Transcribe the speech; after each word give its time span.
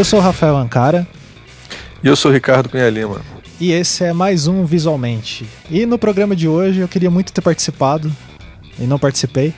Eu 0.00 0.04
sou 0.06 0.18
o 0.18 0.22
Rafael 0.22 0.56
Ancara. 0.56 1.06
E 2.02 2.08
eu 2.08 2.16
sou 2.16 2.30
o 2.30 2.34
Ricardo 2.34 2.70
Cunha 2.70 2.88
Lima. 2.88 3.20
E 3.60 3.70
esse 3.70 4.02
é 4.02 4.14
mais 4.14 4.46
um 4.46 4.64
Visualmente. 4.64 5.46
E 5.68 5.84
no 5.84 5.98
programa 5.98 6.34
de 6.34 6.48
hoje 6.48 6.80
eu 6.80 6.88
queria 6.88 7.10
muito 7.10 7.30
ter 7.34 7.42
participado 7.42 8.10
e 8.78 8.84
não 8.84 8.98
participei. 8.98 9.52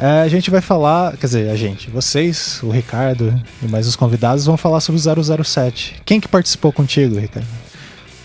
É, 0.00 0.22
a 0.22 0.26
gente 0.26 0.50
vai 0.50 0.60
falar, 0.60 1.16
quer 1.16 1.26
dizer, 1.26 1.48
a 1.48 1.54
gente, 1.54 1.88
vocês, 1.88 2.58
o 2.60 2.70
Ricardo 2.70 3.40
e 3.62 3.68
mais 3.68 3.86
os 3.86 3.94
convidados 3.94 4.44
vão 4.44 4.56
falar 4.56 4.80
sobre 4.80 5.00
o 5.00 5.44
007. 5.44 6.02
Quem 6.04 6.18
que 6.18 6.26
participou 6.26 6.72
contigo, 6.72 7.16
Ricardo? 7.16 7.46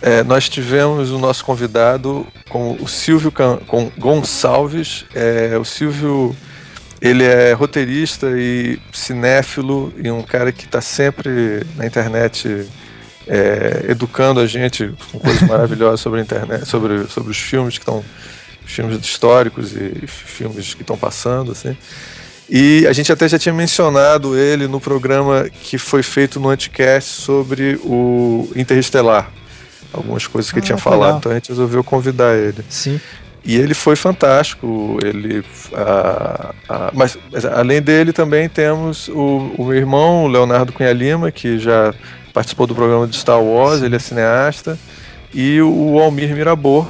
É, 0.02 0.24
nós 0.24 0.50
tivemos 0.50 1.12
o 1.12 1.20
nosso 1.20 1.46
convidado 1.46 2.26
com 2.50 2.78
o 2.82 2.88
Silvio 2.88 3.32
com 3.32 3.92
Gonçalves. 3.96 5.06
É, 5.14 5.56
o 5.56 5.64
Silvio 5.64 6.36
ele 7.02 7.24
é 7.24 7.52
roteirista 7.54 8.28
e 8.38 8.80
cinéfilo 8.94 9.92
e 9.98 10.12
um 10.12 10.22
cara 10.22 10.52
que 10.52 10.66
está 10.66 10.80
sempre 10.80 11.66
na 11.76 11.86
internet 11.86 12.68
é, 13.28 13.86
educando 13.90 14.40
a 14.40 14.46
gente 14.46 14.94
com 15.12 15.20
coisas 15.20 15.42
maravilhosas 15.48 16.00
sobre 16.00 16.20
a 16.20 16.24
internet, 16.24 16.66
sobre, 16.68 17.08
sobre 17.08 17.32
os 17.32 17.38
filmes 17.38 17.78
que 17.78 17.84
estão 17.84 18.04
filmes 18.66 19.04
históricos 19.04 19.74
e 19.74 20.06
filmes 20.08 20.74
que 20.74 20.82
estão 20.82 20.98
passando, 20.98 21.52
assim. 21.52 21.76
E 22.50 22.86
a 22.86 22.94
gente 22.94 23.12
até 23.12 23.28
já 23.28 23.40
tinha 23.40 23.54
mencionado 23.54 24.38
ele 24.38 24.68
no 24.68 24.80
programa 24.80 25.50
que 25.50 25.78
foi 25.78 26.04
feito 26.04 26.40
no 26.40 26.50
Anticast 26.50 27.22
sobre 27.22 27.80
o 27.84 28.50
Interestelar. 28.56 29.32
Algumas 29.94 30.28
coisas 30.28 30.52
que 30.52 30.60
ah, 30.60 30.62
tinha 30.62 30.78
falado, 30.78 31.02
legal. 31.02 31.18
então 31.20 31.32
a 31.32 31.36
gente 31.36 31.50
resolveu 31.50 31.84
convidar 31.84 32.38
ele. 32.38 32.64
Sim. 32.70 33.00
E 33.44 33.56
ele 33.56 33.74
foi 33.74 33.96
fantástico. 33.96 35.00
Ele, 35.04 35.44
a, 35.74 36.54
a, 36.70 36.92
mas, 36.94 37.18
mas, 37.32 37.46
além 37.46 37.82
dele 37.82 38.14
também 38.14 38.48
temos 38.48 39.08
o, 39.08 39.54
o 39.58 39.66
meu 39.66 39.78
irmão, 39.78 40.26
o 40.26 40.28
Leonardo 40.28 40.72
Cunha 40.72 40.94
Lima, 40.94 41.32
que 41.32 41.58
já 41.58 41.94
participou 42.34 42.68
do 42.68 42.76
programa 42.76 43.08
de 43.08 43.16
Star 43.16 43.42
Wars, 43.42 43.82
ele 43.82 43.96
é 43.96 44.00
cineasta, 44.00 44.78
e 45.34 45.62
o 45.62 46.00
Almir 46.00 46.34
Mirabor, 46.36 46.88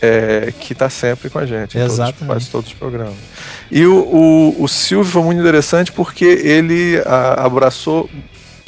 é, 0.00 0.52
que 0.60 0.72
está 0.72 0.88
sempre 0.88 1.28
com 1.28 1.38
a 1.38 1.46
gente, 1.46 1.76
Exato. 1.76 2.24
quase 2.24 2.48
todos 2.48 2.68
os 2.68 2.74
programas. 2.74 3.14
E 3.70 3.84
o, 3.84 3.96
o, 3.96 4.62
o, 4.62 4.68
Silvio 4.68 5.10
foi 5.10 5.22
muito 5.22 5.40
interessante 5.40 5.90
porque 5.90 6.24
ele 6.24 7.02
a, 7.04 7.44
abraçou 7.44 8.08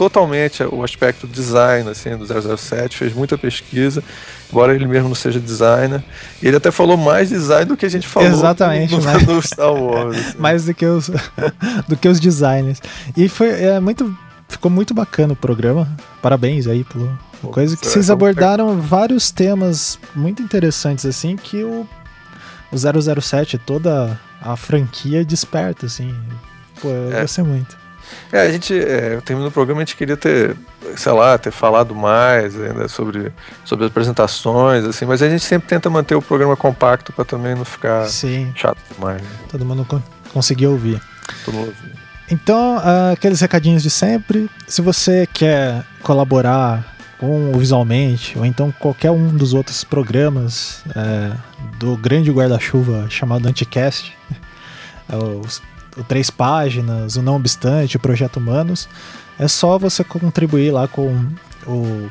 totalmente 0.00 0.62
o 0.62 0.82
aspecto 0.82 1.26
design 1.26 1.90
assim, 1.90 2.16
do 2.16 2.24
007, 2.24 2.96
fez 2.96 3.12
muita 3.12 3.36
pesquisa, 3.36 4.02
embora 4.50 4.74
ele 4.74 4.86
mesmo 4.86 5.08
não 5.08 5.14
seja 5.14 5.38
designer. 5.38 6.02
E 6.42 6.48
ele 6.48 6.56
até 6.56 6.70
falou 6.70 6.96
mais 6.96 7.28
design 7.28 7.66
do 7.66 7.76
que 7.76 7.84
a 7.84 7.88
gente 7.90 8.08
falou 8.08 8.26
Exatamente, 8.26 8.94
no, 8.94 9.02
no, 9.02 9.20
no 9.36 9.42
Star 9.42 9.74
Wars. 9.74 10.16
Assim. 10.16 10.38
mais 10.38 10.64
do 10.64 10.72
que, 10.72 10.86
os, 10.86 11.10
do 11.86 11.98
que 11.98 12.08
os 12.08 12.18
designers. 12.18 12.80
E 13.14 13.28
foi 13.28 13.50
é, 13.50 13.78
muito. 13.78 14.16
Ficou 14.48 14.70
muito 14.70 14.94
bacana 14.94 15.34
o 15.34 15.36
programa. 15.36 15.86
Parabéns 16.22 16.66
aí 16.66 16.82
pelo, 16.82 17.18
Coisa 17.52 17.76
que 17.76 17.86
vocês 17.86 18.08
abordaram 18.08 18.80
vários 18.80 19.30
temas 19.30 19.98
muito 20.16 20.42
interessantes, 20.42 21.04
assim, 21.04 21.36
que 21.36 21.62
o, 21.62 21.86
o 22.72 23.20
007, 23.20 23.58
toda 23.58 24.18
a 24.40 24.56
franquia 24.56 25.22
desperta, 25.26 25.84
assim. 25.84 26.14
Pô, 26.80 26.88
eu 26.88 27.18
é. 27.18 27.20
gostei 27.20 27.44
muito. 27.44 27.79
É, 28.32 28.42
a 28.42 28.50
gente, 28.50 28.72
é, 28.78 29.20
terminando 29.24 29.48
o 29.48 29.52
programa, 29.52 29.80
a 29.80 29.84
gente 29.84 29.96
queria 29.96 30.16
ter, 30.16 30.56
sei 30.96 31.12
lá, 31.12 31.36
ter 31.36 31.50
falado 31.50 31.94
mais 31.94 32.58
ainda 32.60 32.88
sobre, 32.88 33.32
sobre 33.64 33.84
as 33.84 33.90
apresentações, 33.90 34.84
assim, 34.84 35.04
mas 35.04 35.22
a 35.22 35.28
gente 35.28 35.44
sempre 35.44 35.68
tenta 35.68 35.90
manter 35.90 36.14
o 36.14 36.22
programa 36.22 36.56
compacto 36.56 37.12
para 37.12 37.24
também 37.24 37.54
não 37.54 37.64
ficar 37.64 38.06
Sim. 38.06 38.52
chato 38.54 38.78
demais. 38.94 39.20
Né? 39.20 39.28
Todo 39.50 39.64
mundo 39.64 39.84
con 39.84 40.02
conseguiu 40.32 40.70
ouvir. 40.70 41.00
Todo 41.44 41.54
mundo 41.54 41.68
ouvir. 41.68 42.00
Então, 42.30 42.76
uh, 42.76 43.12
aqueles 43.12 43.40
recadinhos 43.40 43.82
de 43.82 43.90
sempre. 43.90 44.48
Se 44.68 44.80
você 44.80 45.26
quer 45.32 45.84
colaborar 46.02 46.96
com 47.18 47.52
o 47.52 47.58
Visualmente, 47.58 48.38
ou 48.38 48.46
então 48.46 48.72
qualquer 48.78 49.10
um 49.10 49.36
dos 49.36 49.52
outros 49.52 49.84
programas 49.84 50.82
é, 50.96 51.32
do 51.78 51.94
grande 51.94 52.30
guarda-chuva 52.30 53.06
chamado 53.10 53.46
Anticast, 53.46 54.16
é 55.06 55.16
o, 55.16 55.42
o 55.96 56.04
Três 56.04 56.30
Páginas, 56.30 57.16
o 57.16 57.22
Não 57.22 57.36
Obstante, 57.36 57.96
o 57.96 58.00
Projeto 58.00 58.38
Humanos, 58.38 58.88
é 59.38 59.48
só 59.48 59.78
você 59.78 60.04
contribuir 60.04 60.70
lá 60.70 60.86
com 60.86 61.26
o 61.66 62.10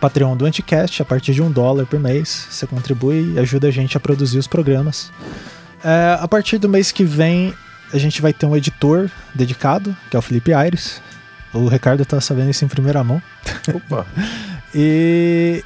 Patreon 0.00 0.36
do 0.36 0.46
Anticast, 0.46 1.02
a 1.02 1.04
partir 1.04 1.34
de 1.34 1.42
um 1.42 1.50
dólar 1.50 1.86
por 1.86 1.98
mês. 1.98 2.46
Você 2.50 2.66
contribui 2.66 3.34
e 3.34 3.38
ajuda 3.38 3.68
a 3.68 3.70
gente 3.70 3.96
a 3.96 4.00
produzir 4.00 4.38
os 4.38 4.46
programas. 4.46 5.10
É, 5.84 6.16
a 6.20 6.28
partir 6.28 6.58
do 6.58 6.68
mês 6.68 6.92
que 6.92 7.04
vem, 7.04 7.54
a 7.92 7.98
gente 7.98 8.20
vai 8.20 8.32
ter 8.32 8.46
um 8.46 8.56
editor 8.56 9.10
dedicado, 9.34 9.96
que 10.10 10.16
é 10.16 10.18
o 10.18 10.22
Felipe 10.22 10.52
Aires. 10.52 11.00
O 11.52 11.66
Ricardo 11.68 12.04
tá 12.04 12.20
sabendo 12.20 12.50
isso 12.50 12.64
em 12.64 12.68
primeira 12.68 13.02
mão. 13.02 13.22
Opa! 13.74 14.06
e, 14.74 15.64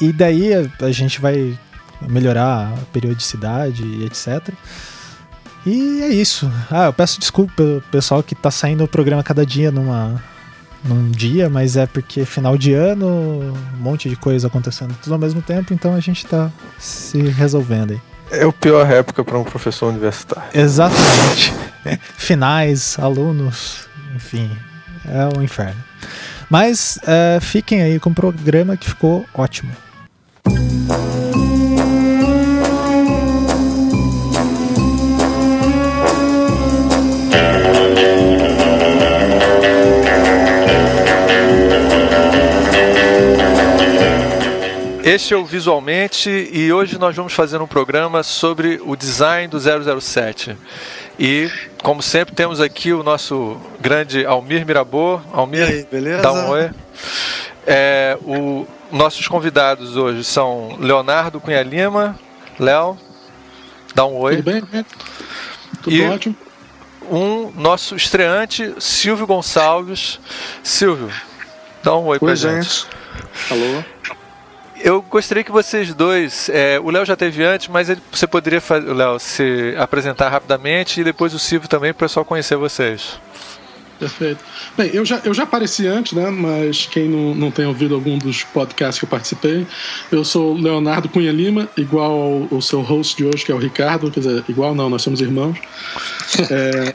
e 0.00 0.12
daí 0.12 0.54
a, 0.54 0.86
a, 0.86 0.90
gente 0.90 1.20
vai 1.20 1.58
melhorar 2.00 2.72
a 2.72 2.76
periodicidade 2.92 3.84
e 3.84 4.04
etc. 4.04 4.54
E 5.66 6.00
é 6.00 6.08
isso. 6.08 6.50
Ah, 6.70 6.86
eu 6.86 6.92
peço 6.92 7.18
desculpa 7.18 7.52
pelo 7.56 7.82
pessoal 7.90 8.22
que 8.22 8.36
tá 8.36 8.52
saindo 8.52 8.84
o 8.84 8.88
programa 8.88 9.22
cada 9.24 9.44
dia 9.44 9.72
numa, 9.72 10.22
num 10.84 11.10
dia, 11.10 11.50
mas 11.50 11.76
é 11.76 11.86
porque 11.86 12.24
final 12.24 12.56
de 12.56 12.72
ano, 12.72 13.06
um 13.76 13.82
monte 13.82 14.08
de 14.08 14.14
coisa 14.14 14.46
acontecendo 14.46 14.94
tudo 15.02 15.12
ao 15.12 15.18
mesmo 15.18 15.42
tempo, 15.42 15.74
então 15.74 15.94
a 15.94 16.00
gente 16.00 16.24
tá 16.24 16.52
se 16.78 17.20
resolvendo 17.20 17.90
aí. 17.90 18.00
É 18.30 18.46
o 18.46 18.52
pior 18.52 18.88
época 18.90 19.24
para 19.24 19.36
um 19.36 19.44
professor 19.44 19.88
universitário. 19.88 20.48
Exatamente. 20.54 21.52
Finais, 22.16 22.96
alunos, 22.98 23.88
enfim, 24.14 24.50
é 25.04 25.36
o 25.36 25.42
inferno. 25.42 25.82
Mas 26.48 26.98
é, 27.04 27.38
fiquem 27.40 27.82
aí 27.82 27.98
com 27.98 28.10
o 28.10 28.14
programa 28.14 28.76
que 28.76 28.88
ficou 28.88 29.26
ótimo. 29.34 29.72
Este 45.06 45.34
é 45.34 45.36
o 45.36 45.44
Visualmente 45.44 46.28
e 46.28 46.72
hoje 46.72 46.98
nós 46.98 47.14
vamos 47.14 47.32
fazer 47.32 47.60
um 47.60 47.66
programa 47.66 48.24
sobre 48.24 48.82
o 48.84 48.96
design 48.96 49.46
do 49.46 49.56
007. 49.56 50.58
E, 51.16 51.48
como 51.80 52.02
sempre, 52.02 52.34
temos 52.34 52.60
aqui 52.60 52.92
o 52.92 53.04
nosso 53.04 53.56
grande 53.78 54.26
Almir 54.26 54.66
Mirabô. 54.66 55.20
Almir, 55.32 55.62
aí, 55.62 55.86
beleza? 55.88 56.22
dá 56.22 56.32
um 56.32 56.48
oi. 56.48 56.70
É, 57.64 58.18
o, 58.22 58.66
nossos 58.90 59.28
convidados 59.28 59.96
hoje 59.96 60.24
são 60.24 60.76
Leonardo 60.80 61.40
Cunha 61.40 61.62
Lima. 61.62 62.18
Léo, 62.58 62.98
dá 63.94 64.04
um 64.06 64.16
oi. 64.16 64.38
Tudo 64.38 64.50
bem? 64.50 64.86
Tudo 65.84 65.94
e 65.94 66.02
ótimo. 66.02 66.36
Um 67.08 67.52
nosso 67.52 67.94
estreante, 67.94 68.74
Silvio 68.80 69.24
Gonçalves. 69.24 70.18
Silvio, 70.64 71.12
dá 71.80 71.94
um 71.96 72.06
oi, 72.06 72.16
oi 72.16 72.18
pra 72.18 72.34
gente. 72.34 72.64
gente. 72.64 72.86
Alô. 73.52 73.84
Eu 74.80 75.02
gostaria 75.02 75.42
que 75.42 75.50
vocês 75.50 75.94
dois, 75.94 76.48
é, 76.50 76.78
o 76.78 76.90
Léo 76.90 77.04
já 77.04 77.16
teve 77.16 77.42
antes, 77.42 77.68
mas 77.68 77.88
ele, 77.88 78.00
você 78.12 78.26
poderia, 78.26 78.62
Léo, 78.94 79.18
se 79.18 79.74
apresentar 79.78 80.28
rapidamente 80.28 81.00
e 81.00 81.04
depois 81.04 81.32
o 81.34 81.38
Silvio 81.38 81.68
também 81.68 81.92
para 81.92 82.04
o 82.04 82.08
pessoal 82.08 82.24
conhecer 82.24 82.56
vocês. 82.56 83.18
Perfeito. 83.98 84.44
Bem, 84.76 84.90
eu 84.92 85.04
já, 85.04 85.20
eu 85.24 85.32
já 85.32 85.44
apareci 85.44 85.86
antes, 85.86 86.12
né? 86.12 86.30
Mas 86.30 86.86
quem 86.86 87.08
não, 87.08 87.34
não 87.34 87.50
tem 87.50 87.64
ouvido 87.64 87.94
algum 87.94 88.18
dos 88.18 88.44
podcasts 88.44 88.98
que 88.98 89.06
eu 89.06 89.08
participei, 89.08 89.66
eu 90.12 90.22
sou 90.22 90.54
Leonardo 90.54 91.08
Cunha 91.08 91.32
Lima, 91.32 91.66
igual 91.76 92.12
ao, 92.12 92.48
ao 92.56 92.60
seu 92.60 92.82
host 92.82 93.16
de 93.16 93.24
hoje, 93.24 93.44
que 93.44 93.50
é 93.50 93.54
o 93.54 93.58
Ricardo. 93.58 94.10
Quer 94.10 94.20
dizer, 94.20 94.44
igual 94.48 94.74
não, 94.74 94.90
nós 94.90 95.02
somos 95.02 95.20
irmãos. 95.20 95.56
É, 96.50 96.94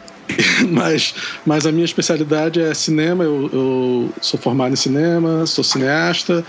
mas, 0.69 1.15
mas 1.45 1.65
a 1.65 1.71
minha 1.71 1.85
especialidade 1.85 2.61
é 2.61 2.73
cinema. 2.73 3.23
Eu, 3.23 3.49
eu 3.51 4.13
sou 4.21 4.39
formado 4.39 4.73
em 4.73 4.75
cinema, 4.75 5.45
sou 5.45 5.63
cineasta 5.63 6.45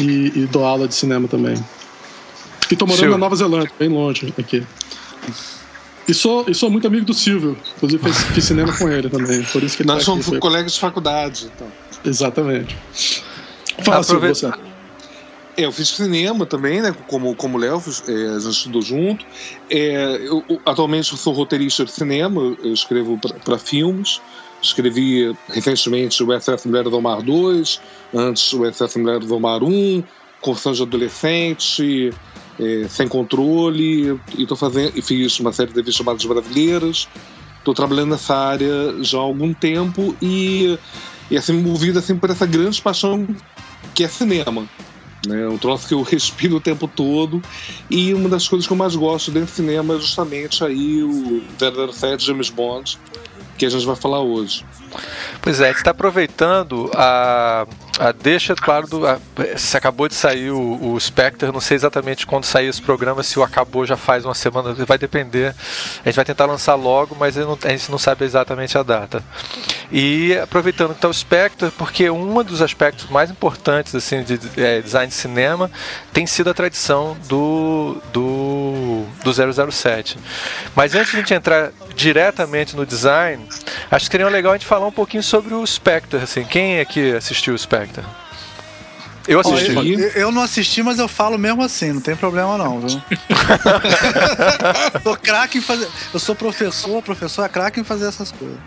e, 0.00 0.32
e 0.34 0.46
dou 0.46 0.64
aula 0.64 0.86
de 0.88 0.94
cinema 0.94 1.28
também. 1.28 1.56
E 2.70 2.76
tô 2.76 2.86
morando 2.86 3.10
na 3.10 3.18
Nova 3.18 3.36
Zelândia, 3.36 3.70
bem 3.78 3.88
longe 3.88 4.32
aqui. 4.38 4.66
E 6.08 6.14
sou, 6.14 6.44
e 6.48 6.54
sou 6.54 6.70
muito 6.70 6.86
amigo 6.86 7.04
do 7.04 7.14
Silvio. 7.14 7.56
Inclusive 7.76 8.02
fiz, 8.04 8.22
fiz 8.24 8.44
cinema 8.44 8.72
com 8.76 8.88
ele 8.88 9.08
também. 9.08 9.42
Por 9.44 9.62
isso 9.62 9.76
que 9.76 9.84
Nós 9.84 9.98
tá 9.98 10.04
somos 10.04 10.28
aqui, 10.28 10.38
colegas 10.38 10.74
de 10.74 10.80
faculdade, 10.80 11.50
então. 11.54 11.66
Exatamente. 12.04 12.76
Fala, 13.84 14.02
Silvio, 14.02 14.34
você. 14.34 14.50
Eu 15.56 15.72
fiz 15.72 15.88
cinema 15.88 16.44
também, 16.44 16.82
né? 16.82 16.94
Como, 17.08 17.34
como 17.34 17.56
Léo, 17.56 17.82
é, 18.08 18.36
a 18.36 18.38
gente 18.38 18.52
estudou 18.52 18.82
junto. 18.82 19.24
É, 19.70 20.20
eu, 20.22 20.44
atualmente 20.66 21.12
eu 21.12 21.18
sou 21.18 21.32
roteirista 21.32 21.84
de 21.84 21.90
cinema, 21.90 22.56
eu 22.62 22.72
escrevo 22.72 23.18
para 23.18 23.58
filmes. 23.58 24.20
Escrevi 24.66 25.36
recentemente 25.48 26.22
o 26.22 26.40
SS 26.40 26.66
Mulher 26.66 26.84
do 26.84 27.00
Mar 27.00 27.22
2, 27.22 27.80
antes 28.14 28.52
o 28.52 28.70
SS 28.70 28.98
Mulher 28.98 29.20
do 29.20 29.40
Mar 29.40 29.62
1, 29.62 30.02
Confissão 30.40 30.72
de 30.72 30.82
Adolescente, 30.82 32.10
é, 32.58 32.86
Sem 32.88 33.08
Controle, 33.08 34.20
e 34.36 34.46
tô 34.46 34.56
fazendo, 34.56 34.92
e 34.96 35.02
fiz 35.02 35.38
uma 35.40 35.52
série 35.52 35.70
de 35.70 35.76
revistas 35.76 35.96
chamadas 35.96 36.24
Brasileiras. 36.24 37.08
Estou 37.58 37.74
trabalhando 37.74 38.10
nessa 38.10 38.36
área 38.36 39.02
já 39.02 39.18
há 39.18 39.22
algum 39.22 39.52
tempo 39.52 40.14
e 40.22 40.78
e 41.30 41.36
assim, 41.36 41.54
movido 41.54 41.98
assim, 41.98 42.16
por 42.16 42.30
essa 42.30 42.46
grande 42.46 42.80
paixão 42.80 43.26
que 43.94 44.04
é 44.04 44.08
cinema. 44.08 44.68
Né? 45.26 45.48
Um 45.48 45.58
troço 45.58 45.88
que 45.88 45.94
eu 45.94 46.02
respiro 46.02 46.56
o 46.56 46.60
tempo 46.60 46.86
todo. 46.86 47.42
E 47.90 48.14
uma 48.14 48.28
das 48.28 48.46
coisas 48.46 48.66
que 48.66 48.72
eu 48.72 48.76
mais 48.76 48.94
gosto 48.94 49.30
dentro 49.30 49.50
do 49.50 49.56
cinema 49.56 49.94
é 49.94 49.98
justamente 49.98 50.62
aí 50.62 51.02
o 51.02 51.42
007 51.92 52.24
James 52.24 52.50
Bond, 52.50 52.98
que 53.56 53.66
a 53.66 53.68
gente 53.70 53.86
vai 53.86 53.96
falar 53.96 54.20
hoje. 54.20 54.64
Pois 55.40 55.60
é, 55.60 55.70
está 55.70 55.90
aproveitando 55.90 56.90
a, 56.94 57.66
a 57.98 58.12
deixa, 58.12 58.54
claro, 58.54 58.86
do, 58.86 59.06
a, 59.06 59.18
se 59.56 59.76
acabou 59.76 60.08
de 60.08 60.14
sair 60.14 60.50
o, 60.50 60.92
o 60.92 61.00
Spectre, 61.00 61.50
não 61.52 61.60
sei 61.60 61.76
exatamente 61.76 62.26
quando 62.26 62.44
sair 62.44 62.68
esse 62.68 62.82
programa, 62.82 63.22
se 63.22 63.38
o 63.38 63.42
acabou 63.42 63.86
já 63.86 63.96
faz 63.96 64.24
uma 64.24 64.34
semana, 64.34 64.74
vai 64.74 64.98
depender. 64.98 65.54
A 66.04 66.08
gente 66.08 66.16
vai 66.16 66.24
tentar 66.24 66.46
lançar 66.46 66.74
logo, 66.74 67.16
mas 67.18 67.36
a 67.38 67.68
gente 67.68 67.90
não 67.90 67.98
sabe 67.98 68.24
exatamente 68.24 68.76
a 68.76 68.82
data. 68.82 69.22
E 69.90 70.36
aproveitando 70.38 70.92
está 70.92 71.08
o 71.08 71.14
Spectre, 71.14 71.70
porque 71.78 72.10
um 72.10 72.42
dos 72.42 72.60
aspectos 72.60 73.08
mais 73.08 73.30
importantes 73.30 73.94
assim, 73.94 74.22
de 74.22 74.38
é, 74.60 74.80
design 74.80 75.08
de 75.08 75.14
cinema 75.14 75.70
tem 76.12 76.26
sido 76.26 76.50
a 76.50 76.54
tradição 76.54 77.16
do, 77.28 77.96
do, 78.12 79.04
do 79.22 79.72
007. 79.72 80.18
Mas 80.74 80.94
antes 80.94 81.10
de 81.10 81.16
a 81.16 81.20
gente 81.20 81.34
entrar 81.34 81.72
diretamente 81.94 82.76
no 82.76 82.84
design, 82.84 83.46
acho 83.90 84.06
que 84.06 84.12
seria 84.12 84.28
legal 84.28 84.52
a 84.52 84.56
gente 84.56 84.66
falar 84.66 84.85
um 84.86 84.92
pouquinho 84.92 85.22
sobre 85.22 85.54
o 85.54 85.66
Spectre. 85.66 86.20
Assim. 86.20 86.44
Quem 86.44 86.78
é 86.78 86.84
que 86.84 87.14
assistiu 87.14 87.54
o 87.54 87.58
Spectre? 87.58 88.04
Eu 89.28 89.40
assisti. 89.40 89.72
eu, 89.72 90.08
eu, 90.10 90.32
não 90.32 90.42
assisti, 90.42 90.82
mas 90.82 90.98
eu 90.98 91.08
falo 91.08 91.36
mesmo 91.36 91.62
assim, 91.62 91.92
não 91.92 92.00
tem 92.00 92.14
problema 92.14 92.56
não, 92.56 92.80
viu? 92.80 92.90
sou 95.02 95.16
craque 95.16 95.58
em 95.58 95.60
fazer. 95.60 95.88
Eu 96.14 96.20
sou 96.20 96.34
professor, 96.34 97.02
professor 97.02 97.44
é 97.44 97.48
craque 97.48 97.80
em 97.80 97.84
fazer 97.84 98.06
essas 98.06 98.30
coisas. 98.30 98.58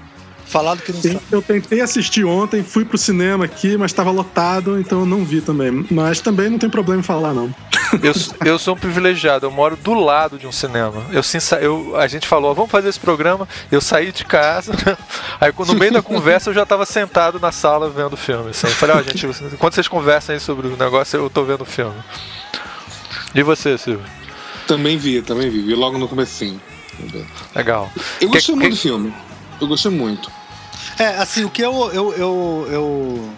Falado 0.49 0.81
que 0.81 0.91
não 0.91 0.99
Sim, 0.99 1.13
sabe. 1.13 1.25
Eu 1.31 1.43
tentei 1.43 1.79
assistir 1.79 2.25
ontem, 2.25 2.63
fui 2.63 2.83
pro 2.83 2.97
cinema 2.97 3.45
aqui, 3.45 3.77
mas 3.77 3.91
estava 3.91 4.09
lotado, 4.09 4.79
então 4.79 5.01
eu 5.01 5.05
não 5.05 5.23
vi 5.23 5.41
também. 5.41 5.85
Mas 5.91 6.21
também 6.21 6.49
não 6.49 6.57
tem 6.57 6.67
problema 6.67 7.01
em 7.01 7.03
falar, 7.03 7.35
não. 7.35 7.53
Eu, 8.03 8.13
eu 8.45 8.59
sou 8.59 8.75
um 8.75 8.77
privilegiado, 8.77 9.47
eu 9.47 9.51
moro 9.51 9.75
do 9.75 9.95
lado 9.95 10.37
de 10.37 10.45
um 10.45 10.51
cinema. 10.51 11.03
Eu, 11.11 11.23
eu, 11.59 11.95
a 11.97 12.07
gente 12.07 12.27
falou, 12.27 12.53
vamos 12.53 12.69
fazer 12.69 12.87
esse 12.87 12.99
programa. 12.99 13.49
Eu 13.71 13.81
saí 13.81 14.11
de 14.11 14.23
casa, 14.23 14.73
aí 15.41 15.51
no 15.57 15.73
meio 15.73 15.93
da 15.93 16.01
conversa 16.03 16.51
eu 16.51 16.53
já 16.53 16.61
estava 16.61 16.85
sentado 16.85 17.39
na 17.39 17.51
sala 17.51 17.89
vendo 17.89 18.13
o 18.13 18.17
filme. 18.17 18.51
Assim. 18.51 18.67
Eu 18.67 18.73
falei, 18.73 18.95
ó, 18.95 18.99
oh, 18.99 19.01
gente, 19.01 19.25
quando 19.57 19.73
vocês 19.73 19.87
conversam 19.87 20.35
aí 20.35 20.39
sobre 20.39 20.67
o 20.67 20.77
negócio, 20.77 21.17
eu 21.17 21.31
tô 21.31 21.43
vendo 21.43 21.61
o 21.61 21.65
filme. 21.65 21.95
E 23.33 23.41
você, 23.41 23.75
Silvio? 23.75 24.05
Também 24.67 24.95
vi, 24.95 25.23
também 25.23 25.49
vi. 25.49 25.61
Vi 25.63 25.73
logo 25.73 25.97
no 25.97 26.07
comecinho. 26.07 26.61
Legal. 27.55 27.91
Eu 28.21 28.29
gostei 28.29 28.53
que, 28.53 28.59
muito 28.59 28.69
que... 28.69 28.75
do 28.75 28.81
filme. 28.81 29.13
Eu 29.59 29.67
gostei 29.67 29.91
muito. 29.91 30.38
É, 30.99 31.07
assim, 31.17 31.45
o 31.45 31.49
que 31.49 31.61
eu, 31.61 31.89
eu, 31.93 32.13
eu, 32.13 32.67
eu 32.69 33.29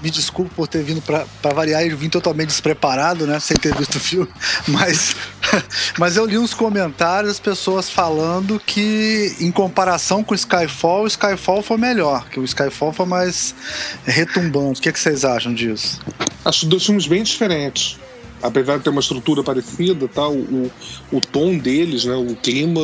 me 0.00 0.10
desculpo 0.10 0.54
por 0.54 0.68
ter 0.68 0.82
vindo 0.84 1.02
para 1.02 1.52
variar 1.52 1.84
e 1.84 1.88
vim 1.88 2.08
totalmente 2.08 2.48
despreparado, 2.48 3.26
né? 3.26 3.40
Sem 3.40 3.56
ter 3.56 3.74
visto 3.74 3.96
o 3.96 4.00
filme. 4.00 4.28
Mas, 4.68 5.16
mas 5.98 6.16
eu 6.16 6.26
li 6.26 6.38
uns 6.38 6.54
comentários, 6.54 7.32
as 7.32 7.40
pessoas 7.40 7.90
falando 7.90 8.60
que, 8.64 9.34
em 9.40 9.50
comparação 9.50 10.22
com 10.22 10.32
o 10.32 10.36
Skyfall, 10.36 11.04
o 11.04 11.06
Skyfall 11.06 11.62
foi 11.62 11.76
melhor, 11.76 12.28
que 12.28 12.38
o 12.38 12.44
Skyfall 12.44 12.92
foi 12.92 13.06
mais 13.06 13.54
retumbante. 14.04 14.80
O 14.80 14.82
que, 14.82 14.88
é 14.88 14.92
que 14.92 15.00
vocês 15.00 15.24
acham 15.24 15.52
disso? 15.54 16.00
Acho 16.44 16.66
dois 16.66 16.84
filmes 16.84 17.06
bem 17.06 17.22
diferentes. 17.22 17.98
Apesar 18.42 18.76
de 18.78 18.84
ter 18.84 18.90
uma 18.90 19.00
estrutura 19.00 19.42
parecida, 19.42 20.06
tá? 20.06 20.28
o, 20.28 20.38
o, 20.38 20.72
o 21.10 21.20
tom 21.20 21.58
deles, 21.58 22.04
né? 22.04 22.14
o 22.14 22.36
clima. 22.36 22.80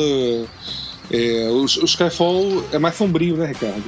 É, 1.11 1.47
o, 1.49 1.61
o 1.61 1.85
Skyfall 1.85 2.65
é 2.71 2.79
mais 2.79 2.95
sombrio, 2.95 3.37
né, 3.37 3.47
Ricardo? 3.47 3.83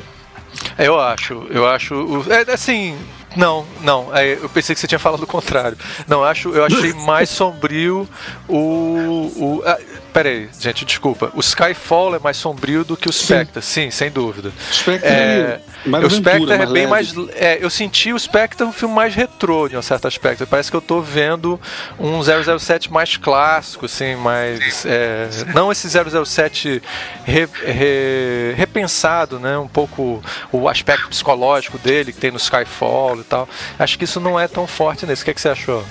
Eu 0.77 1.00
acho, 1.00 1.47
eu 1.50 1.67
acho. 1.67 2.25
É, 2.29 2.51
assim, 2.51 2.97
não, 3.35 3.65
não. 3.81 4.15
É, 4.15 4.33
eu 4.33 4.50
pensei 4.50 4.73
que 4.73 4.79
você 4.79 4.88
tinha 4.88 5.00
falado 5.00 5.23
o 5.23 5.27
contrário. 5.27 5.77
Não, 6.07 6.19
eu 6.19 6.25
acho, 6.25 6.50
eu 6.50 6.65
achei 6.65 6.94
mais 7.06 7.29
sombrio 7.29 8.07
o. 8.47 8.56
o 8.56 9.63
ah, 9.65 9.77
pera 10.13 10.29
aí, 10.29 10.50
gente, 10.59 10.85
desculpa. 10.85 11.31
O 11.33 11.39
Skyfall 11.39 12.15
é 12.15 12.19
mais 12.19 12.38
sombrio 12.38 12.83
do 12.83 12.95
que 12.95 13.09
o 13.09 13.13
Spectre, 13.13 13.62
sim, 13.62 13.83
sim 13.83 13.91
sem 13.91 14.12
dúvida. 14.12 14.51
Spectre 14.71 15.09
é, 15.09 15.62
o 15.85 16.09
Spectre 16.09 16.51
é 16.53 16.65
bem 16.65 16.87
mais. 16.87 17.13
É, 17.33 17.63
eu 17.63 17.69
senti 17.69 18.11
o 18.11 18.19
Spectre 18.19 18.65
um 18.65 18.71
filme 18.71 18.93
mais 18.93 19.13
retrô, 19.13 19.67
de 19.67 19.77
um 19.77 19.81
certo 19.81 20.07
aspecto. 20.07 20.45
Parece 20.47 20.69
que 20.69 20.77
eu 20.77 20.81
tô 20.81 21.01
vendo 21.01 21.59
um 21.99 22.21
007 22.23 22.91
mais 22.91 23.17
clássico, 23.17 23.85
assim, 23.85 24.15
mais. 24.15 24.85
É, 24.85 25.29
não 25.53 25.71
esse 25.71 25.87
007 25.89 26.81
re, 27.23 27.47
re, 27.63 28.53
repensado, 28.55 29.39
né? 29.39 29.57
Um 29.57 29.67
pouco 29.67 30.21
o 30.51 30.67
aspecto 30.67 31.09
psicológico 31.09 31.77
dele 31.77 32.11
que 32.11 32.19
tem 32.19 32.31
no 32.31 32.38
Skyfall 32.38 33.19
e 33.19 33.23
tal. 33.23 33.47
Acho 33.77 33.97
que 33.97 34.03
isso 34.05 34.19
não 34.19 34.39
é 34.39 34.47
tão 34.47 34.67
forte 34.67 35.05
nesse. 35.05 35.21
O 35.21 35.25
que, 35.25 35.31
é 35.31 35.33
que 35.33 35.41
você 35.41 35.49
achou? 35.49 35.83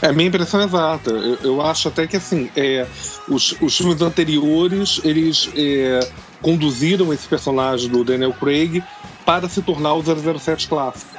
É, 0.00 0.12
minha 0.12 0.28
impressão 0.28 0.60
é 0.60 0.64
exata. 0.64 1.10
Eu, 1.10 1.38
eu 1.42 1.62
acho 1.62 1.88
até 1.88 2.06
que 2.06 2.16
assim, 2.16 2.50
é, 2.56 2.86
os, 3.28 3.56
os 3.60 3.76
filmes 3.76 4.00
anteriores 4.00 5.00
eles 5.04 5.50
é, 5.56 6.00
conduziram 6.42 7.12
esse 7.12 7.26
personagem 7.26 7.88
do 7.88 8.04
Daniel 8.04 8.32
Craig 8.32 8.82
para 9.24 9.48
se 9.48 9.62
tornar 9.62 9.94
o 9.94 10.02
007 10.02 10.68
clássico. 10.68 11.14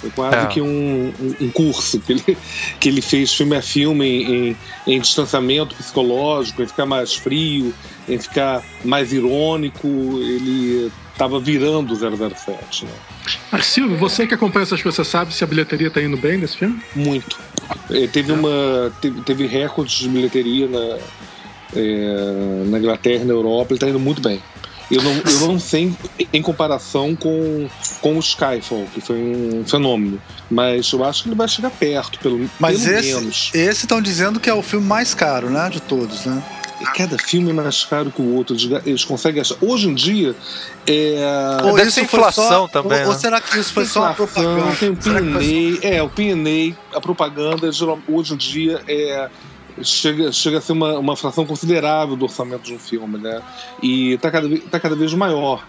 Foi 0.00 0.10
quase 0.10 0.36
é. 0.36 0.46
que 0.46 0.60
um, 0.60 1.12
um, 1.20 1.44
um, 1.46 1.50
curso 1.50 2.00
que 2.00 2.12
ele, 2.12 2.38
que 2.80 2.88
ele 2.88 3.00
fez 3.00 3.32
filme 3.32 3.56
a 3.56 3.62
filme 3.62 4.04
em, 4.04 4.50
em, 4.50 4.56
em, 4.86 5.00
distanciamento 5.00 5.74
psicológico, 5.76 6.62
em 6.62 6.66
ficar 6.66 6.86
mais 6.86 7.14
frio, 7.14 7.72
em 8.08 8.18
ficar 8.18 8.62
mais 8.84 9.12
irônico. 9.12 9.86
Ele 9.86 10.90
estava 11.12 11.38
virando 11.38 11.92
o 11.92 11.96
007. 11.96 12.84
Né? 12.84 12.90
Mas 13.52 13.66
Silvio, 13.66 13.96
você 13.96 14.26
que 14.26 14.34
acompanha 14.34 14.64
essas 14.64 14.82
coisas, 14.82 15.06
sabe 15.06 15.32
se 15.32 15.44
a 15.44 15.46
bilheteria 15.46 15.88
está 15.88 16.02
indo 16.02 16.16
bem 16.16 16.38
nesse 16.38 16.56
filme? 16.56 16.82
Muito. 16.96 17.38
É, 17.90 18.06
teve, 18.06 18.32
uma, 18.32 18.92
teve, 19.00 19.20
teve 19.20 19.46
recordes 19.46 19.98
de 19.98 20.08
bilheteria 20.08 20.66
na, 20.66 20.98
é, 21.76 22.64
na 22.66 22.78
Inglaterra, 22.78 23.24
na 23.24 23.32
Europa, 23.32 23.68
ele 23.70 23.76
está 23.76 23.88
indo 23.88 24.00
muito 24.00 24.20
bem. 24.20 24.42
Eu 24.90 25.02
não, 25.02 25.12
eu 25.12 25.48
não 25.48 25.58
sei 25.58 25.92
em 26.32 26.42
comparação 26.42 27.16
com, 27.16 27.68
com 28.00 28.16
o 28.16 28.20
Skyfall, 28.20 28.86
que 28.92 29.00
foi 29.00 29.16
um 29.16 29.64
fenômeno. 29.66 30.20
Mas 30.50 30.90
eu 30.92 31.04
acho 31.04 31.22
que 31.22 31.28
ele 31.28 31.36
vai 31.36 31.48
chegar 31.48 31.70
perto, 31.70 32.18
pelo, 32.18 32.50
mas 32.58 32.82
pelo 32.82 32.98
esse, 32.98 33.14
menos. 33.14 33.50
Esse 33.54 33.80
estão 33.84 34.02
dizendo 34.02 34.38
que 34.38 34.50
é 34.50 34.54
o 34.54 34.62
filme 34.62 34.86
mais 34.86 35.14
caro, 35.14 35.48
né? 35.48 35.70
De 35.70 35.80
todos, 35.80 36.26
né? 36.26 36.42
Cada 36.94 37.16
filme 37.16 37.50
é 37.50 37.52
mais 37.52 37.84
caro 37.84 38.10
que 38.10 38.20
o 38.20 38.34
outro. 38.34 38.56
Eles 38.84 39.04
conseguem 39.04 39.40
achar. 39.40 39.56
Hoje 39.60 39.88
em 39.88 39.94
dia. 39.94 40.34
É... 40.86 41.58
Ou 41.62 41.74
Deve 41.74 41.92
ser 41.92 42.02
inflação 42.02 42.48
só, 42.48 42.68
também. 42.68 42.98
Ou, 42.98 43.04
né? 43.04 43.06
ou, 43.06 43.14
será 43.14 43.40
que 43.40 43.56
isso 43.56 43.72
foi 43.72 43.86
só 43.86 44.00
uma 44.00 44.14
propaganda? 44.14 44.74
Tem 44.76 44.90
o 44.90 44.96
PNA, 44.96 45.78
é, 45.80 46.02
o 46.02 46.08
PNA, 46.08 46.76
a 46.92 47.00
propaganda, 47.00 47.70
hoje 48.08 48.34
em 48.34 48.36
dia 48.36 48.82
é 48.88 49.30
chega, 49.82 50.32
chega 50.32 50.58
a 50.58 50.60
ser 50.60 50.72
uma, 50.72 50.98
uma 50.98 51.16
fração 51.16 51.46
considerável 51.46 52.16
do 52.16 52.24
orçamento 52.24 52.62
de 52.62 52.74
um 52.74 52.78
filme, 52.78 53.18
né? 53.18 53.40
E 53.82 54.12
está 54.12 54.30
cada, 54.30 54.58
tá 54.58 54.80
cada 54.80 54.96
vez 54.96 55.12
maior. 55.14 55.66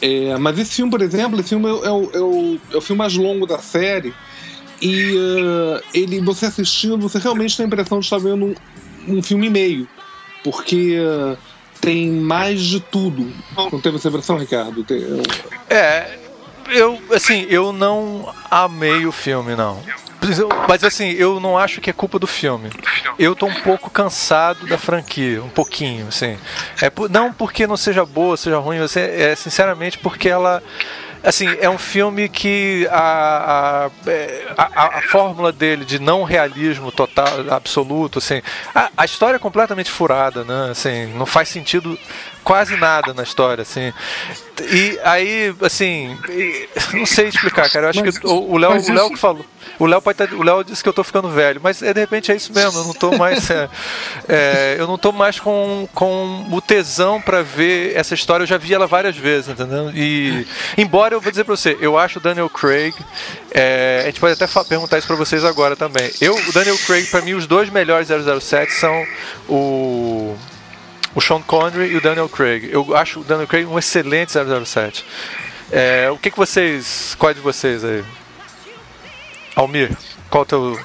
É, 0.00 0.36
mas 0.38 0.58
esse 0.58 0.74
filme, 0.74 0.90
por 0.90 1.02
exemplo, 1.02 1.38
esse 1.40 1.50
filme 1.50 1.66
é, 1.66 1.70
é, 1.70 1.90
o, 1.90 2.10
é, 2.12 2.20
o, 2.20 2.60
é 2.72 2.76
o 2.76 2.80
filme 2.80 2.98
mais 2.98 3.14
longo 3.14 3.46
da 3.46 3.58
série 3.58 4.14
e 4.80 5.16
uh, 5.16 5.82
ele, 5.92 6.20
você 6.20 6.46
assistindo, 6.46 6.98
você 6.98 7.18
realmente 7.18 7.56
tem 7.56 7.64
a 7.64 7.66
impressão 7.66 7.98
de 7.98 8.06
estar 8.06 8.18
vendo 8.18 8.46
um, 9.06 9.18
um 9.18 9.22
filme 9.22 9.48
e 9.48 9.50
meio, 9.50 9.88
porque 10.44 10.98
uh, 11.00 11.36
tem 11.80 12.10
mais 12.10 12.60
de 12.60 12.80
tudo. 12.80 13.32
Não 13.56 13.80
teve 13.80 13.96
essa 13.96 14.08
impressão, 14.08 14.36
Ricardo? 14.36 14.84
Tem, 14.84 14.98
É, 15.68 16.18
eu, 16.68 17.00
assim, 17.12 17.46
eu 17.48 17.72
não 17.72 18.32
amei 18.50 19.04
o 19.04 19.12
filme, 19.12 19.56
não. 19.56 19.82
Mas 20.68 20.84
assim, 20.84 21.10
eu 21.10 21.40
não 21.40 21.56
acho 21.56 21.80
que 21.80 21.90
é 21.90 21.92
culpa 21.92 22.18
do 22.18 22.26
filme. 22.26 22.70
Eu 23.18 23.34
tô 23.34 23.46
um 23.46 23.54
pouco 23.54 23.90
cansado 23.90 24.66
da 24.66 24.78
franquia, 24.78 25.42
um 25.42 25.48
pouquinho, 25.48 26.08
assim. 26.08 26.36
É, 26.82 26.90
não 27.10 27.32
porque 27.32 27.66
não 27.66 27.76
seja 27.76 28.04
boa, 28.04 28.36
seja 28.36 28.58
ruim, 28.58 28.78
é 28.96 29.34
sinceramente 29.34 29.98
porque 29.98 30.28
ela 30.28 30.62
assim, 31.22 31.46
é 31.60 31.68
um 31.68 31.78
filme 31.78 32.28
que 32.28 32.86
a, 32.90 33.90
a, 34.56 34.62
a, 34.62 34.98
a, 34.98 35.02
fórmula 35.02 35.52
dele 35.52 35.84
de 35.84 35.98
não 35.98 36.22
realismo 36.22 36.92
total, 36.92 37.26
absoluto, 37.50 38.18
assim, 38.18 38.40
a, 38.74 38.90
a, 38.96 39.04
história 39.04 39.36
é 39.36 39.38
completamente 39.38 39.90
furada, 39.90 40.44
né? 40.44 40.70
Assim, 40.70 41.06
não 41.14 41.26
faz 41.26 41.48
sentido 41.48 41.98
quase 42.48 42.78
nada 42.78 43.12
na 43.12 43.22
história, 43.22 43.60
assim. 43.60 43.92
E 44.70 44.98
aí, 45.04 45.54
assim, 45.60 46.16
não 46.94 47.04
sei 47.04 47.28
explicar, 47.28 47.68
cara. 47.68 47.84
Eu 47.84 47.90
acho 47.90 48.00
mas, 48.02 48.18
que 48.18 48.26
o 48.26 48.56
Léo, 48.56 48.72
o 48.72 48.92
Léo 48.92 49.10
que 49.10 49.18
falou. 49.18 49.44
O 49.78 49.84
Léo 49.84 50.00
pode 50.00 50.16
tá, 50.16 50.26
o 50.34 50.42
Léo 50.42 50.64
disse 50.64 50.82
que 50.82 50.88
eu 50.88 50.94
tô 50.94 51.04
ficando 51.04 51.28
velho, 51.28 51.60
mas 51.62 51.82
é, 51.82 51.92
de 51.92 52.00
repente 52.00 52.32
é 52.32 52.36
isso 52.36 52.50
mesmo. 52.54 52.80
Eu 52.80 52.84
não 52.86 52.94
tô 52.94 53.12
mais, 53.18 53.50
é, 53.50 53.68
é, 54.26 54.76
eu 54.78 54.86
não 54.86 54.96
tô 54.96 55.12
mais 55.12 55.38
com, 55.38 55.86
com 55.94 56.46
o 56.50 56.58
tesão 56.62 57.20
para 57.20 57.42
ver 57.42 57.94
essa 57.94 58.14
história. 58.14 58.44
Eu 58.44 58.46
já 58.46 58.56
vi 58.56 58.72
ela 58.72 58.86
várias 58.86 59.16
vezes, 59.16 59.50
entendeu? 59.50 59.90
E 59.94 60.46
embora 60.78 61.14
eu 61.14 61.20
vou 61.20 61.30
dizer 61.30 61.44
para 61.44 61.54
você, 61.54 61.76
eu 61.82 61.98
acho 61.98 62.18
o 62.18 62.22
Daniel 62.22 62.48
Craig. 62.48 62.94
É, 63.52 64.00
a 64.04 64.06
gente 64.06 64.20
pode 64.20 64.42
até 64.42 64.46
perguntar 64.64 64.96
isso 64.96 65.06
para 65.06 65.16
vocês 65.16 65.44
agora 65.44 65.76
também. 65.76 66.10
Eu, 66.18 66.34
o 66.34 66.52
Daniel 66.52 66.78
Craig, 66.86 67.06
para 67.10 67.20
mim, 67.20 67.34
os 67.34 67.46
dois 67.46 67.68
melhores 67.68 68.08
007 68.08 68.72
são 68.72 69.06
o 69.46 70.34
o 71.14 71.20
Sean 71.20 71.42
Connery 71.42 71.92
e 71.92 71.96
o 71.96 72.00
Daniel 72.00 72.28
Craig. 72.28 72.68
Eu 72.70 72.96
acho 72.96 73.20
o 73.20 73.24
Daniel 73.24 73.46
Craig 73.46 73.66
um 73.66 73.78
excelente 73.78 74.32
007. 74.32 75.04
É, 75.70 76.10
o 76.10 76.16
que, 76.16 76.30
que 76.30 76.36
vocês. 76.36 77.14
Qual 77.18 77.30
é 77.30 77.34
de 77.34 77.40
vocês 77.40 77.84
aí? 77.84 78.04
Almir, 79.54 79.90
qual 80.30 80.42
é 80.42 80.44
o 80.44 80.46
teu 80.46 80.78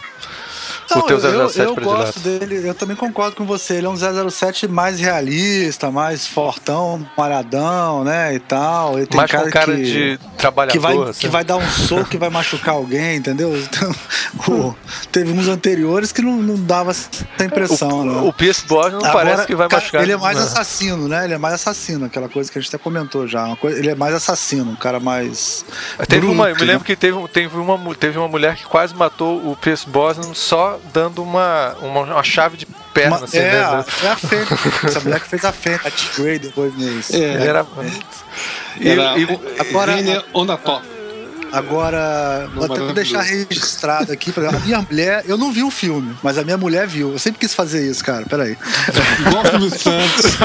não, 0.96 1.00
o 1.00 1.02
teu 1.04 1.20
007 1.20 1.30
eu, 1.60 1.66
eu 1.66 1.76
predileto. 1.76 2.04
gosto 2.04 2.20
dele, 2.20 2.68
eu 2.68 2.76
também 2.76 2.96
concordo 2.96 3.36
com 3.36 3.46
você. 3.46 3.76
Ele 3.76 3.88
é 3.88 3.90
um 3.90 3.96
007 4.30 4.68
mais 4.68 5.00
realista, 5.00 5.92
mais 5.92 6.28
fortão, 6.28 7.06
malhadão, 7.18 8.04
né? 8.04 8.34
E 8.36 8.40
tal. 8.40 8.98
Ele 8.98 9.08
tem 9.08 9.18
mais 9.18 9.32
cara 9.32 9.50
cara 9.50 9.76
que, 9.76 9.84
de 9.84 10.20
trabalhador. 10.44 10.72
que 10.72 10.80
vai, 10.80 11.14
que 11.14 11.28
vai 11.28 11.44
dar 11.44 11.58
um 11.58 11.70
soco 11.70 12.06
que 12.06 12.18
vai 12.18 12.30
machucar 12.30 12.76
alguém, 12.76 13.18
entendeu? 13.18 13.56
Então, 13.58 13.92
o- 14.48 14.76
teve 15.12 15.32
uns 15.32 15.48
anteriores 15.48 16.12
que 16.12 16.22
não, 16.22 16.38
não 16.38 16.56
dava 16.56 16.92
essa 16.92 17.10
impressão, 17.42 18.02
o, 18.02 18.06
né? 18.06 18.30
o 18.30 18.34
Pierce 18.34 18.66
Brosnan 18.68 19.00
não 19.00 19.06
Agora, 19.06 19.26
parece 19.26 19.48
que 19.48 19.56
vai 19.56 19.68
machucar. 19.72 20.02
Ele 20.04 20.12
é 20.12 20.18
mais 20.18 20.38
não. 20.38 20.44
assassino, 20.46 21.08
né? 21.08 21.26
Ele 21.26 21.34
é 21.34 21.38
mais 21.38 21.56
assassino, 21.56 22.06
aquela 22.06 22.30
coisa 22.30 22.52
que 22.52 22.58
a 22.58 22.62
gente 22.62 22.74
até 22.74 22.82
comentou 22.84 23.28
já. 23.28 23.56
Coisa, 23.56 23.78
ele 23.80 23.90
é 23.90 23.96
mais 23.96 24.14
assassino, 24.14 24.72
um 24.72 24.76
cara 24.76 25.00
mais. 25.00 25.66
Teve 26.08 26.22
bruto, 26.22 26.34
uma, 26.34 26.50
eu 26.50 26.56
me 26.56 26.62
né? 26.62 26.68
lembro 26.68 26.84
que 26.86 26.96
teve, 26.96 27.18
teve, 27.30 27.58
uma, 27.58 27.96
teve 27.96 28.18
uma 28.18 28.28
mulher 28.28 28.56
que 28.56 28.66
quase 28.66 28.94
matou 28.94 29.50
o 29.52 29.56
Pierce 29.56 29.88
Brosnan 29.90 30.34
só 30.34 30.80
dando 30.94 31.24
uma, 31.24 31.76
uma, 31.82 32.02
uma 32.02 32.24
chave 32.24 32.58
de 32.58 32.68
perna, 32.94 33.18
Uma- 33.18 33.26
assim, 33.26 33.38
é, 33.38 33.52
né? 33.52 33.86
é 34.04 34.08
a 34.08 34.16
Fênix. 34.16 34.52
Essa 34.84 35.00
mulher 35.02 35.20
que 35.20 35.28
fez 35.30 35.46
a 35.46 35.52
Fênix, 35.52 35.86
a 35.86 35.92
T-Grey 35.92 36.40
depois 36.40 36.76
nisso. 36.78 37.16
É. 37.16 37.18
Ele 37.36 37.48
era. 37.48 37.66
E- 38.80 38.90
Era 38.90 39.18
e- 39.20 39.40
agora- 39.60 39.94
Gênia 39.98 40.24
on 40.34 40.46
the 40.46 40.58
top. 40.58 40.86
Agora, 41.52 42.50
vou 42.56 42.66
até 42.66 42.94
deixar 42.94 43.22
registrado 43.22 44.12
aqui. 44.12 44.32
pra- 44.32 44.50
A 44.50 44.60
minha 44.60 44.82
mulher, 44.82 45.24
eu 45.28 45.38
não 45.38 45.52
vi 45.52 45.62
o 45.64 45.70
filme, 45.70 46.16
mas 46.24 46.36
a 46.40 46.44
minha 46.44 46.58
mulher 46.58 46.88
viu. 46.88 47.12
Eu 47.12 47.20
sempre 47.20 47.40
quis 47.40 47.54
fazer 47.54 47.88
isso, 47.88 48.04
cara. 48.04 48.26
Peraí. 48.26 48.58
Igual 49.22 49.44
do 49.60 49.70
Santos. 49.70 50.40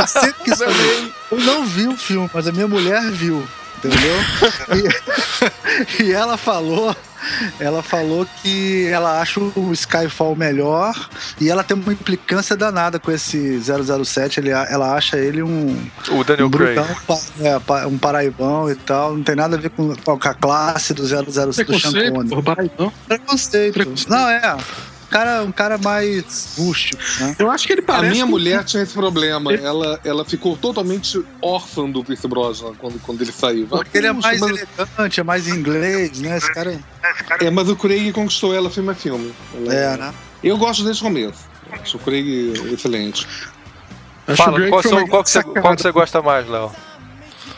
Eu 0.00 0.06
sempre 0.06 0.42
quis 0.44 0.56
fazer. 0.58 1.12
Eu 1.30 1.40
não 1.40 1.66
vi 1.66 1.86
o 1.88 1.96
filme, 1.96 2.30
mas 2.32 2.48
a 2.48 2.52
minha 2.52 2.66
mulher 2.66 3.02
viu. 3.10 3.46
Entendeu? 3.84 4.16
E, 5.98 6.02
e 6.04 6.12
ela 6.12 6.36
falou. 6.36 6.94
Ela 7.58 7.82
falou 7.82 8.26
que 8.42 8.86
ela 8.86 9.20
acha 9.20 9.38
o 9.40 9.72
Skyfall 9.72 10.34
melhor 10.34 10.94
e 11.38 11.50
ela 11.50 11.62
tem 11.62 11.76
uma 11.76 11.92
implicância 11.92 12.56
danada 12.56 12.98
com 12.98 13.10
esse 13.10 13.60
007. 13.60 14.40
Ele, 14.40 14.50
ela 14.50 14.94
acha 14.94 15.18
ele 15.18 15.42
um, 15.42 15.76
o 16.10 16.24
Daniel 16.24 16.46
um 16.46 16.50
Craig. 16.50 16.74
brutão, 16.80 17.20
é, 17.40 17.86
um 17.86 17.98
paraibão 17.98 18.70
e 18.70 18.74
tal. 18.74 19.16
Não 19.16 19.22
tem 19.22 19.34
nada 19.36 19.56
a 19.56 19.60
ver 19.60 19.70
com, 19.70 19.94
com 19.96 20.12
a 20.12 20.34
classe 20.34 20.94
do 20.94 21.04
007 21.06 21.64
do 21.64 21.78
Sean 21.78 21.92
Connery. 22.10 22.40
Preconceito. 23.06 23.72
Preconceito. 23.74 24.10
Não, 24.10 24.28
é. 24.28 24.56
Um 25.10 25.12
cara, 25.12 25.42
um 25.42 25.50
cara 25.52 25.76
mais 25.76 26.54
rústico, 26.56 27.02
né? 27.18 27.34
Eu 27.36 27.50
acho 27.50 27.66
que 27.66 27.72
ele 27.72 27.80
A 27.80 27.84
parece. 27.84 28.12
minha 28.12 28.24
com- 28.24 28.30
mulher 28.30 28.62
tinha 28.62 28.80
esse 28.84 28.94
problema. 28.94 29.52
Ela, 29.52 29.98
ela 30.04 30.24
ficou 30.24 30.56
totalmente 30.56 31.20
órfã 31.42 31.90
do 31.90 32.04
Pierce 32.04 32.28
Brosnan 32.28 32.74
quando, 32.78 33.00
quando 33.02 33.20
ele 33.20 33.32
saiu. 33.32 33.66
Porque 33.66 33.98
ele 33.98 34.06
é 34.06 34.12
mais 34.12 34.38
mas, 34.40 34.50
elegante, 34.78 35.18
é 35.20 35.22
mais 35.24 35.48
inglês, 35.48 36.20
né? 36.20 36.36
Esse 36.36 36.52
cara. 36.54 36.78
é, 37.40 37.50
mas 37.50 37.68
o 37.68 37.74
Craig 37.74 38.12
conquistou 38.12 38.54
ela 38.54 38.70
filme 38.70 38.90
a 38.90 38.94
filme. 38.94 39.34
Ela- 39.56 39.74
É, 39.74 39.96
né? 39.96 40.14
Eu 40.44 40.56
gosto 40.56 40.84
desde 40.84 41.02
o 41.02 41.06
começo. 41.06 41.40
Acho 41.72 41.96
o 41.96 42.00
Craig 42.00 42.52
excelente. 42.72 43.26
Acho 44.28 44.36
Fala, 44.36 44.68
qual, 44.68 44.82
são- 44.82 45.06
qual, 45.08 45.24
que 45.24 45.30
você, 45.30 45.38
sacada. 45.38 45.60
qual 45.60 45.74
que 45.74 45.82
você 45.82 45.90
gosta 45.90 46.22
mais, 46.22 46.48
Léo? 46.48 46.70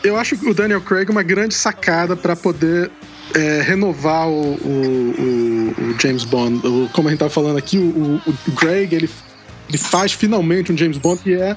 Eu 0.03 0.17
acho 0.17 0.35
o 0.49 0.53
Daniel 0.55 0.81
Craig 0.81 1.07
uma 1.11 1.21
grande 1.23 1.53
sacada 1.53 2.15
para 2.15 2.35
poder 2.35 2.89
é, 3.35 3.61
renovar 3.61 4.27
o, 4.27 4.53
o- 4.53 5.73
o- 5.77 5.95
James 6.01 6.23
Bond. 6.23 6.65
O- 6.65 6.89
como 6.93 7.07
a 7.07 7.11
gente 7.11 7.19
tava 7.19 7.31
falando 7.31 7.57
aqui, 7.57 7.77
o, 7.77 8.21
o, 8.25 8.51
Craig 8.55 8.93
ele, 8.93 9.09
ele 9.69 9.77
faz 9.77 10.11
finalmente 10.11 10.71
um 10.71 10.77
James 10.77 10.97
Bond 10.97 11.21
que 11.23 11.33
é 11.33 11.55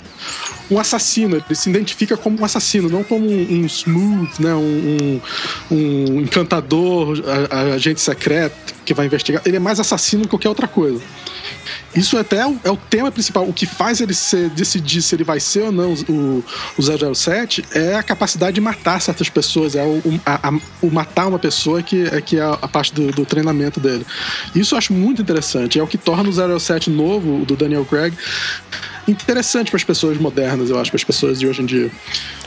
um 0.70 0.78
assassino. 0.78 1.36
Ele 1.36 1.54
se 1.54 1.68
identifica 1.70 2.16
como 2.16 2.40
um 2.40 2.44
assassino, 2.44 2.88
não 2.88 3.02
como 3.04 3.26
um, 3.28 3.60
um 3.62 3.66
smooth, 3.66 4.30
né? 4.40 4.54
um, 4.54 5.20
um- 5.70 5.76
um 5.76 6.20
encantador, 6.20 7.22
agente 7.74 8.00
secreto 8.00 8.74
que 8.84 8.94
vai 8.94 9.06
investigar. 9.06 9.42
Ele 9.44 9.56
é 9.56 9.60
mais 9.60 9.80
assassino 9.80 10.22
que 10.24 10.30
qualquer 10.30 10.48
outra 10.48 10.68
coisa. 10.68 11.00
Isso 11.94 12.18
até 12.18 12.38
é 12.38 12.46
o, 12.46 12.58
é 12.64 12.70
o 12.70 12.76
tema 12.76 13.10
principal. 13.10 13.44
O 13.48 13.52
que 13.52 13.64
faz 13.64 14.00
ele 14.00 14.12
ser, 14.12 14.50
decidir 14.50 15.00
se 15.00 15.14
ele 15.14 15.24
vai 15.24 15.40
ser 15.40 15.62
ou 15.62 15.72
não 15.72 15.94
o, 16.08 16.44
o 16.76 17.14
007 17.14 17.64
é 17.72 17.94
a 17.94 18.02
capacidade 18.02 18.54
de 18.54 18.60
matar 18.60 19.00
certas 19.00 19.30
pessoas, 19.30 19.74
é 19.74 19.82
o, 19.82 20.02
a- 20.26 20.48
a- 20.50 20.60
o 20.82 20.90
matar 20.90 21.26
uma 21.26 21.38
pessoa 21.38 21.82
que, 21.82 22.04
é, 22.06 22.20
que 22.20 22.36
é 22.38 22.42
a 22.42 22.68
parte 22.68 22.92
do, 22.94 23.10
do 23.12 23.24
treinamento 23.24 23.80
dele. 23.80 24.04
Isso 24.54 24.74
eu 24.74 24.78
acho 24.78 24.92
muito 24.92 25.22
interessante. 25.22 25.78
É 25.78 25.82
o 25.82 25.86
que 25.86 25.96
torna 25.96 26.28
o 26.28 26.58
07 26.60 26.90
novo, 26.90 27.44
do 27.46 27.56
Daniel 27.56 27.84
Craig, 27.84 28.05
interessante 29.08 29.70
para 29.70 29.76
as 29.76 29.84
pessoas 29.84 30.18
modernas, 30.18 30.68
eu 30.68 30.78
acho, 30.80 30.90
para 30.90 30.96
as 30.96 31.04
pessoas 31.04 31.38
de 31.38 31.46
hoje 31.46 31.62
em 31.62 31.66
dia. 31.66 31.90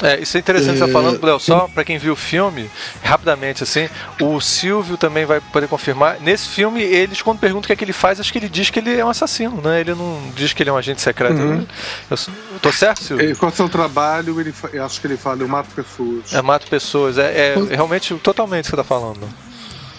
É, 0.01 0.19
isso 0.19 0.35
é 0.35 0.39
interessante 0.41 0.77
você 0.77 0.83
É, 0.83 0.87
tá 0.87 0.91
falando, 0.91 1.23
Léo, 1.25 1.39
só 1.39 1.69
pra 1.73 1.85
quem 1.85 1.97
viu 1.97 2.13
o 2.13 2.15
filme, 2.17 2.69
rapidamente 3.01 3.63
assim, 3.63 3.87
o 4.21 4.41
Silvio 4.41 4.97
também 4.97 5.25
vai 5.25 5.39
poder 5.39 5.67
confirmar. 5.67 6.19
Nesse 6.19 6.49
filme, 6.49 6.81
eles, 6.81 7.21
quando 7.21 7.39
perguntam 7.39 7.63
o 7.63 7.67
que 7.67 7.73
é 7.73 7.75
que 7.77 7.83
ele 7.85 7.93
faz, 7.93 8.19
acho 8.19 8.31
que 8.31 8.39
ele 8.39 8.49
diz 8.49 8.69
que 8.69 8.79
ele 8.79 8.93
é 8.97 9.03
um 9.05 9.09
assassino, 9.09 9.61
né? 9.61 9.79
Ele 9.79 9.93
não 9.95 10.19
diz 10.35 10.51
que 10.51 10.61
ele 10.63 10.69
é 10.69 10.73
um 10.73 10.77
agente 10.77 11.01
secreto. 11.01 11.35
Uhum. 11.39 11.65
Eu, 12.11 12.17
eu- 12.53 12.59
tô 12.61 12.71
certo, 12.73 13.03
Silvio? 13.05 13.31
É, 13.31 13.35
Qual 13.35 13.49
é 13.49 13.53
o 13.53 13.55
seu 13.55 13.69
trabalho? 13.69 14.39
Ele, 14.39 14.53
eu 14.73 14.83
acho 14.85 14.99
que 14.99 15.07
ele 15.07 15.15
fala, 15.17 15.41
eu 15.41 15.47
mato 15.47 15.69
pessoas. 15.73 16.33
É, 16.33 16.41
mato 16.41 16.67
pessoas. 16.67 17.17
É, 17.17 17.53
é 17.53 17.75
realmente 17.75 18.13
totalmente 18.15 18.65
o 18.65 18.65
que 18.65 18.69
você 18.71 18.75
tá 18.75 18.83
falando. 18.83 19.21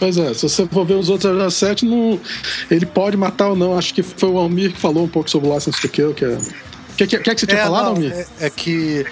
Pois 0.00 0.16
é, 0.16 0.32
se 0.34 0.48
você 0.48 0.66
for 0.66 0.84
ver 0.84 0.94
os 0.94 1.08
outros 1.08 1.54
07, 1.54 1.84
não, 1.84 2.18
ele 2.70 2.86
pode 2.86 3.16
matar 3.16 3.48
ou 3.50 3.54
não. 3.56 3.78
Acho 3.78 3.92
que 3.94 4.02
foi 4.02 4.28
o 4.30 4.38
Almir 4.38 4.72
que 4.72 4.80
falou 4.80 5.04
um 5.04 5.08
pouco 5.08 5.30
sobre 5.30 5.48
o 5.48 5.54
License 5.54 5.78
to 5.80 5.88
Kill, 5.88 6.14
que 6.14 6.24
é. 6.24 6.28
O 6.38 6.96
que, 6.96 7.06
que, 7.06 7.18
que, 7.18 7.34
que 7.34 7.40
você 7.40 7.46
tinha 7.46 7.60
É, 7.60 7.64
falado, 7.64 7.84
não, 7.84 7.90
Almir? 7.92 8.12
é, 8.12 8.26
é 8.46 8.50
que 8.50 9.06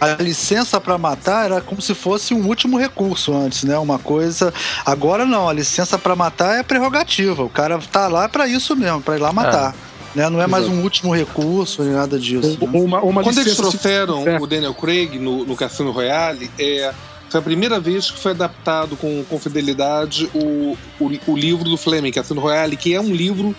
a, 0.00 0.06
a 0.06 0.14
licença 0.16 0.80
pra 0.80 0.96
matar 0.98 1.44
era 1.44 1.60
como 1.60 1.80
se 1.82 1.94
fosse 1.94 2.32
um 2.34 2.46
último 2.46 2.76
recurso 2.78 3.34
antes, 3.34 3.64
né? 3.64 3.78
Uma 3.78 3.98
coisa. 3.98 4.52
Agora 4.84 5.24
não, 5.26 5.46
a 5.48 5.52
licença 5.52 5.98
pra 5.98 6.16
matar 6.16 6.58
é 6.58 6.62
prerrogativa. 6.62 7.42
O 7.42 7.48
cara 7.50 7.78
tá 7.92 8.08
lá 8.08 8.28
pra 8.28 8.48
isso 8.48 8.74
mesmo, 8.74 9.00
pra 9.02 9.16
ir 9.16 9.20
lá 9.20 9.32
matar. 9.32 9.74
Né? 10.14 10.28
Não 10.28 10.40
é 10.42 10.46
mais 10.46 10.64
Exato. 10.64 10.78
um 10.78 10.82
último 10.82 11.14
recurso 11.14 11.82
nem 11.84 11.92
nada 11.92 12.18
disso. 12.18 12.58
Ou, 12.60 12.66
né? 12.68 12.78
uma, 12.80 13.00
uma 13.00 13.22
Quando 13.22 13.36
eles 13.38 13.52
licença. 13.56 13.62
trouxeram 13.70 14.26
É. 14.26 14.40
o 14.40 14.46
Daniel 14.46 14.74
Craig 14.74 15.18
no, 15.18 15.44
no 15.44 15.54
Cassino 15.54 15.92
Royale, 15.92 16.50
é, 16.58 16.92
foi 17.30 17.40
a 17.40 17.42
primeira 17.42 17.78
vez 17.78 18.10
que 18.10 18.18
foi 18.18 18.32
adaptado 18.32 18.96
com, 18.96 19.24
com 19.24 19.38
fidelidade 19.38 20.28
o, 20.34 20.76
o, 21.00 21.10
o 21.28 21.36
livro 21.36 21.64
do 21.64 21.76
Fleming, 21.76 22.10
Cassino 22.10 22.40
Royale, 22.40 22.76
que 22.76 22.92
é 22.92 23.00
um 23.00 23.12
livro 23.14 23.54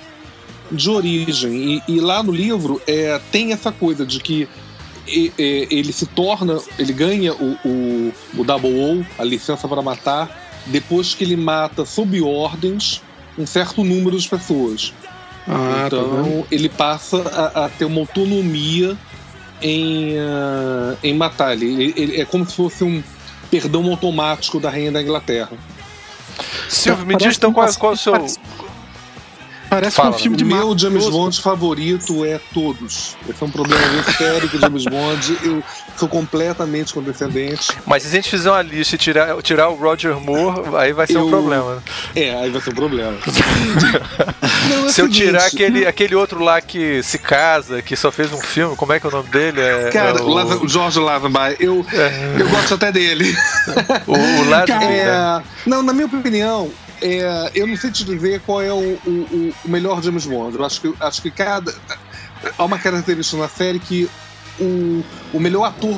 de 0.72 0.90
origem. 0.90 1.82
E, 1.88 1.96
e 1.96 2.00
lá 2.02 2.22
no 2.22 2.32
livro 2.32 2.82
é, 2.86 3.20
tem 3.32 3.54
essa 3.54 3.72
coisa 3.72 4.06
de 4.06 4.20
que 4.20 4.48
e- 5.08 5.32
e- 5.38 5.68
ele 5.72 5.92
se 5.94 6.06
torna, 6.06 6.60
ele 6.78 6.94
ganha 6.94 7.34
o, 7.34 7.58
o, 7.66 8.14
o 8.38 8.44
Double 8.44 8.70
O, 8.72 9.06
a 9.18 9.24
licença 9.24 9.68
para 9.68 9.82
matar, 9.82 10.30
depois 10.68 11.14
que 11.16 11.24
ele 11.24 11.36
mata 11.38 11.86
sob 11.86 12.22
ordens 12.22 13.02
um 13.38 13.46
certo 13.48 13.84
número 13.84 14.18
de 14.20 14.28
pessoas. 14.28 14.94
Ah, 15.48 15.88
tá? 15.90 15.98
Então 15.98 16.46
ele 16.52 16.70
passa 16.70 17.18
a, 17.56 17.66
a 17.66 17.70
ter 17.70 17.86
uma 17.86 18.02
autonomia 18.02 18.98
em, 19.62 20.18
ah, 20.20 20.96
em 21.02 21.14
matar. 21.14 21.54
Ele, 21.54 21.94
ele- 21.96 22.20
é 22.22 22.26
como 22.26 22.46
se 22.46 22.54
fosse 22.56 22.84
um 22.84 23.02
perdão 23.52 23.86
automático 23.92 24.60
da 24.60 24.70
rainha 24.70 24.92
da 24.92 25.02
Inglaterra. 25.02 25.52
Silvio, 26.70 27.06
me 27.06 27.16
diz 27.18 27.36
então 27.36 27.52
qual, 27.52 27.72
qual 27.76 27.92
é 27.92 27.96
o 27.96 27.98
seu. 27.98 28.14
Parece- 29.72 29.96
Parece 29.96 29.96
Fala, 29.96 30.10
que 30.10 30.16
é 30.16 30.18
um 30.18 30.22
filme 30.22 30.36
O 30.36 30.38
de 30.38 30.46
meu 30.46 30.78
James. 30.78 31.10
Bond 31.10 31.42
favorito 31.42 32.26
é 32.26 32.40
todos. 32.54 33.16
Esse 33.28 33.42
é 33.42 33.46
um 33.46 33.50
problema 33.50 33.86
muito 33.88 34.12
sério 34.12 34.50
com 34.50 34.58
o 34.58 34.60
James 34.60 34.84
Bond. 34.86 35.38
Eu 35.44 35.64
sou 35.98 36.08
completamente 36.10 36.94
condescendente. 36.94 37.70
Mas 37.86 38.04
se 38.04 38.10
a 38.10 38.12
gente 38.12 38.30
fizer 38.30 38.52
uma 38.52 38.62
lista 38.62 38.96
e 38.96 38.98
tirar, 38.98 39.42
tirar 39.42 39.70
o 39.70 39.76
Roger 39.76 40.20
Moore, 40.20 40.76
aí 40.76 40.92
vai 40.94 41.08
ser 41.08 41.18
um 41.18 41.22
Eu- 41.22 41.30
problema. 41.30 41.82
É, 42.16 42.36
aí 42.36 42.50
vai 42.50 42.62
ser 42.62 42.72
um 42.72 42.76
problema. 42.76 43.18
Não, 44.70 44.86
é 44.86 44.90
Se 44.92 45.02
eu 45.02 45.06
seguinte, 45.06 45.18
tirar 45.26 45.46
aquele, 45.46 45.86
aquele 45.88 46.16
outro 46.16 46.44
lá 46.44 46.62
que 46.62 47.02
se 47.04 47.18
casa, 47.18 47.82
que 47.82 47.96
só 47.96 48.12
fez 48.12 48.32
um 48.34 48.42
filme, 48.42 48.76
como 48.76 48.94
é 48.94 49.00
que 49.00 49.06
é 49.06 49.10
o 49.10 49.12
nome 49.12 49.30
dele? 49.30 49.62
É, 49.62 49.90
Cara, 49.92 50.20
é 50.20 50.22
o 50.22 50.64
o 50.64 50.68
George 50.68 51.00
Lazenby, 51.00 51.56
eu, 51.60 51.86
eu 52.40 52.50
gosto 52.50 52.74
até 52.76 52.92
dele. 52.92 53.36
o, 54.08 54.12
o 54.14 54.50
Lazenby, 54.50 54.86
né? 54.86 55.42
É, 55.42 55.42
não, 55.66 55.82
na 55.82 55.94
minha 55.94 56.06
opinião, 56.08 56.70
é, 57.02 57.52
eu 57.56 57.66
não 57.68 57.76
sei 57.76 57.92
te 57.92 58.04
dizer 58.04 58.42
qual 58.42 58.62
é 58.62 58.72
o, 58.72 58.78
o- 58.78 59.10
o- 59.10 59.54
o 59.66 59.70
melhor 59.70 60.02
James 60.04 60.26
Bond. 60.26 60.56
Eu 60.58 60.64
acho 60.66 60.82
que, 60.82 60.94
acho 61.00 61.22
que 61.22 61.32
cada. 61.32 61.74
Há 62.58 62.64
uma 62.66 62.78
característica 62.80 63.42
na 63.42 63.48
série 63.50 63.80
que 63.80 64.10
o, 64.60 65.04
o 65.34 65.40
melhor 65.40 65.66
ator 65.66 65.96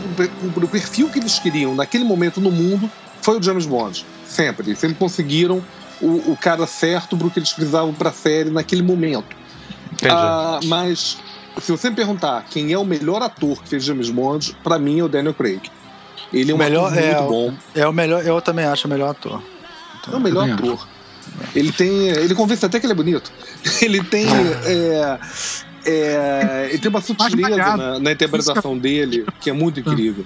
pro 0.53 0.67
perfil 0.67 1.09
que 1.09 1.19
eles 1.19 1.39
queriam 1.39 1.73
naquele 1.75 2.03
momento 2.03 2.39
no 2.41 2.51
mundo 2.51 2.89
foi 3.21 3.37
o 3.39 3.41
James 3.43 3.65
Bond. 3.65 4.05
Sempre. 4.27 4.67
Eles 4.69 4.79
sempre 4.79 4.97
conseguiram 4.97 5.63
o, 6.01 6.31
o 6.31 6.37
cara 6.39 6.65
certo 6.67 7.15
pro 7.17 7.29
que 7.29 7.39
eles 7.39 7.51
precisavam 7.53 7.93
pra 7.93 8.11
série 8.11 8.49
naquele 8.49 8.81
momento. 8.81 9.35
Entendi. 9.91 10.13
Ah, 10.13 10.59
mas 10.65 11.17
se 11.61 11.71
você 11.71 11.89
me 11.89 11.95
perguntar 11.95 12.45
quem 12.49 12.73
é 12.73 12.77
o 12.77 12.83
melhor 12.85 13.21
ator 13.21 13.61
que 13.61 13.69
fez 13.69 13.83
James 13.83 14.09
Bond, 14.09 14.55
pra 14.63 14.77
mim 14.79 14.99
é 14.99 15.03
o 15.03 15.07
Daniel 15.07 15.33
Craig. 15.33 15.61
Ele 16.33 16.51
é 16.51 16.53
um 16.53 16.57
O 16.57 16.59
melhor 16.59 16.91
ator 16.91 17.01
muito 17.03 17.15
é 17.15 17.21
o- 17.21 17.27
bom. 17.29 17.53
É 17.75 17.87
o 17.87 17.93
melhor, 17.93 18.25
eu 18.25 18.41
também 18.41 18.65
acho 18.65 18.87
o 18.87 18.89
melhor 18.89 19.11
ator. 19.11 19.41
É 20.11 20.15
o 20.15 20.19
melhor 20.19 20.49
ator. 20.49 20.87
Ele 21.55 21.71
tem. 21.71 22.09
Ele 22.09 22.35
convence 22.35 22.65
até 22.65 22.79
que 22.79 22.85
ele 22.85 22.93
é 22.93 22.95
bonito. 22.95 23.31
Ele 23.81 24.03
tem. 24.03 24.25
é, 24.65 25.19
é, 25.85 26.67
ele 26.69 26.79
tem 26.79 26.89
uma 26.89 27.01
sutileza 27.01 27.75
na, 27.77 27.99
na 27.99 28.11
interpretação 28.11 28.77
dele 28.77 29.25
que 29.41 29.49
é 29.49 29.53
muito 29.53 29.79
incrível. 29.79 30.25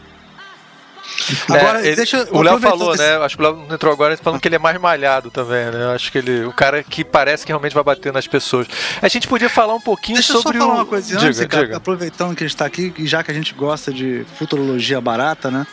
Agora, 1.49 1.81
É, 1.81 1.87
ele- 1.87 1.95
deixa 1.95 2.27
o 2.31 2.41
Léo 2.41 2.59
falou, 2.59 2.93
esse- 2.93 3.03
né? 3.03 3.17
Acho 3.17 3.35
que 3.37 3.43
o 3.43 3.45
Léo 3.45 3.65
entrou 3.71 3.91
agora 3.93 4.15
falando 4.17 4.39
que 4.39 4.47
ele 4.47 4.55
é 4.55 4.59
mais 4.59 4.79
malhado 4.79 5.29
também, 5.31 5.65
né? 5.71 5.93
Acho 5.93 6.11
que 6.11 6.17
ele. 6.17 6.45
O 6.45 6.53
cara 6.53 6.83
que 6.83 7.03
parece 7.03 7.45
que 7.45 7.51
realmente 7.51 7.73
vai 7.73 7.83
bater 7.83 8.11
nas 8.13 8.27
pessoas. 8.27 8.67
A 9.01 9.07
gente 9.07 9.27
podia 9.27 9.49
falar 9.49 9.73
um 9.73 9.81
pouquinho 9.81 10.15
Deixa 10.17 10.33
eu 10.33 10.37
só 10.37 10.41
sobre 10.43 10.59
falar 10.59 10.73
o. 10.73 10.75
uma 10.77 10.85
coisa 10.85 11.07
diga, 11.07 11.27
antes, 11.27 11.45
cara, 11.47 11.63
diga. 11.65 11.77
aproveitando 11.77 12.35
que 12.35 12.43
a 12.43 12.47
gente 12.47 12.57
tá 12.57 12.65
aqui, 12.65 12.93
e 12.97 13.05
já 13.07 13.23
que 13.23 13.31
a 13.31 13.33
gente 13.33 13.53
gosta 13.53 13.91
de 13.93 14.25
futurologia 14.37 14.99
barata, 15.01 15.49
né? 15.51 15.65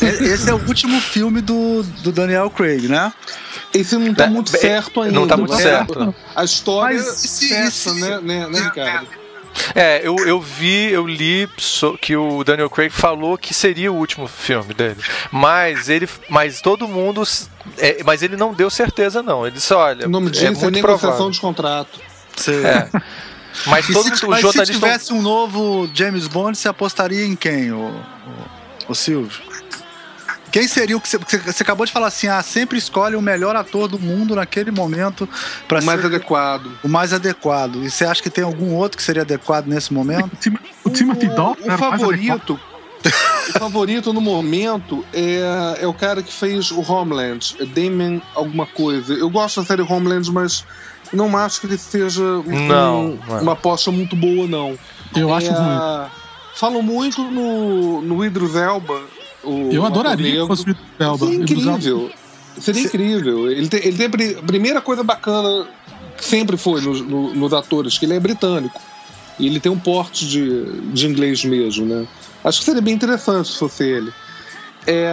Esse 0.00 0.50
é 0.50 0.54
o 0.54 0.58
último 0.66 1.00
filme 1.00 1.40
do, 1.40 1.82
do 2.02 2.12
Daniel 2.12 2.50
Craig, 2.50 2.88
né? 2.88 3.12
Esse 3.74 3.96
não 3.96 4.14
tá 4.14 4.24
É, 4.24 4.28
muito 4.28 4.54
é, 4.54 4.58
certo 4.58 5.00
ainda. 5.02 5.14
não 5.14 5.26
tá 5.26 5.36
muito 5.36 5.52
mas 5.52 5.62
certo. 5.62 6.14
A 6.34 6.44
história 6.44 6.96
Mas 6.98 7.24
esse- 7.24 7.48
fecha, 7.48 7.68
esse- 7.68 8.00
né, 8.00 8.20
né, 8.22 8.46
né, 8.48 8.60
Ricardo? 8.60 9.19
É, 9.74 10.00
eu, 10.06 10.16
eu 10.26 10.40
vi, 10.40 10.90
eu 10.90 11.06
li 11.06 11.48
so- 11.58 11.96
que 12.00 12.16
o 12.16 12.42
Daniel 12.44 12.70
Craig 12.70 12.90
falou 12.90 13.36
que 13.38 13.52
seria 13.54 13.92
o 13.92 13.96
último 13.96 14.26
filme 14.26 14.74
dele. 14.74 14.96
Mas 15.30 15.88
ele. 15.88 16.08
Mas 16.28 16.60
todo 16.60 16.86
mundo. 16.88 17.22
é, 17.78 18.02
mas 18.04 18.22
ele 18.22 18.36
não 18.36 18.52
deu 18.52 18.70
certeza, 18.70 19.22
não. 19.22 19.46
Ele 19.46 19.56
disse, 19.56 19.72
olha, 19.74 20.06
O 20.06 20.10
nome 20.10 20.30
disso 20.30 20.44
é 20.44 20.48
é, 20.48 20.50
muito 20.50 20.70
negociação 20.70 21.00
provável. 21.10 21.30
de 21.30 21.40
contrato. 21.40 22.00
Você... 22.36 22.62
É. 22.64 22.88
Mas 23.66 23.86
todo 23.92 24.16
se, 24.16 24.26
mas 24.26 24.40
se 24.50 24.66
tivesse 24.66 25.12
um 25.12 25.20
novo 25.20 25.90
James 25.92 26.26
Bond, 26.28 26.56
você 26.56 26.68
apostaria 26.68 27.24
em 27.26 27.34
quem, 27.34 27.72
o, 27.72 27.78
o, 27.88 28.02
o 28.88 28.94
Silvio? 28.94 29.49
Quem 30.50 30.66
seria 30.66 30.96
o 30.96 31.00
que 31.00 31.08
você, 31.08 31.62
acabou 31.62 31.86
de 31.86 31.92
falar 31.92 32.08
assim, 32.08 32.26
ah, 32.26 32.42
sempre 32.42 32.76
escolhe 32.78 33.14
o 33.16 33.22
melhor 33.22 33.54
ator 33.56 33.86
do 33.88 33.98
mundo 33.98 34.34
naquele 34.34 34.70
momento 34.70 35.28
para 35.68 35.80
O 35.80 35.84
mais 35.84 36.00
ser 36.00 36.06
adequado. 36.06 36.70
o 36.82 36.88
mais 36.88 37.12
adequado. 37.12 37.84
E 37.84 37.90
você 37.90 38.04
acha 38.04 38.22
que 38.22 38.30
tem 38.30 38.42
algum 38.44 38.74
outro 38.74 38.96
que 38.98 39.02
seria 39.04 39.22
adequado 39.22 39.66
nesse 39.66 39.92
momento? 39.92 40.26
O 40.32 40.36
Tim- 40.36 40.58
O 40.84 40.90
Timothy 40.90 41.28
Dalton 41.28 41.62
O 41.70 41.74
o 41.74 41.78
favorito. 41.78 42.60
o 43.48 43.58
favorito 43.58 44.12
no 44.12 44.20
momento 44.20 45.04
é, 45.12 45.78
é 45.82 45.86
o 45.86 45.94
cara 45.94 46.22
que 46.22 46.32
fez 46.32 46.70
o 46.70 46.80
Homeland, 46.80 47.56
é 47.60 47.64
Damon 47.64 48.20
alguma 48.34 48.66
coisa. 48.66 49.14
Eu 49.14 49.30
gosto 49.30 49.60
da 49.60 49.66
série 49.66 49.82
Homeland, 49.82 50.30
mas 50.32 50.64
não 51.12 51.36
acho 51.36 51.60
que 51.60 51.66
ele 51.66 51.78
seja 51.78 52.22
Não, 52.22 53.00
um- 53.12 53.18
é. 53.28 53.40
uma 53.40 53.52
aposta 53.52 53.90
muito 53.90 54.14
boa, 54.16 54.46
não. 54.46 54.76
Eu 55.14 55.32
acho 55.32 55.46
É, 55.48 55.50
ruim. 55.52 56.10
Falam 56.56 56.82
muito 56.82 57.22
no, 57.22 58.02
no 58.02 58.24
Idris 58.24 58.54
Elba. 58.54 59.00
O 59.44 59.70
Eu 59.72 59.84
adoraria 59.84 60.40
que 60.42 60.46
fosse 60.46 60.62
o 60.66 60.70
Idris 60.70 60.86
Elba. 60.98 61.18
Seria 61.26 61.34
Idris 61.42 61.58
Elba- 61.66 61.70
incrível. 61.78 62.10
Seria 62.58 62.80
Se- 62.82 62.86
incrível. 62.88 63.50
Ele 63.50 63.68
tem, 63.68 63.80
ele 63.86 63.96
tem 63.96 64.06
a 64.06 64.10
pri- 64.10 64.36
a 64.38 64.42
primeira 64.42 64.80
coisa 64.80 65.02
bacana 65.02 65.66
que 66.16 66.24
sempre 66.24 66.56
foi 66.56 66.80
nos, 66.80 67.00
no- 67.00 67.32
nos 67.34 67.52
atores, 67.52 67.96
que 67.98 68.04
ele 68.06 68.14
é 68.14 68.20
britânico. 68.20 68.80
E 69.38 69.46
ele 69.46 69.58
tem 69.60 69.72
um 69.72 69.78
porte 69.78 70.26
de, 70.26 70.80
de 70.92 71.06
inglês 71.06 71.42
mesmo, 71.44 71.86
né? 71.86 72.06
Acho 72.44 72.58
que 72.58 72.64
seria 72.64 72.82
bem 72.82 72.94
interessante 72.94 73.48
se 73.48 73.58
fosse 73.58 73.84
ele. 73.84 74.12
É, 74.86 75.12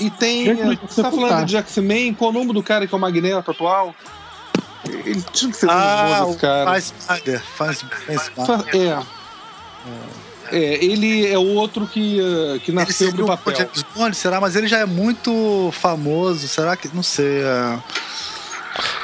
e 0.00 0.10
tem. 0.10 0.54
Você 0.88 1.02
tá 1.02 1.10
falando 1.10 1.28
tá. 1.30 1.42
de 1.44 1.56
X-Men, 1.56 2.14
qual 2.14 2.30
o 2.30 2.32
nome 2.32 2.52
do 2.52 2.62
cara 2.62 2.86
que 2.86 2.94
é 2.94 2.96
o 2.96 3.00
Magneto 3.00 3.50
atual? 3.50 3.94
Ele 5.04 5.22
tinha 5.32 5.50
que 5.50 5.56
ser 5.56 5.68
Ah, 5.68 6.24
o 6.26 6.30
esse 6.30 6.38
cara. 6.38 6.64
faz 6.70 6.94
Spider, 6.98 7.42
faz, 7.56 7.84
faz 8.06 8.28
Fa- 8.46 8.64
É. 8.72 8.98
É, 10.52 10.84
ele 10.84 11.26
é 11.26 11.38
outro 11.38 11.86
que, 11.86 12.20
eh, 12.20 12.58
que 12.60 12.72
nasceu 12.72 13.08
seria 13.08 13.12
do 13.12 13.24
o 13.24 13.26
papel. 13.26 13.56
James 13.56 13.84
Bond, 13.94 14.16
será? 14.16 14.40
Mas 14.40 14.56
ele 14.56 14.66
já 14.66 14.78
é 14.78 14.86
muito 14.86 15.70
famoso, 15.72 16.46
será 16.48 16.76
que, 16.76 16.88
não 16.94 17.02
sei, 17.02 17.42
é... 17.42 17.78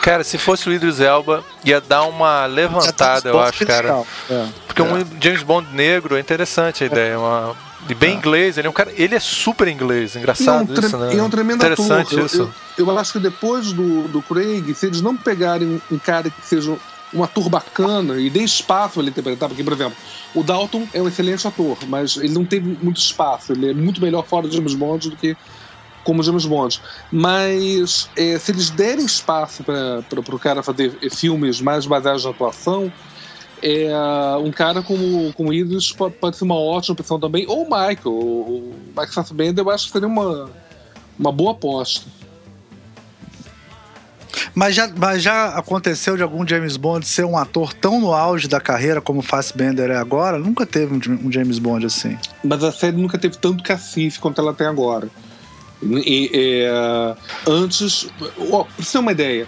Cara, 0.02 0.22
se 0.22 0.38
fosse 0.38 0.68
o 0.68 0.72
Idris 0.72 1.00
Elba, 1.00 1.42
ia 1.64 1.80
dar 1.80 2.04
uma 2.04 2.46
levantada, 2.46 3.28
eu 3.28 3.40
acho, 3.40 3.66
cara. 3.66 4.02
É. 4.30 4.46
Porque 4.66 4.82
um 4.82 5.04
James 5.20 5.42
Bond 5.42 5.68
negro 5.72 6.16
é 6.16 6.20
interessante 6.20 6.84
a 6.84 6.86
ideia. 6.86 7.18
Uma... 7.18 7.56
E 7.88 7.94
bem 7.94 8.14
inglês, 8.14 8.56
ele 8.56 8.66
é 8.66 8.70
um 8.70 8.72
cara. 8.72 8.92
Ele 8.96 9.14
é 9.14 9.20
super 9.20 9.68
inglês, 9.68 10.14
E 10.14 10.16
é 10.16 10.20
um, 10.20 10.22
engraçado 10.22 10.72
isso, 10.72 10.96
né? 10.96 11.14
e 11.14 11.18
é 11.18 11.22
um 11.22 11.28
tremendo 11.28 11.56
Interessante 11.56 12.14
ator. 12.14 12.26
isso. 12.26 12.42
Eu, 12.78 12.86
eu, 12.86 12.92
eu 12.92 12.98
acho 12.98 13.12
que 13.12 13.18
depois 13.18 13.72
do, 13.72 14.08
do 14.08 14.22
Craig, 14.22 14.74
se 14.74 14.86
eles 14.86 15.00
não 15.00 15.16
pegarem 15.16 15.80
um 15.90 15.98
cara 15.98 16.30
que 16.30 16.46
seja 16.46 16.76
um 17.14 17.22
ator 17.22 17.48
bacana 17.48 18.20
e 18.20 18.28
dê 18.28 18.42
espaço 18.42 18.94
para 18.94 19.02
ele 19.02 19.10
interpretar, 19.10 19.48
porque, 19.48 19.62
por 19.62 19.72
exemplo, 19.72 19.96
o 20.34 20.42
Dalton 20.42 20.86
é 20.92 21.00
um 21.00 21.08
excelente 21.08 21.46
ator, 21.46 21.78
mas 21.86 22.16
ele 22.16 22.32
não 22.32 22.44
teve 22.44 22.76
muito 22.82 22.98
espaço. 22.98 23.52
Ele 23.52 23.70
é 23.70 23.74
muito 23.74 24.00
melhor 24.00 24.24
fora 24.26 24.48
de 24.48 24.56
James 24.56 24.74
Bond 24.74 25.10
do 25.10 25.16
que 25.16 25.36
como 26.02 26.22
James 26.22 26.44
Bond. 26.44 26.80
Mas 27.10 28.08
é, 28.16 28.38
se 28.38 28.52
eles 28.52 28.70
derem 28.70 29.04
espaço 29.04 29.62
para 29.64 30.04
o 30.20 30.38
cara 30.38 30.62
fazer 30.62 30.90
filmes 31.10 31.60
mais 31.60 31.86
baseados 31.86 32.24
na 32.24 32.30
atuação, 32.30 32.92
é, 33.62 33.88
um 34.44 34.50
cara 34.50 34.82
como, 34.82 35.32
como 35.32 35.52
Idris 35.52 35.90
pode, 35.92 36.16
pode 36.16 36.36
ser 36.36 36.44
uma 36.44 36.58
ótima 36.58 36.92
opção 36.92 37.18
também. 37.18 37.46
Ou 37.48 37.62
o 37.62 37.64
Michael. 37.64 37.98
O 38.06 38.74
Mike 38.96 39.14
Fassbender 39.14 39.64
eu 39.64 39.70
acho 39.70 39.86
que 39.86 39.92
seria 39.92 40.08
uma, 40.08 40.50
uma 41.18 41.32
boa 41.32 41.52
aposta. 41.52 42.06
Mas 44.54 44.74
já, 44.74 44.88
mas 44.96 45.22
já 45.22 45.48
aconteceu 45.48 46.16
de 46.16 46.22
algum 46.22 46.46
James 46.46 46.76
Bond 46.76 47.06
ser 47.06 47.24
um 47.24 47.36
ator 47.36 47.72
tão 47.72 48.00
no 48.00 48.12
auge 48.12 48.48
da 48.48 48.60
carreira 48.60 49.00
como 49.00 49.20
o 49.20 49.22
Fassbender 49.22 49.90
é 49.90 49.96
agora? 49.96 50.38
Nunca 50.38 50.64
teve 50.66 50.94
um, 50.94 51.26
um 51.26 51.32
James 51.32 51.58
Bond 51.58 51.86
assim. 51.86 52.18
Mas 52.42 52.62
a 52.64 52.72
série 52.72 52.96
nunca 52.96 53.18
teve 53.18 53.36
tanto 53.36 53.62
cacife 53.62 54.18
quanto 54.18 54.40
ela 54.40 54.52
tem 54.54 54.66
agora. 54.66 55.08
E, 55.82 56.30
é, 56.32 57.14
antes, 57.46 58.08
ó, 58.50 58.64
pra 58.64 58.72
você 58.78 58.92
ter 58.92 58.98
uma 58.98 59.12
ideia, 59.12 59.46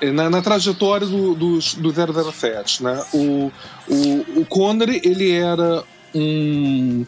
é, 0.00 0.10
na, 0.12 0.30
na 0.30 0.40
trajetória 0.40 1.06
do, 1.06 1.34
dos- 1.34 1.74
do, 1.74 1.90
007, 1.92 2.84
né? 2.84 3.02
O, 3.12 3.50
o, 3.88 4.40
o 4.40 4.46
Connery, 4.46 5.00
ele 5.04 5.32
era 5.32 5.82
um. 6.14 7.04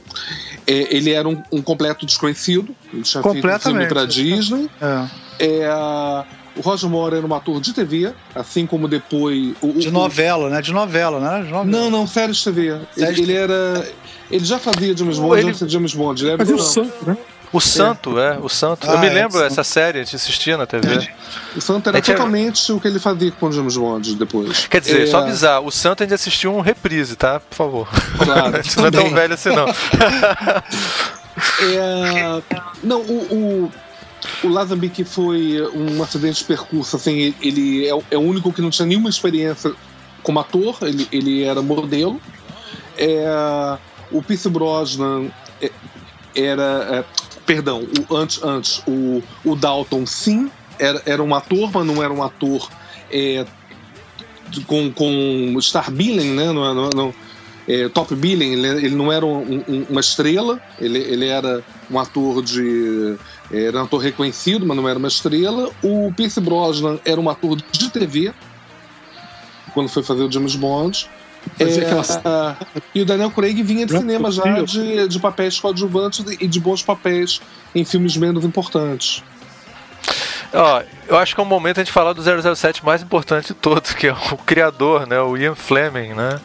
é, 0.66 0.94
ele 0.96 1.12
era 1.12 1.28
um, 1.28 1.40
um 1.52 1.62
completo 1.62 2.04
desconhecido. 2.04 2.74
Ele 2.92 3.02
tinha 3.02 3.22
feito 3.22 3.28
um 3.28 3.32
filme 3.32 3.40
Completamente. 3.42 3.88
pra 3.88 4.04
Disney. 4.04 4.68
É. 4.80 5.06
É, 5.42 6.24
o 6.61 6.62
Roger 6.62 6.88
Moore 6.88 7.16
era 7.16 7.27
um 7.27 7.35
ator 7.35 7.61
de 7.61 7.73
TV, 7.73 8.12
assim 8.35 8.66
como 8.66 8.87
depois. 8.87 9.55
O, 9.61 9.73
De 9.73 9.88
o- 9.88 9.92
novela, 9.92 10.49
né? 10.51 10.61
De 10.61 10.73
novela, 10.73 11.18
né? 11.18 11.42
De 11.44 11.51
novela. 11.51 11.64
Não, 11.64 11.90
não, 11.90 12.07
séries 12.07 12.37
de 12.37 12.44
TV. 12.44 12.79
Séries 12.94 13.18
Ele, 13.18 13.33
ele 13.33 13.38
era. 13.38 13.88
Ele 14.31 14.44
já 14.44 14.59
fazia 14.59 14.96
James 14.96 15.18
Bond 15.18 15.40
Ele- 15.40 15.49
antes 15.51 15.66
de 15.66 15.73
James 15.73 15.94
Bond. 15.94 16.23
Ele 16.23 16.31
era 16.33 16.38
Fazia 16.38 16.55
o. 16.55 16.59
Santo, 16.59 17.07
né? 17.07 17.16
O 17.53 17.61
Santo, 17.61 18.16
é, 18.20 18.38
o 18.38 18.49
Santo. 18.49 18.87
eu 18.87 18.92
Ah, 18.96 18.99
me 18.99 19.09
é, 19.09 19.11
lembro 19.12 19.40
dessa 19.40 19.64
série, 19.64 19.99
a 19.99 20.03
gente 20.05 20.14
assistia 20.14 20.57
na 20.57 20.66
TV. 20.66 21.09
O 21.57 21.61
Santo 21.61 21.88
era 21.88 21.99
É 21.99 22.01
que- 22.01 22.12
totalmente 22.12 22.70
o 22.70 22.79
que 22.79 22.87
ele 22.87 23.01
fazia 23.01 23.33
com 23.33 23.46
o 23.49 23.53
James 23.53 23.77
Bond 23.77 24.14
depois. 24.14 24.68
Quer 24.68 24.81
dizer, 24.81 25.03
É, 25.03 25.07
só 25.09 25.18
avisar, 25.18 25.61
o 25.61 25.68
Santo 25.68 26.05
ainda 26.05 26.14
assistiu 26.14 26.55
um 26.55 26.61
reprise, 26.61 27.16
tá? 27.16 27.40
Por 27.40 27.57
favor. 27.57 27.88
Claro, 28.18 28.55
A 28.57 28.62
gente 28.62 28.77
não 28.77 28.87
é 28.87 28.90
tão 28.92 29.11
velho 29.11 29.35
assim, 29.35 29.49
não. 29.51 29.66
É, 31.62 32.42
não, 32.83 33.01
o, 33.01 33.12
o, 33.66 33.73
o 34.42 34.48
Lazenby 34.48 35.05
foi 35.05 35.61
um 35.74 36.03
acidente 36.03 36.38
de 36.38 36.44
percurso, 36.44 36.96
assim, 36.96 37.35
ele 37.40 37.87
é, 37.87 37.98
é 38.11 38.16
o 38.16 38.20
único 38.20 38.53
que 38.53 38.62
não 38.62 38.70
tinha 38.70 38.87
nenhuma 38.87 39.09
experiência 39.11 39.72
como 40.22 40.38
ator, 40.40 40.79
ele, 40.83 41.09
ele 41.12 41.42
era 41.42 41.62
modelo. 41.62 42.20
É, 42.96 43.79
o 44.11 44.22
Pierce 44.22 44.48
Brosnan 44.48 45.31
é, 45.61 45.70
era. 46.35 46.62
é, 46.90 47.05
perdão, 47.46 47.87
o, 48.09 48.16
antes, 48.16 48.42
antes 48.42 48.83
o, 48.87 49.22
o 49.44 49.57
Dalton 49.57 50.05
sim, 50.07 50.50
era, 50.79 51.03
era 51.07 51.22
um 51.22 51.35
ator, 51.35 51.70
mas 51.72 51.87
não 51.87 52.03
era 52.03 52.12
um 52.12 52.22
ator 52.22 52.68
é, 53.11 53.46
com, 54.66 54.90
com 54.92 55.57
star 55.61 55.90
billing, 55.90 56.35
né? 56.35 56.46
Não, 56.53 56.74
não, 56.74 56.90
não, 56.94 57.14
é, 57.68 57.88
top 57.88 58.14
billing, 58.14 58.53
ele, 58.53 58.87
ele 58.87 58.94
não 58.94 59.12
era 59.12 59.24
um- 59.24 59.62
um- 59.68 59.87
uma 59.88 60.00
estrela, 60.00 60.61
ele, 60.79 60.98
ele 60.98 61.26
era 61.26 61.62
um 61.90 61.98
ator 61.98 62.42
de. 62.42 63.16
Era 63.52 63.78
um 63.78 63.84
ator 63.84 64.00
reconhecido, 64.00 64.64
mas 64.66 64.76
não 64.76 64.88
era 64.88 64.98
uma 64.98 65.08
estrela. 65.08 65.70
O 65.82 66.12
Pierce 66.16 66.40
Brosnan 66.40 66.98
era 67.04 67.20
um 67.20 67.28
ator 67.28 67.56
de 67.72 67.90
TV, 67.90 68.32
quando 69.74 69.88
foi 69.88 70.02
fazer 70.02 70.22
o 70.22 70.30
James 70.30 70.54
Bond. 70.56 71.08
É, 71.58 71.64
aquelas- 71.64 72.20
e 72.94 73.00
o 73.00 73.06
Daniel 73.06 73.30
Craig 73.30 73.62
vinha 73.62 73.86
de 73.86 73.92
Branco 73.92 74.06
cinema 74.06 74.30
já 74.30 74.60
de, 74.62 75.08
de 75.08 75.18
papéis 75.18 75.58
coadjuvantes 75.58 76.24
e 76.38 76.46
de 76.46 76.60
bons 76.60 76.82
papéis 76.82 77.40
em 77.74 77.84
filmes 77.84 78.16
menos 78.16 78.44
importantes. 78.44 79.22
Ó, 80.52 80.82
eu 81.06 81.16
acho 81.16 81.34
que 81.34 81.40
é 81.40 81.44
um 81.44 81.46
momento 81.46 81.78
a 81.78 81.84
gente 81.84 81.92
falar 81.92 82.12
do 82.12 82.22
007 82.22 82.84
mais 82.84 83.02
importante 83.02 83.48
de 83.48 83.54
todos, 83.54 83.92
que 83.94 84.08
é 84.08 84.12
o 84.32 84.36
criador, 84.36 85.06
né? 85.06 85.20
O 85.20 85.36
Ian 85.36 85.54
Fleming, 85.54 86.12
né? 86.12 86.40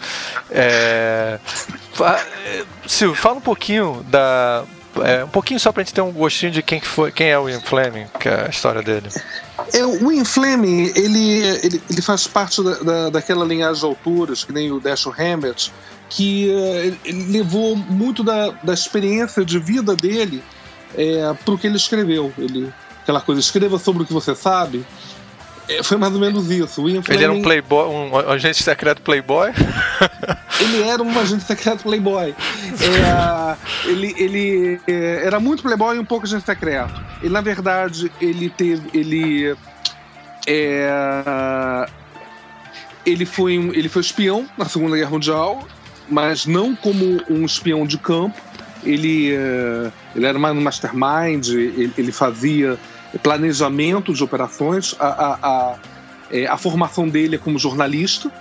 É... 0.52 1.40
é, 2.00 2.64
Silvio, 2.88 3.16
fala 3.16 3.38
um 3.38 3.42
pouquinho 3.42 4.06
da. 4.08 4.64
É, 5.04 5.24
um 5.24 5.30
pouquinho 5.30 5.60
só 5.60 5.72
pra 5.72 5.84
gente 5.84 5.94
ter 5.94 6.02
um 6.02 6.12
gostinho 6.12 6.52
de 6.52 6.62
quem, 6.62 6.80
que 6.80 6.88
foi, 6.88 7.12
quem 7.12 7.28
é 7.28 7.40
o 7.40 7.50
Ian 7.50 7.62
Fleming, 7.62 8.06
que 8.20 8.30
é 8.30 8.46
a 8.46 8.50
história 8.50 8.82
dele. 8.82 9.10
É, 9.74 9.86
o 9.86 10.12
Ian 10.12 10.26
Fleming, 10.26 10.92
ele, 10.96 11.42
ele, 11.64 11.82
ele 11.90 12.02
faz 12.02 12.28
parte 12.28 12.64
da, 12.64 12.76
da, 12.76 13.10
daquela 13.10 13.46
linhagem 13.46 13.80
de 13.80 13.86
autores, 13.86 14.44
que 14.44 14.54
nem 14.54 14.72
o 14.72 14.80
Dashiell 14.80 15.16
Hammett, 15.18 15.72
que 16.10 16.52
eh, 16.52 16.94
levou 17.30 17.76
muito 17.76 18.24
da, 18.24 18.52
da 18.64 18.74
experiência 18.74 19.44
de 19.44 19.58
vida 19.60 19.96
dele 19.96 20.44
é, 20.98 21.34
para 21.44 21.54
o 21.54 21.58
que 21.58 21.68
ele 21.68 21.78
escreveu. 21.78 22.32
Ele, 22.38 22.72
aquela 23.02 23.22
coisa, 23.22 23.42
escreva 23.42 23.78
sobre 23.80 24.04
o 24.04 24.06
que 24.06 24.14
você 24.14 24.36
sabe. 24.36 24.86
É, 25.68 25.82
foi 25.82 25.98
mais 25.98 26.14
ou 26.14 26.20
menos 26.20 26.50
isso. 26.52 26.84
O 26.84 26.90
Ian 26.90 27.02
Ele 27.08 27.24
era 27.24 27.32
um 27.32 27.42
Fleming- 27.42 27.62
playboy, 27.64 27.88
um 27.90 28.18
agente 28.32 28.62
secreto 28.62 29.02
playboy? 29.02 29.50
Ele 30.60 30.84
era 30.84 31.02
um 31.02 31.20
agente 31.20 31.44
secreto 31.44 31.84
playboy. 31.84 32.34
É, 32.82 33.90
ele 33.90 34.16
ele 34.18 34.80
é, 34.88 35.26
era 35.26 35.40
muito 35.40 35.62
playboy 35.62 35.98
e 35.98 36.00
um 36.00 36.06
pouco 36.06 36.26
agente 36.26 36.46
secreto. 36.46 36.94
Ele, 37.22 37.34
na 37.34 37.42
verdade, 37.42 38.10
ele 38.22 38.50
teve. 38.50 38.88
Ele. 38.98 39.56
é, 40.48 41.86
ele, 43.06 43.26
foi, 43.26 43.54
ele 43.56 43.90
foi 43.90 44.02
espião 44.02 44.48
na 44.58 44.66
Segunda 44.66 44.96
Guerra 44.96 45.12
Mundial, 45.12 45.68
mas 46.10 46.46
não 46.46 46.76
como 46.76 47.22
um 47.30 47.46
espião 47.46 47.86
de 47.86 47.98
campo. 47.98 48.40
Ele, 48.84 49.34
é, 49.34 49.92
ele 50.16 50.26
era 50.26 50.38
mais 50.40 50.56
um 50.56 50.62
mastermind, 50.62 51.48
ele, 51.50 51.92
ele 51.98 52.12
fazia 52.12 52.78
planejamento 53.20 54.14
de 54.14 54.24
operações. 54.24 54.96
A, 55.00 55.08
a, 55.08 55.34
a, 55.44 55.76
é, 56.32 56.46
a 56.48 56.58
formação 56.58 57.08
dele 57.08 57.36
é 57.36 57.40
como 57.40 57.58
jornalista. 57.60 58.32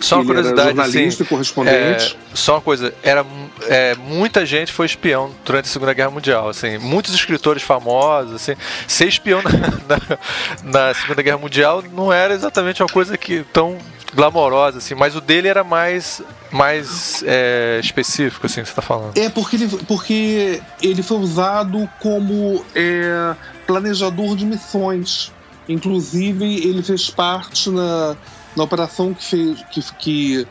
Só 0.00 0.16
uma 0.16 0.24
curiosidade, 0.24 0.68
jornalista 0.68 1.00
assim. 1.08 1.22
e 1.24 1.26
correspondente. 1.26 2.16
É, 2.32 2.36
só 2.36 2.54
uma 2.54 2.60
coisa, 2.60 2.94
era 3.02 3.26
é, 3.62 3.94
muita 3.96 4.46
gente 4.46 4.72
foi 4.72 4.86
espião 4.86 5.30
durante 5.44 5.66
a 5.66 5.68
Segunda 5.68 5.92
Guerra 5.92 6.10
Mundial, 6.10 6.48
assim, 6.48 6.78
muitos 6.78 7.12
escritores 7.12 7.62
famosos, 7.62 8.34
assim, 8.34 8.54
ser 8.86 9.08
espião 9.08 9.42
na, 9.42 9.96
na- 9.96 10.88
na 10.88 10.94
Segunda 10.94 11.20
Guerra 11.22 11.38
Mundial 11.38 11.82
não 11.92 12.12
era 12.12 12.32
exatamente 12.32 12.82
uma 12.82 12.88
coisa 12.88 13.18
que 13.18 13.44
tão 13.52 13.76
glamourosa, 14.14 14.78
assim, 14.78 14.94
mas 14.94 15.16
o 15.16 15.20
dele 15.20 15.48
era 15.48 15.64
mais, 15.64 16.22
mais 16.50 17.22
é, 17.26 17.80
específico, 17.82 18.46
assim, 18.46 18.62
que 18.62 18.68
você 18.68 18.74
tá 18.74 18.82
falando. 18.82 19.18
É 19.18 19.28
porque 19.28 19.56
ele, 19.56 19.68
porque 19.88 20.62
ele 20.80 21.02
foi 21.02 21.18
usado 21.18 21.90
como 22.00 22.64
é, 22.74 23.34
planejador 23.66 24.36
de 24.36 24.44
missões. 24.44 25.32
Inclusive, 25.68 26.44
ele 26.44 26.82
fez 26.82 27.10
parte 27.10 27.70
na, 27.70 28.16
na 28.56 28.64
operação 28.64 29.14
que 29.14 29.24
fez, 29.24 29.64
que, 29.70 29.82
que, 29.98 30.46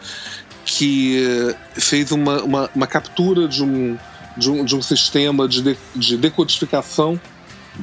que 0.66 1.56
fez 1.76 2.12
uma, 2.12 2.42
uma, 2.44 2.70
uma 2.76 2.88
captura 2.88 3.48
de 3.48 3.64
um, 3.64 3.98
de 4.36 4.50
um, 4.50 4.66
de 4.66 4.76
um 4.76 4.82
sistema 4.82 5.48
de, 5.48 5.62
de, 5.62 5.78
de 5.96 6.18
decodificação 6.18 7.20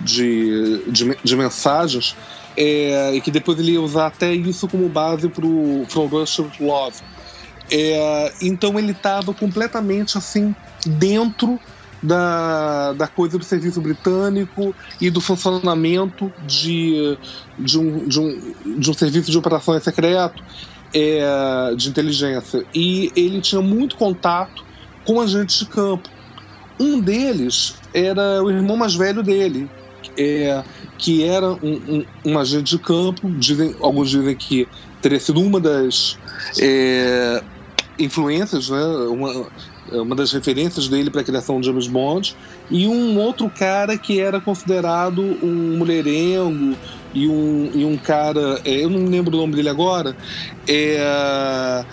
de, 0.02 0.82
de, 0.88 1.16
de 1.22 1.36
mensagens. 1.36 2.16
é, 2.56 3.14
e 3.14 3.20
que 3.20 3.30
depois 3.30 3.58
ele 3.58 3.72
ia 3.72 3.80
usar 3.80 4.08
até 4.08 4.32
isso 4.34 4.68
como 4.68 4.88
base 4.88 5.28
para 5.28 5.46
o 5.46 5.86
From 5.88 6.06
Russia 6.06 6.44
with 6.44 6.66
Love. 6.66 6.96
É, 7.70 8.32
então 8.42 8.78
ele 8.78 8.92
estava 8.92 9.32
completamente 9.32 10.18
assim 10.18 10.54
dentro 10.84 11.58
da, 12.02 12.92
da 12.94 13.06
coisa 13.06 13.38
do 13.38 13.44
serviço 13.44 13.80
britânico 13.80 14.74
e 15.00 15.10
do 15.10 15.20
funcionamento 15.20 16.32
de, 16.38 17.18
de, 17.58 17.78
um, 17.78 18.08
de, 18.08 18.20
um, 18.20 18.54
de 18.78 18.90
um 18.90 18.94
serviço 18.94 19.30
de 19.30 19.38
operações 19.38 19.82
secreto 19.82 20.42
é, 20.94 21.74
de 21.76 21.88
inteligência. 21.88 22.64
E 22.74 23.12
ele 23.14 23.40
tinha 23.40 23.60
muito 23.60 23.96
contato 23.96 24.62
com 25.04 25.20
agentes 25.20 25.58
de 25.58 25.66
campo. 25.66 26.08
Um 26.80 27.00
deles 27.00 27.74
era 27.92 28.42
o 28.42 28.50
irmão 28.50 28.76
mais 28.76 28.94
velho 28.94 29.22
dele, 29.22 29.70
é, 30.18 30.64
que 30.98 31.22
era 31.22 31.52
um, 31.52 31.58
um, 31.62 32.04
um 32.26 32.38
agente 32.38 32.76
de 32.76 32.78
campo. 32.78 33.30
Dizem, 33.38 33.74
alguns 33.80 34.08
dizem 34.08 34.36
que 34.36 34.66
teria 35.00 35.20
sido 35.20 35.40
uma 35.40 35.60
das 35.60 36.16
é, 36.58 37.42
influências, 37.98 38.70
né? 38.70 38.82
uma, 39.10 39.50
uma 39.88 40.14
das 40.14 40.32
referências 40.32 40.88
dele 40.88 41.10
para 41.10 41.20
a 41.22 41.24
criação 41.24 41.60
de 41.60 41.66
James 41.66 41.88
Bond, 41.88 42.36
e 42.70 42.86
um 42.86 43.16
outro 43.18 43.50
cara 43.50 43.98
que 43.98 44.20
era 44.20 44.40
considerado 44.40 45.38
um 45.42 45.76
mulherengo 45.78 46.78
e 47.12 47.26
um, 47.28 47.70
e 47.74 47.84
um 47.84 47.98
cara, 47.98 48.60
é, 48.64 48.84
eu 48.84 48.90
não 48.90 49.04
lembro 49.06 49.36
o 49.36 49.40
nome 49.40 49.56
dele 49.56 49.68
agora, 49.68 50.16
é, 50.68 51.84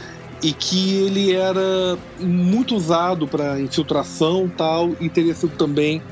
e 0.44 0.54
que 0.54 0.96
ele 0.96 1.32
era 1.34 1.98
muito 2.20 2.76
usado 2.76 3.28
para 3.28 3.60
infiltração 3.62 4.50
tal, 4.56 4.96
e 5.00 5.10
teria 5.10 5.34
sido 5.34 5.54
também 5.58 6.04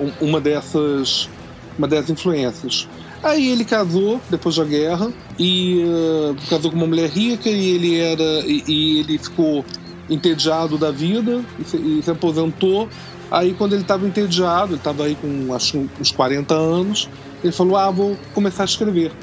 um- 0.00 0.14
uma 0.28 0.40
dessas 0.40 1.30
uma 1.76 1.88
dessas 1.88 2.10
influências. 2.10 2.88
Aí 3.22 3.48
ele 3.50 3.64
casou 3.64 4.22
depois 4.30 4.54
da 4.54 4.64
guerra 4.64 5.12
e 5.36 5.80
eh, 5.82 6.34
casou 6.48 6.70
com 6.70 6.76
uma 6.76 6.86
mulher 6.86 7.10
rica 7.10 7.50
e 7.50 7.70
ele 7.70 7.96
era 7.98 8.22
e, 8.46 8.62
e 8.68 8.98
ele 9.00 9.18
ficou 9.18 9.66
entediado 10.08 10.78
da 10.78 10.92
vida 10.92 11.46
e 11.58 11.64
se, 11.64 11.78
e 11.78 12.02
se 12.02 12.10
aposentou. 12.10 12.90
Aí 13.30 13.54
quando 13.54 13.74
ele 13.74 13.82
estava 13.82 14.06
entediado, 14.08 14.72
ele 14.74 14.78
estava 14.80 15.04
aí 15.06 15.16
com 15.16 15.52
acho 15.54 15.90
uns 15.98 16.10
40 16.12 16.54
anos, 16.54 17.10
ele 17.42 17.52
falou: 17.52 17.76
"Ah, 17.76 17.90
vou 17.90 18.20
começar 18.32 18.64
a 18.64 18.66
escrever". 18.66 19.16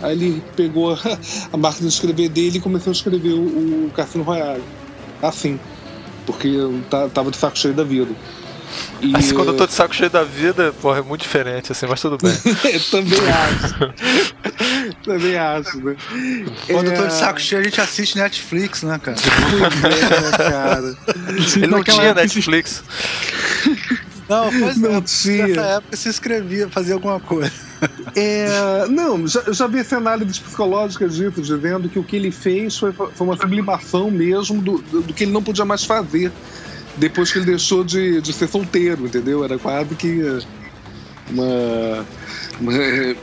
Aí 0.00 0.12
ele 0.14 0.42
pegou 0.56 0.92
a 1.52 1.56
máquina 1.58 1.88
de 1.88 1.94
escrever 1.94 2.28
dele 2.30 2.58
e 2.58 2.60
começou 2.60 2.90
a 2.90 2.94
escrever 2.94 3.34
o, 3.34 3.86
o 3.88 3.92
Cassino 3.92 4.24
Royale. 4.24 4.66
Assim, 5.22 5.60
porque 6.26 6.48
eu 6.48 6.84
ta- 6.86 7.10
tava 7.10 7.30
de 7.30 7.38
saco 7.38 7.58
cheio 7.58 7.74
da 7.74 7.84
vida. 7.84 8.16
E, 9.00 9.14
Assim, 9.16 9.34
quando 9.34 9.48
eu 9.48 9.56
tô 9.56 9.66
de 9.66 9.72
saco 9.72 9.94
cheio 9.94 10.10
da 10.10 10.24
vida, 10.24 10.72
porra, 10.80 10.98
é 10.98 11.02
muito 11.02 11.22
diferente, 11.22 11.72
assim, 11.72 11.86
mas 11.86 12.00
tudo 12.00 12.16
bem. 12.16 12.32
também 12.90 13.18
acho. 13.30 14.94
também 15.04 15.36
acho, 15.36 15.78
né? 15.80 15.96
Quando 16.66 16.90
eu 16.90 16.94
tô 16.96 17.04
É, 17.04 17.06
de 17.08 17.14
saco 17.14 17.40
cheio, 17.40 17.60
a 17.60 17.64
gente 17.64 17.80
assiste 17.80 18.16
Netflix, 18.16 18.82
né, 18.82 18.98
cara? 19.02 19.16
é, 19.20 20.36
cara. 20.36 20.96
Ele 21.56 21.66
não 21.66 21.78
Naquela 21.78 22.00
tinha 22.00 22.14
Netflix. 22.14 22.82
Não, 24.28 24.50
pois 24.50 24.76
Não 24.78 24.96
é. 24.96 25.00
tinha. 25.02 25.46
Nessa 25.48 25.60
época 25.60 25.96
se 25.96 26.08
escrevia, 26.08 26.68
fazia 26.68 26.94
alguma 26.94 27.20
coisa. 27.20 27.52
É, 28.16 28.86
não, 28.88 29.26
já, 29.26 29.40
eu 29.40 29.52
já 29.52 29.66
vi 29.66 29.80
essa 29.80 29.96
análise 29.98 30.40
psicológica 30.40 31.06
disso, 31.08 31.42
dizendo 31.42 31.88
que 31.88 31.98
o 31.98 32.04
que 32.04 32.16
ele 32.16 32.30
fez 32.30 32.78
foi, 32.78 32.92
foi 32.92 33.10
uma 33.20 33.36
sublimação 33.36 34.10
mesmo 34.10 34.62
do, 34.62 34.78
do, 34.78 35.02
do 35.02 35.12
que 35.12 35.24
ele 35.24 35.32
não 35.32 35.42
podia 35.42 35.64
mais 35.64 35.84
fazer 35.84 36.32
depois 36.96 37.32
que 37.32 37.38
ele 37.38 37.46
deixou 37.46 37.84
de, 37.84 38.20
de 38.20 38.32
ser 38.32 38.48
solteiro, 38.48 39.06
entendeu? 39.06 39.44
Era 39.44 39.58
quase 39.58 39.94
que 39.94 40.20
uma, 41.30 42.06
uma, 42.60 42.72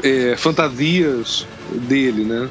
é, 0.03 0.35
fantasias 0.37 1.47
dele, 1.87 2.23
né? 2.23 2.49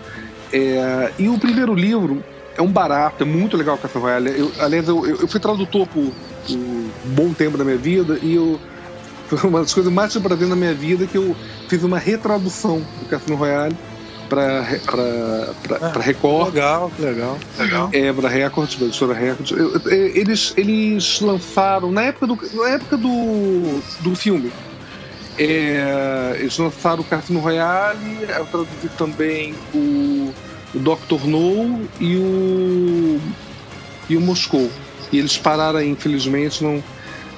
É, 0.53 1.13
e 1.19 1.29
o 1.29 1.39
primeiro 1.39 1.75
livro 1.75 2.25
é 2.57 2.63
um 2.63 2.71
barato, 2.71 3.23
é 3.23 3.27
muito 3.27 3.57
legal 3.57 3.77
o 3.77 3.79
Castle 3.79 4.03
Royale. 4.03 4.39
Eu, 4.39 4.53
aliás, 4.59 4.89
eu, 4.89 5.07
eu 5.07 5.29
fui 5.29 5.41
tradutor 5.41 5.87
por, 5.87 6.13
um 6.51 6.91
bom 7.05 7.33
tempo 7.33 7.57
da 7.57 7.65
minha 7.65 7.77
vida 7.77 8.19
e 8.23 8.35
eu 8.35 8.61
foi 9.31 9.49
uma 9.49 9.61
das 9.61 9.73
coisas 9.73 9.93
mais 9.93 10.17
prazer 10.17 10.49
na 10.49 10.57
minha 10.57 10.75
vida 10.75 11.07
que 11.07 11.17
eu 11.17 11.37
fiz 11.69 11.85
uma 11.85 11.99
retradução 11.99 12.83
do 13.01 13.07
Cassino 13.09 13.37
Royale 13.37 13.77
para 14.31 14.65
para 15.93 16.01
Record, 16.01 16.55
Legal, 16.55 16.93
legal. 16.99 17.39
Legal. 17.59 17.91
é 17.93 18.13
para 18.13 18.29
Record, 18.29 18.77
pra 18.77 18.87
editora 18.87 19.15
Record. 19.15 19.53
Eles 19.91 20.55
eles 20.57 21.21
lançaram 21.21 21.91
na 21.91 22.03
época 22.05 22.29
do 22.29 22.39
na 22.55 22.69
época 22.71 22.97
do, 22.97 23.81
do 24.01 24.15
filme. 24.15 24.53
é, 25.39 26.37
eles 26.39 26.57
lançaram 26.57 27.03
o 27.03 27.05
Cassino 27.05 27.41
Royale, 27.41 28.27
eu 28.29 28.47
traduzi 28.47 28.89
também 28.97 29.55
o, 29.75 30.33
o 30.75 30.79
Doctor 30.79 31.27
No 31.27 31.83
e 31.99 32.17
o 32.17 33.21
e 34.09 34.17
o 34.17 34.21
Moscou. 34.21 34.71
E 35.13 35.19
eles 35.19 35.37
pararam 35.37 35.81
aí, 35.81 35.89
infelizmente, 35.89 36.63
não 36.63 36.83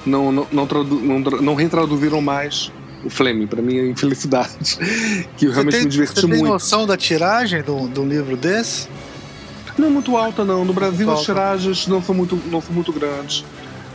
não 0.05 0.31
não, 0.31 0.47
não, 0.51 0.67
tradu, 0.67 0.95
não, 0.99 1.19
não 1.19 1.55
retraduziram 1.55 2.21
mais 2.21 2.71
o 3.03 3.09
Fleming, 3.09 3.47
para 3.47 3.61
minha 3.61 3.85
infelicidade, 3.87 4.77
que 5.37 5.45
eu 5.45 5.49
Você 5.49 5.53
realmente 5.55 5.73
tem, 5.73 5.83
me 5.83 5.89
diverti 5.89 6.15
você 6.15 6.21
tem 6.21 6.29
muito. 6.29 6.45
noção 6.45 6.85
da 6.87 6.95
tiragem 6.97 7.61
do, 7.61 7.87
do 7.87 8.03
livro 8.05 8.35
desse? 8.37 8.87
Não 9.77 9.87
é 9.87 9.89
muito 9.89 10.15
alta, 10.15 10.45
não. 10.45 10.63
No 10.63 10.73
Brasil 10.73 11.07
Muito 11.07 11.11
as 11.11 11.19
alta. 11.29 11.33
tiragens 11.33 11.87
não 11.87 12.01
são 12.01 12.13
muito, 12.13 12.39
não 12.51 12.61
são 12.61 12.73
muito 12.73 12.91
grandes. 12.93 13.43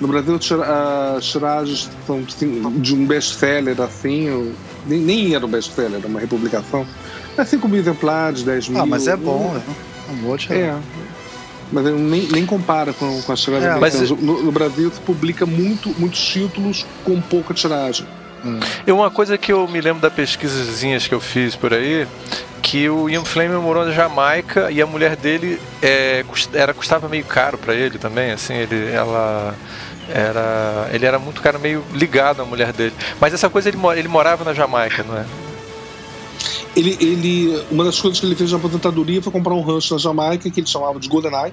No 0.00 0.08
Brasil 0.08 0.34
as 0.34 0.44
tira- 0.44 1.14
as 1.16 1.24
tiragens 1.24 1.88
são 2.06 2.22
assim, 2.26 2.62
de 2.80 2.94
um 2.94 3.06
best-seller 3.06 3.80
assim, 3.80 4.28
ou- 4.30 4.52
nem, 4.86 5.00
nem 5.00 5.34
era 5.34 5.44
um 5.46 5.48
best-seller, 5.48 5.98
era 5.98 6.06
uma 6.08 6.18
republicação. 6.20 6.84
Mas 7.36 7.48
5 7.48 7.68
mil 7.68 7.78
exemplares, 7.80 8.42
10 8.42 8.68
mil. 8.68 8.80
Ah, 8.82 8.86
mas 8.86 9.06
é 9.06 9.16
bom, 9.16 9.52
né? 9.54 9.62
É 10.08 10.12
uma 10.12 10.22
boa 10.22 10.36
tiragem. 10.38 10.64
É. 10.64 10.78
Mas 11.70 11.86
eu 11.86 11.98
nem, 11.98 12.22
nem 12.28 12.46
compara 12.46 12.92
com, 12.92 13.20
com 13.22 13.32
as 13.32 13.40
tiragens 13.40 13.70
É, 13.76 13.78
mas-. 13.78 14.10
No, 14.10 14.42
no 14.42 14.50
Brasil 14.50 14.90
se 14.90 15.00
publica 15.00 15.44
muito, 15.46 15.94
muitos 15.98 16.20
títulos 16.20 16.84
com 17.04 17.20
pouca 17.20 17.52
tiragem. 17.54 18.06
E 18.86 18.92
uma 18.92 19.10
coisa 19.10 19.36
que 19.38 19.52
eu 19.52 19.66
me 19.68 19.80
lembro 19.80 20.00
das 20.00 20.12
pesquisazinhas 20.12 21.06
que 21.06 21.14
eu 21.14 21.20
fiz 21.20 21.54
por 21.56 21.72
aí, 21.72 22.06
que 22.62 22.88
o 22.88 23.08
Ian 23.08 23.24
Fleming 23.24 23.56
morou 23.60 23.84
na 23.84 23.92
Jamaica 23.92 24.70
e 24.70 24.80
a 24.82 24.86
mulher 24.86 25.16
dele 25.16 25.60
é, 25.82 26.24
era, 26.52 26.74
custava 26.74 27.08
meio 27.08 27.24
caro 27.24 27.56
pra 27.58 27.74
ele 27.74 27.98
também, 27.98 28.30
assim, 28.30 28.54
ele, 28.54 28.90
ela 28.92 29.54
era, 30.08 30.88
ele 30.92 31.04
era 31.06 31.18
muito 31.18 31.40
cara 31.40 31.58
meio 31.58 31.84
ligado 31.94 32.42
à 32.42 32.44
mulher 32.44 32.72
dele. 32.72 32.94
Mas 33.20 33.32
essa 33.34 33.48
coisa 33.48 33.68
ele, 33.68 33.78
ele 33.96 34.08
morava 34.08 34.44
na 34.44 34.52
Jamaica, 34.54 35.02
não 35.02 35.16
é? 35.16 35.24
Ele, 36.76 36.96
ele, 37.00 37.62
uma 37.70 37.84
das 37.84 37.98
coisas 38.00 38.20
que 38.20 38.26
ele 38.26 38.36
fez 38.36 38.52
na 38.52 38.58
aposentadoria 38.58 39.20
foi 39.22 39.32
comprar 39.32 39.54
um 39.54 39.62
rancho 39.62 39.94
na 39.94 39.98
Jamaica 39.98 40.48
que 40.50 40.60
ele 40.60 40.66
chamava 40.66 41.00
de 41.00 41.08
GoldenEye. 41.08 41.52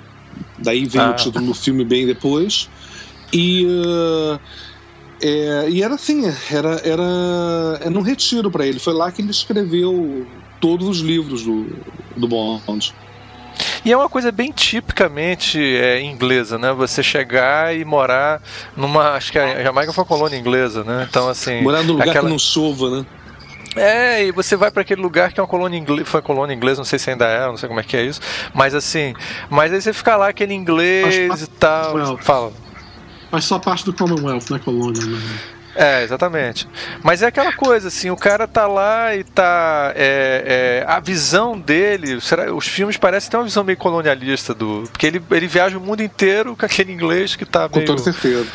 Daí 0.60 0.86
veio 0.86 1.06
Ah. 1.06 1.12
o 1.12 1.14
título 1.16 1.46
do 1.48 1.54
filme 1.54 1.84
bem 1.84 2.06
depois. 2.06 2.70
E, 3.34 3.66
uh, 3.66 4.40
É, 5.22 5.68
e 5.70 5.82
era 5.82 5.96
assim, 5.96 6.24
era, 6.52 6.82
era, 6.84 7.80
era 7.82 7.98
um 7.98 8.02
retiro 8.02 8.52
para 8.52 8.66
ele. 8.66 8.80
Foi 8.80 8.94
lá 8.94 9.12
que 9.12 9.22
ele 9.22 9.32
escreveu 9.32 10.28
todos 10.60 10.88
os 10.88 11.00
livros 11.00 11.44
do, 11.44 11.68
do 12.16 12.28
Bond. 12.28 12.94
E 13.86 13.92
é 13.92 13.96
uma 13.96 14.10
coisa 14.10 14.32
bem 14.32 14.52
tipicamente 14.52 15.60
é, 15.60 16.02
inglesa, 16.02 16.58
né? 16.58 16.74
Você 16.74 17.02
chegar 17.02 17.76
e 17.76 17.86
morar 17.86 18.42
numa. 18.76 19.12
Acho 19.12 19.32
que 19.32 19.40
a 19.40 19.64
Jamaica 19.64 19.94
foi 19.94 20.04
uma 20.04 20.08
colônia 20.08 20.38
inglesa, 20.38 20.84
né? 20.84 21.06
Então, 21.10 21.30
assim. 21.30 21.62
Morar 21.62 21.84
num 21.84 21.94
lugar 21.94 22.10
aquela... 22.10 22.26
que 22.26 22.32
não 22.32 22.40
chova, 22.40 22.90
né? 22.90 23.06
É, 23.76 24.26
e 24.26 24.32
você 24.32 24.56
vai 24.56 24.72
para 24.72 24.82
aquele 24.82 25.02
lugar 25.02 25.34
que 25.34 25.40
é 25.40 25.44
uma 25.44 25.50
colônia 25.50 25.78
inglesa, 25.78 26.06
foi 26.06 26.22
colônia 26.22 26.54
inglesa, 26.56 26.78
não 26.78 26.86
sei 26.86 26.98
se 26.98 27.10
ainda 27.10 27.26
é, 27.26 27.46
não 27.46 27.58
sei 27.58 27.68
como 27.68 27.80
é 27.80 27.84
que 27.84 27.98
é 27.98 28.04
isso, 28.04 28.22
mas 28.54 28.74
assim, 28.74 29.14
mas 29.50 29.74
aí 29.74 29.82
você 29.82 29.92
fica 29.92 30.16
lá 30.16 30.30
aquele 30.30 30.54
inglês 30.54 31.42
e 31.42 31.48
tal, 31.48 32.18
fala. 32.20 32.54
Mas 33.36 33.44
só 33.44 33.60
parte 33.60 33.84
do 33.84 33.92
Commonwealth, 33.92 34.46
não 34.50 34.56
é 34.56 34.60
colônia, 34.62 35.06
né? 35.06 35.20
É, 35.76 36.04
exatamente. 36.04 36.66
Mas 37.04 37.22
é 37.22 37.26
aquela 37.26 37.52
coisa, 37.52 37.90
assim, 37.90 38.10
o 38.10 38.16
cara 38.16 38.48
tá 38.48 38.66
lá 38.66 39.14
e 39.14 39.26
tá. 39.26 39.92
É, 39.94 40.84
é, 40.88 40.90
a 40.90 41.02
visão 41.02 41.60
dele. 41.60 42.22
Será, 42.22 42.56
os 42.56 42.66
filmes 42.66 42.96
parecem 42.96 43.30
ter 43.30 43.36
uma 43.36 43.44
visão 43.44 43.62
meio 43.62 43.78
colonialista 43.78 44.54
do. 44.54 44.84
Porque 44.90 45.06
ele, 45.06 45.22
ele 45.32 45.48
viaja 45.48 45.78
o 45.78 45.82
mundo 45.82 46.02
inteiro 46.02 46.56
com 46.56 46.66
aquele 46.66 46.94
inglês 46.94 47.36
que 47.36 47.44
tá 47.44 47.68
com 47.68 47.76
meio. 47.76 47.90
Com 47.90 47.98
toda 47.98 48.10
certeza. 48.10 48.48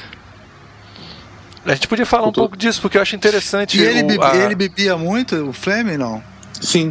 A 1.66 1.75
gente 1.75 1.87
podia 1.87 2.07
falar 2.07 2.23
com 2.23 2.29
um 2.31 2.33
todo... 2.33 2.45
pouco 2.45 2.57
disso, 2.57 2.81
porque 2.81 2.97
eu 2.97 3.03
acho 3.03 3.14
interessante. 3.14 3.79
E 3.79 3.83
ele, 3.85 4.16
o, 4.16 4.25
a... 4.25 4.35
ele 4.35 4.55
bebia 4.55 4.97
muito, 4.97 5.51
o 5.51 5.53
Fleming, 5.53 5.99
não? 5.99 6.25
Sim. 6.59 6.90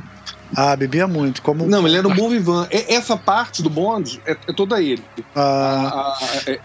Ah, 0.56 0.75
bebia 0.75 1.08
muito. 1.08 1.41
Como... 1.41 1.65
Não, 1.65 1.88
ele 1.88 1.97
era 1.97 2.08
um 2.08 2.13
bom 2.13 2.30
vivan. 2.30 2.67
Essa 2.69 3.17
parte 3.17 3.63
do 3.63 3.69
bonde 3.69 4.21
é, 4.28 4.38
é 4.47 4.54
toda 4.54 4.80
ele. 4.80 5.04
Ah. 5.36 6.13
A, 6.21 6.23
a, 6.23 6.52
é, 6.52 6.60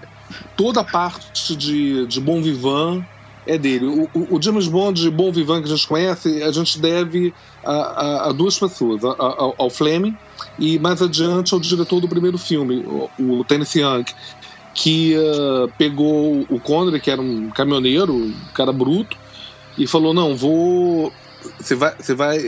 toda 0.57 0.81
a 0.81 0.85
parte 0.85 1.57
de, 1.57 2.07
de 2.07 2.21
bom 2.21 2.43
vivan 2.43 3.05
é 3.47 3.59
dele. 3.59 3.87
O, 3.87 4.09
o, 4.15 4.37
o, 4.37 4.43
James 4.43 4.67
Bond 4.67 5.01
de 5.01 5.11
Bom 5.11 5.31
Vivant 5.31 5.63
que 5.63 5.69
a 5.69 5.75
gente 5.75 5.87
conhece, 5.87 6.43
a 6.43 6.51
gente 6.51 6.81
deve 6.81 7.35
a, 7.63 7.73
a, 7.73 8.29
a 8.31 8.33
duas 8.33 8.59
pessoas, 8.59 9.05
a, 9.05 9.15
ao 9.19 9.71
Fleming 9.71 10.17
e 10.59 10.79
mais 10.79 11.03
adiante 11.03 11.53
ao 11.53 11.61
diretor 11.61 12.01
do 12.01 12.09
primeiro 12.09 12.39
filme, 12.39 12.83
o, 12.87 13.11
o 13.19 13.45
Tennessee 13.45 13.83
Young, 13.83 14.05
que 14.75 15.15
uh, 15.17 15.71
pegou 15.77 16.45
o 16.49 16.61
Connery, 16.61 17.01
que 17.01 17.11
era 17.11 17.21
um 17.21 17.49
caminhoneiro, 17.51 18.15
um 18.15 18.35
cara 18.55 18.73
bruto, 18.73 19.17
e 19.79 19.87
falou: 19.87 20.13
Não, 20.13 20.37
vou. 20.37 21.13
Você 21.61 21.75
vai, 21.75 21.95
você 21.97 22.15
vai. 22.15 22.39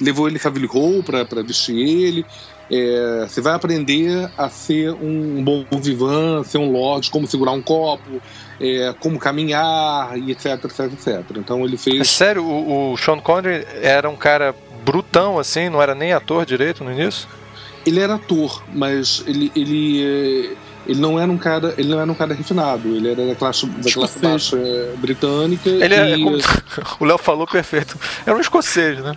Levou 0.00 0.28
ele 0.28 0.38
Savile 0.38 0.66
Row 0.66 1.02
para 1.02 1.42
vestir 1.42 1.76
ele. 1.76 2.24
É, 2.70 3.26
você 3.26 3.40
vai 3.40 3.54
aprender 3.54 4.30
a 4.36 4.48
ser 4.50 4.92
um 4.92 5.42
bom 5.42 5.64
vivan, 5.80 6.44
ser 6.44 6.58
um 6.58 6.70
lord, 6.70 7.10
como 7.10 7.26
segurar 7.26 7.52
um 7.52 7.62
copo, 7.62 8.20
é, 8.60 8.94
como 9.00 9.18
caminhar 9.18 10.18
e 10.18 10.32
etc, 10.32 10.64
etc, 10.64 10.92
etc. 10.92 11.36
Então 11.36 11.64
ele 11.64 11.76
fez. 11.76 12.00
É 12.00 12.04
sério, 12.04 12.44
o, 12.44 12.92
o 12.92 12.96
Sean 12.96 13.18
Connery 13.20 13.66
era 13.80 14.08
um 14.10 14.16
cara 14.16 14.54
brutão 14.84 15.38
assim, 15.38 15.68
não 15.68 15.82
era 15.82 15.94
nem 15.94 16.12
ator 16.12 16.44
direito 16.44 16.84
no 16.84 16.92
início? 16.92 17.28
Ele 17.86 18.00
era 18.00 18.16
ator, 18.16 18.62
mas 18.72 19.22
ele, 19.26 19.50
ele, 19.56 20.04
é, 20.04 20.56
ele 20.88 21.00
não 21.00 21.20
era 21.20 21.30
um 21.30 21.36
cara, 21.36 21.74
ele 21.76 21.88
não 21.88 22.00
era 22.00 22.10
um 22.10 22.14
cara 22.14 22.32
refinado. 22.34 22.88
Ele 22.88 23.10
era 23.10 23.26
da 23.26 23.34
classe, 23.34 23.66
da 23.66 23.92
classe 23.92 24.18
baixa 24.18 24.56
é, 24.56 24.94
britânica. 24.96 25.68
Ele 25.68 25.94
é, 25.94 26.08
e... 26.08 26.12
é 26.12 26.24
como 26.24 26.38
o 27.00 27.04
Léo 27.04 27.18
falou 27.18 27.46
perfeito. 27.46 27.98
Era 28.24 28.34
um 28.34 28.40
escocês, 28.40 28.98
né? 28.98 29.12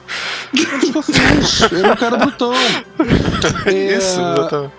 Era 0.54 0.76
um 0.76 0.80
escocês. 0.80 1.72
era 1.72 1.94
um 1.94 1.96
cara 1.96 2.18
brutão. 2.18 2.52
É, 3.66 3.98
Isso, 3.98 4.20
exatamente. 4.20 4.74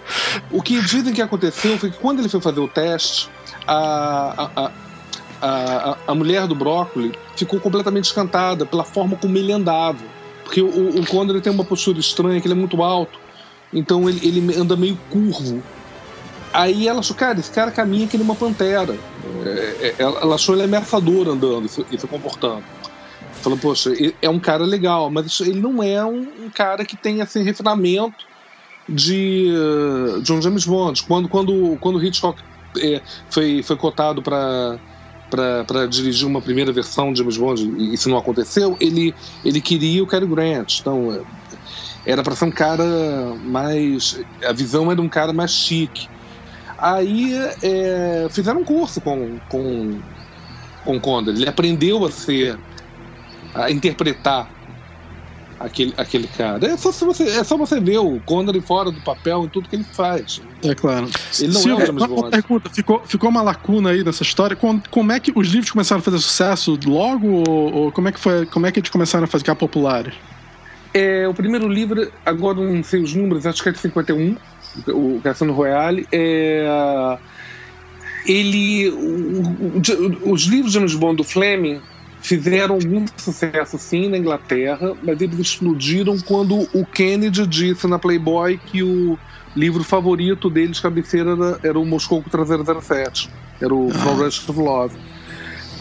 O 0.51 0.63
que 0.63 0.81
dizem 0.83 1.13
que 1.13 1.21
aconteceu 1.21 1.77
foi 1.79 1.91
que 1.91 1.99
quando 1.99 2.21
ele 2.21 2.29
foi 2.29 2.41
fazer 2.41 2.61
o 2.61 2.69
teste 2.69 3.29
a, 3.67 4.51
a, 4.55 4.71
a, 5.41 5.97
a, 6.07 6.15
mulher 6.15 6.47
do 6.47 6.55
brócoli 6.55 7.13
ficou 7.37 7.59
completamente 7.59 8.05
escantada 8.05 8.65
pela 8.65 8.85
forma 8.85 9.17
como 9.17 9.37
ele 9.37 9.53
andava. 9.53 9.99
Porque 10.45 10.63
o, 10.63 11.01
o 11.01 11.07
Condor 11.07 11.41
tem 11.41 11.53
uma 11.53 11.65
postura 11.65 11.99
estranha, 11.99 12.41
que 12.41 12.47
ele 12.47 12.55
é 12.55 12.57
muito 12.57 12.83
alto, 12.83 13.19
então 13.73 14.09
ele, 14.09 14.27
ele 14.27 14.55
anda 14.57 14.77
meio 14.77 14.99
curvo. 15.11 15.63
Aí 16.53 16.87
ela 16.87 17.01
achou, 17.01 17.17
cara, 17.17 17.41
esse 17.41 17.51
cara 17.51 17.71
caminha 17.71 18.07
que 18.07 18.17
nem 18.17 18.25
uma 18.25 18.35
pantera. 18.35 18.97
É, 19.45 19.87
é, 19.89 19.95
ela 19.99 20.35
achou 20.35 20.55
ele 20.55 20.65
ameaçador 20.65 21.29
andando 21.29 21.67
e 21.67 21.99
se 21.99 22.07
comportando. 22.07 22.63
Falou, 23.43 23.59
poxa, 23.59 23.91
é 24.21 24.29
um 24.29 24.39
cara 24.39 24.65
legal, 24.65 25.11
mas 25.11 25.41
ele 25.41 25.61
não 25.61 25.83
é 25.83 26.05
um, 26.05 26.51
cara 26.55 26.85
que 26.85 26.97
tem 26.97 27.21
assim, 27.21 27.43
refinamento 27.43 28.25
de, 28.89 29.49
de 30.23 30.33
um 30.33 30.41
James 30.41 30.65
Bond. 30.65 31.03
Quando, 31.03 31.29
quando, 31.29 31.77
quando 31.81 32.05
Hitchcock 32.05 32.41
é, 32.79 33.01
foi, 33.31 33.63
foi 33.63 33.77
cotado 33.77 34.23
para 34.23 34.79
para 35.65 35.87
dirigir 35.87 36.29
uma 36.29 36.43
primeira 36.43 36.71
versão 36.73 37.11
de 37.11 37.21
James 37.21 37.39
Bond 37.39 37.63
e 37.79 37.95
isso 37.95 38.07
não 38.11 38.19
aconteceu, 38.19 38.77
ele, 38.79 39.15
ele 39.43 39.63
queria 39.63 40.03
o 40.03 40.07
Cary 40.07 40.27
Grant. 40.27 40.81
Então, 40.81 41.11
é, 41.11 41.23
era 42.05 42.23
para 42.23 42.37
ser 42.37 42.45
um 42.45 42.51
cara 42.51 42.85
mais. 43.43 44.21
A 44.45 44.53
visão 44.53 44.93
era 44.93 45.01
um 45.01 45.09
cara 45.09 45.33
mais 45.33 45.53
chique. 45.53 46.09
Aí 46.83 47.33
é, 47.63 48.27
fizeram 48.33 48.63
um 48.63 48.65
curso 48.65 49.01
com, 49.01 49.39
com, 49.49 50.03
com 50.85 51.01
Condor. 51.01 51.33
Ele 51.33 51.49
aprendeu 51.49 52.05
a 52.05 52.11
ser. 52.11 52.59
a 53.55 53.71
interpretar 53.71 54.51
aquele, 55.61 55.95
aquele 55.97 56.27
cara. 56.27 56.67
É 56.67 56.77
só, 56.77 56.91
você, 56.91 57.23
é 57.23 57.45
só 57.45 57.57
você 57.57 57.81
ver 57.81 57.99
o 57.99 58.21
Connery 58.21 58.61
fora 58.61 58.91
do 58.91 59.01
papel 59.01 59.45
em 59.45 59.49
tudo 59.49 59.69
que 59.69 59.77
ele 59.77 59.87
faz. 59.95 60.41
É 60.65 60.75
claro. 60.75 61.09
Ele 61.39 61.53
não 61.53 61.61
Silvio, 61.61 61.81
é 61.81 61.85
o 61.85 61.87
James 61.87 62.07
Bond. 62.07 62.31
Pergunta, 62.31 62.71
ficou, 62.75 63.07
ficou 63.07 63.31
uma 63.31 63.43
lacuna 63.43 63.91
aí 63.91 64.03
nessa 64.03 64.25
história. 64.25 64.57
Como, 64.57 64.83
como 64.91 65.13
é 65.13 65.21
que 65.21 65.33
os 65.37 65.49
livros 65.49 65.71
começaram 65.71 66.01
a 66.01 66.05
fazer 66.05 66.19
sucesso 66.19 66.77
logo? 66.85 67.45
Ou, 67.49 67.75
ou 67.75 67.93
como, 67.93 68.09
é 68.09 68.13
que 68.13 68.19
foi, 68.19 68.45
como 68.47 68.67
é 68.67 68.73
que 68.73 68.81
eles 68.81 68.91
começaram 68.91 69.25
a 69.25 69.29
ficar 69.29 69.55
populares? 69.55 70.17
É, 70.93 71.29
o 71.29 71.33
primeiro 71.33 71.69
livro, 71.69 72.11
agora 72.27 72.61
não 72.61 72.83
sei 72.83 73.01
os 73.01 73.15
números, 73.15 73.47
acho 73.47 73.63
que 73.63 73.69
é 73.69 73.73
de 73.73 73.79
51, 73.79 74.37
o 74.89 75.21
Cassino 75.23 75.53
Royale. 75.53 76.07
É, 76.13 76.67
ele. 78.27 78.91
O, 78.91 79.79
o, 79.79 80.33
os 80.33 80.43
livros 80.45 80.73
de 80.73 80.79
James 80.79 80.95
Bond 80.95 81.17
do 81.17 81.25
Fleming 81.25 81.83
fizeram 82.23 82.77
algum 82.77 83.05
sucesso 83.19 83.77
sim 83.79 84.09
na 84.09 84.17
Inglaterra, 84.17 84.97
mas 85.03 85.21
eles 85.21 85.39
explodiram 85.41 86.17
quando 86.25 86.57
o 86.73 86.87
Kennedy 86.87 87.47
disse 87.47 87.87
na 87.89 87.99
Playboy 87.99 88.59
que 88.59 88.83
o 88.83 89.19
livro 89.55 89.83
favorito 89.83 90.49
dele 90.49 90.73
de 90.73 90.81
cabeceira 90.81 91.33
era, 91.33 91.61
era 91.65 91.81
o 91.81 91.85
Moscou 91.85 92.23
contra 92.23 92.45
007, 92.45 93.29
era 93.61 93.75
o 93.75 93.89
ah. 93.91 93.99
From 93.99 94.15
Rush 94.15 94.49
of 94.49 94.59
Love. 94.59 95.12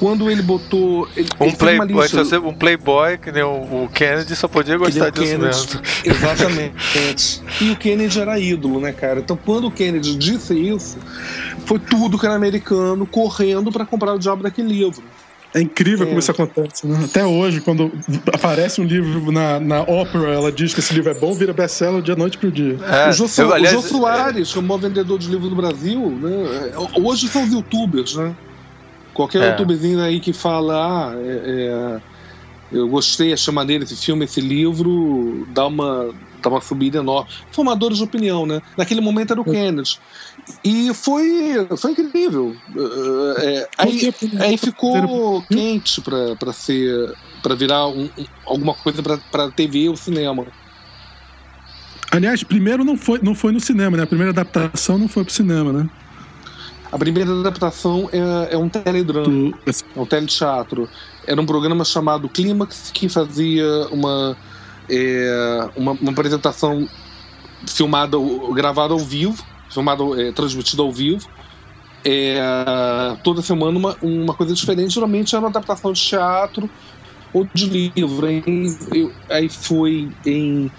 Quando 0.01 0.31
ele 0.31 0.41
botou. 0.41 1.07
Ele, 1.15 1.29
um, 1.39 1.45
ele 1.45 1.55
playboy, 1.55 2.07
lista, 2.07 2.39
um 2.39 2.53
playboy, 2.55 3.19
que 3.19 3.31
nem 3.31 3.43
o, 3.43 3.83
o 3.83 3.89
Kennedy, 3.93 4.35
só 4.35 4.47
podia 4.47 4.75
gostar 4.75 5.11
disso 5.11 5.25
Kennedy, 5.25 5.43
mesmo. 5.43 5.81
Exatamente. 6.03 7.43
e 7.61 7.69
o 7.69 7.75
Kennedy 7.75 8.19
era 8.19 8.39
ídolo, 8.39 8.81
né, 8.81 8.91
cara? 8.91 9.19
Então 9.19 9.37
quando 9.37 9.67
o 9.67 9.71
Kennedy 9.71 10.15
disse 10.15 10.55
isso, 10.55 10.97
foi 11.67 11.77
tudo 11.77 12.17
que 12.17 12.25
era 12.25 12.33
americano 12.33 13.05
correndo 13.05 13.71
para 13.71 13.85
comprar 13.85 14.15
o 14.15 14.17
diabo 14.17 14.41
daquele 14.41 14.69
livro. 14.69 15.03
É 15.53 15.61
incrível 15.61 16.05
é. 16.05 16.07
como 16.07 16.17
isso 16.17 16.31
acontece. 16.31 16.87
Né? 16.87 16.99
Até 17.05 17.23
hoje, 17.23 17.61
quando 17.61 17.91
aparece 18.33 18.81
um 18.81 18.85
livro 18.85 19.31
na, 19.31 19.59
na 19.59 19.81
ópera, 19.81 20.33
ela 20.33 20.51
diz 20.51 20.73
que 20.73 20.79
esse 20.79 20.95
livro 20.95 21.11
é 21.11 21.13
bom, 21.13 21.31
vira 21.35 21.53
best-seller 21.53 22.01
de 22.01 22.15
noite 22.15 22.39
pro 22.39 22.51
dia. 22.51 22.79
É, 22.87 23.09
o 23.09 23.11
Jô, 23.11 23.29
eu, 23.37 23.53
aliás, 23.53 23.77
o 23.77 23.81
Jô 23.83 23.87
Soares, 23.87 24.51
como 24.51 24.75
vendedor 24.79 25.19
de 25.19 25.29
livro 25.29 25.47
do 25.47 25.55
Brasil, 25.55 26.09
né? 26.09 26.71
hoje 27.03 27.27
são 27.27 27.43
os 27.43 27.51
youtubers, 27.51 28.15
né? 28.15 28.33
Qualquer 29.13 29.41
é. 29.41 29.49
youtuberzinho 29.49 29.99
aí 29.99 30.19
que 30.19 30.33
fala, 30.33 30.75
ah, 30.75 31.15
é, 31.17 31.31
é, 31.31 32.01
eu 32.71 32.87
gostei, 32.87 33.33
achei 33.33 33.53
maneiro 33.53 33.83
esse 33.83 33.97
filme, 33.97 34.25
esse 34.25 34.39
livro, 34.39 35.45
dá 35.49 35.67
uma, 35.67 36.15
dá 36.41 36.49
uma 36.49 36.61
subida 36.61 36.99
enorme. 36.99 37.29
Formadores 37.51 37.97
de 37.97 38.03
opinião, 38.03 38.45
né? 38.45 38.61
Naquele 38.77 39.01
momento 39.01 39.31
era 39.31 39.41
o 39.41 39.45
Kennedy. 39.45 39.99
E 40.63 40.93
foi, 40.93 41.67
foi 41.77 41.91
incrível. 41.91 42.55
É, 43.39 43.69
aí, 43.77 43.99
aí 44.39 44.57
ficou 44.57 45.43
quente 45.43 46.01
para 46.01 46.53
ser 46.53 47.17
para 47.41 47.55
virar 47.55 47.87
um, 47.87 48.09
alguma 48.45 48.75
coisa 48.75 49.01
para 49.03 49.51
TV 49.51 49.89
ou 49.89 49.97
cinema. 49.97 50.45
Aliás, 52.11 52.43
primeiro 52.43 52.83
não 52.83 52.97
foi, 52.97 53.19
não 53.23 53.33
foi 53.33 53.51
no 53.51 53.59
cinema, 53.59 53.97
né? 53.97 54.03
A 54.03 54.07
primeira 54.07 54.31
adaptação 54.31 54.97
não 54.97 55.07
foi 55.07 55.23
pro 55.23 55.33
cinema, 55.33 55.73
né? 55.73 55.89
A 56.91 56.97
primeira 56.97 57.31
adaptação 57.39 58.09
é, 58.11 58.53
é 58.53 58.57
um 58.57 58.67
teledrama, 58.69 59.53
é 59.95 59.99
um 59.99 60.05
teleteatro. 60.05 60.89
Era 61.25 61.39
um 61.41 61.45
programa 61.45 61.85
chamado 61.85 62.29
Clímax 62.29 62.91
que 62.91 63.07
fazia 63.07 63.65
uma, 63.91 64.37
é, 64.89 65.69
uma, 65.75 65.93
uma 65.93 66.11
apresentação 66.11 66.87
filmada, 67.67 68.17
gravada 68.53 68.93
ao 68.93 68.99
vivo 68.99 69.41
filmado, 69.71 70.19
é, 70.19 70.31
transmitido 70.31 70.83
ao 70.83 70.91
vivo. 70.91 71.27
É, 72.03 72.35
toda 73.23 73.41
semana 73.41 73.77
uma, 73.77 73.97
uma 74.01 74.35
coisa 74.35 74.53
diferente. 74.53 74.93
Geralmente 74.93 75.33
era 75.33 75.41
uma 75.43 75.49
adaptação 75.49 75.93
de 75.93 76.01
teatro 76.01 76.69
ou 77.31 77.47
de 77.53 77.91
livro. 77.95 78.27
Aí, 78.27 78.43
eu, 78.91 79.13
aí 79.29 79.49
foi 79.49 80.11
em. 80.25 80.71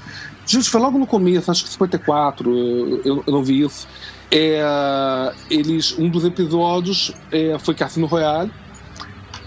Gente, 0.44 0.68
foi 0.68 0.80
logo 0.80 0.98
no 0.98 1.06
começo, 1.06 1.50
acho 1.50 1.64
que 1.64 1.70
54, 1.70 2.50
eu, 2.50 3.00
eu, 3.04 3.24
eu 3.26 3.32
não 3.32 3.44
vi 3.44 3.62
isso. 3.62 3.86
É, 4.34 5.32
eles, 5.50 5.94
um 5.98 6.08
dos 6.08 6.24
episódios 6.24 7.12
é, 7.30 7.58
foi 7.58 7.74
Cassino 7.74 8.06
Royale. 8.06 8.50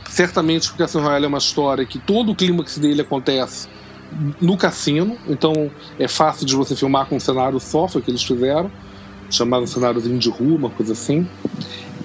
certamente 0.08 0.70
o 0.70 0.76
Cassino 0.76 1.04
Royale 1.04 1.26
é 1.26 1.28
uma 1.28 1.40
história 1.40 1.84
que 1.86 1.98
todo 1.98 2.32
o 2.32 2.36
clímax 2.36 2.78
dele 2.78 3.02
acontece 3.02 3.68
no 4.40 4.56
cassino, 4.56 5.18
então 5.28 5.72
é 6.00 6.08
fácil 6.08 6.46
de 6.46 6.56
você 6.56 6.76
filmar 6.76 7.08
com 7.08 7.16
um 7.16 7.20
cenário 7.20 7.60
só, 7.60 7.88
foi 7.88 8.02
o 8.02 8.04
que 8.04 8.12
eles 8.12 8.24
fizeram, 8.24 8.72
chamado 9.30 9.66
cenáriozinho 9.66 10.20
de 10.20 10.30
rua, 10.30 10.56
uma 10.56 10.70
coisa 10.70 10.94
assim. 10.94 11.28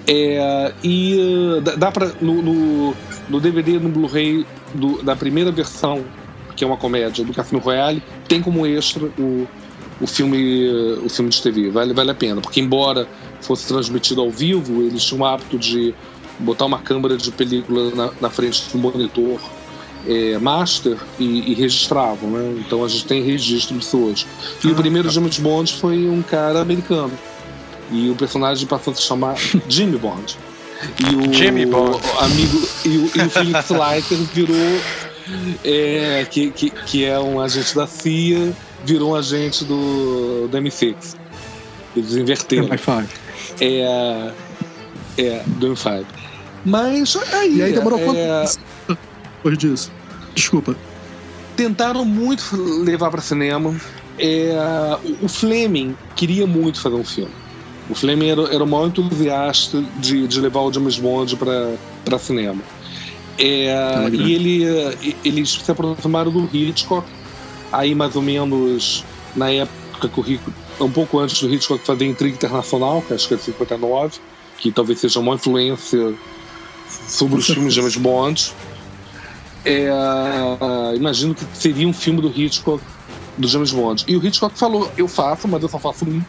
É, 0.07 0.73
e 0.83 1.15
uh, 1.19 1.61
dá, 1.61 1.91
pra. 1.91 2.11
No, 2.19 2.41
no, 2.41 2.95
no 3.29 3.39
DVD, 3.39 3.79
no 3.79 3.89
Blu-ray 3.89 4.45
da 5.03 5.15
primeira 5.15 5.51
versão, 5.51 6.03
que 6.55 6.63
é 6.63 6.67
uma 6.67 6.77
comédia, 6.77 7.23
do 7.23 7.33
Cassino 7.33 7.61
Royale, 7.61 8.01
tem 8.27 8.41
como 8.41 8.65
extra 8.65 9.05
o, 9.05 9.47
o 10.01 10.07
filme 10.07 10.69
o 11.03 11.09
filme 11.09 11.29
de 11.29 11.41
TV. 11.41 11.69
Vale, 11.69 11.93
vale 11.93 12.11
a 12.11 12.15
pena, 12.15 12.41
porque 12.41 12.59
embora 12.59 13.07
fosse 13.39 13.67
transmitido 13.67 14.21
ao 14.21 14.31
vivo, 14.31 14.81
eles 14.81 15.03
tinham 15.03 15.21
o 15.21 15.25
hábito 15.25 15.57
de 15.57 15.93
botar 16.39 16.65
uma 16.65 16.79
câmera 16.79 17.15
de 17.15 17.31
película 17.31 17.91
na, 17.91 18.11
na 18.19 18.29
frente 18.29 18.63
do 18.71 18.77
monitor 18.77 19.39
é, 20.07 20.37
master 20.39 20.97
e, 21.19 21.51
e, 21.51 21.53
registravam, 21.53 22.29
né? 22.31 22.55
Então 22.65 22.83
a 22.83 22.87
gente 22.87 23.05
tem 23.05 23.23
registro 23.23 23.77
disso 23.77 23.97
hoje. 23.99 24.25
E 24.63 24.67
ah, 24.67 24.71
o 24.71 24.75
primeiro 24.75 25.07
tá. 25.07 25.13
James 25.13 25.37
Bond 25.37 25.73
foi 25.73 26.09
um 26.09 26.21
cara 26.21 26.61
americano. 26.61 27.11
E 27.91 28.09
o 28.09 28.15
personagem 28.15 28.65
passou 28.67 28.93
a 28.93 28.95
se 28.95 29.03
chamar 29.03 29.35
Jimmy 29.69 29.97
Bond. 29.97 30.37
E 30.99 31.15
o 31.15 31.33
Jimmy 31.33 31.65
Bond. 31.65 31.99
amigo 32.19 32.67
e 32.85 32.97
o, 32.97 33.11
e 33.15 33.21
o 33.21 33.29
Felix 33.29 33.69
Leiter 33.69 34.17
virou 34.33 34.81
é, 35.63 36.25
que, 36.29 36.49
que, 36.51 36.69
que 36.71 37.05
é 37.05 37.19
um 37.19 37.39
agente 37.39 37.75
da 37.75 37.85
CIA, 37.85 38.53
virou 38.83 39.11
um 39.11 39.15
agente 39.15 39.63
do, 39.65 40.47
do 40.47 40.57
M6. 40.57 41.15
Eles 41.95 42.15
inverteram. 42.15 42.69
É, 43.59 44.31
é, 45.17 45.43
do 45.45 45.73
M5. 45.73 46.05
Mas 46.65 47.15
aí. 47.33 47.57
E 47.57 47.63
aí 47.63 47.73
demorou 47.73 47.99
é, 47.99 48.03
quanto 48.05 48.59
depois 49.41 49.57
disso? 49.57 49.91
Desculpa. 50.35 50.75
Tentaram 51.55 52.05
muito 52.05 52.55
levar 52.83 53.09
para 53.11 53.21
cinema. 53.21 53.75
É, 54.17 54.55
o 55.21 55.27
Fleming 55.27 55.95
queria 56.15 56.45
muito 56.45 56.79
fazer 56.79 56.95
um 56.95 57.03
filme. 57.03 57.31
O 57.89 57.95
Fleming 57.95 58.29
era, 58.29 58.41
era 58.53 58.63
o 58.63 58.67
maior 58.67 58.87
entusiasta 58.87 59.83
de, 59.99 60.27
de 60.27 60.39
levar 60.39 60.61
o 60.61 60.71
James 60.71 60.97
Bond 60.97 61.35
para 61.35 62.19
cinema. 62.19 62.61
É, 63.37 63.65
é 63.65 64.09
e 64.11 64.33
ele, 64.33 65.15
eles 65.25 65.51
se 65.51 65.71
aproximaram 65.71 66.31
do 66.31 66.47
Hitchcock, 66.55 67.07
aí 67.71 67.95
mais 67.95 68.15
ou 68.15 68.21
menos 68.21 69.03
na 69.35 69.49
época 69.51 70.09
que 70.09 70.19
o 70.19 70.27
Hitchcock, 70.27 70.53
um 70.79 70.91
pouco 70.91 71.19
antes 71.19 71.41
do 71.41 71.53
Hitchcock 71.53 71.85
fazer 71.85 72.05
Intriga 72.05 72.35
Internacional, 72.35 73.01
que 73.01 73.13
acho 73.13 73.27
que 73.27 73.35
é 73.35 73.37
59, 73.37 74.19
que 74.57 74.71
talvez 74.71 74.99
seja 74.99 75.19
uma 75.19 75.35
influência 75.35 76.13
sobre 77.07 77.39
os 77.39 77.45
filmes 77.45 77.73
de 77.73 77.79
James 77.79 77.95
Bond. 77.97 78.53
É, 79.63 79.89
imagino 80.95 81.35
que 81.35 81.45
seria 81.53 81.87
um 81.87 81.93
filme 81.93 82.19
do 82.21 82.29
Hitchcock, 82.29 82.83
do 83.37 83.47
James 83.47 83.71
Bond. 83.71 84.03
E 84.07 84.15
o 84.15 84.25
Hitchcock 84.25 84.57
falou: 84.57 84.91
Eu 84.97 85.07
faço, 85.07 85.47
mas 85.47 85.61
eu 85.61 85.69
só 85.69 85.77
faço 85.77 86.05
um. 86.05 86.21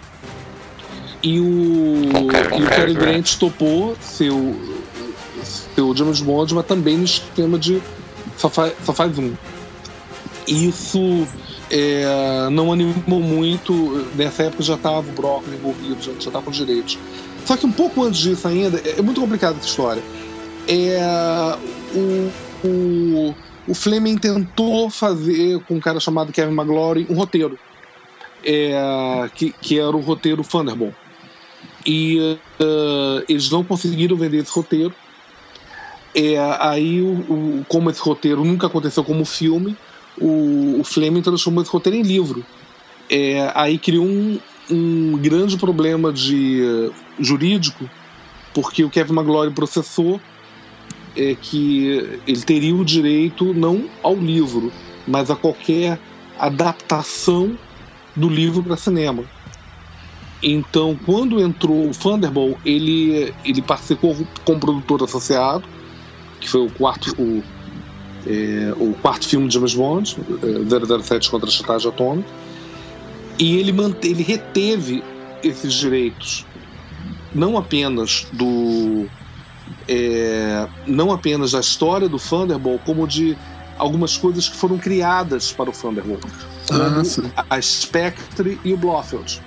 E 1.22 1.40
o, 1.40 2.02
e 2.58 2.62
o 2.62 2.68
Cary 2.68 2.94
Grant 2.94 3.36
topou 3.36 3.96
ser 4.00 4.30
o 4.30 5.94
James 5.94 6.20
Bond, 6.20 6.54
mas 6.54 6.66
também 6.66 6.98
no 6.98 7.04
esquema 7.04 7.58
de 7.58 7.80
só 8.36 8.50
faz, 8.50 8.74
só 8.84 8.92
faz 8.92 9.16
um. 9.18 9.32
Isso 10.46 11.26
é, 11.70 12.48
não 12.50 12.72
animou 12.72 13.20
muito. 13.20 14.06
Nessa 14.14 14.44
época 14.44 14.62
já 14.62 14.74
estava 14.74 14.98
o 14.98 15.12
Broccoli 15.12 15.56
envolvido, 15.56 16.02
já 16.02 16.12
estava 16.12 16.42
com 16.42 16.50
direitos. 16.50 16.98
Só 17.44 17.56
que 17.56 17.66
um 17.66 17.72
pouco 17.72 18.04
antes 18.04 18.20
disso 18.20 18.46
ainda, 18.46 18.78
é 18.78 19.02
muito 19.02 19.20
complicada 19.20 19.58
essa 19.58 19.66
história. 19.66 20.02
É, 20.68 20.98
o, 21.94 22.30
o, 22.66 23.34
o 23.66 23.74
Fleming 23.74 24.16
tentou 24.16 24.90
fazer 24.90 25.60
com 25.64 25.74
um 25.74 25.80
cara 25.80 25.98
chamado 25.98 26.32
Kevin 26.32 26.54
McGlory 26.54 27.06
um 27.08 27.14
roteiro. 27.14 27.58
É, 28.44 29.30
que, 29.34 29.52
que 29.52 29.78
era 29.78 29.96
o 29.96 30.00
roteiro 30.00 30.42
Thunderbolt. 30.42 30.94
E 31.86 32.36
uh, 32.60 33.24
eles 33.28 33.50
não 33.50 33.64
conseguiram 33.64 34.16
vender 34.16 34.38
esse 34.38 34.50
roteiro. 34.50 34.94
É, 36.14 36.36
aí, 36.60 37.00
o, 37.00 37.12
o, 37.12 37.64
como 37.68 37.88
esse 37.88 38.00
roteiro 38.00 38.44
nunca 38.44 38.66
aconteceu 38.66 39.02
como 39.02 39.24
filme, 39.24 39.76
o, 40.18 40.80
o 40.80 40.84
Fleming 40.84 41.22
transformou 41.22 41.62
esse 41.62 41.70
roteiro 41.70 41.98
em 41.98 42.02
livro. 42.02 42.44
É, 43.10 43.50
aí 43.54 43.78
criou 43.78 44.06
um, 44.06 44.38
um 44.70 45.18
grande 45.18 45.56
problema 45.56 46.12
de 46.12 46.62
uh, 46.62 46.94
jurídico, 47.22 47.88
porque 48.54 48.84
o 48.84 48.90
Kevin 48.90 49.14
McGlory 49.14 49.50
processou 49.50 50.20
é 51.14 51.34
que 51.34 52.20
ele 52.26 52.40
teria 52.42 52.74
o 52.74 52.84
direito 52.84 53.52
não 53.52 53.84
ao 54.02 54.16
livro, 54.16 54.72
mas 55.06 55.30
a 55.30 55.36
qualquer 55.36 55.98
adaptação 56.38 57.56
do 58.16 58.28
livro 58.28 58.62
para 58.62 58.76
cinema. 58.76 59.24
Então, 60.42 60.98
quando 61.04 61.40
entrou 61.40 61.88
o 61.88 61.90
Thunderbolt, 61.92 62.58
ele, 62.64 63.32
ele 63.44 63.62
participou 63.62 64.16
como 64.44 64.58
produtor 64.58 65.04
associado, 65.04 65.64
que 66.40 66.48
foi 66.48 66.62
o 66.62 66.70
quarto, 66.70 67.14
o, 67.16 67.44
é, 68.26 68.72
o 68.78 68.94
quarto 68.94 69.28
filme 69.28 69.48
de 69.48 69.54
James 69.54 69.74
Bond, 69.74 70.16
é, 70.42 71.02
007 71.02 71.30
contra 71.30 71.48
a 71.48 71.52
chantagem 71.52 71.88
atômica, 71.88 72.28
e 73.38 73.56
ele, 73.56 73.72
mante, 73.72 74.08
ele 74.08 74.22
reteve 74.22 75.02
esses 75.42 75.72
direitos, 75.74 76.46
não 77.34 77.56
apenas 77.56 78.26
do 78.32 79.06
é, 79.88 80.68
não 80.86 81.10
apenas 81.10 81.52
da 81.52 81.60
história 81.60 82.08
do 82.08 82.18
Thunderbolt, 82.18 82.80
como 82.84 83.06
de 83.06 83.36
algumas 83.78 84.16
coisas 84.16 84.48
que 84.48 84.56
foram 84.56 84.78
criadas 84.78 85.52
para 85.52 85.70
o 85.70 85.72
Thunderbolt, 85.72 86.22
como 86.68 86.82
ah, 87.36 87.44
a 87.50 87.60
Spectre 87.60 88.60
e 88.64 88.72
o 88.72 88.76
Blofeld. 88.76 89.42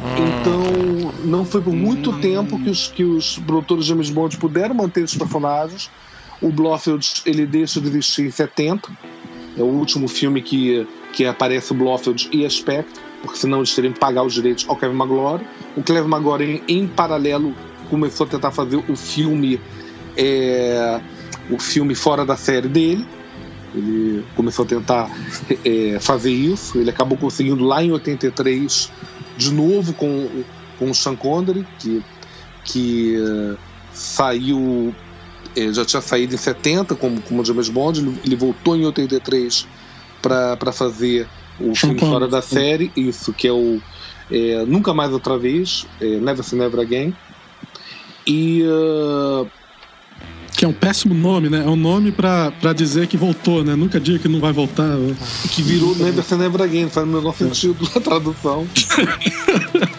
Hum. 0.00 0.40
Então, 0.40 1.12
não 1.24 1.44
foi 1.44 1.60
por 1.60 1.74
muito 1.74 2.10
hum. 2.10 2.20
tempo 2.20 2.58
que 2.62 2.70
os, 2.70 2.88
que 2.88 3.04
os 3.04 3.38
produtores 3.38 3.84
de 3.84 3.90
James 3.90 4.10
Bond 4.10 4.36
puderam 4.38 4.74
manter 4.74 5.04
os 5.04 5.14
personagens. 5.14 5.90
O 6.40 6.50
Blofeld 6.50 7.06
ele 7.26 7.46
deixa 7.46 7.80
de 7.80 7.88
existir 7.88 8.26
em 8.26 8.30
70. 8.30 8.90
É 9.56 9.62
o 9.62 9.66
último 9.66 10.08
filme 10.08 10.40
que, 10.40 10.86
que 11.12 11.26
aparece 11.26 11.74
Blofeld 11.74 12.28
e 12.32 12.46
a 12.46 12.50
Spectre, 12.50 13.00
porque 13.22 13.36
senão 13.36 13.58
eles 13.58 13.74
teriam 13.74 13.92
que 13.92 13.98
pagar 14.00 14.22
os 14.22 14.34
direitos 14.34 14.64
ao 14.68 14.76
Kevin 14.76 14.94
Maglore. 14.94 15.44
O 15.76 15.82
Kevin 15.82 16.08
Maglore, 16.08 16.62
em, 16.68 16.82
em 16.82 16.86
paralelo, 16.86 17.54
começou 17.90 18.26
a 18.26 18.30
tentar 18.30 18.52
fazer 18.52 18.76
o 18.76 18.96
filme 18.96 19.60
é, 20.16 21.00
o 21.50 21.58
filme 21.58 21.94
fora 21.94 22.24
da 22.24 22.36
série 22.36 22.68
dele 22.68 23.06
ele 23.74 24.24
começou 24.34 24.64
a 24.64 24.68
tentar 24.68 25.10
é, 25.64 25.98
fazer 26.00 26.32
isso 26.32 26.78
ele 26.78 26.90
acabou 26.90 27.16
conseguindo 27.16 27.64
lá 27.64 27.82
em 27.82 27.92
83 27.92 28.90
de 29.36 29.52
novo 29.52 29.92
com, 29.94 30.28
com 30.78 30.90
o 30.90 30.94
Sean 30.94 31.16
Connery 31.16 31.66
que, 31.78 32.02
que 32.64 33.16
uh, 33.18 33.58
saiu 33.92 34.94
é, 35.56 35.72
já 35.72 35.84
tinha 35.84 36.00
saído 36.00 36.34
em 36.34 36.38
70 36.38 36.94
como, 36.94 37.20
como 37.22 37.44
James 37.44 37.68
Bond 37.68 38.00
ele, 38.00 38.20
ele 38.24 38.36
voltou 38.36 38.76
em 38.76 38.84
83 38.84 39.66
para 40.22 40.72
fazer 40.72 41.26
o 41.58 41.74
filme 41.74 41.98
fora 41.98 42.26
da 42.28 42.40
série 42.42 42.92
isso 42.96 43.32
que 43.32 43.46
é 43.46 43.52
o 43.52 43.80
é, 44.30 44.64
Nunca 44.66 44.94
Mais 44.94 45.12
Outra 45.12 45.36
Vez 45.38 45.86
é, 46.00 46.18
Never 46.18 46.44
Say 46.44 46.58
Never 46.58 46.80
Again 46.80 47.14
e. 48.26 48.62
Uh... 48.64 49.46
Que 50.56 50.64
é 50.64 50.68
um 50.68 50.72
péssimo 50.72 51.14
nome, 51.14 51.48
né? 51.48 51.62
É 51.64 51.68
um 51.68 51.76
nome 51.76 52.12
pra, 52.12 52.50
pra 52.50 52.72
dizer 52.72 53.06
que 53.06 53.16
voltou, 53.16 53.64
né? 53.64 53.74
Nunca 53.74 53.98
diga 53.98 54.18
que 54.18 54.28
não 54.28 54.40
vai 54.40 54.52
voltar. 54.52 54.90
Que 55.50 55.62
virou 55.62 55.96
Never 55.96 56.22
Say 56.22 56.36
Never 56.36 56.60
Again, 56.60 56.88
faz 56.90 57.06
o 57.06 57.10
menor 57.10 57.34
sentido 57.34 57.88
na 57.94 58.00
tradução. 58.00 58.66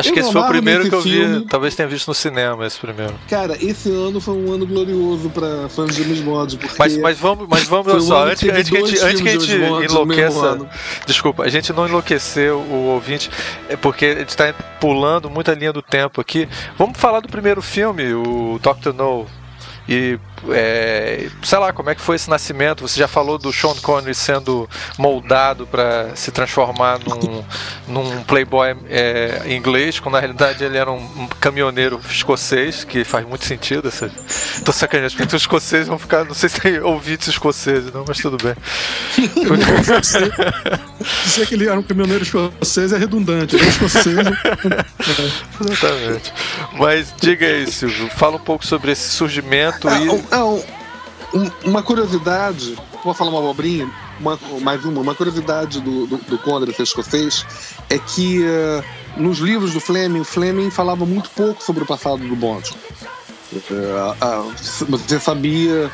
Acho 0.00 0.08
eu 0.08 0.14
que 0.14 0.20
esse 0.20 0.32
foi 0.32 0.40
o 0.40 0.48
primeiro 0.48 0.88
que 0.88 0.94
eu 0.94 1.02
filme. 1.02 1.38
vi. 1.40 1.46
Talvez 1.46 1.74
tenha 1.74 1.88
visto 1.88 2.08
no 2.08 2.14
cinema 2.14 2.66
esse 2.66 2.78
primeiro. 2.78 3.14
Cara, 3.28 3.56
esse 3.62 3.90
ano 3.90 4.20
foi 4.20 4.34
um 4.34 4.52
ano 4.52 4.66
glorioso 4.66 5.30
pra 5.30 5.68
fãs 5.68 5.94
de 5.94 6.02
James 6.02 6.20
Bond. 6.20 6.58
Mas, 6.78 6.96
mas 6.96 7.18
vamos, 7.18 7.46
mas 7.48 7.68
vamos 7.68 7.94
um 7.94 8.00
só. 8.00 8.26
Antes, 8.26 8.48
antes, 8.48 8.70
que 8.70 8.76
a 8.76 8.80
gente, 8.80 9.00
antes 9.00 9.20
que 9.20 9.28
a 9.28 9.32
gente 9.32 9.52
enlouqueça. 9.90 10.58
Desculpa, 11.06 11.44
a 11.44 11.48
gente 11.48 11.72
não 11.72 11.86
enlouqueceu 11.86 12.58
o 12.58 12.86
ouvinte, 12.94 13.30
é 13.68 13.76
porque 13.76 14.06
a 14.06 14.18
gente 14.20 14.36
tá 14.36 14.52
pulando 14.80 15.30
muita 15.30 15.54
linha 15.54 15.72
do 15.72 15.82
tempo 15.82 16.20
aqui. 16.20 16.48
Vamos 16.76 16.98
falar 16.98 17.20
do 17.20 17.28
primeiro 17.28 17.62
filme, 17.62 18.12
o 18.12 18.58
Doctor 18.62 18.92
No. 18.92 19.26
E 19.88 20.18
é, 20.48 21.28
sei 21.42 21.58
lá, 21.58 21.72
como 21.72 21.90
é 21.90 21.94
que 21.94 22.00
foi 22.00 22.16
esse 22.16 22.30
nascimento? 22.30 22.86
Você 22.86 22.98
já 22.98 23.08
falou 23.08 23.38
do 23.38 23.52
Sean 23.52 23.74
Connery 23.82 24.14
sendo 24.14 24.68
moldado 24.98 25.66
para 25.66 26.14
se 26.14 26.30
transformar 26.30 26.98
num, 27.00 27.44
num 27.88 28.22
playboy 28.24 28.76
é, 28.88 29.42
inglês, 29.48 30.00
quando 30.00 30.14
na 30.14 30.20
realidade 30.20 30.64
ele 30.64 30.76
era 30.76 30.90
um, 30.90 31.28
caminhoneiro 31.40 32.00
escocês, 32.08 32.84
que 32.84 33.04
faz 33.04 33.26
muito 33.26 33.44
sentido. 33.44 33.88
Essa... 33.88 34.10
Tô 34.64 34.72
sacaneando, 34.72 35.14
porque 35.14 35.36
os 35.36 35.42
escoceses 35.42 35.88
vão 35.88 35.98
ficar, 35.98 36.24
não 36.24 36.34
sei 36.34 36.48
se 36.48 36.60
tem 36.60 36.80
ouvintes 36.80 37.28
escoceses, 37.28 37.92
não, 37.92 38.04
mas 38.06 38.18
tudo 38.18 38.36
bem. 38.42 38.54
Dizer 41.24 41.46
que 41.46 41.54
ele 41.54 41.68
era 41.68 41.78
um 41.78 41.82
caminhoneiro 41.82 42.22
escocês 42.22 42.92
é 42.92 42.98
redundante, 42.98 43.56
é 43.56 43.58
escocês. 43.60 44.16
Exatamente. 45.60 46.32
Mas 46.78 47.14
diga 47.20 47.46
aí, 47.46 47.66
Silvio, 47.70 48.08
fala 48.10 48.36
um 48.36 48.40
pouco 48.40 48.66
sobre 48.66 48.92
esse 48.92 49.10
surgimento 49.10 49.88
ah, 49.88 49.98
e. 49.98 50.08
Não, 50.30 50.62
um, 51.34 51.50
uma 51.64 51.82
curiosidade, 51.82 52.76
vou 53.04 53.14
falar 53.14 53.30
uma 53.30 53.40
abobrinha, 53.40 53.90
uma, 54.18 54.38
mais 54.60 54.84
uma, 54.84 55.00
uma 55.00 55.14
curiosidade 55.14 55.80
do, 55.80 56.06
do, 56.06 56.16
do 56.18 56.38
Conrad 56.38 56.78
escocês 56.78 57.44
é 57.88 57.98
que 57.98 58.40
uh, 58.40 58.84
nos 59.16 59.38
livros 59.38 59.72
do 59.72 59.80
Fleming, 59.80 60.20
o 60.20 60.24
Fleming 60.24 60.70
falava 60.70 61.04
muito 61.06 61.30
pouco 61.30 61.62
sobre 61.62 61.82
o 61.82 61.86
passado 61.86 62.18
do 62.18 62.36
Bond. 62.36 62.70
Uh, 63.52 64.46
uh, 64.46 64.54
você 64.88 65.18
sabia 65.18 65.90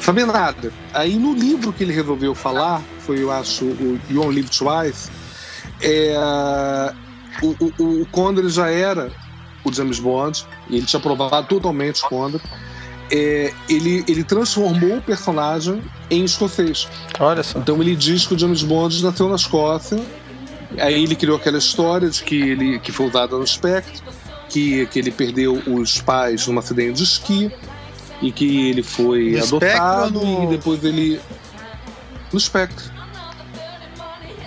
sabia 0.00 0.26
nada. 0.26 0.72
Aí 0.92 1.16
no 1.16 1.34
livro 1.34 1.72
que 1.72 1.84
ele 1.84 1.92
resolveu 1.92 2.34
falar, 2.34 2.82
foi 3.00 3.22
eu 3.22 3.30
acho 3.30 3.64
o 3.64 4.00
You 4.10 4.22
Only 4.22 4.36
Live 4.36 4.50
Twice, 4.50 5.10
é, 5.80 6.14
o, 7.42 7.54
o, 7.82 8.02
o 8.02 8.06
Condor 8.06 8.48
já 8.48 8.70
era 8.70 9.12
o 9.64 9.72
James 9.72 9.98
Bond, 9.98 10.44
e 10.68 10.76
ele 10.76 10.86
tinha 10.86 11.00
provado 11.00 11.46
totalmente 11.46 12.04
o 12.04 12.08
Condor. 12.08 12.40
É, 13.10 13.52
ele, 13.68 14.04
ele 14.06 14.22
transformou 14.22 14.98
o 14.98 15.02
personagem 15.02 15.82
em 16.10 16.24
escocês. 16.24 16.86
Olha 17.18 17.42
só. 17.42 17.58
Então 17.58 17.80
ele 17.80 17.96
diz 17.96 18.26
que 18.26 18.34
o 18.34 18.38
James 18.38 18.62
Bond 18.62 19.02
nasceu 19.02 19.28
na 19.28 19.36
Escócia. 19.36 19.98
Aí 20.78 21.02
ele 21.02 21.16
criou 21.16 21.36
aquela 21.38 21.56
história 21.58 22.08
de 22.10 22.22
que 22.22 22.36
ele 22.36 22.78
que 22.78 22.92
foi 22.92 23.06
usada 23.06 23.36
no 23.38 23.46
Spectre, 23.46 24.02
que, 24.50 24.84
que 24.86 24.98
ele 24.98 25.10
perdeu 25.10 25.54
os 25.66 26.00
pais 26.02 26.46
num 26.46 26.58
acidente 26.58 26.98
de 26.98 27.04
esqui 27.04 27.50
e 28.20 28.30
que 28.30 28.68
ele 28.68 28.82
foi 28.82 29.30
No 29.32 29.42
adotado 29.44 30.20
no- 30.20 30.44
e 30.44 30.46
depois 30.48 30.84
ele 30.84 31.18
no 32.32 32.38
Spectre. 32.38 32.84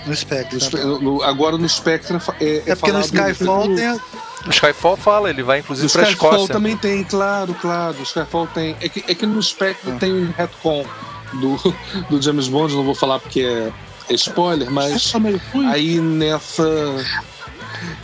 No 0.05 0.15
Spectre. 0.15 0.53
No 0.55 0.59
tá? 0.59 0.65
Spe- 0.67 0.83
no- 1.03 1.23
agora 1.23 1.57
no 1.57 1.67
Spectre 1.67 2.17
é, 2.39 2.63
É 2.67 2.75
porque 2.75 2.91
no 2.91 2.99
Skyfall 3.01 3.75
tem. 3.75 3.99
O 4.45 4.49
Skyfall 4.49 4.97
fala, 4.97 5.29
ele 5.29 5.43
vai 5.43 5.59
inclusive 5.59 5.91
pra 5.91 6.03
Skyfall 6.03 6.31
Escócia. 6.31 6.53
também 6.53 6.75
tem, 6.77 7.03
claro, 7.03 7.53
claro. 7.53 7.97
O 7.99 8.03
Skyfall 8.03 8.47
tem. 8.47 8.75
É 8.81 8.89
que, 8.89 9.03
é 9.07 9.13
que 9.15 9.25
no 9.25 9.41
Spectre 9.41 9.91
Ah. 9.91 9.97
tem 9.99 10.11
um 10.11 10.31
retcon 10.35 10.85
do, 11.33 11.57
do 12.09 12.21
James 12.21 12.47
Bond, 12.47 12.73
não 12.75 12.83
vou 12.83 12.95
falar 12.95 13.19
porque 13.19 13.41
é, 13.41 13.71
é 14.09 14.13
spoiler, 14.15 14.69
mas 14.71 15.13
meio 15.13 15.39
ruim. 15.53 15.67
aí 15.67 15.99
nessa. 15.99 16.63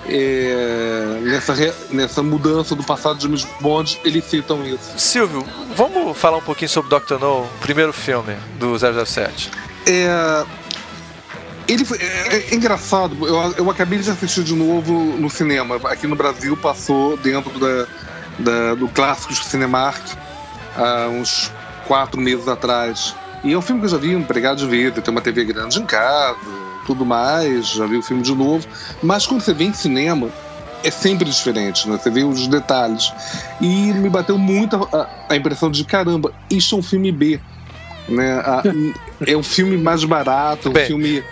é, 0.08 1.20
nessa, 1.24 1.54
re- 1.54 1.74
nessa 1.92 2.24
mudança 2.24 2.76
do 2.76 2.84
passado 2.84 3.18
de 3.18 3.24
James 3.24 3.48
Bond, 3.60 4.00
eles 4.04 4.24
citam 4.26 4.66
isso. 4.66 4.94
Silvio, 4.98 5.46
vamos 5.76 6.18
falar 6.18 6.38
um 6.38 6.42
pouquinho 6.42 6.70
sobre 6.70 6.98
Dr. 6.98 7.16
No, 7.20 7.42
o 7.44 7.50
primeiro 7.62 7.94
filme 7.94 8.36
do 8.60 8.76
007. 8.78 9.52
É, 9.86 10.46
ele 11.68 11.84
foi, 11.86 11.98
é, 12.00 12.46
é 12.52 12.56
engraçado, 12.56 13.16
eu, 13.28 13.36
eu 13.58 13.70
acabei 13.70 14.00
de 14.00 14.10
assistir 14.10 14.44
de 14.44 14.56
novo 14.56 14.94
no 15.18 15.30
cinema. 15.30 15.76
Aqui 15.86 16.08
no 16.08 16.16
Brasil 16.16 16.56
passou 16.58 17.18
dentro 17.18 17.60
da, 17.60 17.88
da- 18.40 18.76
do 18.76 18.88
clássico 18.88 19.34
de 19.34 19.44
Cinemark 19.44 20.02
há 20.76 21.08
uns 21.10 21.52
quatro 21.88 22.20
meses 22.20 22.48
atrás. 22.48 23.16
E 23.44 23.54
é 23.54 23.58
um 23.58 23.62
filme 23.62 23.82
que 23.82 23.86
eu 23.86 23.92
já 23.92 23.98
vi 23.98 24.16
um 24.16 24.24
pregado 24.24 24.60
de 24.60 24.68
ver, 24.68 24.92
tem 24.94 25.12
uma 25.12 25.22
TV 25.22 25.46
grande 25.46 25.80
em 25.80 25.86
casa, 25.86 26.38
tudo 26.86 27.06
mais, 27.06 27.68
já 27.68 27.86
vi 27.86 27.98
o 27.98 28.02
filme 28.04 28.24
de 28.24 28.34
novo. 28.34 28.66
Mas 29.02 29.26
quando 29.28 29.42
você 29.42 29.54
vê 29.54 29.66
em 29.66 29.74
cinema, 29.74 30.30
é 30.84 30.92
sempre 30.92 31.30
diferente, 31.30 31.88
né? 31.90 31.98
Você 32.02 32.10
vê 32.10 32.24
os 32.24 32.48
detalhes. 32.48 33.12
E 33.62 33.94
me 33.94 34.10
bateu 34.10 34.38
muito 34.38 34.76
a, 34.94 35.08
a 35.30 35.36
impressão 35.36 35.70
de 35.70 35.84
caramba, 35.84 36.32
isso 36.50 36.76
é 36.76 36.78
um 36.78 36.84
filme 36.84 37.12
B. 37.12 37.40
Né? 38.08 38.34
A- 38.40 38.64
é 39.26 39.36
um 39.38 39.44
filme 39.44 39.78
mais 39.78 40.04
barato, 40.04 40.70
um 40.70 40.74
Bem. 40.74 40.86
filme 40.88 41.24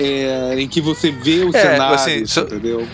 é, 0.00 0.54
em 0.60 0.66
que 0.68 0.80
você 0.80 1.10
vê 1.10 1.44
os 1.44 1.54
É, 1.54 1.72
cenários, 1.72 2.00
assim, 2.02 2.26
só- 2.26 2.40
entendeu? 2.42 2.86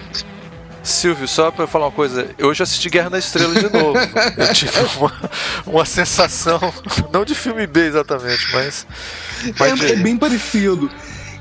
Silvio, 0.83 1.27
só 1.27 1.51
pra 1.51 1.65
eu 1.65 1.69
falar 1.69 1.87
uma 1.87 1.93
coisa, 1.93 2.29
eu 2.39 2.47
hoje 2.49 2.63
assisti 2.63 2.89
Guerra 2.89 3.11
nas 3.11 3.25
Estrelas 3.25 3.59
de 3.59 3.73
novo. 3.73 3.99
eu 4.39 4.53
tive 4.53 4.71
uma, 4.99 5.13
uma 5.67 5.85
sensação, 5.85 6.61
não 7.13 7.25
de 7.25 7.35
filme 7.35 7.67
B 7.67 7.87
exatamente, 7.87 8.47
mas. 8.53 8.87
mas 9.59 9.81
É, 9.83 9.93
é 9.93 9.97
bem 9.97 10.17
parecido. 10.17 10.89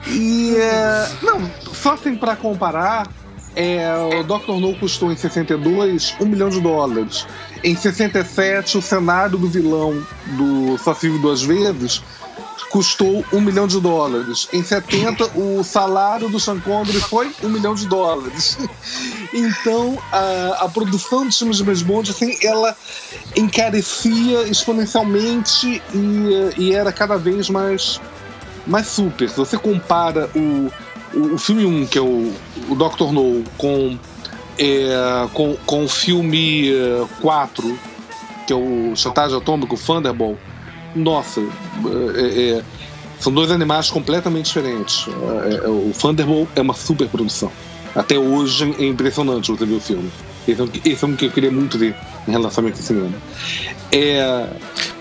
E 0.08 0.56
é, 0.58 1.10
não, 1.22 1.42
só 1.74 1.94
assim 1.94 2.16
pra 2.16 2.36
comparar, 2.36 3.08
é, 3.56 3.88
o 4.20 4.24
Dr. 4.24 4.52
No 4.60 4.76
custou 4.78 5.12
em 5.12 5.16
62 5.16 6.16
um 6.20 6.26
milhão 6.26 6.50
de 6.50 6.60
dólares. 6.60 7.28
Em 7.64 7.76
67, 7.76 8.78
o 8.80 8.82
cenário 8.82 9.38
do 9.38 9.48
vilão 9.48 10.04
do 10.38 10.78
Só 10.80 10.94
Vive 10.94 11.20
Duas 11.20 11.44
Vezes 11.44 12.02
custou 12.70 13.24
um 13.32 13.40
milhão 13.40 13.68
de 13.68 13.80
dólares. 13.80 14.48
Em 14.52 14.64
70, 14.64 15.38
o 15.38 15.64
salário 15.64 16.30
do 16.30 16.40
Sean 16.40 16.60
Connery 16.60 17.00
foi 17.00 17.32
um 17.44 17.50
milhão 17.50 17.76
de 17.76 17.88
dólares. 17.88 18.58
Então, 19.34 19.98
a, 20.14 20.64
a 20.64 20.70
produção 20.70 21.28
de 21.28 21.38
filmes 21.38 21.58
de 21.58 21.64
James 21.66 21.82
Bond, 21.82 22.10
assim, 22.10 22.38
ela 22.42 22.74
encarecia 23.36 24.44
exponencialmente 24.44 25.82
e, 25.94 26.54
e 26.58 26.74
era 26.74 26.90
cada 26.90 27.18
vez 27.18 27.50
mais, 27.50 28.00
mais 28.66 28.88
super. 28.88 29.30
Se 29.30 29.36
você 29.36 29.58
compara 29.58 30.30
o, 30.34 30.72
o, 31.14 31.34
o 31.34 31.38
filme 31.38 31.66
1, 31.66 31.88
que 31.88 31.98
é 31.98 32.02
o, 32.02 32.34
o 32.70 32.76
Dr. 32.76 33.12
No, 33.12 33.44
com, 33.58 34.00
é, 34.58 35.28
com, 35.34 35.58
com 35.66 35.84
o 35.84 35.90
filme 35.90 36.74
é, 36.74 37.06
4, 37.20 37.78
que 38.48 38.54
é 38.54 38.56
o 38.56 38.96
Chantagem 38.96 39.38
Atômico, 39.38 39.76
Thunderball, 39.78 40.38
nossa, 40.96 41.42
é- 41.42 42.58
é- 42.58 42.64
são 43.20 43.32
dois 43.34 43.52
animais 43.52 43.90
completamente 43.90 44.46
diferentes. 44.48 45.06
É- 45.50 45.66
é- 45.66 45.70
o 45.70 45.92
Thunderball 46.00 46.48
é 46.56 46.62
uma 46.62 46.74
super 46.74 47.08
produção. 47.08 47.52
Até 47.96 48.18
hoje 48.18 48.76
é 48.80 48.86
impressionante 48.86 49.52
você 49.52 49.66
ver 49.66 49.76
o 49.76 49.80
filme. 49.80 50.12
Esse 50.48 50.62
é 50.62 50.64
um, 50.64 50.70
esse 50.86 51.04
é 51.04 51.08
um 51.08 51.16
que 51.16 51.26
eu 51.26 51.32
queria 51.32 51.50
muito 51.52 51.78
ver 51.78 51.96
em 52.28 52.32
relação 52.32 52.66
a 52.66 52.70
esse 52.70 52.84
cinema. 52.84 53.14
É, 53.92 54.48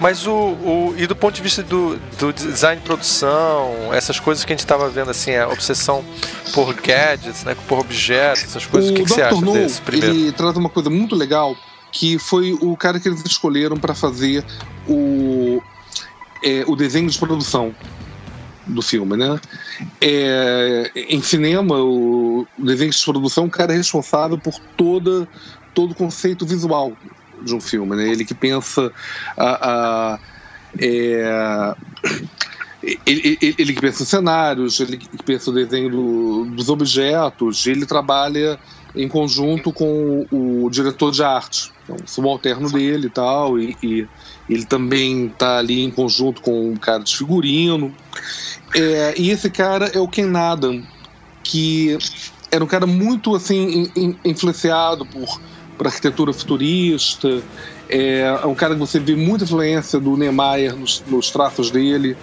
Mas 0.01 0.26
o, 0.26 0.32
o- 0.32 0.95
E 0.99 1.07
do 1.07 1.14
ponto 1.14 1.34
de 1.34 1.42
vista 1.42 1.62
do, 1.62 1.97
do 2.18 2.32
design 2.32 2.80
de 2.80 2.86
produção, 2.86 3.92
essas 3.92 4.18
coisas 4.18 4.45
que 4.45 4.53
a 4.53 4.57
gente 4.57 4.66
tava 4.66 4.88
vendo, 4.88 5.11
assim, 5.11 5.34
a 5.36 5.49
obsessão 5.49 6.05
por 6.53 6.74
gadgets, 6.74 7.45
né? 7.45 7.57
Por 7.68 7.78
objetos, 7.78 8.42
essas 8.45 8.66
coisas, 8.66 8.90
o, 8.90 8.95
que, 8.95 9.03
que 9.05 9.09
você 9.09 9.22
acha 9.22 9.40
No, 9.40 9.53
desse 9.53 9.80
primeiro? 9.80 10.14
ele 10.14 10.32
traz 10.32 10.57
uma 10.57 10.68
coisa 10.68 10.90
muito 10.90 11.14
legal, 11.14 11.57
que 11.92 12.18
foi 12.18 12.53
o 12.61 12.76
cara 12.76 12.99
que 12.99 13.09
eles 13.09 13.22
escolheram 13.24 13.76
para 13.76 13.95
fazer 13.95 14.45
o, 14.88 15.62
é, 16.45 16.64
o 16.66 16.76
desenho 16.76 17.09
de 17.09 17.18
produção 17.18 17.74
do 18.66 18.82
filme, 18.82 19.16
né? 19.16 19.38
É, 20.01 20.90
em 20.95 21.20
cinema, 21.22 21.76
o 21.82 22.47
desenho 22.59 22.90
de 22.90 23.05
produção, 23.05 23.47
o 23.47 23.51
cara 23.51 23.72
é 23.72 23.76
responsável 23.76 24.38
por 24.38 24.55
toda, 24.76 25.28
todo 25.74 25.92
o 25.92 25.97
conceito 25.97 26.47
visual 26.47 26.97
de 27.42 27.55
um 27.55 27.61
filme, 27.61 27.97
né? 27.97 28.09
Ele 28.09 28.24
que 28.24 28.34
pensa 28.34 28.92
a, 29.36 30.14
a- 30.14 30.20
é, 30.78 31.74
ele, 33.07 33.38
ele- 33.40 33.55
ele 33.59 33.72
que 33.74 33.80
pensa 33.80 34.03
os 34.03 34.09
cenários, 34.09 34.80
ele 34.80 34.99
que 34.99 35.09
pensa 35.24 35.51
o 35.51 35.55
desenho 35.55 35.90
do- 35.90 36.45
dos 36.55 36.68
objetos, 36.68 37.66
ele 37.66 37.86
trabalha 37.86 38.59
em 38.95 39.09
conjunto 39.09 39.72
com 39.72 40.26
o, 40.30 40.68
diretor 40.70 41.11
de 41.11 41.22
arte, 41.22 41.72
então, 41.82 41.97
subalterno 42.07 42.70
dele 42.70 43.07
e 43.07 43.11
tal, 43.11 43.59
e, 43.59 43.76
e 43.82 44.09
ele 44.49 44.64
também 44.64 45.26
está 45.26 45.59
ali 45.59 45.82
em 45.82 45.90
conjunto 45.90 46.42
com 46.42 46.70
um 46.70 46.76
cara 46.76 47.03
de 47.03 47.16
figurino. 47.16 47.95
É, 48.74 49.14
e 49.16 49.30
esse 49.30 49.51
cara 49.51 49.86
é 49.95 49.99
o 49.99 50.09
Ken 50.09 50.34
Adam, 50.36 50.82
que 51.42 51.97
era 52.51 52.62
um 52.62 52.66
cara 52.66 52.86
muito 52.86 53.34
assim 53.34 53.84
in- 53.97 54.01
in- 54.01 54.18
influenciado 54.24 55.07
por, 55.07 55.40
por 55.76 55.86
arquitetura 55.86 56.32
futurista. 56.32 57.42
É, 57.88 58.20
é 58.42 58.47
um 58.47 58.55
cara 58.55 58.74
que 58.74 58.80
você 58.80 58.99
vê 58.99 59.14
muita 59.14 59.45
influência 59.45 59.99
do 60.01 60.16
Niemeyer 60.16 60.74
nos, 60.76 61.03
nos 61.07 61.30
traços 61.30 61.70
dele. 61.70 62.16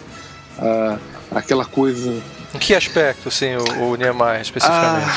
Ah, 0.58 0.98
aquela 1.32 1.66
coisa 1.66 2.22
Em 2.54 2.60
que 2.60 2.74
aspecto, 2.76 3.30
assim, 3.30 3.56
o, 3.56 3.92
o 3.92 3.96
Niemeyer, 3.96 4.42
especificamente? 4.42 5.08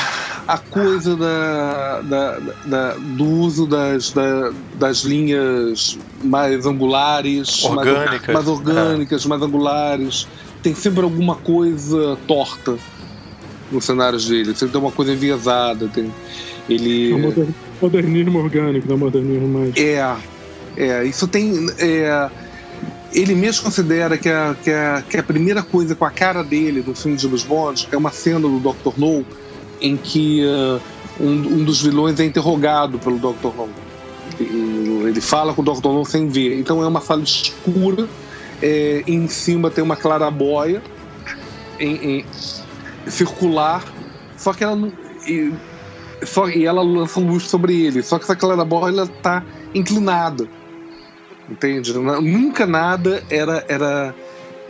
a, 0.47 0.53
a 0.53 0.57
coisa 0.57 1.15
da, 1.17 2.01
da- 2.01 2.39
da- 2.65 2.93
do 2.97 3.25
uso 3.25 3.67
das, 3.67 4.11
da- 4.11 4.53
das 4.75 4.99
linhas 5.03 5.97
mais 6.23 6.65
angulares, 6.65 7.63
Orgânicas. 7.65 8.21
mais, 8.27 8.33
mais 8.33 8.47
orgânicas, 8.47 9.25
mais 9.25 9.41
angulares. 9.41 10.27
Tem 10.63 10.73
sempre 10.73 11.01
alguma 11.03 11.35
coisa 11.35 12.17
torta 12.27 12.77
nos 13.71 13.83
cenários 13.85 14.27
dele. 14.27 14.55
Sempre 14.55 14.69
tem 14.73 14.81
uma 14.81 14.91
coisa 14.91 15.11
enviesada. 15.11 15.87
Tem, 15.89 16.11
ele 16.69 17.11
É 17.13 17.45
modernismo 17.81 18.39
orgânico, 18.39 18.87
não 18.87 18.97
modernismo 18.97 19.47
mais. 19.47 19.75
é, 19.75 20.15
é, 20.77 21.03
isso 21.03 21.27
tem. 21.27 21.67
é, 21.79 22.29
ele 23.15 23.33
mesmo 23.33 23.63
considera 23.63 24.17
que 24.17 24.29
a, 24.29 24.55
que, 24.61 24.69
a, 24.69 25.03
que 25.09 25.17
a 25.17 25.23
primeira 25.23 25.63
coisa 25.63 25.95
com 25.95 26.03
a 26.05 26.11
cara 26.11 26.43
dele 26.43 26.83
no 26.85 26.93
filme 26.93 27.15
de 27.15 27.23
James 27.23 27.43
Bond 27.43 27.87
é 27.91 27.97
uma 27.97 28.11
cena 28.11 28.39
do 28.41 28.59
Dr. 28.59 28.97
No 28.97 29.25
em 29.81 29.95
que 29.95 30.43
ah, 30.45 30.79
um, 31.19 31.31
um 31.31 31.63
dos 31.63 31.81
vilões 31.81 32.19
é 32.19 32.25
interrogado 32.25 32.99
pelo 32.99 33.17
Dr. 33.17 33.47
No. 33.55 35.07
Ele 35.07 35.21
fala 35.21 35.53
com 35.53 35.61
o 35.61 35.65
Dr. 35.65 35.87
No 35.87 36.03
sem 36.05 36.27
ver. 36.27 36.59
Então 36.59 36.83
é 36.83 36.87
uma 36.87 36.99
sala 36.99 37.23
escura, 37.23 38.07
é, 38.61 39.03
em 39.07 39.27
cima 39.27 39.71
tem 39.71 39.83
uma 39.83 39.95
clarabóia 39.95 40.81
em, 41.79 42.19
em- 42.19 42.25
circular, 43.07 43.83
só 44.37 44.53
que 44.53 44.63
ela 44.63 44.75
não. 44.75 44.91
E, 45.27 45.53
só, 46.25 46.49
e 46.49 46.65
ela 46.65 46.81
lança 46.81 47.19
luz 47.19 47.43
sobre 47.43 47.81
ele, 47.85 48.01
só 48.01 48.17
que 48.17 48.23
essa 48.23 48.35
clarabóia 48.35 48.91
ela 48.91 49.07
tá 49.07 49.43
inclinada. 49.73 50.47
Entende? 51.49 51.93
Nunca 51.93 52.65
nada 52.65 53.23
era, 53.29 53.65
era, 53.67 54.15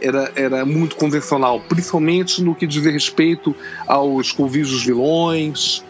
era, 0.01 0.31
era 0.35 0.65
muito 0.65 0.95
convencional, 0.95 1.61
principalmente 1.61 2.41
no 2.41 2.55
que 2.55 2.67
diz 2.67 2.83
respeito 2.85 3.55
aos 3.87 4.31
convívios 4.31 4.83
vilões, 4.83 5.83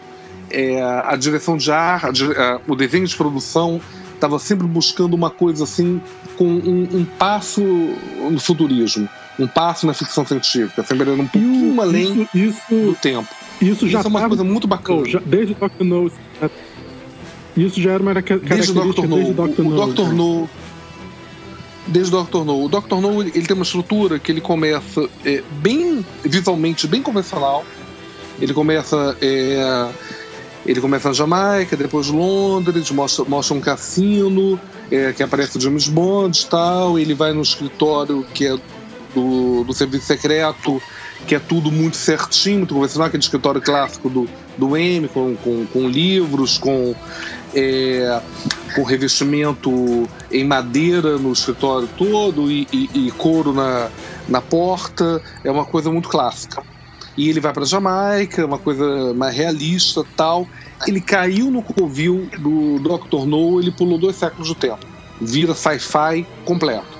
é, 0.50 0.80
a 0.82 1.16
direção 1.16 1.56
de 1.56 1.70
ar, 1.70 2.06
a, 2.06 2.60
o 2.66 2.76
desenho 2.76 3.06
de 3.06 3.16
produção 3.16 3.80
estava 4.14 4.38
sempre 4.38 4.66
buscando 4.66 5.14
uma 5.14 5.30
coisa 5.30 5.64
assim 5.64 6.00
com 6.36 6.44
um, 6.44 6.88
um, 6.92 7.04
passo 7.04 7.62
no 7.62 8.38
futurismo, 8.38 9.08
um 9.38 9.46
passo 9.46 9.86
na 9.86 9.92
ficção 9.92 10.24
científica, 10.24 10.82
sempre 10.82 11.10
era 11.10 11.20
um 11.20 11.26
pouquinho 11.26 11.80
além 11.80 12.28
isso, 12.34 12.60
do 12.70 12.94
tempo. 12.94 13.28
Isso 13.60 13.88
já 13.88 13.98
isso 13.98 14.08
é 14.08 14.10
uma 14.10 14.28
coisa 14.28 14.44
muito 14.44 14.66
bacana. 14.66 15.08
Já, 15.08 15.20
desde 15.24 15.54
Doctor 15.54 15.86
No, 15.86 16.10
isso 17.56 17.80
já 17.80 17.92
era 17.92 18.02
uma 18.02 18.14
característica 18.14 18.54
desde 18.54 18.72
Doctor 18.72 19.08
No, 19.08 19.16
desde 19.16 19.34
Doctor 19.34 19.64
o. 19.64 19.68
O 19.68 19.86
Doctor 19.86 20.12
No 20.14 20.50
desde 21.86 22.14
o 22.14 22.18
Doctor 22.18 22.44
No. 22.44 22.64
O 22.64 22.68
Doctor 22.68 23.00
No 23.00 23.22
ele 23.22 23.42
tem 23.42 23.54
uma 23.54 23.62
estrutura 23.62 24.18
que 24.18 24.32
ele 24.32 24.40
começa 24.40 25.08
é, 25.24 25.42
bem 25.60 26.04
visualmente 26.22 26.86
bem 26.86 27.02
convencional. 27.02 27.64
Ele 28.40 28.52
começa 28.52 29.16
é, 29.20 29.88
ele 30.66 30.80
começa 30.80 31.08
na 31.08 31.14
Jamaica, 31.14 31.76
depois 31.76 32.08
Londres, 32.08 32.90
mostra, 32.90 33.24
mostra 33.24 33.56
um 33.56 33.60
cassino, 33.60 34.60
é, 34.90 35.12
que 35.12 35.22
aparece 35.22 35.60
James 35.60 35.88
Bond 35.88 36.46
tal. 36.46 36.98
Ele 36.98 37.14
vai 37.14 37.32
no 37.32 37.42
escritório 37.42 38.26
que 38.34 38.46
é 38.46 38.58
do, 39.14 39.64
do 39.64 39.72
serviço 39.72 40.06
secreto, 40.06 40.82
que 41.26 41.34
é 41.34 41.38
tudo 41.38 41.70
muito 41.70 41.96
certinho, 41.96 42.58
muito 42.58 42.74
convencional, 42.74 43.08
aquele 43.08 43.22
escritório 43.22 43.60
clássico 43.60 44.08
do, 44.08 44.28
do 44.56 44.76
M, 44.76 45.08
com, 45.08 45.36
com, 45.36 45.66
com 45.66 45.88
livros, 45.88 46.58
com, 46.58 46.94
é, 47.54 48.20
com 48.74 48.82
revestimento 48.82 50.08
em 50.30 50.44
madeira 50.44 51.18
no 51.18 51.32
escritório 51.32 51.88
todo 51.96 52.50
e, 52.50 52.66
e, 52.72 53.06
e 53.06 53.10
couro 53.12 53.52
na, 53.52 53.88
na 54.28 54.40
porta. 54.40 55.22
É 55.44 55.50
uma 55.50 55.64
coisa 55.64 55.90
muito 55.90 56.08
clássica 56.08 56.62
e 57.16 57.30
ele 57.30 57.40
vai 57.40 57.52
para 57.52 57.64
Jamaica, 57.64 58.44
uma 58.44 58.58
coisa 58.58 59.14
mais 59.14 59.34
realista 59.34 60.04
tal. 60.16 60.46
Ele 60.86 61.00
caiu 61.00 61.50
no 61.50 61.62
covil 61.62 62.28
do 62.38 62.78
Dr. 62.78 63.26
No, 63.26 63.58
ele 63.58 63.70
pulou 63.70 63.98
dois 63.98 64.16
séculos 64.16 64.48
do 64.48 64.54
tempo. 64.54 64.86
Vira 65.20 65.54
sci-fi 65.54 66.26
completo. 66.44 66.95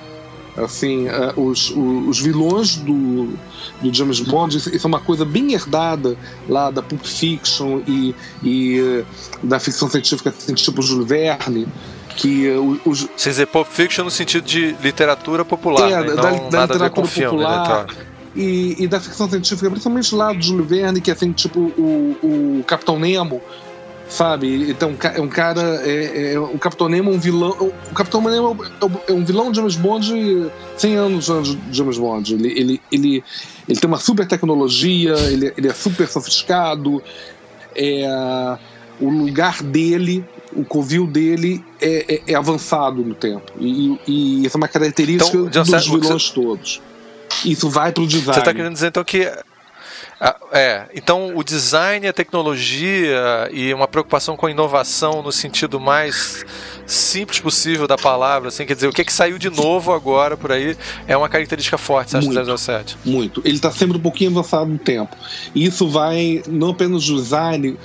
Assim, 0.57 1.07
uh, 1.07 1.39
os, 1.41 1.71
os, 1.71 2.19
vilões 2.19 2.77
do, 2.77 3.35
do 3.83 3.93
James 3.93 4.21
Bond, 4.21 4.57
isso, 4.57 4.71
é 4.71 4.87
uma 4.87 5.01
coisa 5.01 5.25
bem 5.25 5.53
herdada 5.53 6.17
lá 6.49 6.71
da 6.71 6.83
Pulp 6.83 7.05
Fiction 7.05 7.83
e, 7.87 8.15
e 8.43 8.81
uh, 8.81 9.07
da 9.43 9.61
ficção 9.61 9.91
científica, 9.91 10.31
assim, 10.31 10.55
tipo 10.55 10.81
Jules 10.81 11.07
Verne, 11.07 11.69
que 12.17 12.49
uh, 12.49 12.81
os... 12.87 13.07
Você 13.17 13.31
dizer 13.31 13.47
Pulp 13.49 13.69
Fiction 13.69 14.05
no 14.05 14.11
sentido 14.11 14.45
de 14.45 14.75
literatura 14.83 15.45
popular, 15.45 15.91
é, 15.91 16.01
né? 16.01 16.15
da, 16.15 16.31
Não 16.31 16.49
da 16.49 16.63
literatura 16.63 16.91
com 16.91 17.05
filme, 17.05 17.31
popular, 17.31 17.87
né? 17.87 17.95
e, 18.35 18.77
e, 18.79 18.89
da 18.89 18.99
ficção 18.99 19.29
científica, 19.29 19.69
principalmente 19.69 20.15
lá 20.15 20.33
do 20.33 20.43
Júlio 20.43 20.65
Verne, 20.65 21.01
que 21.01 21.11
é 21.11 21.15
assim, 21.15 21.33
tipo 21.33 21.61
o, 21.61 22.59
o 22.61 22.65
Capitão 22.65 22.99
Nemo, 22.99 23.43
sabe? 24.09 24.71
Então 24.71 24.97
é 25.15 25.21
um 25.21 25.29
cara. 25.29 25.81
É, 25.85 26.35
é, 26.35 26.39
o 26.39 26.59
Capitão 26.59 26.89
Nemo 26.89 27.11
é 27.11 27.15
um 27.15 27.19
vilão. 27.19 27.73
O 27.91 27.95
Capitão 27.95 28.21
Nemo 28.23 28.65
é 29.09 29.13
um 29.13 29.25
vilão 29.25 29.51
de 29.51 29.57
James 29.57 29.77
Bond 29.77 30.51
100 30.77 30.95
anos 30.97 31.31
antes 31.31 31.55
de 31.55 31.77
James 31.77 31.99
Bond. 31.99 32.35
Ele, 32.35 32.49
ele, 32.49 32.83
ele, 32.91 33.25
ele 33.69 33.81
tem 33.81 33.89
uma 33.89 33.99
super 33.99 34.27
tecnologia, 34.27 35.15
ele, 35.31 35.53
ele 35.57 35.69
é 35.69 35.75
super 35.75 36.09
sofisticado. 36.09 37.03
É, 37.75 38.59
o 39.01 39.11
lugar 39.11 39.63
dele, 39.63 40.25
o 40.55 40.65
covil 40.65 41.07
dele 41.07 41.63
é, 41.81 42.15
é, 42.15 42.33
é 42.33 42.35
avançado 42.35 43.03
no 43.03 43.15
tempo. 43.15 43.53
E, 43.59 43.99
e, 44.07 44.47
essa 44.47 44.57
é 44.57 44.59
uma 44.59 44.69
característica 44.69 45.37
então, 45.37 45.63
dos 45.63 45.87
vilões 45.87 46.29
você... 46.29 46.35
todos. 46.35 46.83
Isso 47.45 47.69
vai 47.69 47.93
pro 47.93 48.07
design. 48.07 48.33
Você 48.33 48.39
está 48.39 48.55
querendo 48.55 48.73
dizer 48.73 48.89
então 48.89 49.05
que 49.05 49.31
é, 50.51 50.87
então 50.95 51.37
o 51.37 51.45
design, 51.45 52.07
a 52.09 52.13
tecnologia 52.13 53.51
e 53.53 53.73
uma 53.75 53.87
preocupação 53.87 54.37
com 54.37 54.47
a 54.47 54.51
inovação 54.51 55.23
no 55.23 55.31
sentido 55.31 55.79
mais 55.79 56.45
simples 56.87 57.41
possível 57.41 57.87
da 57.87 57.99
palavra, 57.99 58.49
assim, 58.49 58.65
quer 58.65 58.75
dizer, 58.75 58.87
o 58.87 58.93
que, 58.93 59.03
é 59.03 59.05
que 59.05 59.13
saiu 59.13 59.39
de 59.39 59.51
novo 59.51 59.93
agora 59.93 60.37
por 60.37 60.53
aí 60.53 60.77
é 61.07 61.17
uma 61.17 61.29
característica 61.29 61.77
forte, 61.77 62.13
você 62.13 62.17
acha, 62.19 62.27
muito, 62.27 62.45
do 62.45 62.59
007? 62.59 62.99
Muito. 63.05 63.43
Ele 63.45 63.57
está 63.57 63.71
sempre 63.71 63.99
um 63.99 64.01
pouquinho 64.01 64.31
avançado 64.31 64.71
no 64.71 64.79
tempo. 64.79 65.17
E 65.55 65.67
isso 65.67 65.89
vai 65.89 66.43
não 66.47 66.71
apenas 66.71 67.09
no 67.09 67.17
design, 67.17 67.77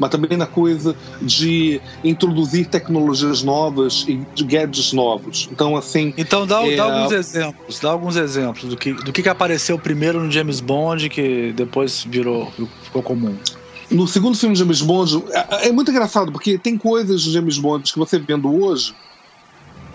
mas 0.00 0.10
também 0.10 0.36
na 0.36 0.46
coisa 0.46 0.96
de 1.20 1.80
introduzir 2.02 2.66
tecnologias 2.66 3.42
novas 3.42 4.06
e 4.08 4.16
gadgets 4.42 4.92
novos. 4.92 5.48
Então, 5.52 5.76
assim. 5.76 6.14
Então, 6.16 6.46
dá, 6.46 6.66
é... 6.66 6.74
dá 6.74 6.84
alguns 6.84 7.12
exemplos, 7.12 7.78
dá 7.78 7.90
alguns 7.90 8.16
exemplos 8.16 8.70
do 8.70 8.76
que, 8.76 8.92
do 8.94 9.12
que 9.12 9.28
apareceu 9.28 9.78
primeiro 9.78 10.24
no 10.24 10.32
James 10.32 10.60
Bond 10.60 11.08
que 11.10 11.52
depois 11.52 12.02
virou, 12.08 12.50
ficou 12.82 13.02
comum. 13.02 13.36
No 13.90 14.06
segundo 14.06 14.36
filme 14.36 14.54
de 14.54 14.60
James 14.60 14.80
Bond, 14.80 15.24
é, 15.30 15.68
é 15.68 15.72
muito 15.72 15.90
engraçado, 15.90 16.32
porque 16.32 16.56
tem 16.56 16.78
coisas 16.78 17.22
de 17.22 17.32
James 17.32 17.58
Bond 17.58 17.92
que 17.92 17.98
você 17.98 18.18
vendo 18.18 18.50
hoje. 18.62 18.94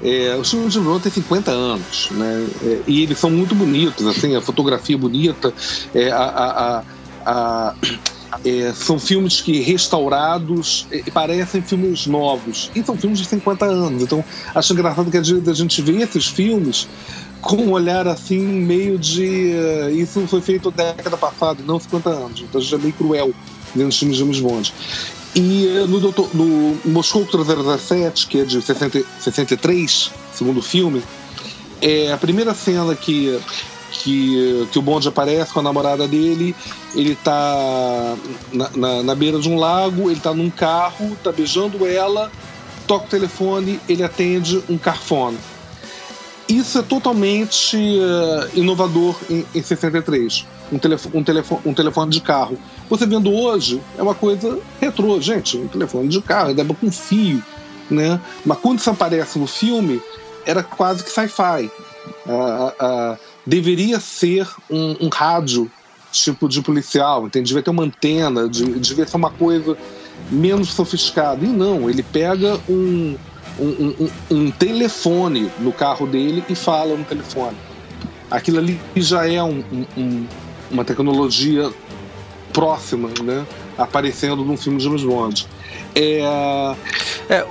É, 0.03 0.35
os 0.35 0.51
filmes 0.51 0.67
de 0.67 0.75
James 0.75 0.89
Bond 0.89 1.03
têm 1.03 1.11
50 1.11 1.51
anos, 1.51 2.09
né? 2.11 2.47
É, 2.61 2.81
e 2.85 3.01
eles 3.01 3.17
são 3.17 3.31
muito 3.31 3.55
bonitos, 3.55 4.05
assim, 4.05 4.35
a 4.35 4.41
fotografia 4.41 4.97
bonita, 4.97 5.53
é, 5.93 6.11
a, 6.11 6.23
a, 6.23 6.83
a, 7.25 7.75
a 7.75 7.75
é, 8.43 8.73
são 8.73 8.99
filmes 8.99 9.41
que 9.41 9.59
restaurados 9.59 10.87
é, 10.91 11.03
parecem 11.11 11.61
filmes 11.61 12.07
novos. 12.07 12.71
E 12.75 12.83
são 12.83 12.97
filmes 12.97 13.19
de 13.19 13.25
50 13.25 13.65
anos. 13.65 14.03
Então 14.03 14.23
acho 14.53 14.73
engraçado 14.73 15.11
que 15.11 15.17
a 15.17 15.53
gente 15.53 15.81
vê 15.81 16.03
esses 16.03 16.27
filmes 16.27 16.87
com 17.41 17.57
um 17.57 17.71
olhar 17.71 18.07
assim, 18.07 18.39
meio 18.39 18.97
de. 18.97 19.53
Uh, 19.53 19.89
isso 19.91 20.25
foi 20.27 20.41
feito 20.41 20.71
década 20.71 21.15
passada, 21.15 21.61
não 21.63 21.79
50 21.79 22.09
anos. 22.09 22.41
Então 22.41 22.59
gente 22.59 22.73
é 22.73 22.77
meio 22.79 22.93
cruel 22.93 23.33
vendo 23.75 23.89
os 23.89 23.97
filmes 23.97 24.17
de 24.17 24.23
James 24.23 24.39
Bond. 24.39 24.73
E 25.35 25.67
uh, 25.67 25.87
no, 25.87 25.99
Doutor, 25.99 26.27
no 26.33 26.77
Moscou 26.85 27.23
317, 27.25 28.27
que 28.27 28.39
é 28.39 28.45
de 28.45 28.61
60, 28.61 29.03
63, 29.19 30.11
segundo 30.33 30.61
filme, 30.61 31.03
é 31.81 32.11
a 32.11 32.17
primeira 32.17 32.53
cena 32.55 32.95
que 32.95 33.39
que, 34.05 34.67
que 34.71 34.77
o 34.77 34.83
Bond 34.83 35.07
aparece 35.07 35.51
com 35.51 35.59
a 35.59 35.63
namorada 35.63 36.07
dele, 36.07 36.55
ele 36.93 37.15
tá 37.15 38.15
na, 38.53 38.69
na, 38.75 39.03
na 39.03 39.15
beira 39.15 39.39
de 39.39 39.49
um 39.49 39.57
lago, 39.57 40.11
ele 40.11 40.19
tá 40.19 40.31
num 40.31 40.51
carro, 40.51 41.17
tá 41.23 41.31
beijando 41.31 41.87
ela, 41.87 42.31
toca 42.85 43.05
o 43.05 43.09
telefone, 43.09 43.79
ele 43.89 44.03
atende 44.03 44.63
um 44.69 44.77
carfone. 44.77 45.39
Isso 46.47 46.77
é 46.77 46.83
totalmente 46.83 47.75
uh, 47.75 48.47
inovador 48.53 49.15
em, 49.27 49.43
em 49.55 49.63
63. 49.63 50.45
Um, 50.71 50.77
telefone, 50.77 51.17
um, 51.17 51.23
telefone, 51.23 51.61
um 51.65 51.73
telefone 51.73 52.11
de 52.11 52.21
carro. 52.21 52.59
Você 52.87 53.07
vendo 53.07 53.33
hoje, 53.33 53.81
é 53.97 54.03
uma 54.03 54.13
coisa 54.13 54.59
retrô, 54.79 55.19
gente. 55.19 55.57
Um 55.57 55.67
telefone 55.67 56.07
de 56.07 56.21
carro, 56.21 56.53
dá 56.53 56.63
com 56.63 56.91
fio. 56.91 57.43
Né? 57.89 58.19
Mas 58.45 58.59
quando 58.59 58.77
isso 58.77 58.89
aparece 58.91 59.39
no 59.39 59.47
filme, 59.47 59.99
era 60.45 60.61
quase 60.61 61.03
que 61.03 61.09
sci-fi. 61.09 61.71
Deveria 63.45 63.99
ser 63.99 64.47
um, 64.69 64.95
um 65.01 65.09
rádio 65.09 65.71
tipo 66.11 66.47
de 66.47 66.61
policial, 66.61 67.27
entende? 67.27 67.47
Devia 67.47 67.61
ter 67.61 67.69
uma 67.69 67.83
antena, 67.83 68.47
devia 68.47 69.05
ser 69.05 69.17
uma 69.17 69.29
coisa 69.29 69.77
menos 70.31 70.69
sofisticada. 70.69 71.43
E 71.43 71.47
não, 71.47 71.89
ele 71.89 72.01
pega 72.01 72.59
um, 72.69 73.15
um, 73.59 73.95
um, 73.99 74.09
um, 74.31 74.51
telefone 74.51 75.51
no 75.59 75.71
carro 75.71 76.07
dele 76.07 76.43
e 76.49 76.55
fala 76.55 76.95
no 76.95 77.03
telefone. 77.03 77.57
Aquilo 78.31 78.59
ali 78.59 78.79
já 78.95 79.27
é 79.27 79.41
uma 80.71 80.85
tecnologia 80.85 81.71
próxima, 82.53 83.09
né? 83.21 83.45
Aparecendo 83.77 84.43
num 84.45 84.55
filme 84.55 84.77
de 84.77 84.85
James 84.85 85.03
Bond. 85.03 85.45
É, 85.93 86.21
é 87.29 87.45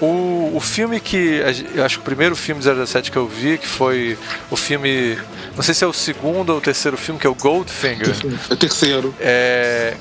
o, 0.00 0.52
o 0.54 0.60
filme 0.60 1.00
que. 1.00 1.42
Eu 1.74 1.84
acho 1.84 1.96
que 1.98 2.02
o 2.02 2.04
primeiro 2.04 2.34
filme 2.34 2.60
de 2.60 2.86
007 2.86 3.10
que 3.10 3.16
eu 3.16 3.26
vi, 3.26 3.58
que 3.58 3.66
foi 3.66 4.18
o 4.50 4.56
filme. 4.56 5.18
Não 5.54 5.62
sei 5.62 5.74
se 5.74 5.84
é 5.84 5.86
o 5.86 5.92
segundo 5.92 6.50
ou 6.50 6.58
o 6.58 6.60
terceiro 6.60 6.96
filme, 6.96 7.20
que 7.20 7.26
é 7.26 7.30
o 7.30 7.34
Goldfinger. 7.34 8.14
É 8.50 8.52
o 8.52 8.56
terceiro. 8.56 9.14
É. 9.20 9.96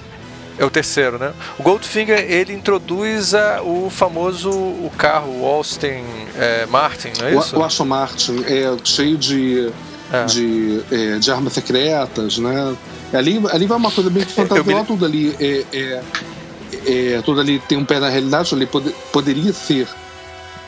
É 0.58 0.64
o 0.64 0.70
terceiro, 0.70 1.18
né? 1.18 1.34
O 1.58 1.64
Goldfinger 1.64 2.20
ele 2.20 2.54
introduz 2.54 3.34
a, 3.34 3.64
o 3.64 3.90
famoso 3.90 4.52
o 4.52 4.92
carro 4.96 5.42
o 5.42 5.46
Austin 5.48 6.04
é, 6.38 6.68
Martin, 6.68 7.12
não 7.20 7.28
é 7.28 7.36
isso? 7.36 7.56
O, 7.56 7.60
o 7.60 7.64
Aston 7.64 7.86
Martin 7.86 8.44
é 8.46 8.72
cheio 8.84 9.18
de 9.18 9.72
é. 10.12 10.26
De, 10.26 10.84
é, 10.92 11.18
de 11.18 11.32
armas 11.32 11.54
secretas, 11.54 12.38
né? 12.38 12.76
Ali, 13.12 13.42
ali 13.52 13.66
vai 13.66 13.78
uma 13.78 13.90
coisa 13.90 14.12
bem 14.12 14.22
fantasiosa, 14.30 14.82
me... 14.82 14.86
tudo 14.86 15.06
ali 15.06 15.36
é, 15.40 16.04
é 16.86 17.22
tudo 17.22 17.42
ali 17.42 17.60
tem 17.60 17.78
um 17.78 17.86
pé 17.86 18.00
na 18.00 18.10
realidade, 18.10 18.54
ali 18.54 18.66
pode, 18.66 18.94
poderia 19.12 19.54
ser 19.54 19.88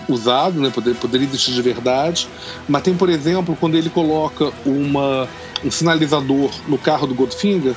usado, 0.08 0.60
né, 0.60 0.70
poder, 0.70 0.96
poderia 0.96 1.28
existir 1.28 1.52
de 1.52 1.62
verdade, 1.62 2.28
mas 2.68 2.84
tem, 2.84 2.96
por 2.96 3.10
exemplo, 3.10 3.58
quando 3.60 3.76
ele 3.76 3.90
coloca 3.90 4.52
uma, 4.66 5.28
um 5.64 5.72
sinalizador 5.72 6.52
no 6.68 6.78
carro 6.78 7.08
do 7.08 7.16
Goldfinger, 7.16 7.76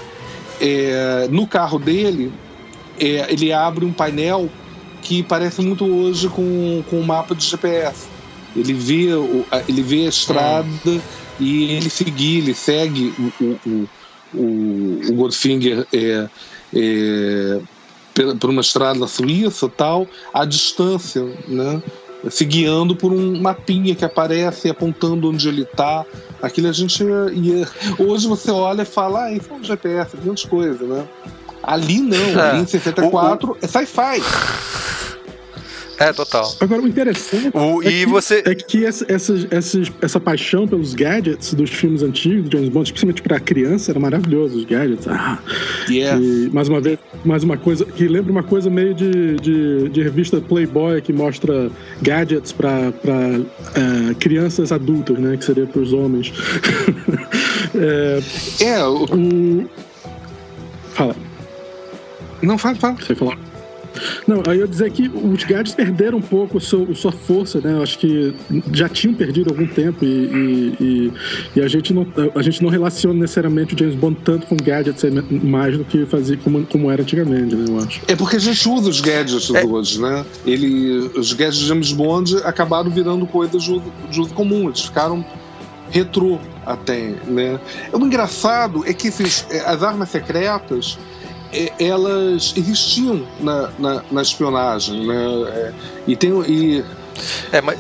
é, 0.61 1.29
no 1.31 1.47
carro 1.47 1.79
dele, 1.79 2.33
é, 2.99 3.33
ele 3.33 3.53
abre 3.53 3.85
um 3.85 3.93
painel 3.93 4.51
que 5.03 5.23
parece 5.23 5.63
muito 5.63 5.85
hoje 5.85 6.29
com, 6.29 6.83
com 6.91 7.01
o 7.01 7.07
mapa 7.07 7.35
de 7.35 7.45
GPS. 7.47 8.09
Ele 8.57 8.75
vê, 8.75 9.07
ele 9.69 9.83
vê 9.83 10.07
a 10.07 10.09
estrada 10.09 10.69
hum. 10.87 11.01
e 11.39 11.73
ele 11.73 11.89
seguir, 11.89 12.39
ele 12.39 12.55
segue 12.55 13.15
o, 13.19 13.45
o, 13.45 13.89
o, 14.35 15.01
o 15.11 15.15
Goldfinger 15.15 15.87
é, 15.93 16.29
é, 16.75 17.61
por 18.39 18.51
uma 18.51 18.61
estrada 18.61 19.07
suíça 19.07 19.69
tal, 19.69 20.07
à 20.33 20.45
distância, 20.45 21.25
né? 21.47 21.83
se 22.31 22.45
guiando 22.45 22.97
por 22.97 23.13
um 23.13 23.41
mapinha 23.41 23.95
que 23.95 24.05
aparece 24.05 24.69
apontando 24.69 25.29
onde 25.29 25.49
ele 25.49 25.63
está. 25.63 26.05
Aquilo 26.43 26.69
a 26.69 26.73
gente 26.73 27.03
ia. 27.05 27.69
Hoje 27.99 28.27
você 28.27 28.51
olha 28.51 28.83
e 28.83 28.85
fala, 28.85 29.25
ah, 29.25 29.33
isso 29.33 29.49
é 29.51 29.55
um 29.55 29.63
GPS, 29.63 30.17
grandes 30.17 30.45
coisas, 30.45 30.81
né? 30.81 31.07
Ali 31.63 32.01
não, 32.01 32.17
é. 32.17 32.51
ali 32.51 32.63
em 32.63 32.67
64 32.67 33.51
o, 33.51 33.53
o... 33.53 33.57
é 33.63 33.67
sci-fi. 33.67 34.23
É, 35.99 36.13
total. 36.13 36.55
Agora, 36.61 36.81
o 36.81 36.87
interessante 36.87 37.51
o, 37.53 37.83
é, 37.83 37.89
e 37.89 38.05
que, 38.05 38.07
você... 38.07 38.43
é 38.47 38.55
que 38.55 38.85
essa, 38.85 39.05
essa, 39.09 39.49
essa, 39.51 39.81
essa 40.01 40.21
paixão 40.21 40.67
pelos 40.67 40.95
gadgets 40.95 41.53
dos 41.55 41.71
filmes 41.71 42.03
antigos, 42.03 42.49
de 42.49 42.57
James 42.57 42.69
Bond, 42.69 42.93
principalmente 42.93 43.23
para 43.23 43.41
criança, 43.41 43.91
era 43.91 43.99
maravilhoso, 43.99 44.59
os 44.59 44.65
gadgets. 44.65 45.09
Ah, 45.09 45.39
yeah. 45.89 46.23
E, 46.23 46.49
mais 46.53 46.69
uma 46.69 46.81
vez, 46.81 46.99
mais 47.25 47.43
uma 47.43 47.57
coisa 47.57 47.85
que 47.85 48.07
lembra 48.07 48.31
uma 48.31 48.45
coisa 48.45 48.71
meio 48.71 48.95
de, 48.95 49.37
de, 49.37 49.89
de 49.89 50.03
revista 50.03 50.41
Playboy 50.41 51.03
que 51.03 51.13
mostra 51.13 51.71
gadgets 52.01 52.53
para 52.53 52.91
uh, 52.91 53.47
é, 54.11 54.15
crianças 54.15 54.71
adultas, 54.71 55.19
né? 55.19 55.37
Que 55.37 55.45
seria 55.45 55.67
para 55.67 55.81
os 55.81 55.93
homens. 55.93 56.33
é, 57.75 58.65
é 58.65 58.85
o... 58.85 59.05
o... 59.05 59.71
Fala. 60.93 61.17
Não, 62.41 62.57
fala, 62.57 62.77
fala. 62.77 62.97
Você 62.97 63.15
falar. 63.17 63.48
Não, 64.27 64.43
aí 64.47 64.61
eu 64.61 64.67
dizer 64.67 64.91
que 64.91 65.09
os 65.09 65.45
gadgets 65.45 65.75
perderam 65.75 66.19
um 66.19 66.23
pouco 66.23 66.59
a 66.59 66.61
sua, 66.61 66.91
a 66.91 66.95
sua 66.95 67.13
força, 67.13 67.61
né? 67.61 67.73
Eu 67.73 67.83
acho 67.83 67.99
que 67.99 68.35
já 68.73 68.89
tinham 68.89 69.15
perdido 69.15 69.51
algum 69.51 69.67
tempo 69.67 70.05
e, 70.05 70.09
e, 70.09 70.77
e, 70.81 71.13
e, 71.57 71.61
a, 71.61 71.69
gente 71.69 71.93
não, 71.93 72.07
a 72.35 72.43
gente 72.43 72.63
não 72.63 72.71
relaciona 72.71 73.19
necessariamente 73.19 73.75
o 73.75 73.79
James 73.79 73.95
Bond 73.95 74.19
tanto 74.25 74.47
com 74.47 74.57
gadgets 74.57 75.05
mais 75.43 75.77
do 75.77 75.85
que 75.85 76.07
fazia 76.07 76.37
como, 76.37 76.65
como 76.67 76.91
era 76.91 77.03
antigamente, 77.03 77.55
né? 77.55 77.65
Eu 77.69 77.79
acho. 77.79 78.01
É 78.07 78.17
porque 78.17 78.37
a 78.37 78.41
gente 78.41 78.69
usa 78.69 78.89
os 78.89 79.01
gadgets 79.01 79.51
é. 79.51 79.65
hoje, 79.65 80.01
né? 80.01 80.25
Ele, 80.47 81.11
os 81.17 81.33
gadgets 81.33 81.59
de 81.59 81.67
James 81.67 81.93
Bond 81.93 82.37
acabaram 82.45 82.91
virando 82.91 83.27
coisas 83.27 83.63
de 83.63 83.73
uso, 83.73 83.93
de 84.11 84.21
uso 84.21 84.35
comum, 84.35 84.69
eles 84.69 84.83
ficaram 84.83 85.25
retrô 85.91 86.39
até, 86.65 87.15
né? 87.27 87.59
O 87.93 87.99
engraçado 87.99 88.85
é 88.87 88.93
que 88.93 89.09
esses, 89.09 89.47
as 89.65 89.83
armas 89.83 90.11
secretas 90.11 90.99
elas 91.79 92.53
existiam 92.57 93.27
na, 93.41 93.71
na, 93.79 94.05
na 94.11 94.23
espionagem, 94.23 95.07
né? 95.07 95.25
É, 95.49 95.73
e 96.07 96.17
tem 96.17 96.31
e 96.47 96.85
é, 97.53 97.61
mas 97.61 97.79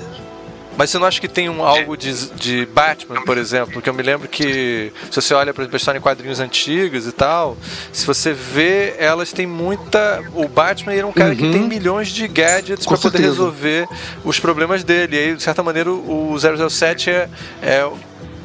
mas 0.78 0.90
você 0.90 0.98
não 1.00 1.08
acha 1.08 1.20
que 1.20 1.26
tem 1.26 1.50
um 1.50 1.60
algo 1.60 1.96
de, 1.96 2.30
de 2.36 2.64
Batman, 2.66 3.24
por 3.24 3.36
exemplo? 3.36 3.82
Que 3.82 3.90
eu 3.90 3.94
me 3.94 4.00
lembro 4.00 4.28
que, 4.28 4.92
se 5.10 5.20
você 5.20 5.34
olha 5.34 5.52
para 5.52 5.64
a 5.64 5.76
história 5.76 5.98
em 5.98 6.00
quadrinhos 6.00 6.38
antigos 6.38 7.04
e 7.04 7.10
tal, 7.10 7.56
se 7.92 8.06
você 8.06 8.32
vê, 8.32 8.94
elas 8.96 9.32
têm 9.32 9.44
muita. 9.44 10.22
O 10.32 10.46
Batman 10.46 10.94
era 10.94 11.04
um 11.04 11.12
cara 11.12 11.30
uhum. 11.30 11.36
que 11.36 11.50
tem 11.50 11.62
milhões 11.62 12.06
de 12.10 12.28
gadgets 12.28 12.86
para 12.86 12.96
poder 12.96 13.18
resolver 13.18 13.88
os 14.24 14.38
problemas 14.38 14.84
dele. 14.84 15.16
E 15.16 15.18
aí, 15.18 15.34
de 15.34 15.42
certa 15.42 15.64
maneira, 15.64 15.90
o 15.90 16.36
007 16.38 17.10
é, 17.10 17.28
é 17.60 17.90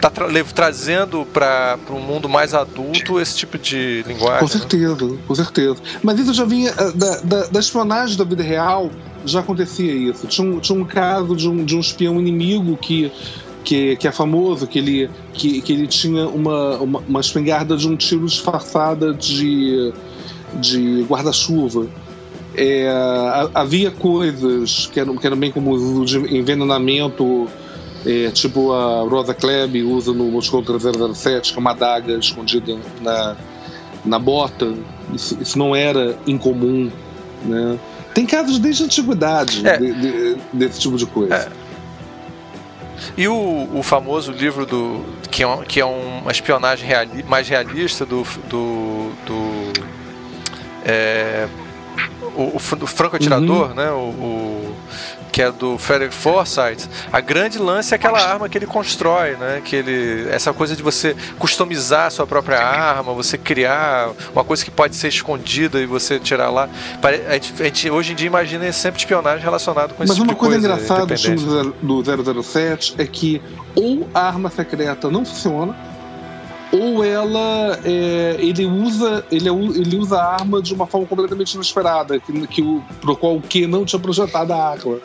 tá 0.04 0.10
tra 0.10 0.28
trazendo 0.54 1.26
para 1.26 1.78
um 1.90 2.00
mundo 2.00 2.28
mais 2.28 2.54
adulto 2.54 3.22
esse 3.22 3.38
tipo 3.38 3.58
de 3.58 4.04
linguagem. 4.06 4.40
Com 4.40 4.46
né? 4.46 4.52
certeza, 4.52 5.06
né? 5.06 5.18
com 5.26 5.36
certeza. 5.36 5.78
Mas 6.02 6.20
isso 6.20 6.34
já 6.34 6.44
vinha 6.44 6.72
eh, 6.78 6.92
da, 6.94 7.18
da, 7.22 7.46
da, 7.48 7.60
espionagem 7.60 8.18
da 8.18 8.26
vida 8.26 8.44
real, 8.44 8.92
já 9.26 9.40
acontecia 9.40 9.94
isso. 9.94 10.28
Tinha 10.28 10.46
um, 10.46 10.60
tinha 10.60 10.78
um 10.78 10.84
caso 10.84 11.36
de 11.36 11.48
um, 11.48 11.64
de 11.64 11.76
um 11.76 11.80
espião 11.80 12.20
inimigo 12.20 12.76
que 12.78 13.12
que, 13.64 13.96
que 13.96 14.06
é 14.06 14.12
famoso, 14.12 14.68
que 14.68 14.78
ele, 14.78 15.10
que, 15.32 15.62
que 15.62 15.72
ele 15.72 15.88
tinha 15.88 16.28
uma, 16.28 16.76
uma, 16.80 17.00
uma 17.00 17.22
espingarda 17.22 17.78
de 17.78 17.88
um 17.88 17.96
tiro 17.96 18.26
disfarçada 18.26 19.14
de, 19.14 19.94
de 20.56 21.06
guarda-chuva. 21.08 21.88
É, 22.54 22.92
havia 23.54 23.90
coisas 23.90 24.88
que 24.88 25.00
eram, 25.00 25.16
que 25.16 25.26
eram 25.26 25.38
bem 25.38 25.50
comuns, 25.50 26.10
de 26.10 26.18
envenenamento 26.36 27.48
é, 28.06 28.30
tipo 28.32 28.74
a 28.74 29.02
Rosa 29.02 29.34
Klebb 29.34 29.84
usa 29.84 30.14
no 30.14 30.26
Moscou 30.26 30.64
007, 30.64 31.52
que 31.52 31.58
é 31.58 31.62
uma 31.62 31.72
adaga 31.72 32.14
escondida 32.14 32.78
na, 33.02 33.36
na 34.04 34.20
bota. 34.20 34.74
Isso, 35.14 35.38
isso 35.42 35.58
não 35.58 35.76
era 35.76 36.18
incomum. 36.28 36.92
Né? 37.46 37.80
Tem 38.14 38.26
casos 38.26 38.60
desde 38.60 38.84
a 38.84 38.86
antiguidade 38.86 39.68
é. 39.68 39.78
de, 39.78 39.94
de, 39.94 40.38
desse 40.52 40.80
tipo 40.80 40.98
de 40.98 41.06
coisa. 41.06 41.36
É. 41.36 41.64
E 43.18 43.28
o, 43.28 43.70
o 43.74 43.84
famoso 43.84 44.32
livro 44.32 44.66
do 44.66 45.04
que 45.30 45.44
é, 45.44 45.58
que 45.68 45.80
é 45.80 45.86
uma 45.86 46.32
espionagem 46.32 46.88
reali, 46.88 47.24
mais 47.24 47.48
realista 47.48 48.06
do, 48.06 48.24
do, 48.50 49.12
do 49.26 49.74
é, 50.86 51.48
o, 52.36 52.56
o, 52.56 52.60
franco 52.60 53.16
atirador, 53.16 53.70
uhum. 53.70 53.74
né? 53.76 53.92
O, 53.92 53.96
o, 53.96 54.76
que 55.34 55.42
é 55.42 55.52
do 55.52 55.80
Frederick 55.80 56.14
Forsyth, 56.14 56.88
a 57.12 57.20
grande 57.20 57.58
lance 57.58 57.92
é 57.92 57.96
aquela 57.96 58.22
arma 58.22 58.48
que 58.48 58.56
ele 58.56 58.68
constrói, 58.68 59.36
né? 59.36 59.64
Que 59.66 59.78
ele, 59.78 60.30
essa 60.30 60.54
coisa 60.54 60.76
de 60.76 60.84
você 60.84 61.16
customizar 61.40 62.06
a 62.06 62.10
sua 62.12 62.28
própria 62.28 62.60
arma, 62.60 63.14
você 63.14 63.36
criar 63.36 64.12
uma 64.32 64.44
coisa 64.44 64.64
que 64.64 64.70
pode 64.70 64.96
ser 64.96 65.08
escondida 65.08 65.82
e 65.82 65.88
você 65.88 66.20
tirar 66.20 66.52
lá. 66.52 66.70
A 67.02 67.34
gente, 67.34 67.54
a 67.60 67.66
gente 67.66 67.90
hoje 67.90 68.12
em 68.12 68.16
dia 68.16 68.28
imagina 68.28 68.72
sempre 68.72 69.00
espionagem 69.00 69.44
relacionado 69.44 69.96
com 69.96 70.04
esse 70.04 70.12
Mas 70.12 70.20
tipo 70.20 70.32
uma 70.32 70.36
coisa, 70.36 70.62
coisa 70.62 70.68
engraçada 70.68 71.16
do 71.82 72.44
007 72.44 72.94
é 73.00 73.08
que 73.08 73.42
ou 73.76 74.08
a 74.14 74.28
arma 74.28 74.52
secreta 74.52 75.10
não 75.10 75.26
funciona 75.26 75.76
ou 76.74 77.06
ela 77.06 77.80
é, 77.86 78.36
ele 78.40 78.66
usa 78.66 79.24
ele, 79.32 79.48
é 79.48 79.52
ele 79.52 79.96
usa 79.96 80.18
a 80.18 80.34
arma 80.34 80.62
de 80.62 80.74
uma 80.74 80.88
forma 80.88 81.06
completamente 81.06 81.54
inesperada 81.54 82.20
que, 82.20 82.48
que 82.48 82.62
o 82.62 82.84
pro 83.00 83.16
qual 83.16 83.38
o 83.38 83.42
que 83.42 83.68
não 83.68 83.86
tinha 83.86 84.00
projetado 84.00 84.52
a 84.52 84.72
arma 84.72 85.00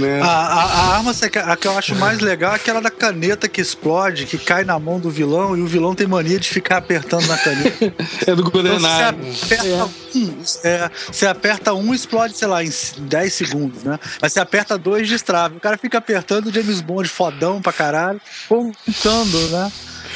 né? 0.00 0.20
a, 0.22 0.26
a, 0.26 0.64
a, 0.64 0.96
arma 0.96 1.12
a 1.12 1.56
que 1.56 1.68
eu 1.68 1.78
acho 1.78 1.94
mais 1.96 2.20
legal 2.20 2.52
é 2.52 2.56
aquela 2.56 2.80
da 2.80 2.90
caneta 2.90 3.48
que 3.48 3.60
explode 3.60 4.26
que 4.26 4.38
cai 4.38 4.64
na 4.64 4.78
mão 4.78 4.98
do 4.98 5.10
vilão 5.10 5.56
e 5.56 5.60
o 5.60 5.66
vilão 5.66 5.94
tem 5.94 6.06
mania 6.06 6.40
de 6.40 6.48
ficar 6.48 6.78
apertando 6.78 7.26
na 7.26 7.38
caneta. 7.38 7.94
É 8.26 8.34
do 8.34 8.42
GoldenEye 8.42 8.76
então, 8.76 9.32
você, 9.32 9.54
aperta 9.54 9.66
é. 9.66 9.84
um, 9.84 10.44
é, 10.64 10.90
você 11.12 11.26
aperta 11.26 11.74
um 11.74 11.94
explode 11.94 12.36
sei 12.36 12.48
lá 12.48 12.64
em 12.64 12.70
10 12.98 13.32
segundos 13.32 13.84
né? 13.84 13.98
Mas 14.20 14.32
você 14.32 14.40
aperta 14.40 14.78
dois 14.78 15.08
destrava. 15.08 15.56
O 15.56 15.60
cara 15.60 15.76
fica 15.76 15.98
apertando 15.98 16.46
o 16.46 16.52
James 16.52 16.80
Bond 16.80 17.08
fodão 17.08 17.60
pra 17.60 17.72
caralho 17.72 18.20
contando 18.48 19.38
né 19.50 19.70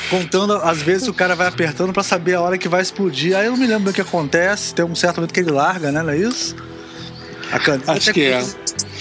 contando 0.09 0.55
às 0.55 0.81
vezes 0.81 1.09
o 1.09 1.15
cara 1.15 1.35
vai 1.35 1.47
apertando 1.47 1.93
para 1.93 2.03
saber 2.03 2.35
a 2.35 2.41
hora 2.41 2.57
que 2.57 2.69
vai 2.69 2.83
explodir. 2.83 3.37
Aí 3.37 3.47
eu 3.47 3.53
não 3.53 3.59
me 3.59 3.67
lembro 3.67 3.85
do 3.85 3.93
que 3.93 4.01
acontece, 4.01 4.75
tem 4.75 4.85
um 4.85 4.95
certo 4.95 5.17
momento 5.17 5.35
que 5.35 5.41
ele 5.41 5.51
larga, 5.51 5.93
né? 5.93 6.03
Não 6.03 6.11
é 6.11 6.17
isso? 6.17 6.57
A 7.53 7.59
caneta 7.59 7.93
Acho 7.93 8.13
que 8.13 8.25
é. 8.25 8.45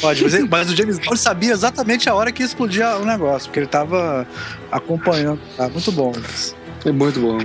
Pode, 0.01 0.23
mas, 0.23 0.49
mas 0.49 0.71
o 0.71 0.75
James 0.75 0.97
Bond 0.99 1.19
sabia 1.19 1.51
exatamente 1.51 2.09
a 2.09 2.15
hora 2.15 2.31
que 2.31 2.41
explodia 2.41 2.97
o 2.97 3.05
negócio, 3.05 3.47
porque 3.47 3.59
ele 3.59 3.67
tava 3.67 4.27
acompanhando. 4.71 5.39
Tá 5.55 5.69
muito 5.69 5.91
bom. 5.91 6.13
Mas... 6.19 6.55
É 6.85 6.91
muito 6.91 7.19
bom. 7.19 7.39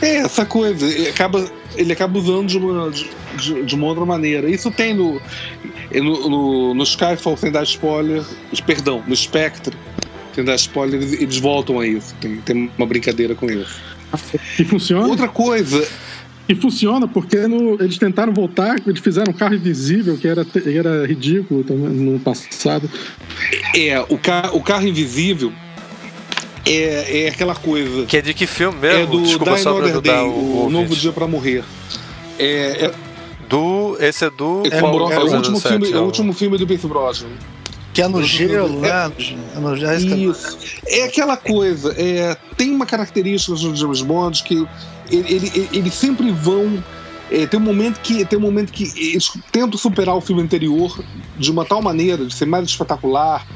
É, 0.00 0.16
essa 0.18 0.46
coisa, 0.46 0.86
ele 0.86 1.08
acaba, 1.08 1.44
ele 1.74 1.92
acaba 1.92 2.18
usando 2.18 2.46
de 2.46 2.58
uma, 2.58 2.90
de, 2.90 3.64
de 3.64 3.74
uma 3.74 3.86
outra 3.86 4.06
maneira. 4.06 4.48
Isso 4.48 4.70
tem 4.70 4.94
no, 4.94 5.20
no, 5.92 6.28
no, 6.28 6.74
no 6.74 6.82
Skyfall, 6.84 7.36
sem 7.36 7.50
dar 7.50 7.64
spoiler, 7.64 8.22
perdão, 8.64 9.02
no 9.06 9.16
Spectre, 9.16 9.76
sem 10.34 10.44
dar 10.44 10.54
spoiler, 10.56 11.00
eles 11.02 11.38
voltam 11.38 11.80
a 11.80 11.86
isso. 11.86 12.14
Tem, 12.20 12.36
tem 12.38 12.70
uma 12.76 12.86
brincadeira 12.86 13.34
com 13.34 13.50
isso. 13.50 13.80
E 14.58 14.64
funciona? 14.64 15.06
Outra 15.06 15.28
coisa. 15.28 15.86
E 16.48 16.54
funciona 16.54 17.06
porque 17.06 17.36
no, 17.46 17.80
eles 17.80 17.96
tentaram 17.96 18.32
voltar, 18.32 18.76
eles 18.84 19.00
fizeram 19.00 19.32
um 19.32 19.36
carro 19.36 19.54
invisível, 19.54 20.18
que 20.18 20.26
era, 20.26 20.44
era 20.66 21.06
ridículo 21.06 21.62
também 21.62 21.90
no 21.90 22.18
passado. 22.18 22.90
É, 23.76 24.00
o, 24.08 24.18
car 24.18 24.54
o 24.56 24.60
carro 24.60 24.86
invisível 24.86 25.52
é, 26.66 27.24
é 27.24 27.28
aquela 27.28 27.54
coisa. 27.54 28.04
Que 28.06 28.16
é 28.16 28.20
de 28.20 28.34
que 28.34 28.48
filme 28.48 28.78
mesmo? 28.80 29.02
É 29.02 29.06
do 29.06 29.22
Desculpa 29.22 29.54
Die 29.54 29.68
Another 29.68 30.00
Day, 30.00 30.20
o, 30.22 30.66
o 30.66 30.70
Novo 30.70 30.94
Dia 30.96 31.12
para 31.12 31.28
Morrer. 31.28 31.62
É, 32.36 32.86
é, 32.86 32.94
do. 33.48 33.96
Esse 34.00 34.24
é 34.24 34.30
do. 34.30 34.62
É, 34.64 34.78
é, 34.78 34.82
o, 34.82 35.36
último 35.36 35.60
filme, 35.60 35.92
é 35.92 35.98
o 35.98 36.04
último 36.04 36.32
filme 36.32 36.58
do 36.58 36.66
Pierce 36.66 36.86
Brosnan. 36.86 37.28
Que 37.92 38.02
é 38.02 38.08
no 38.08 38.22
gelo, 38.22 38.80
né? 38.80 38.88
É 39.56 39.58
no 39.58 39.76
gelo. 39.76 40.30
Isso. 40.30 40.58
É 40.86 41.04
aquela 41.04 41.36
coisa. 41.36 41.94
É, 41.98 42.36
tem 42.56 42.70
uma 42.70 42.86
característica 42.86 43.52
dos 43.52 43.78
James 43.78 44.02
Bond 44.02 44.42
que 44.44 44.66
ele, 45.10 45.34
ele, 45.34 45.68
ele 45.72 45.90
sempre 45.90 46.30
vão. 46.30 46.82
É, 47.30 47.46
tem 47.46 47.58
um 47.60 47.62
momento 47.62 48.00
que 48.00 48.24
tem 48.24 48.38
um 48.38 48.42
momento 48.42 48.72
que 48.72 48.84
eles 48.96 49.30
tentam 49.52 49.78
superar 49.78 50.16
o 50.16 50.20
filme 50.20 50.42
anterior 50.42 50.98
de 51.38 51.50
uma 51.50 51.64
tal 51.64 51.80
maneira 51.80 52.24
de 52.24 52.34
ser 52.34 52.46
mais 52.46 52.64
espetacular 52.64 53.46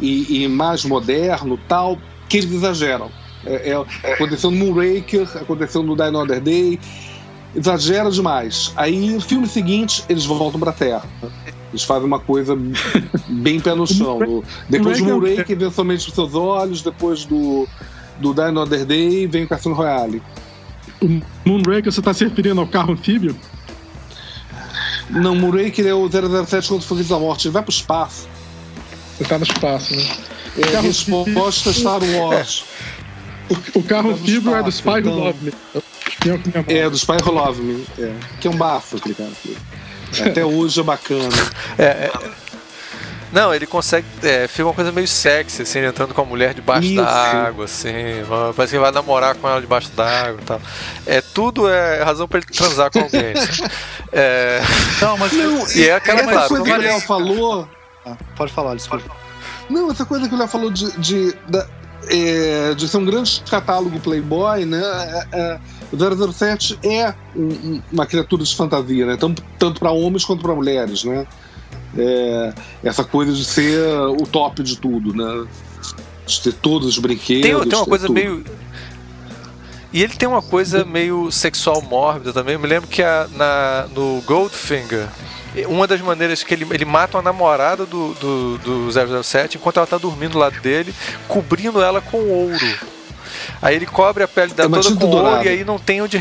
e, 0.00 0.44
e 0.44 0.48
mais 0.48 0.84
moderno, 0.84 1.58
tal, 1.68 1.98
que 2.28 2.38
eles 2.38 2.52
exageram. 2.52 3.10
É, 3.46 3.70
é, 3.70 4.12
aconteceu 4.12 4.50
no 4.50 4.56
Moonraker, 4.56 5.28
aconteceu 5.36 5.82
no 5.82 5.94
Die 5.94 6.02
Another 6.02 6.40
Day. 6.40 6.78
exagera 7.54 8.10
demais. 8.10 8.72
Aí, 8.76 9.10
no 9.10 9.20
filme 9.20 9.46
seguinte, 9.46 10.04
eles 10.08 10.24
voltam 10.24 10.58
pra 10.58 10.72
Terra. 10.72 11.04
Eles 11.74 11.82
fazem 11.82 12.06
uma 12.06 12.20
coisa 12.20 12.56
bem 13.28 13.58
pé 13.58 13.74
no 13.74 13.84
chão. 13.84 14.44
Depois 14.70 14.98
do 14.98 15.06
Murray, 15.06 15.42
que 15.42 15.56
vê 15.56 15.68
somente 15.72 16.06
os 16.06 16.14
seus 16.14 16.32
olhos, 16.32 16.82
depois 16.82 17.24
do, 17.24 17.66
do 18.20 18.32
Die 18.32 18.42
Another 18.42 18.84
Day, 18.84 19.26
vem 19.26 19.42
o 19.42 19.48
Cassino 19.48 19.74
Royale. 19.74 20.22
O 21.02 21.20
Moonraker, 21.44 21.92
você 21.92 22.00
tá 22.00 22.14
se 22.14 22.22
referindo 22.22 22.60
ao 22.60 22.68
carro 22.68 22.92
anfíbio? 22.92 23.34
Não, 25.10 25.34
Moonraker 25.34 25.84
é 25.84 25.92
o 25.92 26.08
007 26.08 26.68
contra 26.68 26.84
o 26.84 26.88
Foguetes 26.88 27.10
da 27.10 27.18
Morte. 27.18 27.48
Ele 27.48 27.52
vai 27.52 27.62
pro 27.62 27.72
espaço. 27.72 28.28
Você 29.18 29.24
tá 29.24 29.36
no 29.36 29.44
espaço, 29.44 29.96
né? 29.96 30.16
É, 30.56 30.70
carro 30.70 30.86
resposta 30.86 31.72
Star 31.72 32.00
Wars. 32.04 32.64
O, 33.50 33.80
o 33.80 33.82
carro 33.82 34.12
anfíbio 34.12 34.54
é 34.54 34.62
do 34.62 34.68
espaço, 34.68 34.70
Spy 34.70 34.90
Who 34.90 34.98
então. 34.98 35.18
Loved 35.18 35.44
Me. 35.44 35.52
É, 36.68 36.88
do 36.88 36.96
Spy 36.96 37.16
Who 37.20 37.32
Love 37.32 37.62
Me. 37.62 37.84
É. 37.98 38.14
Que 38.40 38.46
é 38.46 38.50
um 38.52 38.56
bafo 38.56 38.96
aquele 38.96 39.16
cara. 39.16 39.32
Até 40.22 40.44
hoje 40.44 40.80
é 40.80 40.82
bacana. 40.82 41.28
É, 41.78 41.84
é- 41.84 42.12
Não, 43.32 43.52
ele 43.52 43.66
consegue. 43.66 44.06
É, 44.22 44.46
fica 44.46 44.64
uma 44.64 44.72
coisa 44.74 44.92
meio 44.92 45.08
sexy, 45.08 45.62
assim, 45.62 45.80
ele 45.80 45.88
entrando 45.88 46.14
com 46.14 46.20
a 46.22 46.24
mulher 46.24 46.54
debaixo 46.54 46.86
Isso. 46.86 47.02
da 47.02 47.08
água, 47.10 47.64
assim. 47.64 47.92
Parece 48.54 48.74
que 48.74 48.78
vai 48.78 48.92
namorar 48.92 49.34
com 49.34 49.48
ela 49.48 49.60
debaixo 49.60 49.90
d'água 49.90 50.38
e 50.40 50.44
tal. 50.44 50.60
É, 51.04 51.20
tudo 51.20 51.68
é 51.68 52.02
razão 52.02 52.28
pra 52.28 52.38
ele 52.38 52.46
transar 52.46 52.90
com 52.92 53.00
alguém. 53.00 53.32
assim. 53.32 53.62
É, 54.16 54.60
Não, 55.02 55.18
mas. 55.18 55.32
E 55.74 55.88
é 55.88 55.94
aquela, 55.96 56.22
claro, 56.22 56.48
coisa 56.48 56.62
que 56.64 56.70
o 56.70 56.76
Léo 56.76 57.00
falou. 57.00 57.68
Ah, 58.06 58.16
pode 58.36 58.52
falar, 58.52 58.76
desculpa. 58.76 59.10
Não, 59.68 59.90
essa 59.90 60.04
coisa 60.04 60.28
que 60.28 60.34
o 60.36 60.38
Léo 60.38 60.46
falou 60.46 60.70
de, 60.70 60.92
de, 60.98 61.34
da- 61.48 61.66
é, 62.08 62.74
de 62.76 62.86
ser 62.86 62.98
um 62.98 63.04
grande 63.04 63.42
catálogo 63.50 63.98
Playboy, 63.98 64.64
né? 64.66 64.80
É, 65.32 65.36
é, 65.40 65.58
o 65.92 65.96
007 66.32 66.78
é 66.82 67.14
um- 67.36 67.42
um- 67.48 67.82
uma 67.92 68.06
criatura 68.06 68.42
de 68.44 68.54
fantasia, 68.54 69.06
né? 69.06 69.16
Tanto, 69.16 69.42
tanto 69.58 69.78
para 69.80 69.90
homens 69.90 70.24
quanto 70.24 70.42
para 70.42 70.54
mulheres, 70.54 71.04
né? 71.04 71.26
É, 71.96 72.52
essa 72.82 73.04
coisa 73.04 73.32
de 73.32 73.44
ser 73.44 73.78
o 74.10 74.26
top 74.26 74.62
de 74.62 74.76
tudo, 74.76 75.14
né? 75.14 75.46
De 76.26 76.40
ter 76.40 76.52
todos 76.54 76.88
os 76.88 76.98
brinquedos. 76.98 77.42
tem, 77.42 77.68
tem 77.68 77.78
uma 77.78 77.86
coisa 77.86 78.06
tudo. 78.06 78.14
meio. 78.14 78.44
E 79.92 80.02
ele 80.02 80.14
tem 80.14 80.28
uma 80.28 80.42
coisa 80.42 80.84
meio 80.84 81.30
sexual 81.30 81.80
mórbida 81.82 82.32
também. 82.32 82.54
Eu 82.54 82.60
me 82.60 82.66
lembro 82.66 82.88
que 82.88 83.00
a- 83.02 83.28
na, 83.36 83.86
no 83.94 84.20
Goldfinger, 84.26 85.06
uma 85.68 85.86
das 85.86 86.00
maneiras 86.00 86.42
que 86.42 86.52
ele, 86.52 86.66
ele 86.72 86.84
mata 86.84 87.16
uma 87.16 87.22
namorada 87.22 87.86
do, 87.86 88.12
do, 88.14 88.58
do 88.58 89.22
007 89.22 89.56
enquanto 89.56 89.76
ela 89.76 89.86
tá 89.86 89.96
dormindo 89.96 90.32
do 90.32 90.38
lado 90.38 90.60
dele, 90.60 90.92
cobrindo 91.28 91.80
ela 91.80 92.00
com 92.00 92.18
ouro. 92.28 92.66
Aí 93.60 93.76
ele 93.76 93.86
cobre 93.86 94.22
a 94.22 94.28
pele 94.28 94.52
É 94.56 94.66
uma 94.66 94.80
toda 94.80 94.96
com 94.96 95.06
ouro 95.06 95.44
e 95.44 95.48
aí 95.48 95.64
não 95.64 95.78
tem 95.78 96.00
onde. 96.02 96.18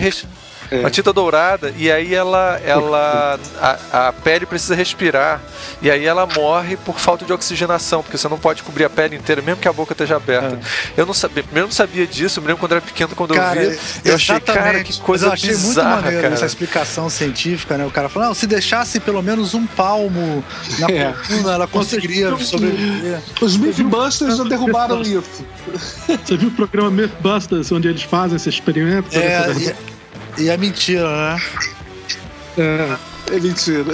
É. 0.73 0.79
Uma 0.79 0.89
tinta 0.89 1.13
dourada, 1.13 1.73
e 1.77 1.91
aí 1.91 2.13
ela. 2.13 2.59
ela 2.65 3.39
a, 3.61 4.07
a 4.07 4.13
pele 4.13 4.45
precisa 4.45 4.75
respirar. 4.75 5.41
E 5.81 5.91
aí 5.91 6.05
ela 6.05 6.25
morre 6.25 6.77
por 6.77 6.99
falta 6.99 7.25
de 7.25 7.33
oxigenação, 7.33 8.01
porque 8.01 8.17
você 8.17 8.27
não 8.27 8.39
pode 8.39 8.63
cobrir 8.63 8.85
a 8.85 8.89
pele 8.89 9.15
inteira, 9.15 9.41
mesmo 9.41 9.61
que 9.61 9.67
a 9.67 9.73
boca 9.73 9.93
esteja 9.93 10.15
aberta. 10.15 10.59
Eu 10.95 11.05
não 11.05 11.13
sabia, 11.13 11.43
não 11.53 11.71
sabia 11.71 12.07
disso, 12.07 12.39
eu 12.39 12.41
me 12.41 12.47
lembro 12.47 12.59
quando 12.59 12.71
era 12.73 12.81
pequeno, 12.81 13.15
quando 13.15 13.33
Cara, 13.33 13.61
eu 13.61 13.71
vi. 13.71 13.79
Eu 14.05 14.15
achei, 14.15 14.39
cara, 14.39 14.83
que 14.83 14.99
coisa 14.99 15.27
eu 15.27 15.31
achei 15.31 15.49
bizarra, 15.49 15.89
muito 15.89 16.03
maneiro 16.03 16.21
cara. 16.23 16.33
essa 16.33 16.45
explicação 16.45 17.09
científica, 17.09 17.77
né? 17.77 17.85
O 17.85 17.91
cara 17.91 18.09
falou, 18.09 18.29
não, 18.29 18.35
se 18.35 18.47
deixasse 18.47 18.99
pelo 18.99 19.21
menos 19.21 19.53
um 19.53 19.65
palmo 19.67 20.43
na 20.79 20.87
É. 20.93 21.13
coluna, 21.27 21.53
ela 21.53 21.67
conseguiria 21.67 22.35
sobreviver. 22.37 23.19
Os 23.41 23.57
Mythbusters 23.57 24.37
já 24.37 24.43
derrubaram 24.43 25.01
isso. 25.01 25.45
Você 26.23 26.37
viu 26.37 26.49
o 26.49 26.51
programa 26.51 26.89
Mythbusters, 26.91 27.71
onde 27.71 27.87
eles 27.87 28.03
fazem 28.03 28.35
esse 28.35 28.49
experimento? 28.49 29.09
é 29.17 29.19
É, 29.19 29.51
e, 29.51 29.92
e 30.37 30.49
é 30.49 30.57
mentira, 30.57 31.07
né? 31.35 31.41
É. 32.57 33.13
É 33.35 33.39
mentira. 33.39 33.85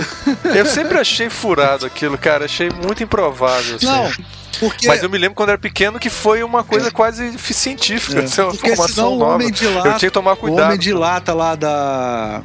Eu 0.55 0.65
sempre 0.65 0.97
achei 0.97 1.29
furado 1.29 1.85
aquilo, 1.85 2.17
cara. 2.17 2.45
Achei 2.45 2.69
muito 2.69 3.03
improvável. 3.03 3.75
assim. 3.75 3.85
Não, 3.85 4.11
porque, 4.59 4.87
Mas 4.87 5.03
eu 5.03 5.09
me 5.09 5.17
lembro 5.17 5.35
quando 5.35 5.49
eu 5.49 5.53
era 5.53 5.61
pequeno 5.61 5.99
que 5.99 6.09
foi 6.09 6.43
uma 6.43 6.63
coisa 6.63 6.91
quase 6.91 7.37
científica, 7.37 8.21
é, 8.21 8.23
assim, 8.23 8.41
uma 8.41 8.51
porque 8.51 8.75
formação 8.75 9.13
o 9.13 9.19
nova. 9.19 9.35
homem 9.35 9.51
de 9.51 9.63
Eu 9.65 9.75
lata, 9.75 9.89
tinha 9.99 10.09
que 10.09 10.11
tomar 10.11 10.33
o 10.33 10.37
cuidado. 10.37 10.65
homem 10.65 10.79
de 10.79 10.91
lata 10.93 11.33
lá 11.33 11.55
da 11.55 12.41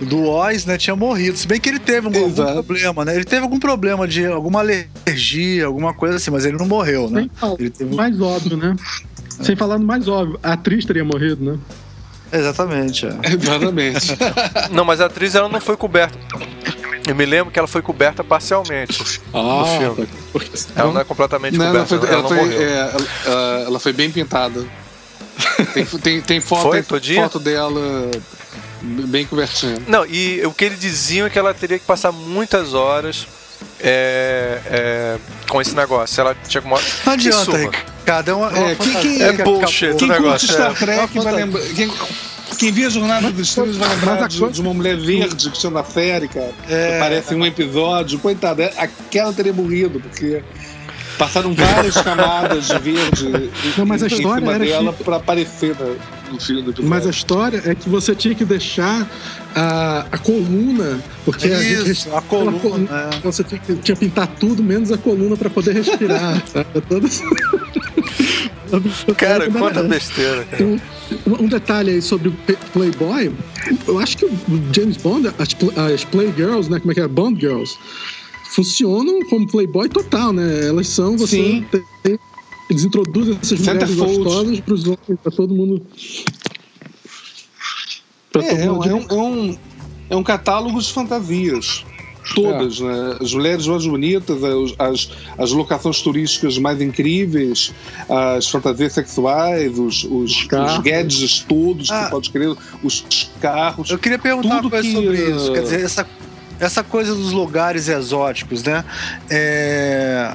do 0.00 0.24
Oz, 0.28 0.64
né, 0.64 0.78
tinha 0.78 0.94
morrido. 0.96 1.36
Se 1.36 1.46
bem 1.46 1.60
que 1.60 1.68
ele 1.68 1.78
teve 1.78 2.06
um, 2.08 2.14
algum 2.14 2.28
Exato. 2.28 2.52
problema, 2.64 3.04
né? 3.04 3.14
Ele 3.16 3.24
teve 3.24 3.42
algum 3.42 3.58
problema 3.58 4.06
de 4.08 4.24
alguma 4.26 4.60
alergia, 4.60 5.66
alguma 5.66 5.92
coisa 5.92 6.16
assim, 6.16 6.30
mas 6.30 6.44
ele 6.46 6.56
não 6.56 6.66
morreu, 6.66 7.10
né? 7.10 7.22
Sem 7.22 7.30
falar 7.36 7.56
Ele 7.58 7.70
teve... 7.70 7.94
mais 7.94 8.20
óbvio, 8.20 8.56
né? 8.56 8.76
Sem 9.42 9.54
falar 9.56 9.78
no 9.78 9.84
mais 9.84 10.08
óbvio, 10.08 10.38
a 10.42 10.52
atriz 10.52 10.84
teria 10.84 11.04
morrido, 11.04 11.44
né? 11.52 11.58
Exatamente. 12.32 13.06
é. 13.06 13.10
Exatamente. 13.32 14.16
Não, 14.70 14.84
mas 14.84 15.00
a 15.00 15.06
atriz 15.06 15.34
ela 15.34 15.48
não 15.48 15.60
foi 15.60 15.76
coberta. 15.76 16.18
Eu 17.06 17.14
me 17.14 17.24
lembro 17.24 17.50
que 17.50 17.58
ela 17.58 17.68
foi 17.68 17.80
coberta 17.80 18.22
parcialmente. 18.22 19.20
Ah, 19.32 19.64
filme. 19.78 20.06
tá. 20.06 20.12
Porque 20.32 20.50
Ela 20.76 20.92
não 20.92 21.00
é 21.00 21.04
completamente 21.04 21.56
Não, 21.56 21.64
ela, 21.64 21.86
coberta, 21.86 21.98
foi, 21.98 22.08
ela, 22.08 22.12
ela, 22.12 22.22
não 22.22 22.28
foi, 22.28 22.38
morreu. 22.38 22.62
é, 22.62 22.92
ela, 23.24 23.64
ela 23.66 23.80
foi 23.80 23.92
bem 23.94 24.10
pintada. 24.10 24.62
Tem, 25.72 25.84
tem, 25.86 26.20
tem 26.20 26.40
foto, 26.40 26.62
Foi? 26.62 26.82
tem 27.00 27.16
foto 27.22 27.38
dela 27.38 28.10
bem 28.82 29.24
cobertinha. 29.24 29.78
Não, 29.86 30.04
e 30.04 30.44
o 30.44 30.52
que 30.52 30.64
eles 30.64 30.80
diziam 30.80 31.26
é 31.26 31.30
que 31.30 31.38
ela 31.38 31.54
teria 31.54 31.78
que 31.78 31.84
passar 31.84 32.12
muitas 32.12 32.74
horas 32.74 33.26
é, 33.80 34.58
é, 34.66 35.18
com 35.48 35.60
esse 35.60 35.74
negócio. 35.74 36.20
Ela 36.20 36.36
tinha 36.46 36.62
uma. 36.62 36.78
Não 37.06 37.12
adianta, 37.12 37.56
Ricardo. 37.56 38.30
É, 38.30 38.34
uma, 38.34 38.46
É, 38.48 38.74
fantasia 38.74 39.00
quem- 39.02 39.22
É 39.22 39.32
que 39.34 39.42
bullshit. 39.42 39.94
Quem 39.96 40.08
negócio, 40.08 40.48
curte 40.48 40.52
Star 40.52 40.70
é. 40.70 40.74
Trek 40.74 41.14
Uma 41.18 41.24
vai 41.24 41.32
lembrar. 41.34 41.62
Quem, 41.74 41.92
quem 42.58 42.72
via 42.72 42.88
Jornada 42.90 43.30
dos 43.30 43.48
Estrelas 43.48 43.76
vai 43.76 43.88
lembrar 43.90 44.26
de, 44.28 44.38
coisa- 44.38 44.54
de 44.54 44.60
uma 44.62 44.72
mulher 44.74 44.96
verde 44.96 45.50
que 45.50 45.58
tinha 45.58 45.70
na 45.70 45.84
série, 45.84 46.26
cara. 46.28 46.50
É. 46.68 46.96
Aparece 46.96 47.34
em 47.34 47.38
um 47.38 47.44
episódio. 47.46 48.18
Coitada, 48.18 48.62
é- 48.64 48.72
aquela 48.78 49.32
teria 49.32 49.52
morrido, 49.52 50.00
porque 50.00 50.42
passaram 51.18 51.52
várias 51.54 51.96
camadas 51.96 52.68
de 52.68 52.78
verde 52.78 53.50
Não, 53.76 53.84
mas 53.84 54.02
a 54.02 54.06
em 54.06 54.10
história 54.12 54.40
cima 54.40 54.54
era 54.54 54.64
dela 54.64 54.92
que- 54.92 55.04
pra 55.04 55.16
aparecer 55.16 55.74
no 56.30 56.40
filme 56.40 56.62
do 56.62 56.70
episódio. 56.70 56.88
Mas 56.88 57.06
a 57.06 57.10
história 57.10 57.62
é 57.64 57.74
que 57.74 57.88
você 57.88 58.14
tinha 58.14 58.34
que 58.34 58.44
deixar 58.44 59.06
a, 59.54 60.06
a 60.12 60.18
coluna, 60.18 61.00
porque 61.24 61.46
a 61.48 61.60
gente 61.62 61.90
Isso, 61.90 62.14
a 62.14 62.22
coluna. 62.22 62.58
coluna, 62.60 63.10
é. 63.14 63.20
você 63.20 63.42
tinha 63.42 63.60
que, 63.60 63.74
tinha 63.76 63.96
que 63.96 64.04
pintar 64.04 64.26
tudo 64.38 64.62
menos 64.62 64.92
a 64.92 64.98
coluna 64.98 65.36
pra 65.36 65.50
poder 65.50 65.74
respirar. 65.74 66.42
Cara, 69.16 69.50
quanta 69.50 69.82
besteira, 69.82 70.44
cara. 70.44 70.62
Um, 70.64 70.78
um 71.40 71.46
detalhe 71.48 71.92
aí 71.92 72.02
sobre 72.02 72.30
Playboy, 72.72 73.32
eu 73.86 73.98
acho 73.98 74.18
que 74.18 74.26
o 74.26 74.32
James 74.74 74.98
Bond, 74.98 75.28
as, 75.28 75.48
as 75.94 76.04
Playgirls, 76.04 76.70
né? 76.70 76.78
Como 76.78 76.92
é 76.92 76.94
que 76.94 77.00
é? 77.00 77.08
Bond 77.08 77.40
Girls, 77.40 77.78
funcionam 78.54 79.20
como 79.28 79.46
Playboy 79.46 79.88
total, 79.88 80.32
né? 80.32 80.66
Elas 80.68 80.88
são, 80.88 81.16
você 81.16 81.36
Sim. 81.36 81.66
tem- 82.02 82.18
eles 82.70 82.84
introduzem 82.84 83.38
essas 83.40 83.58
mulheres 83.60 83.94
gostosas 83.94 84.60
pros 84.60 84.84
homens, 84.84 85.18
pra 85.22 85.32
todo 85.32 85.54
mundo. 85.54 85.82
Pra 88.32 88.42
É, 88.44 88.48
todo 88.48 88.60
é, 88.60 88.70
um, 88.70 88.74
mundo 88.74 88.88
é, 88.88 88.94
um, 88.94 89.06
é, 89.08 89.14
um, 89.14 89.58
é 90.10 90.16
um 90.16 90.22
catálogo 90.22 90.80
de 90.80 90.92
fantasias. 90.92 91.84
Todas, 92.34 92.78
né? 92.78 93.16
As 93.22 93.32
mulheres 93.32 93.66
mais 93.66 93.86
bonitas, 93.86 94.36
as, 94.78 95.08
as, 95.38 95.50
locações 95.50 96.02
turísticas 96.02 96.58
mais 96.58 96.78
incríveis, 96.82 97.72
as 98.06 98.46
fantasias 98.50 98.92
sexuais, 98.92 99.78
os, 99.78 100.04
os, 100.04 100.32
os 100.42 100.78
gadgets 100.82 101.40
todos, 101.48 101.90
Ah. 101.90 102.04
que 102.04 102.10
pode 102.10 102.28
crer, 102.30 102.54
os 102.82 103.30
carros. 103.40 103.88
Eu 103.88 103.98
queria 103.98 104.18
perguntar 104.18 104.60
uma 104.60 104.68
coisa 104.68 104.86
que, 104.86 104.92
sobre 104.92 105.16
isso. 105.30 105.50
uh, 105.50 105.54
Quer 105.54 105.62
dizer, 105.62 105.80
essa, 105.84 106.06
essa 106.60 106.82
coisa 106.82 107.14
dos 107.14 107.32
lugares 107.32 107.88
exóticos, 107.88 108.62
né? 108.62 108.84
É... 109.30 110.34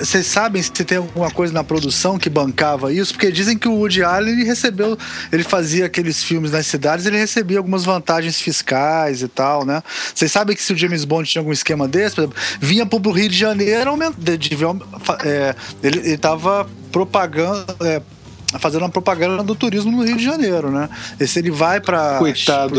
Vocês 0.00 0.26
sabem 0.26 0.60
se 0.60 0.70
tem 0.70 0.98
alguma 0.98 1.30
coisa 1.30 1.50
na 1.50 1.64
produção 1.64 2.18
que 2.18 2.28
bancava 2.28 2.92
isso? 2.92 3.14
Porque 3.14 3.32
dizem 3.32 3.56
que 3.56 3.66
o 3.66 3.72
Woody 3.72 4.02
Allen 4.02 4.34
ele 4.34 4.44
recebeu, 4.44 4.98
ele 5.32 5.42
fazia 5.42 5.86
aqueles 5.86 6.22
filmes 6.22 6.50
nas 6.50 6.66
cidades, 6.66 7.06
ele 7.06 7.16
recebia 7.16 7.56
algumas 7.56 7.82
vantagens 7.82 8.38
fiscais 8.38 9.22
e 9.22 9.28
tal, 9.28 9.64
né? 9.64 9.82
Vocês 10.14 10.30
sabem 10.30 10.54
que 10.54 10.62
se 10.62 10.74
o 10.74 10.76
James 10.76 11.06
Bond 11.06 11.26
tinha 11.26 11.40
algum 11.40 11.52
esquema 11.52 11.88
desse, 11.88 12.16
por 12.16 12.24
exemplo, 12.24 12.36
vinha 12.60 12.84
pro 12.84 13.10
Rio 13.10 13.30
de 13.30 13.38
Janeiro, 13.38 13.98
é, 15.24 15.54
ele, 15.82 16.00
ele 16.00 16.18
tava 16.18 16.68
propagando. 16.92 17.64
é, 17.80 18.02
fazendo 18.58 18.82
uma 18.82 18.90
propaganda 18.90 19.42
do 19.42 19.54
turismo 19.54 19.90
no 19.90 20.04
Rio 20.04 20.16
de 20.16 20.24
Janeiro, 20.24 20.70
né? 20.70 20.88
E 21.18 21.26
se 21.26 21.38
ele 21.38 21.50
vai 21.50 21.80
para 21.80 22.18
Coitado. 22.18 22.74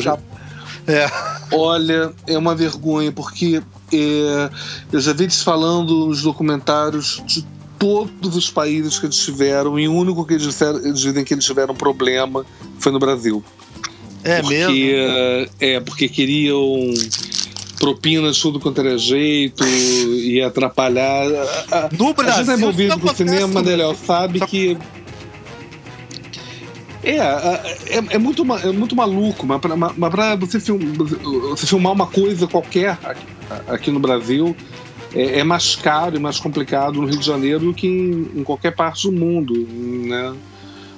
É. 0.87 1.09
Olha, 1.51 2.13
é 2.25 2.37
uma 2.37 2.55
vergonha, 2.55 3.11
porque 3.11 3.61
é, 3.93 4.49
eu 4.91 4.99
já 5.01 5.13
vi 5.13 5.25
eles 5.25 5.41
falando 5.41 6.07
nos 6.07 6.21
documentários 6.21 7.21
de 7.25 7.45
todos 7.77 8.35
os 8.35 8.49
países 8.49 8.97
que 8.97 9.05
eles 9.05 9.17
tiveram, 9.17 9.77
e 9.77 9.87
o 9.87 9.93
único 9.93 10.25
que 10.25 10.33
eles, 10.33 10.43
disseram, 10.43 10.79
eles 10.79 10.99
dizem 10.99 11.23
que 11.23 11.33
eles 11.33 11.45
tiveram 11.45 11.75
problema 11.75 12.45
foi 12.79 12.91
no 12.91 12.99
Brasil. 12.99 13.43
É 14.23 14.41
porque, 14.41 14.55
mesmo? 14.57 15.51
É, 15.59 15.79
porque 15.79 16.09
queriam 16.09 16.93
propinas 17.79 18.39
tudo 18.39 18.59
quanto 18.59 18.81
era 18.81 18.97
jeito 18.97 19.63
e 19.65 20.41
atrapalhar. 20.41 21.27
A, 21.71 21.77
a, 21.85 21.89
No 21.97 22.09
a 22.09 22.13
Brasil. 22.13 22.35
gente 22.37 22.45
tá 22.47 22.53
envolvido 22.55 22.99
com 22.99 23.07
acontece 23.09 23.17
cinema, 23.29 23.61
né? 23.61 23.75
Brasil. 23.77 23.95
Sabe 24.05 24.39
Só- 24.39 24.47
que. 24.47 24.77
É, 27.07 27.97
é, 27.97 28.03
é, 28.15 28.17
muito, 28.17 28.43
é 28.55 28.71
muito 28.71 28.95
maluco, 28.95 29.45
mas 29.45 29.61
pra, 29.61 29.75
mas 29.77 30.11
pra 30.11 30.35
você, 30.35 30.59
film, 30.59 30.77
você 31.49 31.65
filmar 31.65 31.93
uma 31.93 32.07
coisa 32.07 32.47
qualquer 32.47 32.97
aqui, 33.01 33.25
aqui 33.69 33.91
no 33.91 33.99
Brasil 33.99 34.55
é, 35.13 35.39
é, 35.39 35.43
mais 35.43 35.75
caro 35.75 36.17
e 36.17 36.19
mais 36.19 36.37
complicado 36.37 36.99
no 36.99 37.07
Rio 37.07 37.17
de 37.17 37.25
Janeiro 37.25 37.59
do 37.59 37.73
que 37.73 37.87
em, 37.87 38.39
em 38.39 38.43
qualquer 38.43 38.75
parte 38.75 39.09
do 39.09 39.13
mundo, 39.13 39.53
né? 40.05 40.35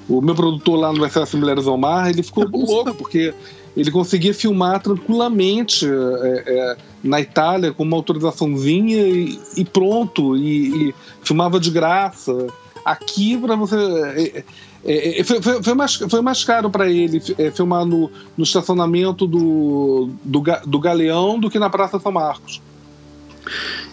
O 0.09 0.21
meu 0.21 0.33
produtor 0.33 0.79
lá 0.79 0.91
no 0.91 1.07
SS 1.07 1.37
Mulheres 1.37 1.67
ao 1.67 1.77
Mar, 1.77 2.09
ele 2.09 2.23
ficou 2.23 2.47
louco, 2.49 2.95
porque 2.95 3.31
ele 3.77 3.91
conseguia 3.91 4.33
filmar 4.33 4.81
tranquilamente 4.81 5.85
é, 5.85 6.43
é, 6.47 6.77
na 7.03 7.21
Itália 7.21 7.71
com 7.71 7.83
uma 7.83 7.95
autorizaçãozinha 7.95 9.07
e, 9.07 9.39
e 9.55 9.63
pronto, 9.63 10.35
e, 10.35 10.89
e, 10.89 10.95
filmava 11.21 11.59
de 11.59 11.69
graça. 11.69 12.47
Aqui, 12.83 13.37
para 13.37 13.55
você. 13.55 13.75
É, 13.75 14.43
é, 14.83 15.19
é, 15.19 15.23
foi, 15.23 15.41
foi, 15.43 15.61
foi, 15.61 15.73
mais, 15.75 15.95
foi 15.95 16.21
mais 16.21 16.43
caro 16.43 16.71
para 16.71 16.89
ele 16.89 17.21
filmar 17.53 17.85
no, 17.85 18.09
no 18.35 18.43
estacionamento 18.43 19.27
do, 19.27 20.09
do, 20.23 20.43
do 20.65 20.79
Galeão 20.79 21.39
do 21.39 21.51
que 21.51 21.59
na 21.59 21.69
Praça 21.69 21.99
São 21.99 22.11
Marcos. 22.11 22.59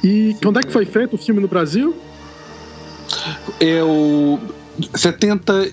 E 0.03 0.35
quando 0.43 0.61
é 0.61 0.63
que 0.63 0.73
foi 0.73 0.87
feito 0.87 1.15
o 1.15 1.19
filme 1.19 1.41
no 1.41 1.49
Brasil? 1.49 1.95
É 3.61 3.83
o 3.83 4.39
79, 4.95 5.73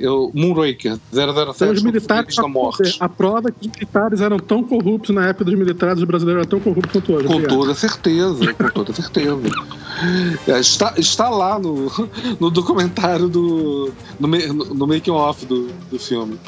eu, 0.00 0.30
Moonraker, 0.34 0.96
007. 1.12 1.56
Então, 1.56 1.72
os 1.72 1.82
militares, 1.82 2.36
da 2.36 2.46
morte. 2.46 2.96
A 3.00 3.08
prova 3.08 3.48
é 3.48 3.52
que 3.52 3.66
os 3.66 3.72
militares 3.72 4.20
eram 4.20 4.38
tão 4.38 4.62
corruptos 4.62 5.12
na 5.14 5.28
época 5.28 5.46
dos 5.46 5.54
militares 5.54 6.04
brasileiros 6.04 6.42
eram 6.42 6.50
tão 6.50 6.60
corruptos 6.60 6.92
quanto 6.92 7.14
hoje. 7.14 7.26
Com 7.26 7.32
obrigado. 7.34 7.58
toda 7.58 7.74
certeza, 7.74 8.54
com 8.54 8.70
toda 8.70 8.92
certeza. 8.92 9.40
É, 10.46 10.60
está, 10.60 10.94
está 10.96 11.28
lá 11.28 11.58
no, 11.58 11.90
no 12.38 12.48
documentário 12.50 13.28
do. 13.28 13.92
no, 14.20 14.28
no 14.28 14.86
making 14.86 15.10
off 15.10 15.44
do, 15.44 15.68
do 15.90 15.98
filme. 15.98 16.38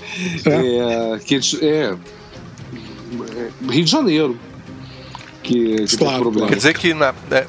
É. 0.45 1.15
é 1.15 1.19
que 1.19 1.35
eles, 1.35 1.59
é, 1.61 1.97
é, 3.37 3.51
Rio 3.69 3.85
de 3.85 3.91
Janeiro. 3.91 4.39
Que, 5.43 5.85
que 5.85 5.97
claro, 5.99 6.33
Quer 6.33 6.57
dizer 6.57 6.73
que 6.73 6.95
na, 6.95 7.13
é, 7.31 7.47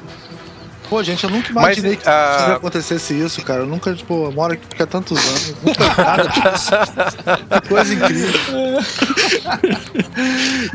Pô, 0.88 1.02
gente, 1.02 1.24
eu 1.24 1.30
nunca 1.30 1.50
imaginei 1.50 1.96
Mas, 1.96 2.02
que 2.02 2.50
uh... 2.50 2.54
acontecesse 2.54 3.18
isso, 3.18 3.42
cara. 3.42 3.62
Eu 3.62 3.66
nunca, 3.66 3.92
tipo, 3.94 4.30
moro 4.32 4.52
aqui 4.52 4.82
há 4.82 4.86
tantos 4.86 5.18
anos. 5.18 5.54
Nunca 5.62 6.02
nada 6.02 6.28
disso. 6.28 7.68
coisa 7.68 7.94
incrível. 7.94 8.40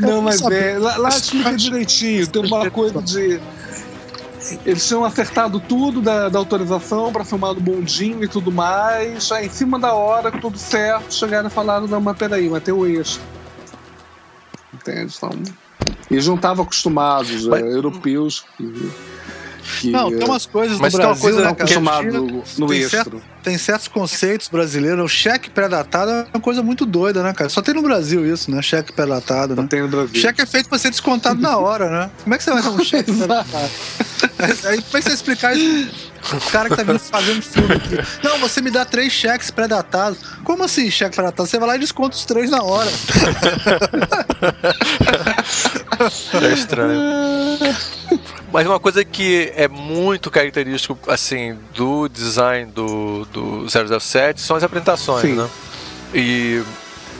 Não, 0.00 0.20
mas 0.20 0.42
é. 0.42 0.78
Lá, 0.78 0.96
lá 0.98 1.08
explica 1.08 1.56
direitinho. 1.56 2.26
Tem 2.26 2.44
uma 2.44 2.70
coisa 2.70 3.00
de. 3.00 3.40
Eles 4.66 4.86
tinham 4.86 5.04
acertado 5.04 5.60
tudo 5.60 6.02
da, 6.02 6.28
da 6.28 6.38
autorização 6.38 7.12
para 7.12 7.24
filmar 7.24 7.54
no 7.54 7.60
bondinho 7.60 8.22
e 8.24 8.28
tudo 8.28 8.50
mais. 8.50 9.30
Aí, 9.32 9.46
em 9.46 9.50
cima 9.50 9.78
da 9.78 9.94
hora, 9.94 10.32
tudo 10.32 10.58
certo, 10.58 11.14
chegaram 11.14 11.48
e 11.48 11.50
falaram: 11.50 11.86
não, 11.86 12.00
mas 12.00 12.18
peraí, 12.18 12.50
mas 12.50 12.62
tem 12.62 12.74
o 12.74 12.84
extra. 12.84 13.22
Entende? 14.74 15.14
Então, 15.16 15.30
eles 16.10 16.26
não 16.26 16.34
estavam 16.34 16.64
acostumados, 16.64 17.46
mas... 17.46 17.62
é, 17.62 17.66
europeus. 17.66 18.44
Que, 18.56 18.90
não, 19.84 20.10
tem 20.10 20.24
umas 20.24 20.46
coisas 20.46 20.78
mas 20.78 20.92
no 20.92 20.98
Brasil, 20.98 21.22
tem 21.22 21.40
uma 21.40 21.54
coisa 21.54 21.64
né, 21.64 21.72
chamado 21.72 22.44
no. 22.58 22.88
Certo, 22.88 23.22
tem 23.42 23.58
certos 23.58 23.88
conceitos 23.88 24.48
brasileiros. 24.48 25.04
O 25.04 25.08
cheque 25.08 25.50
pré-datado 25.50 26.10
é 26.10 26.26
uma 26.32 26.40
coisa 26.40 26.62
muito 26.62 26.86
doida, 26.86 27.22
né, 27.22 27.32
cara? 27.32 27.50
Só 27.50 27.60
tem 27.60 27.74
no 27.74 27.82
Brasil 27.82 28.24
isso, 28.26 28.50
né? 28.50 28.62
Cheque 28.62 28.92
pré-datado. 28.92 29.56
Né? 29.56 29.66
tem 29.68 29.82
no 29.82 29.88
Brasil. 29.88 30.20
Cheque 30.20 30.40
é 30.40 30.46
feito 30.46 30.68
pra 30.68 30.78
ser 30.78 30.90
descontado 30.90 31.40
na 31.40 31.56
hora, 31.56 31.90
né? 31.90 32.10
Como 32.22 32.34
é 32.34 32.38
que 32.38 32.44
você 32.44 32.52
vai 32.52 32.62
dar 32.62 32.70
um 32.70 32.84
cheque 32.84 33.12
pré-datado? 33.12 33.70
Aí 34.66 34.82
como 34.82 34.96
é 34.96 35.00
que 35.00 35.02
você 35.02 35.12
explicar 35.12 35.56
isso? 35.56 36.12
O 36.32 36.50
cara 36.52 36.68
que 36.68 36.76
tá 36.76 36.84
vindo 36.84 36.98
fazendo 37.00 37.42
filme 37.42 37.74
aqui. 37.74 37.98
Não, 38.22 38.38
você 38.38 38.60
me 38.60 38.70
dá 38.70 38.84
três 38.84 39.12
cheques 39.12 39.50
pré-datados. 39.50 40.18
Como 40.44 40.62
assim, 40.62 40.90
cheque 40.90 41.16
pré-datado? 41.16 41.48
Você 41.48 41.58
vai 41.58 41.68
lá 41.68 41.76
e 41.76 41.80
desconta 41.80 42.16
os 42.16 42.24
três 42.24 42.50
na 42.50 42.62
hora. 42.62 42.90
É 46.42 46.52
estranho. 46.52 47.00
Mas 48.52 48.66
uma 48.66 48.78
coisa 48.78 49.04
que 49.04 49.52
é 49.56 49.66
muito 49.66 50.30
característico, 50.30 50.98
assim, 51.06 51.56
do 51.74 52.08
design 52.08 52.70
do, 52.70 53.24
do 53.32 53.66
007 53.68 54.40
são 54.40 54.56
as 54.56 54.62
apresentações, 54.62 55.22
Sim. 55.22 55.34
né? 55.34 55.48
E, 56.14 56.62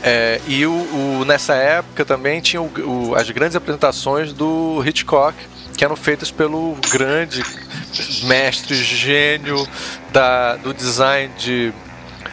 é, 0.03 0.41
e 0.47 0.67
o, 0.67 0.73
o, 0.73 1.25
nessa 1.25 1.55
época 1.55 2.05
também 2.05 2.41
tinha 2.41 2.61
o, 2.61 3.15
as 3.17 3.29
grandes 3.31 3.57
apresentações 3.57 4.33
do 4.33 4.83
Hitchcock, 4.85 5.37
que 5.77 5.85
eram 5.85 5.97
feitas 5.97 6.31
pelo 6.31 6.77
grande 6.91 7.43
mestre, 8.25 8.75
gênio 8.75 9.67
da, 10.13 10.57
do 10.57 10.75
design 10.75 11.33
de 11.39 11.73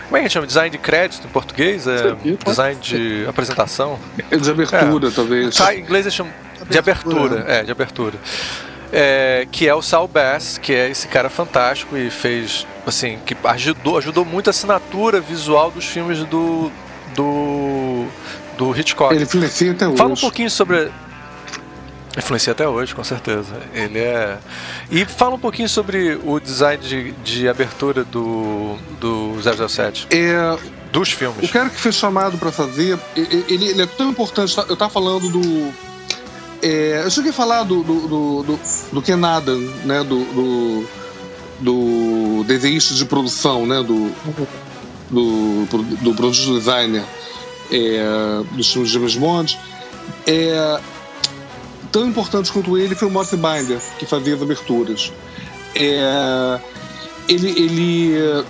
como 0.08 0.18
é 0.18 0.24
que 0.24 0.30
chama? 0.30 0.48
Design 0.48 0.72
de 0.72 0.80
crédito 0.80 1.28
em 1.28 1.30
português? 1.30 1.86
É 1.88 2.16
design 2.44 2.82
de 2.82 3.26
apresentação? 3.28 4.00
É 4.32 4.38
de 4.38 4.50
abertura, 4.50 5.08
é. 5.08 5.12
talvez. 5.12 5.56
Tá, 5.56 5.76
em 5.76 5.82
inglês 5.82 6.06
eles 6.06 6.16
chamam 6.16 6.34
de 6.68 6.78
abertura. 6.80 7.46
É, 7.48 7.64
de 7.64 7.72
abertura 7.72 8.18
é, 8.92 9.48
que 9.52 9.68
é 9.68 9.74
o 9.74 9.82
Sal 9.82 10.08
Bass, 10.08 10.58
que 10.58 10.74
é 10.74 10.90
esse 10.90 11.08
cara 11.08 11.30
fantástico 11.30 11.98
e 11.98 12.10
fez, 12.10 12.66
assim, 12.86 13.20
que 13.26 13.36
ajudou, 13.44 13.98
ajudou 13.98 14.26
muito 14.26 14.48
a 14.48 14.52
assinatura 14.52 15.20
visual 15.20 15.72
dos 15.72 15.86
filmes 15.86 16.20
do, 16.26 16.72
do, 17.16 18.06
do 18.58 18.78
Hitchcock. 18.78 19.14
Ele 19.14 19.24
influencia 19.24 19.72
até 19.72 19.88
hoje. 19.88 19.98
Fala 19.98 20.14
um 20.14 20.18
pouquinho 20.18 20.50
sobre... 20.50 20.92
Influencia 22.18 22.52
até 22.52 22.68
hoje, 22.68 22.94
com 22.94 23.04
certeza. 23.04 23.62
Ele 23.74 24.00
é. 24.00 24.40
E 24.90 25.06
fala 25.06 25.36
um 25.36 25.40
pouquinho 25.40 25.70
sobre 25.70 26.20
o 26.26 26.40
design 26.40 26.84
de, 26.84 27.12
de 27.12 27.48
abertura 27.48 28.04
do, 28.04 28.76
do 29.00 29.36
007. 29.70 30.08
É, 30.10 30.58
dos 30.92 31.12
filmes. 31.12 31.50
O 31.50 31.54
cara 31.54 31.70
que 31.70 31.80
foi 31.80 31.92
chamado 31.92 32.38
para 32.38 32.52
fazer, 32.52 33.00
ele, 33.16 33.46
ele, 33.48 33.82
é 33.82 33.86
tão 33.86 34.10
importante. 34.10 34.58
Eu 34.68 34.76
tava 34.76 34.92
falando 34.92 35.30
do 35.30 35.72
é, 36.62 37.02
eu 37.04 37.10
cheguei 37.10 37.32
a 37.32 37.34
falar 37.34 37.64
do, 37.64 37.84
do, 37.84 38.08
do, 38.08 38.44
do, 38.44 38.60
do 38.94 39.02
Ken 39.02 39.24
Adam, 39.24 39.60
né? 39.86 40.04
Do, 40.04 40.24
do, 40.26 40.86
do 41.60 42.44
desenhista 42.46 42.94
de 42.94 43.06
produção, 43.06 43.66
né? 43.66 43.82
Do, 43.82 44.12
do, 45.10 45.66
do 46.02 46.14
produto 46.14 46.54
designer 46.54 47.04
é, 47.72 48.44
dos 48.52 48.72
filmes 48.72 48.90
de 48.90 48.98
James 48.98 49.16
Bond. 49.16 49.58
É, 50.26 50.80
tão 51.92 52.08
importante 52.08 52.52
quanto 52.52 52.78
ele 52.78 52.96
foi 52.96 53.08
o 53.08 53.12
Morse 53.12 53.36
Binder, 53.36 53.80
que 53.98 54.06
fazia 54.06 54.36
as 54.36 54.42
aberturas. 54.42 55.12
É, 55.76 56.60
ele, 57.28 57.50
ele, 57.50 58.46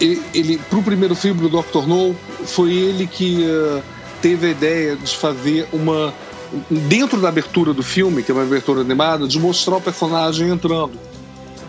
ele, 0.00 0.22
ele 0.34 0.58
para 0.58 0.78
o 0.78 0.82
primeiro 0.82 1.14
filme 1.14 1.48
do 1.48 1.62
Dr. 1.62 1.86
No, 1.86 2.16
foi 2.46 2.72
ele 2.72 3.06
que 3.06 3.44
uh, 3.44 3.82
teve 4.22 4.46
a 4.46 4.50
ideia 4.50 4.96
de 4.96 5.16
fazer 5.16 5.68
uma 5.72 6.12
dentro 6.70 7.20
da 7.20 7.28
abertura 7.28 7.72
do 7.72 7.82
filme, 7.82 8.22
que 8.22 8.30
é 8.30 8.34
uma 8.34 8.42
abertura 8.42 8.80
animada, 8.80 9.26
de 9.26 9.38
mostrar 9.38 9.76
o 9.76 9.80
personagem 9.80 10.48
entrando, 10.48 10.98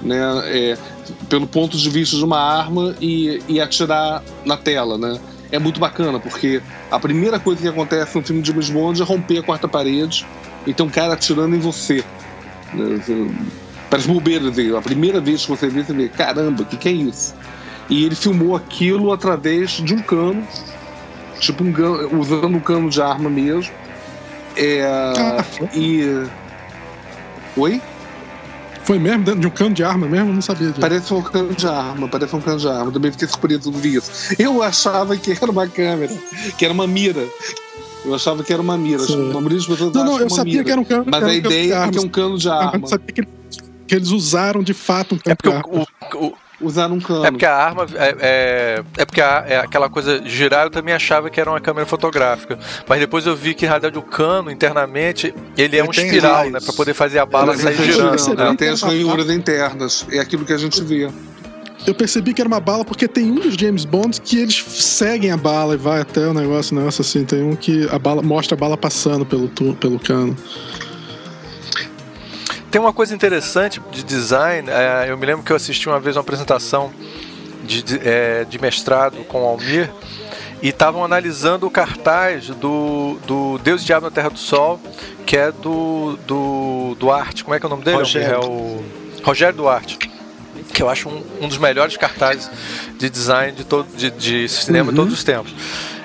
né, 0.01 0.19
é, 0.45 0.77
pelo 1.29 1.47
ponto 1.47 1.77
de 1.77 1.89
vista 1.89 2.15
de 2.15 2.23
uma 2.23 2.39
arma 2.39 2.95
e, 3.01 3.41
e 3.47 3.59
atirar 3.59 4.23
na 4.45 4.57
tela, 4.57 4.97
né? 4.97 5.19
É 5.51 5.59
muito 5.59 5.79
bacana, 5.79 6.19
porque 6.19 6.61
a 6.91 6.99
primeira 6.99 7.39
coisa 7.39 7.61
que 7.61 7.67
acontece 7.67 8.17
no 8.17 8.23
filme 8.23 8.41
de 8.41 8.49
James 8.49 8.69
Bond 8.69 9.01
é 9.01 9.05
romper 9.05 9.37
a 9.37 9.43
quarta 9.43 9.67
parede 9.67 10.25
e 10.65 10.73
tem 10.73 10.85
um 10.85 10.89
cara 10.89 11.13
atirando 11.13 11.55
em 11.55 11.59
você. 11.59 12.03
Né? 12.73 12.99
Parece 13.89 14.07
bobeira, 14.07 14.45
a 14.77 14.81
primeira 14.81 15.21
vez 15.21 15.43
que 15.43 15.49
você 15.49 15.69
vê, 15.69 15.83
você 15.83 15.93
vê, 15.93 16.09
caramba, 16.09 16.63
o 16.63 16.65
que, 16.65 16.75
que 16.75 16.89
é 16.89 16.91
isso? 16.91 17.35
E 17.89 18.03
ele 18.03 18.15
filmou 18.15 18.55
aquilo 18.55 19.13
através 19.13 19.71
de 19.71 19.93
um 19.93 20.01
cano, 20.01 20.45
tipo 21.39 21.63
um 21.63 22.19
usando 22.19 22.55
um 22.55 22.59
cano 22.59 22.89
de 22.89 23.01
arma 23.01 23.29
mesmo, 23.29 23.71
é, 24.55 24.83
ah, 24.83 25.45
e. 25.73 26.25
Oi? 27.57 27.81
Foi 28.83 28.99
mesmo? 28.99 29.23
Dentro 29.23 29.41
de 29.41 29.47
um 29.47 29.49
cano 29.49 29.73
de 29.73 29.83
arma 29.83 30.07
mesmo? 30.07 30.29
Eu 30.29 30.33
não 30.33 30.41
sabia 30.41 30.67
disso. 30.67 30.79
Parece 30.79 31.11
um 31.13 31.21
cano 31.21 31.55
de 31.55 31.67
arma, 31.67 32.07
parece 32.07 32.35
um 32.35 32.41
cano 32.41 32.59
de 32.59 32.67
arma. 32.67 32.91
Também 32.91 33.11
fiquei 33.11 33.27
surpreso 33.27 33.71
com 33.71 33.79
isso. 33.79 34.35
Eu 34.37 34.61
achava 34.61 35.17
que 35.17 35.31
era 35.31 35.51
uma 35.51 35.67
câmera, 35.67 36.13
que 36.55 36.63
era 36.63 36.73
uma 36.73 36.85
mira. 36.85 37.27
Eu 38.05 38.13
achava 38.13 38.43
que 38.43 38.53
era 38.53 38.61
uma 38.61 38.77
mira. 38.77 39.01
Uma 39.01 39.41
não, 39.41 40.05
não, 40.05 40.19
eu 40.19 40.29
sabia 40.29 40.53
mira. 40.53 40.63
que 40.63 40.71
era 40.71 40.79
um 40.79 40.85
cano 40.85 41.05
Mas 41.07 41.23
a 41.23 41.33
ideia 41.33 41.73
é 41.73 41.89
que 41.89 41.97
é 41.97 42.01
um 42.01 42.09
cano 42.09 42.37
de 42.37 42.47
arma. 42.47 42.79
Eu 42.83 42.87
sabia 42.87 43.07
que, 43.07 43.27
que 43.87 43.95
eles 43.95 44.09
usaram 44.09 44.61
de 44.61 44.73
fato 44.75 45.15
um 45.15 45.17
cano 45.17 45.31
é 45.31 45.35
porque 45.35 45.49
de 45.49 45.55
arma. 45.55 45.87
O, 46.13 46.25
o, 46.27 46.33
usar 46.59 46.91
um 46.91 46.99
cano. 46.99 47.25
É 47.25 47.31
porque 47.31 47.45
a 47.45 47.55
arma. 47.55 47.85
É, 47.95 48.15
é, 48.19 48.83
é 48.97 49.05
porque 49.05 49.21
a, 49.21 49.45
é 49.47 49.57
aquela 49.57 49.89
coisa 49.89 50.21
girar, 50.25 50.65
eu 50.65 50.69
também 50.69 50.93
achava 50.93 51.29
que 51.29 51.39
era 51.39 51.49
uma 51.49 51.59
câmera 51.59 51.85
fotográfica. 51.85 52.57
Mas 52.87 52.99
depois 52.99 53.25
eu 53.25 53.35
vi 53.35 53.53
que, 53.53 53.65
na 53.65 53.71
realidade, 53.71 53.97
o 53.97 54.01
cano, 54.01 54.51
internamente, 54.51 55.33
ele 55.57 55.77
é 55.77 55.83
um 55.83 55.91
espiral, 55.91 56.35
raios. 56.35 56.53
né? 56.53 56.59
Pra 56.59 56.73
poder 56.73 56.93
fazer 56.93 57.19
a 57.19 57.25
bala 57.25 57.57
sair 57.57 57.75
girando. 57.81 58.35
Né? 58.35 58.55
Tem 58.57 58.69
as 58.69 58.81
ranhuras 58.81 59.29
internas. 59.29 60.05
É 60.11 60.19
aquilo 60.19 60.45
que 60.45 60.53
a 60.53 60.57
gente 60.57 60.81
vê. 60.83 61.09
Eu 61.85 61.93
percebi 61.93 62.33
que 62.33 62.41
era 62.41 62.47
uma 62.47 62.59
bala 62.59 62.83
porque 62.83 63.07
tem 63.07 63.31
um 63.31 63.35
dos 63.35 63.53
James 63.53 63.85
Bonds 63.85 64.17
que 64.17 64.39
eles 64.39 64.55
seguem 64.55 65.29
a 65.31 65.37
bala 65.37 65.75
e 65.75 65.77
vai 65.77 66.01
até 66.01 66.27
o 66.27 66.33
negócio, 66.33 66.75
negócio 66.75 67.01
assim. 67.01 67.23
Tem 67.23 67.43
um 67.43 67.55
que 67.55 67.87
a 67.91 67.99
bala 67.99 68.23
mostra 68.23 68.55
a 68.55 68.59
bala 68.59 68.75
passando 68.75 69.23
pelo, 69.25 69.47
pelo 69.49 69.99
cano. 69.99 70.35
Tem 72.75 72.81
uma 72.81 72.91
coisa 72.91 73.15
interessante 73.15 73.81
de 73.89 74.03
design. 74.03 74.69
É, 74.69 75.09
eu 75.09 75.17
me 75.17 75.25
lembro 75.25 75.45
que 75.45 75.49
eu 75.49 75.55
assisti 75.55 75.87
uma 75.87 75.97
vez 75.97 76.17
uma 76.17 76.21
apresentação 76.21 76.91
de, 77.63 77.81
de, 77.81 78.01
é, 78.03 78.43
de 78.43 78.59
mestrado 78.59 79.23
com 79.29 79.43
o 79.43 79.47
Almir 79.47 79.89
e 80.61 80.67
estavam 80.67 81.01
analisando 81.01 81.65
o 81.65 81.71
cartaz 81.71 82.47
do, 82.47 83.17
do 83.25 83.57
Deus 83.59 83.81
e 83.81 83.85
Diabo 83.85 84.07
na 84.07 84.11
Terra 84.11 84.29
do 84.29 84.37
Sol, 84.37 84.77
que 85.25 85.37
é 85.37 85.53
do, 85.53 86.19
do 86.27 86.97
Duarte. 86.99 87.45
Como 87.45 87.55
é 87.55 87.61
que 87.61 87.65
é 87.65 87.67
o 87.67 87.69
nome 87.69 87.85
dele? 87.85 87.95
Rogério. 87.95 88.33
É 88.33 88.39
o 88.39 88.83
Rogério 89.23 89.55
Duarte. 89.55 89.97
Que 90.73 90.83
eu 90.83 90.89
acho 90.89 91.07
um, 91.07 91.23
um 91.43 91.47
dos 91.47 91.57
melhores 91.57 91.95
cartazes 91.95 92.51
de 92.97 93.09
design 93.09 93.53
de, 93.53 93.63
todo, 93.63 93.87
de, 93.95 94.11
de 94.11 94.49
cinema 94.49 94.91
de 94.91 94.97
todos 94.97 95.13
os 95.13 95.23
tempos. 95.23 95.55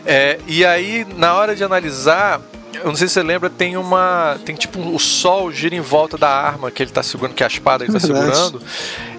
É, 0.07 0.39
e 0.47 0.64
aí, 0.64 1.05
na 1.16 1.35
hora 1.35 1.57
de 1.57 1.64
analisar, 1.64 2.41
eu 2.75 2.87
não 2.87 2.97
sei 2.97 3.09
se 3.09 3.14
você 3.14 3.23
lembra, 3.23 3.51
tem 3.51 3.77
uma. 3.77 4.39
Tem 4.45 4.55
tipo 4.55 4.79
o 4.81 4.99
sol 4.99 5.51
gira 5.53 5.75
em 5.75 5.81
volta 5.81 6.16
da 6.16 6.29
arma 6.31 6.71
que 6.71 6.83
ele 6.83 6.91
tá 6.91 7.03
segurando, 7.03 7.35
que 7.35 7.43
é 7.43 7.47
a 7.47 7.49
espada 7.49 7.85
que 7.85 7.91
ele 7.91 7.99
tá 8.01 8.07
Verdade. 8.07 8.37
segurando. 8.37 8.62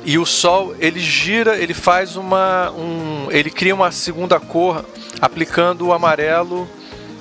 E 0.04 0.18
o 0.18 0.26
sol, 0.26 0.76
ele 0.80 1.00
gira, 1.00 1.58
ele 1.58 1.74
faz 1.74 2.16
uma. 2.16 2.72
Um, 2.72 3.28
ele 3.30 3.50
cria 3.50 3.76
uma 3.76 3.92
segunda 3.92 4.40
cor 4.40 4.84
aplicando 5.22 5.88
o 5.88 5.94
amarelo 5.94 6.68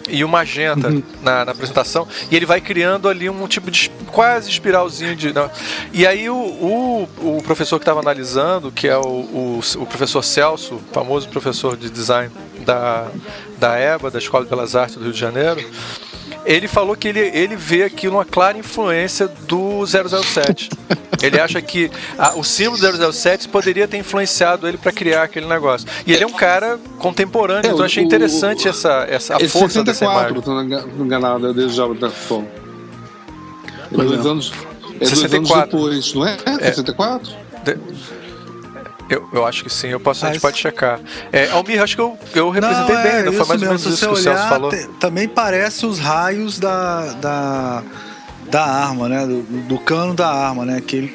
e 0.09 0.25
o 0.25 0.29
magenta 0.29 0.89
Uhum. 0.89 1.03
na, 1.23 1.45
na 1.45 1.53
apresentação. 1.53 2.09
E 2.31 2.37
ele 2.37 2.47
vai 2.47 2.61
criando 2.61 3.09
ali 3.09 3.29
um 3.29 3.47
tipo 3.47 3.71
de 3.71 3.91
quase 4.11 4.49
espiralzinho 4.51 5.15
de. 5.15 5.33
não. 5.33 5.51
E 5.93 6.07
aí 6.07 6.29
o, 6.31 6.35
o, 6.37 7.09
o 7.39 7.43
professor 7.43 7.79
que 7.79 7.83
estava 7.83 8.01
analisando, 8.01 8.73
que 8.73 8.89
é 8.89 8.97
o, 8.97 9.03
o, 9.03 9.61
o 9.77 9.87
professor 9.87 10.23
Celso, 10.23 10.81
famoso 10.93 11.29
professor 11.29 11.77
de 11.77 11.91
design 11.91 12.31
da, 12.65 13.09
da 13.59 13.79
EBA, 13.79 14.11
da 14.11 14.19
Escola 14.19 14.45
de 14.45 14.51
Belas 14.51 14.75
Artes 14.75 14.97
do 14.97 15.05
Rio 15.05 15.13
de 15.13 15.19
Janeiro, 15.21 15.63
ele 16.53 16.67
falou 16.69 16.97
que 16.97 17.09
ele, 17.09 17.21
ele 17.21 17.57
vê 17.57 17.85
aquilo 17.85 18.17
uma 18.17 18.25
clara 18.25 18.59
influência 18.59 19.29
do 19.47 19.85
007. 19.87 20.71
Ele 21.23 21.39
acha 21.39 21.61
que 21.61 21.91
a- 22.17 22.35
o 22.37 22.43
símbolo 22.43 22.79
do 22.81 23.13
007 23.13 23.47
poderia 23.47 23.87
ter 23.87 23.99
influenciado 23.99 24.67
ele 24.67 24.79
para 24.79 24.91
criar 24.91 25.25
aquele 25.25 25.45
negócio. 25.47 25.87
E 26.07 26.15
ele 26.15 26.25
é 26.25 26.27
um 26.27 26.33
cara 26.33 26.79
contemporâneo, 26.99 27.67
É, 27.67 27.67
então 27.67 27.81
eu 27.81 27.85
achei 27.85 28.03
o- 28.03 28.07
interessante 28.07 28.67
essa, 28.67 29.05
essa 29.07 29.37
a 29.37 29.43
é 29.43 29.47
força 29.47 29.85
dessa 29.85 30.07
64, 30.07 30.33
imagem. 30.33 30.43
tô 30.43 30.63
enga- 30.63 30.87
enganado, 31.05 31.49
é 31.49 31.53
desde 31.53 31.77
já 31.77 31.87
da 31.89 32.09
Sol. 32.09 32.43
É 33.93 33.95
Pois 33.95 34.09
dois 34.09 34.25
é. 34.25 34.29
anos. 34.31 34.53
É 34.95 34.99
dois 35.05 35.11
64. 35.11 35.79
anos 35.79 36.11
depois, 36.11 36.15
não 36.15 36.27
é? 36.27 36.37
É 36.47 36.73
64? 36.73 37.31
Eu, 39.11 39.29
eu 39.33 39.45
acho 39.45 39.65
que 39.65 39.71
sim, 39.71 39.89
eu 39.89 39.99
posso, 39.99 40.25
a 40.25 40.33
gente 40.33 40.41
pode 40.41 40.57
checar. 40.57 41.01
É, 41.33 41.51
Almir, 41.51 41.83
acho 41.83 41.97
que 41.97 42.01
eu, 42.01 42.17
eu 42.33 42.49
representei 42.49 42.95
Não, 42.95 43.03
bem, 43.03 43.13
é 43.13 43.23
não 43.25 43.33
foi 43.33 43.47
mais 43.47 43.61
ou 43.63 43.67
menos 43.69 43.83
isso 43.85 43.97
você 43.97 44.07
que 44.07 44.13
o 44.13 44.17
Celso 44.17 44.49
falou. 44.49 44.71
te- 44.71 44.87
também 45.01 45.27
parece 45.29 45.85
os 45.85 45.99
raios 45.99 46.61
da, 46.61 47.13
da, 47.15 47.83
da 48.49 48.65
arma, 48.65 49.09
né? 49.09 49.27
Do, 49.27 49.43
do 49.43 49.79
cano 49.81 50.15
da 50.15 50.29
arma, 50.29 50.65
né? 50.65 50.77
Aquele. 50.79 51.13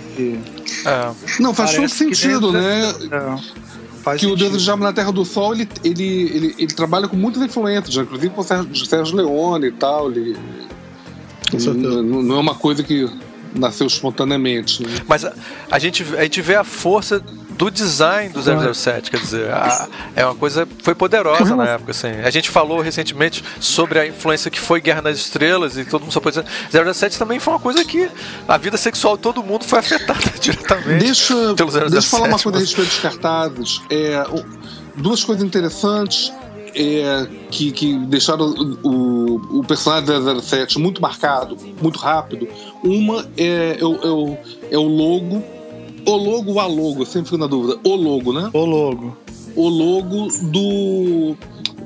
É. 0.86 1.12
Não, 1.40 1.54
faz 1.54 1.72
todo 1.74 1.84
que 1.84 1.90
sentido, 1.90 2.52
dentro- 2.52 3.08
né? 3.10 3.38
É, 3.38 4.02
faz 4.04 4.20
que 4.20 4.26
o 4.26 4.36
Deus 4.36 4.40
sentido. 4.42 4.58
do 4.58 4.64
Diabo 4.64 4.84
na 4.84 4.92
Terra 4.92 5.12
do 5.14 5.24
Sol, 5.24 5.54
ele, 5.54 5.68
ele, 5.84 6.04
ele, 6.04 6.56
ele 6.60 6.74
trabalha 6.74 7.08
com 7.08 7.16
muitas 7.16 7.42
influências, 7.42 7.96
inclusive 7.96 8.30
com 8.34 8.42
o 8.42 8.44
Sérgio, 8.44 8.86
Sérgio 8.86 9.16
Leone 9.16 9.68
e 9.68 9.72
tal. 9.72 10.12
Ele, 10.12 10.36
Com 11.50 11.60
certeza. 11.60 12.02
não, 12.04 12.22
não 12.22 12.36
é 12.36 12.40
uma 12.40 12.56
coisa 12.56 12.84
que 12.84 13.10
nasceu 13.54 13.88
espontaneamente. 13.88 14.84
né? 14.84 14.90
Mas 15.08 15.24
a, 15.24 15.32
a 15.72 15.80
gente, 15.80 16.04
a 16.18 16.24
gente 16.24 16.42
vê 16.42 16.56
a 16.56 16.64
força 16.66 17.24
do 17.58 17.72
design 17.72 18.30
do 18.30 18.42
007, 18.42 19.10
quer 19.12 19.20
dizer, 19.20 19.52
a- 19.52 19.88
é 20.16 20.26
uma 20.26 20.36
coisa 20.36 20.68
foi 20.84 20.94
poderosa 20.94 21.56
na 21.56 21.66
época, 21.70 21.92
assim. 21.92 22.08
A 22.24 22.30
gente 22.30 22.50
falou 22.50 22.82
recentemente 22.82 23.44
sobre 23.60 24.00
a 24.00 24.06
influência 24.08 24.52
que 24.52 24.60
foi 24.60 24.82
Guerra 24.82 25.02
nas 25.02 25.18
Estrelas 25.18 25.78
e 25.78 25.86
todo 25.86 26.02
mundo 26.02 26.12
só 26.12 26.20
pode 26.20 26.42
dizer, 26.42 26.94
007 26.94 27.18
também 27.18 27.40
foi 27.40 27.54
uma 27.54 27.60
coisa 27.60 27.84
que 27.86 28.10
a 28.48 28.58
vida 28.58 28.78
sexual 28.78 29.16
de 29.16 29.24
todo 29.24 29.42
mundo 29.44 29.64
foi 29.64 29.80
afetada 29.80 30.20
diretamente. 30.40 31.04
Deixa, 31.06 31.34
pelo 31.56 31.72
007, 31.72 31.92
deixa 31.92 32.08
eu 32.08 32.12
falar 32.12 32.28
uma 32.28 32.40
coisa 32.40 32.58
a 32.58 32.62
respeito 32.62 32.88
dos 32.90 33.00
cartazes. 33.00 33.82
É, 33.90 34.24
duas 34.96 35.24
coisas 35.24 35.44
interessantes 35.44 36.32
é, 36.74 37.28
que, 37.50 37.72
que 37.72 37.98
deixaram 38.08 38.48
o, 38.48 38.88
o, 38.88 39.60
o 39.60 39.64
personagem 39.64 40.06
do 40.06 40.42
007 40.42 40.78
muito 40.78 41.02
marcado, 41.02 41.58
muito 41.82 41.98
rápido. 42.00 42.48
Uma 42.84 43.26
é, 43.38 43.44
é, 43.44 43.80
é 43.80 44.56
é 44.72 44.78
o 44.78 44.84
logo. 44.84 45.55
O 46.06 46.16
logo 46.16 46.52
ou 46.54 46.60
a 46.60 46.66
logo, 46.68 47.02
eu 47.02 47.06
sempre 47.06 47.30
fico 47.30 47.38
na 47.38 47.48
dúvida. 47.48 47.80
O 47.84 47.96
logo, 47.96 48.32
né? 48.34 48.50
O 48.54 48.66
logo. 48.66 49.18
o 49.56 49.70
logo 49.70 50.28
do 50.52 51.36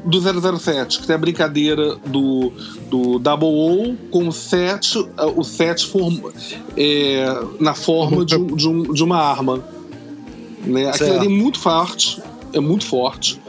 do 0.06 0.58
007, 0.58 1.00
que 1.02 1.08
tem 1.08 1.16
a 1.16 1.20
brincadeira 1.20 1.96
do, 2.06 2.54
do 2.90 3.20
Double 3.20 3.50
O 3.50 3.98
com 4.10 4.28
o 4.30 4.32
7, 4.32 5.06
o 5.36 5.44
7 5.44 5.88
form, 5.88 6.18
é, 6.78 7.26
na 7.60 7.74
forma 7.74 8.24
de, 8.24 8.36
um- 8.38 8.48
de, 8.48 8.68
um- 8.68 8.94
de 8.94 9.04
uma 9.04 9.18
arma. 9.18 9.62
Né? 10.64 10.88
Aquilo 10.90 11.18
ali 11.20 11.26
é 11.26 11.30
muito 11.30 11.60
forte, 11.60 12.22
é 12.54 12.60
muito 12.62 12.86
forte. 12.86 13.40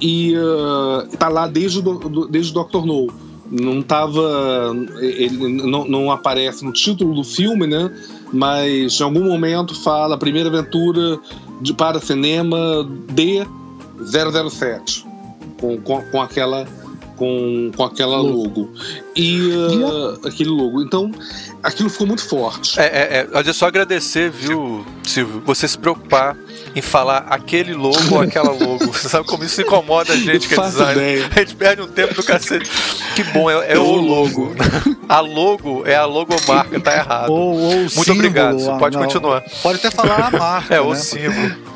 E 0.00 0.34
ah, 0.36 1.06
tá 1.18 1.28
lá 1.28 1.46
desde 1.46 1.80
do- 1.80 2.26
desde 2.26 2.56
o 2.56 2.64
Dr. 2.64 2.84
No. 2.84 3.06
Não 3.48 3.80
tava. 3.82 4.74
Ele 5.00 5.48
não, 5.48 5.84
não 5.86 6.10
aparece 6.10 6.64
no 6.64 6.72
título 6.72 7.14
do 7.14 7.22
filme, 7.22 7.66
né? 7.66 7.94
Mas 8.32 8.98
em 8.98 9.02
algum 9.04 9.24
momento 9.24 9.74
fala 9.82 10.16
primeira 10.16 10.48
aventura 10.48 11.18
de, 11.60 11.74
para 11.74 12.00
cinema 12.00 12.58
de 13.10 13.46
007 14.50 15.06
com, 15.60 15.80
com, 15.80 16.02
com 16.02 16.20
aquela 16.20 16.66
com, 17.16 17.70
com 17.76 17.84
aquela 17.84 18.20
logo 18.20 18.70
e 19.14 19.50
ah, 19.84 20.28
aquele 20.28 20.50
logo 20.50 20.82
então 20.82 21.10
aquilo 21.62 21.90
ficou 21.90 22.06
muito 22.06 22.24
forte 22.26 22.78
É, 22.80 22.84
é, 22.84 23.18
é, 23.18 23.28
olha 23.32 23.52
só 23.52 23.66
agradecer, 23.66 24.30
viu, 24.30 24.84
Silvio, 25.02 25.42
você 25.44 25.68
se 25.68 25.78
preocupar 25.78 26.36
em 26.74 26.80
falar 26.80 27.26
aquele 27.28 27.74
logo 27.74 27.96
ou 28.14 28.20
aquela 28.20 28.50
logo. 28.50 28.86
Você 28.86 29.08
sabe 29.08 29.26
como 29.26 29.44
isso 29.44 29.60
incomoda 29.60 30.12
a 30.12 30.16
gente 30.16 30.48
que 30.48 30.54
é 30.54 30.92
ideia. 30.92 31.30
A 31.34 31.38
gente 31.40 31.54
perde 31.54 31.82
um 31.82 31.86
tempo 31.88 32.14
do 32.14 32.22
cacete. 32.22 32.70
Que 33.14 33.22
bom, 33.24 33.50
é, 33.50 33.74
é 33.74 33.78
o 33.78 33.96
logo. 33.96 34.54
A 35.08 35.20
logo 35.20 35.82
é 35.86 35.94
a 35.94 36.04
logomarca, 36.04 36.80
tá 36.80 36.96
errado. 36.96 37.30
Ou, 37.30 37.58
ou 37.58 37.70
o 37.70 37.76
Muito 37.76 37.90
símbolo, 37.90 38.18
obrigado, 38.20 38.58
você 38.58 38.78
pode 38.78 38.96
não. 38.96 39.04
continuar. 39.04 39.42
Pode 39.62 39.78
até 39.78 39.90
falar 39.90 40.28
a 40.28 40.30
marca. 40.30 40.74
É, 40.74 40.80
o 40.80 40.90
né? 40.90 40.96
símbolo. 40.96 41.71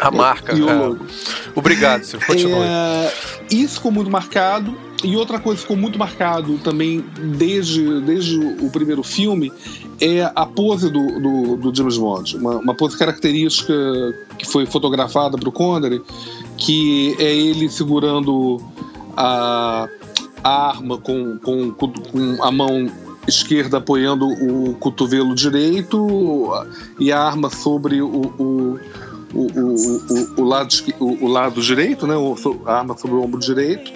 A 0.00 0.10
marca. 0.10 0.54
e 0.54 0.62
o 0.62 0.68
é. 0.68 0.74
logo 0.74 1.06
Obrigado, 1.54 2.04
Silvio, 2.04 2.26
continue. 2.26 2.62
É, 2.62 3.12
isso 3.50 3.76
ficou 3.76 3.92
muito 3.92 4.10
marcado. 4.10 4.76
E 5.04 5.14
outra 5.14 5.38
coisa 5.38 5.56
que 5.56 5.62
ficou 5.62 5.76
muito 5.76 5.98
marcado 5.98 6.56
também 6.58 7.04
desde, 7.36 8.00
desde 8.00 8.38
o 8.38 8.70
primeiro 8.70 9.02
filme 9.02 9.52
é 10.00 10.30
a 10.34 10.46
pose 10.46 10.90
do, 10.90 11.20
do, 11.20 11.56
do 11.56 11.74
James 11.74 11.98
Bond. 11.98 12.36
Uma, 12.36 12.56
uma 12.56 12.74
pose 12.74 12.98
característica 12.98 13.74
que 14.38 14.46
foi 14.46 14.66
fotografada 14.66 15.36
para 15.36 15.48
o 15.48 15.52
Connery, 15.52 16.02
que 16.56 17.14
é 17.18 17.34
ele 17.34 17.68
segurando 17.68 18.60
a, 19.16 19.88
a 20.42 20.68
arma 20.68 20.98
com, 20.98 21.38
com, 21.38 21.72
com 21.72 22.42
a 22.42 22.50
mão 22.50 22.90
esquerda 23.26 23.78
apoiando 23.78 24.26
o 24.26 24.74
cotovelo 24.74 25.34
direito 25.34 26.52
e 26.98 27.10
a 27.10 27.20
arma 27.20 27.50
sobre 27.50 28.00
o, 28.00 28.32
o, 28.38 28.78
o, 29.34 29.40
o, 29.40 29.74
o, 30.36 30.40
o 30.40 30.44
lado, 30.44 30.74
o, 31.00 31.26
lado 31.26 31.60
direito, 31.60 32.06
né? 32.06 32.14
A 32.64 32.72
arma 32.78 32.96
sobre 32.96 33.16
o 33.16 33.22
ombro 33.22 33.40
direito. 33.40 33.92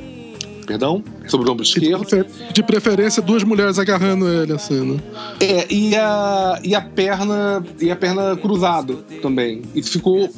Perdão? 0.67 1.03
Sobre 1.27 1.49
o 1.49 1.53
ombro 1.53 1.65
E 1.65 1.69
esquerdo. 1.69 2.27
de 2.53 2.63
preferência, 2.63 3.21
duas 3.21 3.43
mulheres 3.43 3.79
agarrando 3.79 4.29
ele, 4.29 4.53
assim, 4.53 4.81
né? 4.81 5.01
É, 5.41 5.73
e 5.73 5.97
a, 5.97 6.61
e 6.63 6.75
a 6.75 6.81
perna 6.81 7.65
e 7.81 7.91
a 7.91 7.97
perna 7.97 8.37
cruzada 8.37 8.95
também. 9.21 9.63
Isso 9.75 9.91
ficou 9.91 10.31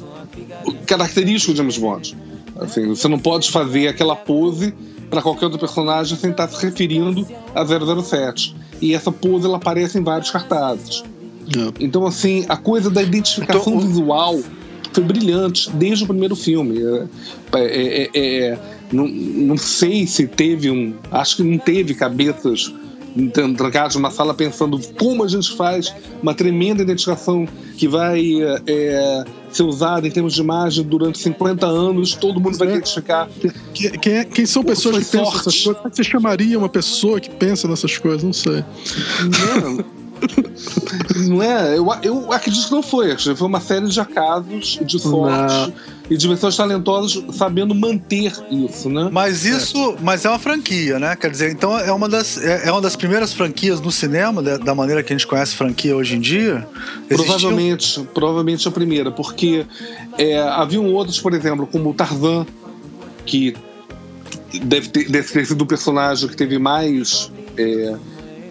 característico 0.87 1.53
de 1.53 1.57
James 1.59 1.77
Bond. 1.77 2.17
Assim, 2.55 2.87
você 2.87 3.07
não 3.07 3.19
pode 3.19 3.51
fazer 3.51 3.87
aquela 3.87 4.15
pose 4.15 4.73
para 5.09 5.21
qualquer 5.21 5.45
outro 5.45 5.59
personagem 5.59 6.17
sem 6.17 6.31
estar 6.31 6.47
se 6.47 6.65
referindo 6.65 7.27
a 7.53 7.63
007. 7.63 8.55
E 8.81 8.95
essa 8.95 9.11
pose 9.11 9.45
ela 9.45 9.57
aparece 9.57 9.99
em 9.99 10.03
vários 10.03 10.31
cartazes. 10.31 11.03
Então, 11.79 12.05
assim, 12.07 12.45
a 12.49 12.57
coisa 12.57 12.89
da 12.89 13.03
identificação 13.03 13.73
Então, 13.73 13.87
visual 13.87 14.39
foi 14.93 15.03
brilhante 15.03 15.69
desde 15.71 16.03
o 16.03 16.07
primeiro 16.07 16.35
filme. 16.35 16.79
É, 16.81 17.57
é- 17.59 18.03
é- 18.03 18.09
é- 18.47 18.59
não, 18.91 19.07
não 19.07 19.57
sei 19.57 20.05
se 20.05 20.27
teve 20.27 20.69
um. 20.69 20.93
Acho 21.11 21.37
que 21.37 21.43
não 21.43 21.57
teve 21.57 21.93
cabeças 21.95 22.71
tran- 23.31 23.53
trancadas 23.53 23.95
numa 23.95 24.09
sala 24.11 24.33
pensando 24.33 24.79
como 24.99 25.23
a 25.23 25.27
gente 25.27 25.55
faz 25.55 25.93
uma 26.21 26.33
tremenda 26.33 26.81
identificação 26.83 27.47
que 27.77 27.87
vai 27.87 28.23
é, 28.67 29.23
ser 29.51 29.63
usada 29.63 30.07
em 30.07 30.11
termos 30.11 30.33
de 30.33 30.41
imagem 30.41 30.83
durante 30.83 31.17
50 31.19 31.65
anos, 31.65 32.13
todo 32.13 32.39
mundo 32.39 32.57
vai 32.57 32.67
É. 32.67 32.71
identificar. 32.71 33.27
Que- 33.73 33.97
Quem, 33.97 34.13
é- 34.13 34.23
quem 34.25 34.45
são 34.45 34.63
pessoas 34.63 34.97
que 34.97 35.05
pensam 35.05 35.25
sorte. 35.25 35.39
essas 35.39 35.53
coisas? 35.63 35.81
Como 35.81 35.87
é 35.87 35.95
Você 35.95 36.03
chamaria 36.03 36.57
uma 36.57 36.69
pessoa 36.69 37.19
que 37.19 37.29
pensa 37.31 37.67
nessas 37.67 37.97
coisas? 37.97 38.23
Não 38.23 38.33
sei. 38.33 38.63
Não, 39.23 39.85
não 41.27 41.41
é? 41.41 41.77
Eu, 41.77 41.87
eu 42.01 42.31
acredito 42.31 42.65
que 42.65 42.71
não 42.71 42.83
foi. 42.83 43.15
Foi 43.17 43.47
uma 43.47 43.59
série 43.59 43.87
de 43.87 43.99
acasos, 43.99 44.79
de 44.81 44.99
sorte 44.99 45.53
não. 45.53 45.73
e 46.09 46.17
de 46.17 46.27
pessoas 46.27 46.55
talentosas 46.55 47.23
sabendo 47.35 47.73
manter 47.73 48.33
isso, 48.49 48.89
né? 48.89 49.09
Mas 49.11 49.45
isso, 49.45 49.77
é. 49.77 49.95
mas 50.01 50.25
é 50.25 50.29
uma 50.29 50.39
franquia, 50.39 50.99
né? 50.99 51.15
Quer 51.15 51.31
dizer, 51.31 51.51
então 51.51 51.77
é 51.77 51.91
uma 51.91 52.07
das, 52.07 52.37
é, 52.37 52.67
é 52.67 52.71
uma 52.71 52.81
das 52.81 52.95
primeiras 52.95 53.33
franquias 53.33 53.81
no 53.81 53.91
cinema, 53.91 54.41
da, 54.41 54.57
da, 54.57 54.75
maneira 54.75 55.03
que 55.03 55.13
a 55.13 55.17
gente 55.17 55.27
conhece 55.27 55.55
franquia 55.55 55.95
hoje 55.95 56.15
em 56.15 56.19
dia. 56.19 56.67
Provavelmente, 57.07 58.07
provavelmente 58.13 58.67
a 58.67 58.71
primeira, 58.71 59.11
porque 59.11 59.65
é, 60.17 60.39
haviam 60.39 60.85
outros, 60.93 61.19
por 61.19 61.33
exemplo, 61.33 61.67
como 61.67 61.89
o 61.89 61.93
Tarzan, 61.93 62.45
que 63.25 63.55
deve 64.63 64.89
ter, 64.89 65.09
deve 65.09 65.27
ter 65.27 65.45
sido 65.45 65.61
o 65.61 65.65
personagem 65.65 66.27
que 66.27 66.35
teve 66.35 66.57
mais. 66.59 67.31
É, 67.57 67.95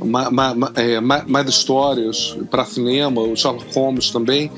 ma, 0.05 0.31
ma, 0.31 0.55
ma, 0.55 0.73
é, 0.77 1.01
mais 1.01 1.49
histórias 1.49 2.37
para 2.51 2.65
cinema, 2.65 3.21
o 3.21 3.37
Sherlock 3.37 3.75
Holmes 3.75 4.11
também. 4.11 4.51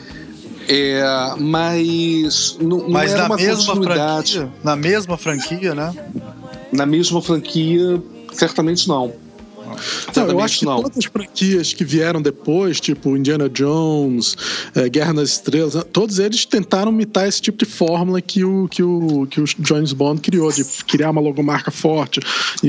É, 0.68 1.02
mas 1.38 2.56
não, 2.58 2.78
não 2.78 2.88
mas 2.90 3.12
na 3.12 3.26
uma 3.26 3.36
mesma 3.36 3.76
franquia, 3.76 4.52
na 4.62 4.76
mesma 4.76 5.18
franquia, 5.18 5.74
né? 5.74 5.94
Na 6.72 6.86
mesma 6.86 7.20
franquia, 7.20 8.02
certamente 8.32 8.88
não. 8.88 9.12
Não, 10.14 10.28
eu 10.28 10.40
acho 10.40 10.60
que 10.60 10.64
não. 10.64 10.82
todas 10.82 10.98
as 10.98 11.04
franquias 11.04 11.72
que 11.72 11.84
vieram 11.84 12.20
depois, 12.20 12.80
tipo 12.80 13.16
Indiana 13.16 13.48
Jones, 13.48 14.36
é, 14.74 14.88
Guerra 14.88 15.12
nas 15.12 15.30
Estrelas, 15.30 15.74
todos 15.92 16.18
eles 16.18 16.44
tentaram 16.44 16.92
imitar 16.92 17.26
esse 17.26 17.40
tipo 17.40 17.58
de 17.58 17.64
fórmula 17.64 18.20
que 18.20 18.44
o, 18.44 18.68
que 18.68 18.82
o, 18.82 19.26
que 19.26 19.40
o 19.40 19.44
James 19.46 19.92
Bond 19.92 20.20
criou, 20.20 20.50
de 20.52 20.64
criar 20.84 21.10
uma 21.10 21.20
logomarca 21.20 21.70
forte. 21.70 22.20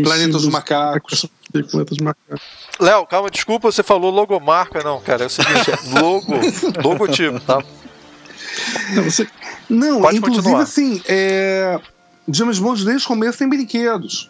Planeta 0.03 0.33
dos 0.33 0.47
Macacos. 0.47 1.25
Planeta 1.51 1.91
dos 1.91 1.99
Macacos. 1.99 2.41
Léo, 2.79 3.05
calma, 3.05 3.29
desculpa, 3.29 3.71
você 3.71 3.83
falou 3.83 4.11
logomarca, 4.11 4.83
não, 4.83 4.99
cara. 4.99 5.23
É 5.23 5.27
o 5.27 5.29
seguinte, 5.29 5.71
é 5.71 5.99
logo, 5.99 6.33
logotipo, 6.83 7.39
tá? 7.39 7.63
Não, 8.93 9.03
você... 9.03 9.27
não 9.69 10.01
Pode 10.01 10.17
inclusive 10.17 10.43
continuar. 10.43 10.63
assim, 10.63 11.01
é... 11.07 11.79
James 12.27 12.59
Bond 12.59 12.83
desde 12.83 13.05
o 13.05 13.07
começo 13.07 13.37
tem 13.37 13.47
brinquedos. 13.47 14.29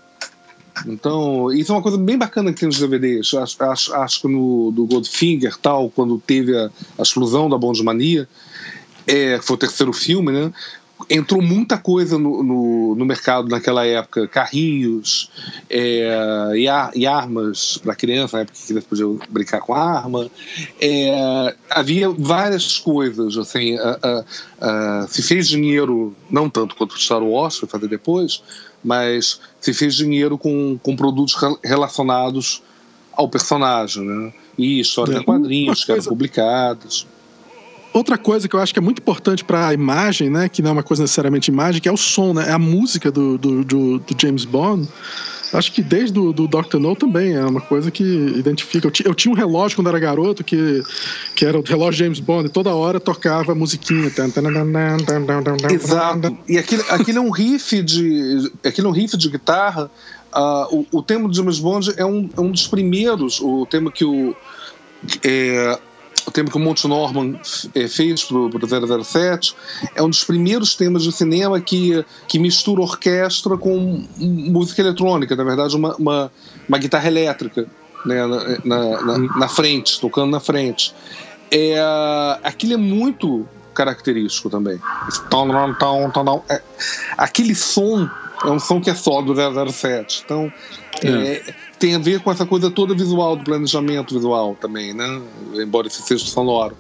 Então, 0.86 1.52
isso 1.54 1.72
é 1.72 1.76
uma 1.76 1.82
coisa 1.82 1.98
bem 1.98 2.18
bacana 2.18 2.52
que 2.52 2.60
tem 2.60 2.68
nos 2.68 2.80
DVDs. 2.80 3.34
Acho, 3.34 3.64
acho, 3.64 3.94
acho 3.94 4.22
que 4.22 4.28
no 4.28 4.72
do 4.72 4.86
Goldfinger, 4.86 5.58
tal, 5.58 5.90
quando 5.90 6.20
teve 6.20 6.56
a, 6.58 6.70
a 6.98 7.02
explosão 7.02 7.50
da 7.50 7.58
Bond 7.58 7.82
Mania, 7.84 8.28
é, 9.08 9.40
foi 9.42 9.56
o 9.56 9.60
terceiro 9.60 9.94
filme, 9.94 10.32
né? 10.32 10.52
Entrou 11.10 11.42
muita 11.42 11.78
coisa 11.78 12.18
no, 12.18 12.42
no, 12.42 12.96
no 12.96 13.06
mercado 13.06 13.50
naquela 13.50 13.86
época, 13.86 14.30
carrinhos 14.30 15.30
é, 15.70 16.52
e, 16.56 16.68
a, 16.70 16.90
e, 16.96 17.06
armas 17.06 17.78
para 17.78 17.94
criança, 17.94 18.38
na 18.38 18.44
época 18.44 18.58
que 18.58 18.66
criança 18.66 18.88
podia 18.88 19.06
brincar 19.30 19.60
com 19.60 19.74
arma. 19.74 20.32
É, 20.80 21.54
havia 21.70 22.10
várias 22.10 22.78
coisas, 22.78 23.38
assim, 23.38 23.78
a, 23.78 24.00
a, 24.02 25.02
a, 25.02 25.08
se 25.08 25.22
fez 25.22 25.50
dinheiro, 25.50 26.16
não 26.30 26.50
tanto 26.50 26.76
quanto 26.78 26.94
o 26.94 27.00
Star 27.00 27.22
Wars 27.22 27.58
foi 27.58 27.68
fazer 27.68 27.90
depois, 27.90 28.42
mas 28.86 29.42
se 29.60 29.74
fez 29.74 29.96
dinheiro 29.96 30.38
com, 30.38 30.78
com 30.82 30.96
produtos 30.96 31.36
relacionados 31.64 32.62
ao 33.12 33.28
personagem, 33.28 34.04
né? 34.06 34.34
E 34.58 34.80
histórias 34.80 35.18
é. 35.18 35.24
quadrinhos 35.24 35.84
que 35.84 35.92
eram 35.92 36.04
publicadas. 36.04 37.08
Outra 37.92 38.18
coisa 38.18 38.48
que 38.48 38.56
eu 38.56 38.60
acho 38.60 38.74
que 38.74 38.80
é 38.80 38.82
muito 38.82 39.00
importante 39.00 39.44
para 39.44 39.70
a 39.70 39.74
imagem, 39.74 40.30
né? 40.30 40.48
Que 40.48 40.62
não 40.62 40.70
é 40.70 40.74
uma 40.74 40.84
coisa 40.84 41.04
necessariamente 41.04 41.50
imagem, 41.50 41.82
que 41.82 41.90
é 41.90 41.92
o 41.92 41.98
som, 41.98 42.34
né? 42.34 42.50
É 42.50 42.52
a 42.52 42.60
música 42.60 43.12
do, 43.12 43.38
do, 43.38 43.64
do, 43.64 44.00
do 44.00 44.22
James 44.22 44.46
Bond 44.46 44.88
Acho 45.54 45.72
que 45.72 45.82
desde 45.82 46.18
o 46.20 46.34
do 46.34 46.48
Dr. 46.48 46.78
No 46.80 46.96
também 46.96 47.34
é 47.34 47.46
uma 47.46 47.62
coisa 47.62 47.92
que 47.92 48.04
identifica. 48.04 48.88
Eu, 48.88 48.92
eu, 49.06 49.14
tinha 49.14 49.32
um 49.32 49.36
relógio 49.36 49.78
quando 49.78 49.88
era 49.88 50.00
garoto 50.00 50.44
que, 50.44 50.84
que 51.36 51.46
era 51.46 51.58
o 51.58 51.62
relógio 51.62 52.06
James 52.06 52.20
Bond 52.20 52.48
e 52.48 52.52
toda 52.52 52.74
hora 52.74 53.00
tocava 53.00 53.54
musiquinha. 53.54 54.10
Exato. 55.72 56.38
E 56.48 56.58
aquilo, 56.58 56.84
aquilo 56.90 57.18
é 57.20 57.22
um 57.22 57.30
riff 57.30 57.82
de. 57.82 58.52
Aquilo 58.64 58.88
é 58.88 58.90
um 58.92 58.94
riff 58.94 59.16
de 59.18 59.30
guitarra. 59.30 59.90
Uh, 60.34 60.86
o, 60.92 60.98
o 61.00 61.02
tema 61.02 61.30
do 61.30 61.34
James 61.34 61.60
Bond 61.60 61.94
é 61.96 62.06
um, 62.06 62.30
é 62.36 62.42
um 62.42 62.52
dos 62.52 62.68
primeiros, 62.68 63.40
o 63.40 63.66
tema 63.66 63.92
que 63.92 64.04
o. 64.04 64.36
É, 65.24 65.80
o 65.80 65.95
tema 66.32 66.50
que 66.50 66.58
o 66.58 66.60
Monte 66.60 66.88
Norman 66.88 67.40
é, 67.74 67.88
fez 67.88 68.24
para 68.24 68.38
o 68.38 69.04
007 69.04 69.56
é 69.96 70.02
um 70.02 70.10
dos 70.10 70.24
primeiros 70.24 70.76
temas 70.76 71.04
de 71.04 71.12
cinema 71.12 71.60
que, 71.62 72.04
que 72.28 72.40
mistura 72.40 72.82
orquestra 72.82 73.58
com 73.58 74.04
música 74.18 74.82
eletrônica, 74.82 75.36
na 75.36 75.44
verdade, 75.44 75.76
uma, 75.76 75.96
uma, 75.96 76.32
uma 76.68 76.78
guitarra 76.78 77.08
elétrica 77.08 77.68
né, 78.06 78.26
na, 78.26 78.60
na, 78.64 79.02
na, 79.02 79.18
na, 79.18 79.48
frente, 79.48 80.00
tocando 80.00 80.32
na 80.32 80.40
frente. 80.40 80.94
É, 81.52 81.80
aquilo 82.44 82.74
é 82.74 82.78
muito 82.78 83.48
característico 83.74 84.50
também. 84.50 84.80
É, 86.50 86.62
aquele 87.18 87.54
som 87.54 88.10
é 88.44 88.50
um 88.50 88.60
som 88.60 88.82
que 88.82 88.90
é 88.90 88.96
só 88.96 89.22
do 89.22 89.34
007. 89.36 90.24
Então, 90.26 90.52
é. 91.04 91.10
É, 91.10 91.56
tem 91.80 91.96
a 91.96 92.00
ver 92.00 92.22
com 92.22 92.32
essa 92.32 92.46
coisa 92.46 92.72
toda 92.72 92.94
visual, 92.94 93.36
do 93.36 93.44
planejamento 93.44 94.14
visual 94.14 94.56
também, 94.60 94.94
né? 94.94 95.22
embora 95.54 95.88
esse 95.88 96.02
seja 96.02 96.26
sonoro. 96.26 96.76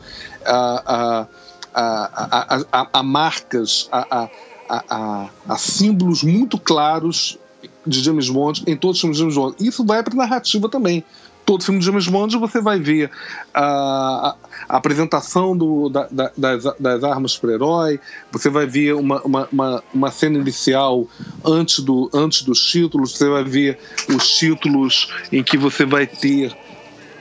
A, 0.45 1.27
a, 1.73 2.57
a, 2.71 2.87
a 2.93 3.03
marcas, 3.03 3.89
a, 3.91 4.29
a, 4.69 5.57
símbolos 5.57 6.23
muito 6.23 6.57
claros 6.57 7.37
de 7.85 8.01
James 8.01 8.29
Bond 8.29 8.63
em 8.67 8.75
todos 8.75 8.97
os 8.97 9.01
filmes 9.01 9.17
de 9.17 9.21
James 9.21 9.35
Bond. 9.35 9.55
Isso 9.59 9.85
vai 9.85 10.01
para 10.03 10.13
a 10.13 10.17
narrativa 10.17 10.69
também 10.69 11.03
todo 11.45 11.63
filme 11.63 11.79
de 11.79 11.85
James 11.85 12.07
Bond 12.07 12.37
você 12.37 12.59
vai 12.59 12.79
ver 12.79 13.11
a, 13.53 14.35
a 14.67 14.77
apresentação 14.77 15.55
do, 15.55 15.89
da, 15.89 16.07
da, 16.11 16.31
das, 16.35 16.63
das, 16.79 17.03
armas 17.03 17.37
para 17.37 17.49
o 17.49 17.53
herói, 17.53 17.99
você 18.31 18.49
vai 18.49 18.65
ver 18.65 18.95
uma, 18.95 19.21
uma, 19.21 19.47
uma, 19.51 19.83
uma, 19.93 20.11
cena 20.11 20.37
inicial 20.37 21.07
antes, 21.45 21.79
do, 21.79 22.09
antes 22.13 22.41
dos 22.41 22.59
títulos, 22.59 23.13
você 23.13 23.29
vai 23.29 23.43
ver 23.43 23.77
os 24.09 24.27
títulos 24.27 25.13
em 25.31 25.43
que 25.43 25.57
você 25.57 25.85
vai 25.85 26.07
ter 26.07 26.55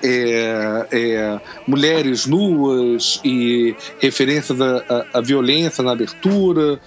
é, 0.03 0.87
é, 0.91 1.41
mulheres 1.67 2.27
nuas 2.27 3.21
e 3.25 3.75
referências 3.99 4.61
à, 4.61 4.77
à, 4.89 5.19
à 5.19 5.21
violência 5.21 5.83
na 5.83 5.93
abertura. 5.93 6.81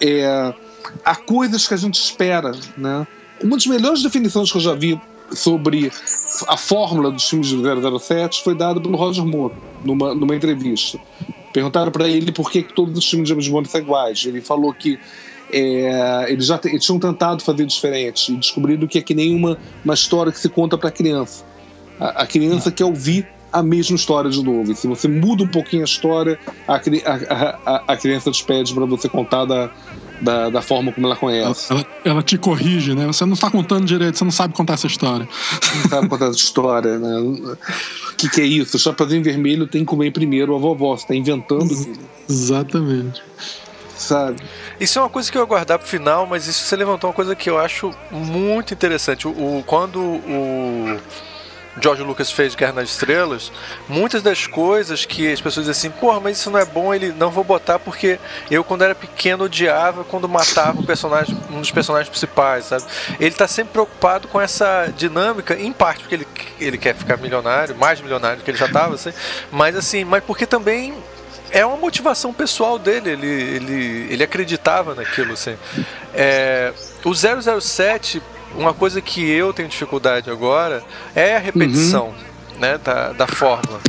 É, 0.00 0.54
há 1.04 1.16
coisas 1.16 1.66
que 1.66 1.74
a 1.74 1.76
gente 1.76 1.94
espera, 1.94 2.52
né? 2.76 3.06
Uma 3.42 3.56
das 3.56 3.66
melhores 3.66 4.02
definições 4.02 4.50
que 4.50 4.58
eu 4.58 4.62
já 4.62 4.74
vi 4.74 5.00
sobre 5.34 5.90
a 6.48 6.56
fórmula 6.56 7.10
dos 7.10 7.28
filmes 7.28 7.48
de 7.48 7.56
007 7.56 8.42
foi 8.42 8.54
dada 8.54 8.80
pelo 8.80 8.96
Roger 8.96 9.24
Moore 9.24 9.54
numa, 9.84 10.14
numa 10.14 10.34
entrevista. 10.34 10.98
Perguntaram 11.52 11.92
para 11.92 12.08
ele 12.08 12.32
por 12.32 12.50
que, 12.50 12.62
todos 12.62 12.96
os 12.96 13.08
filmes 13.08 13.28
de 13.28 13.34
James 13.34 13.48
Bond 13.48 13.68
são 13.68 13.80
iguais. 13.80 14.24
Ele 14.26 14.40
falou 14.40 14.72
que 14.72 14.98
é, 15.52 16.26
eles 16.28 16.46
já 16.46 16.58
eles 16.64 16.84
tinham 16.84 16.98
tentado 16.98 17.42
fazer 17.42 17.66
diferente 17.66 18.32
e 18.32 18.36
descobriram 18.36 18.86
que 18.86 18.98
é 18.98 19.02
que 19.02 19.14
nem 19.14 19.36
uma, 19.36 19.58
uma 19.84 19.94
história 19.94 20.32
que 20.32 20.38
se 20.38 20.48
conta 20.48 20.78
para 20.78 20.90
criança. 20.90 21.44
A, 22.00 22.22
a 22.22 22.26
criança 22.26 22.72
quer 22.72 22.84
ouvir 22.84 23.28
a 23.52 23.62
mesma 23.62 23.96
história 23.96 24.30
de 24.30 24.42
novo. 24.42 24.72
E 24.72 24.74
se 24.74 24.86
você 24.86 25.06
muda 25.06 25.44
um 25.44 25.48
pouquinho 25.48 25.82
a 25.82 25.84
história, 25.84 26.38
a, 26.66 26.76
a, 26.76 27.58
a, 27.66 27.92
a 27.92 27.96
criança 27.96 28.30
te 28.30 28.42
pede 28.44 28.72
para 28.72 28.86
você 28.86 29.10
contar 29.10 29.44
da, 29.44 29.70
da, 30.22 30.48
da 30.48 30.62
forma 30.62 30.92
como 30.92 31.06
ela 31.06 31.16
conhece. 31.16 31.72
Ela, 31.72 31.86
ela, 32.04 32.22
te 32.22 32.38
corrige, 32.38 32.94
né? 32.94 33.06
Você 33.06 33.24
não 33.26 33.34
está 33.34 33.50
contando 33.50 33.84
direito, 33.84 34.16
você 34.16 34.24
não 34.24 34.30
sabe 34.30 34.54
contar 34.54 34.74
essa 34.74 34.86
história. 34.86 35.28
Não 35.82 35.90
sabe 35.90 36.08
contar 36.08 36.26
essa 36.26 36.36
história, 36.36 36.98
né? 36.98 37.18
O 37.18 38.16
que, 38.16 38.28
que 38.28 38.40
é 38.40 38.44
isso? 38.44 38.76
O 38.76 38.80
Chapeuzinho 38.80 39.22
Vermelho 39.22 39.66
tem 39.66 39.82
que 39.82 39.86
comer 39.86 40.12
primeiro 40.12 40.54
a 40.54 40.58
vovó, 40.58 40.96
você 40.96 41.02
está 41.02 41.14
inventando. 41.14 41.70
Exatamente. 42.30 43.22
Sabe? 43.96 44.42
Isso 44.80 44.98
é 44.98 45.02
uma 45.02 45.10
coisa 45.10 45.30
que 45.30 45.36
eu 45.36 45.42
ia 45.42 45.46
guardar 45.46 45.78
pro 45.78 45.86
final, 45.86 46.26
mas 46.26 46.46
isso 46.46 46.64
você 46.64 46.76
levantou 46.76 47.10
uma 47.10 47.14
coisa 47.14 47.34
que 47.34 47.50
eu 47.50 47.58
acho 47.58 47.90
muito 48.10 48.72
interessante. 48.72 49.26
O, 49.26 49.30
o 49.30 49.64
quando 49.66 50.00
o 50.00 50.98
George 51.80 52.02
Lucas 52.02 52.30
fez 52.30 52.54
Guerra 52.54 52.74
nas 52.74 52.90
Estrelas, 52.90 53.50
muitas 53.88 54.22
das 54.22 54.46
coisas 54.46 55.04
que 55.04 55.32
as 55.32 55.40
pessoas 55.40 55.66
dizem 55.66 55.90
assim, 55.90 56.00
porra, 56.00 56.20
mas 56.20 56.38
isso 56.38 56.50
não 56.50 56.58
é 56.58 56.64
bom, 56.64 56.92
ele 56.92 57.12
não 57.12 57.30
vou 57.30 57.42
botar 57.42 57.78
porque 57.78 58.18
eu 58.50 58.62
quando 58.62 58.82
era 58.82 58.94
pequeno 58.94 59.44
odiava 59.44 60.04
quando 60.04 60.28
matava 60.28 60.80
um 60.80 60.84
personagem, 60.84 61.36
um 61.50 61.60
dos 61.60 61.70
personagens 61.70 62.08
principais, 62.08 62.66
sabe? 62.66 62.84
Ele 63.18 63.34
tá 63.34 63.48
sempre 63.48 63.72
preocupado 63.72 64.28
com 64.28 64.40
essa 64.40 64.92
dinâmica, 64.96 65.54
em 65.54 65.72
parte 65.72 66.00
porque 66.00 66.14
ele, 66.14 66.28
ele 66.60 66.78
quer 66.78 66.94
ficar 66.94 67.16
milionário, 67.16 67.74
mais 67.76 68.00
milionário 68.00 68.38
do 68.38 68.44
que 68.44 68.50
ele 68.50 68.58
já 68.58 68.68
tava, 68.68 68.94
assim, 68.94 69.12
mas 69.50 69.74
assim, 69.76 70.04
mas 70.04 70.22
porque 70.24 70.46
também 70.46 70.94
é 71.50 71.64
uma 71.66 71.76
motivação 71.76 72.32
pessoal 72.32 72.78
dele, 72.78 73.10
ele, 73.10 73.26
ele, 73.26 74.06
ele 74.10 74.24
acreditava 74.24 74.94
naquilo, 74.94 75.34
assim. 75.34 75.56
É, 76.14 76.72
o 77.04 77.12
007 77.14 78.22
uma 78.56 78.74
coisa 78.74 79.00
que 79.00 79.28
eu 79.30 79.52
tenho 79.52 79.68
dificuldade 79.68 80.30
agora 80.30 80.82
é 81.14 81.36
a 81.36 81.38
repetição 81.38 82.06
uhum. 82.08 82.58
né, 82.58 82.78
da, 82.78 83.12
da 83.12 83.26
fórmula. 83.26 83.80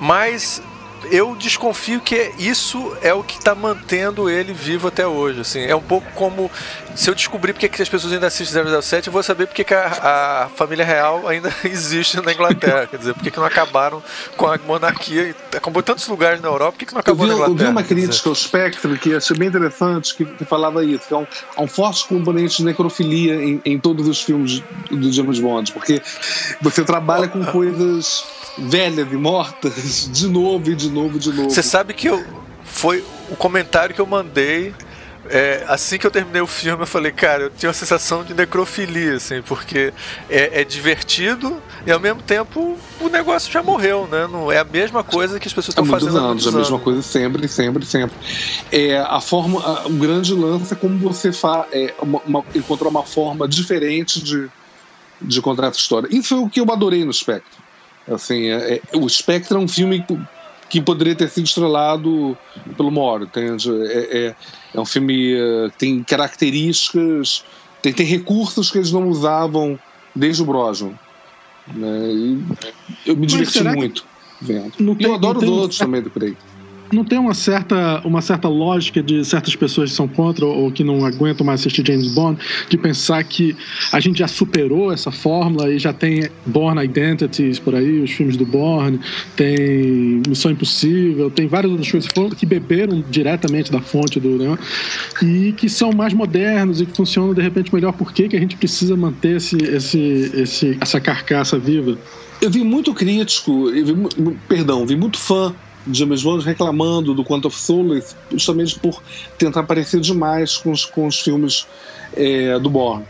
Mas 0.00 0.62
eu 1.10 1.34
desconfio 1.36 2.00
que 2.00 2.32
isso 2.38 2.96
é 3.02 3.12
o 3.12 3.22
que 3.22 3.38
está 3.38 3.54
mantendo 3.54 4.28
ele 4.28 4.52
vivo 4.52 4.88
até 4.88 5.06
hoje. 5.06 5.40
Assim, 5.40 5.60
é 5.60 5.74
um 5.74 5.82
pouco 5.82 6.10
como 6.14 6.50
se 6.94 7.08
eu 7.08 7.14
descobrir 7.14 7.52
porque 7.52 7.68
que 7.68 7.82
as 7.82 7.88
pessoas 7.88 8.12
ainda 8.12 8.26
assistem 8.26 8.62
007, 8.82 9.06
eu 9.06 9.12
vou 9.12 9.22
saber 9.22 9.46
porque 9.46 9.64
que 9.64 9.74
a, 9.74 10.44
a 10.44 10.48
família 10.50 10.84
real 10.84 11.26
ainda 11.28 11.52
existe 11.64 12.20
na 12.20 12.32
Inglaterra. 12.32 12.86
Quer 12.86 12.98
dizer, 12.98 13.14
porque 13.14 13.30
que 13.30 13.38
não 13.38 13.46
acabaram 13.46 14.02
com 14.36 14.46
a 14.46 14.58
monarquia. 14.58 15.34
Acabou 15.54 15.80
em 15.80 15.84
tantos 15.84 16.06
lugares 16.08 16.40
na 16.40 16.48
Europa, 16.48 16.72
por 16.72 16.78
que, 16.78 16.86
que 16.86 16.92
não 16.92 17.00
acabou 17.00 17.26
eu 17.26 17.32
vi, 17.32 17.38
na 17.38 17.44
Inglaterra? 17.44 17.68
Eu 17.68 17.72
vi 17.72 17.78
uma 17.78 17.82
crítica 17.82 18.28
ao 18.28 18.34
Spectre 18.34 18.98
que 18.98 19.14
achei 19.14 19.36
bem 19.36 19.48
interessante, 19.48 20.14
que, 20.14 20.24
que 20.24 20.44
falava 20.44 20.84
isso, 20.84 21.06
que 21.06 21.14
há 21.14 21.18
um, 21.18 21.26
um, 21.58 21.66
forte 21.66 22.06
componente 22.06 22.58
de 22.58 22.64
necrofilia 22.64 23.34
em, 23.36 23.60
em 23.64 23.78
todos 23.78 24.06
os 24.06 24.20
filmes 24.22 24.62
do 24.90 25.12
James 25.12 25.38
Bond, 25.38 25.72
porque 25.72 26.02
você 26.60 26.84
trabalha 26.84 27.28
com 27.28 27.44
coisas 27.46 28.24
velhas 28.58 29.10
e 29.10 29.16
mortas 29.16 30.08
de 30.12 30.26
novo 30.28 30.70
e 30.70 30.74
de 30.74 30.90
novo 30.90 31.16
e 31.16 31.20
de 31.20 31.32
novo. 31.32 31.50
Você 31.50 31.62
sabe 31.62 31.94
que 31.94 32.08
eu, 32.08 32.24
foi 32.64 33.04
o 33.30 33.36
comentário 33.36 33.94
que 33.94 34.00
eu 34.00 34.06
mandei 34.06 34.74
é, 35.30 35.64
assim 35.68 35.96
que 35.96 36.04
eu 36.04 36.10
terminei 36.10 36.42
o 36.42 36.46
filme, 36.46 36.82
eu 36.82 36.86
falei, 36.86 37.12
cara, 37.12 37.44
eu 37.44 37.50
tinha 37.50 37.68
uma 37.68 37.74
sensação 37.74 38.24
de 38.24 38.34
necrofilia, 38.34 39.14
assim, 39.14 39.40
porque 39.42 39.92
é, 40.28 40.60
é, 40.60 40.64
divertido 40.64 41.62
e 41.86 41.92
ao 41.92 42.00
mesmo 42.00 42.20
tempo 42.20 42.76
o 43.00 43.08
negócio 43.08 43.50
já 43.50 43.62
morreu, 43.62 44.08
né? 44.10 44.26
Não 44.26 44.50
é 44.50 44.58
a 44.58 44.64
mesma 44.64 45.04
coisa 45.04 45.38
que 45.38 45.46
as 45.46 45.54
pessoas 45.54 45.68
estão 45.68 45.84
fazendo 45.84 46.18
há 46.18 46.22
muitos 46.22 46.46
anos. 46.46 46.56
A 46.56 46.58
mesma 46.58 46.78
coisa 46.80 47.00
sempre, 47.00 47.46
sempre, 47.46 47.86
sempre. 47.86 48.16
É, 48.72 48.98
a 48.98 49.20
forma, 49.20 49.60
a, 49.60 49.86
o 49.86 49.92
grande 49.92 50.34
lance 50.34 50.72
é 50.72 50.76
como 50.76 50.98
você 50.98 51.30
fa, 51.32 51.64
é, 51.70 51.94
uma, 52.02 52.20
uma, 52.26 52.44
encontrar 52.52 52.88
uma 52.88 53.04
forma 53.04 53.46
diferente 53.46 54.20
de, 54.20 54.48
de 55.22 55.40
contar 55.40 55.68
essa 55.68 55.78
história. 55.78 56.08
Isso 56.10 56.34
é 56.34 56.38
o 56.38 56.48
que 56.48 56.60
eu 56.60 56.72
adorei 56.72 57.04
no 57.04 57.12
Spectre. 57.12 57.69
Assim, 58.10 58.50
é, 58.50 58.80
é, 58.92 58.96
o 58.96 59.08
Spectre 59.08 59.56
é 59.56 59.60
um 59.60 59.68
filme 59.68 60.04
que 60.68 60.80
poderia 60.80 61.14
ter 61.14 61.28
sido 61.28 61.44
estrelado 61.44 62.36
pelo 62.76 62.90
Moro, 62.90 63.24
entende? 63.24 63.70
É, 63.86 64.26
é, 64.26 64.34
é 64.74 64.80
um 64.80 64.84
filme 64.84 65.14
que 65.14 65.36
uh, 65.36 65.70
tem 65.78 66.02
características, 66.02 67.44
tem, 67.82 67.92
tem 67.92 68.06
recursos 68.06 68.70
que 68.70 68.78
eles 68.78 68.92
não 68.92 69.08
usavam 69.08 69.78
desde 70.14 70.42
o 70.42 70.46
Brosnan. 70.46 70.92
Né? 71.72 72.38
eu 73.06 73.16
me 73.16 73.26
diverti 73.26 73.62
muito 73.62 74.04
vendo. 74.40 74.72
e 74.98 75.04
eu 75.04 75.14
adoro 75.14 75.38
os 75.38 75.48
outros 75.48 75.78
também 75.78 76.02
do 76.02 76.10
Craig 76.10 76.36
não 76.92 77.04
tem 77.04 77.18
uma 77.18 77.34
certa, 77.34 78.00
uma 78.04 78.20
certa 78.20 78.48
lógica 78.48 79.02
de 79.02 79.24
certas 79.24 79.54
pessoas 79.54 79.90
que 79.90 79.96
são 79.96 80.08
contra 80.08 80.44
ou 80.44 80.70
que 80.70 80.82
não 80.82 81.04
aguentam 81.04 81.46
mais 81.46 81.60
assistir 81.60 81.86
James 81.86 82.08
Bond, 82.08 82.40
de 82.68 82.76
pensar 82.76 83.22
que 83.24 83.56
a 83.92 84.00
gente 84.00 84.18
já 84.18 84.28
superou 84.28 84.92
essa 84.92 85.10
fórmula 85.10 85.72
e 85.72 85.78
já 85.78 85.92
tem 85.92 86.28
Born 86.46 86.82
Identities 86.82 87.58
por 87.58 87.74
aí, 87.74 88.00
os 88.00 88.10
filmes 88.10 88.36
do 88.36 88.44
Born, 88.44 88.98
tem 89.36 90.22
Missão 90.28 90.50
Impossível, 90.50 91.30
tem 91.30 91.46
várias 91.46 91.70
outras 91.70 91.90
coisas 91.90 92.10
que 92.36 92.46
beberam 92.46 93.04
diretamente 93.10 93.70
da 93.70 93.80
fonte 93.80 94.18
do 94.18 94.30
né, 94.36 94.58
e 95.22 95.52
que 95.52 95.68
são 95.68 95.92
mais 95.92 96.12
modernos 96.12 96.80
e 96.80 96.86
que 96.86 96.96
funcionam 96.96 97.34
de 97.34 97.42
repente 97.42 97.72
melhor. 97.74 97.92
Por 97.92 98.12
que, 98.12 98.28
que 98.28 98.36
a 98.36 98.40
gente 98.40 98.56
precisa 98.56 98.96
manter 98.96 99.36
esse, 99.36 99.56
esse, 99.56 99.98
esse, 100.34 100.78
essa 100.80 101.00
carcaça 101.00 101.58
viva? 101.58 101.98
Eu 102.40 102.50
vi 102.50 102.64
muito 102.64 102.94
crítico, 102.94 103.70
vi, 103.70 103.94
perdão, 104.48 104.86
vi 104.86 104.96
muito 104.96 105.18
fã 105.18 105.54
James 105.90 106.22
Bond 106.22 106.44
reclamando 106.44 107.14
do 107.14 107.24
Quantum 107.24 107.48
of 107.48 107.58
Solace 107.58 108.14
justamente 108.30 108.78
por 108.78 109.02
tentar 109.38 109.62
parecer 109.62 110.00
demais 110.00 110.56
com 110.56 110.72
os, 110.72 110.84
com 110.84 111.06
os 111.06 111.20
filmes 111.20 111.66
é, 112.14 112.58
do 112.58 112.68
Bourne 112.68 113.04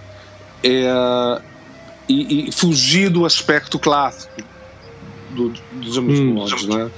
é, 0.62 1.42
e, 2.08 2.48
e, 2.48 2.52
fugir 2.52 3.10
do 3.10 3.24
aspecto 3.24 3.78
clássico 3.78 4.42
do, 5.30 5.50
do 5.50 5.92
James 5.92 6.20
hum. 6.20 6.34
Bond, 6.34 6.68
né? 6.68 6.90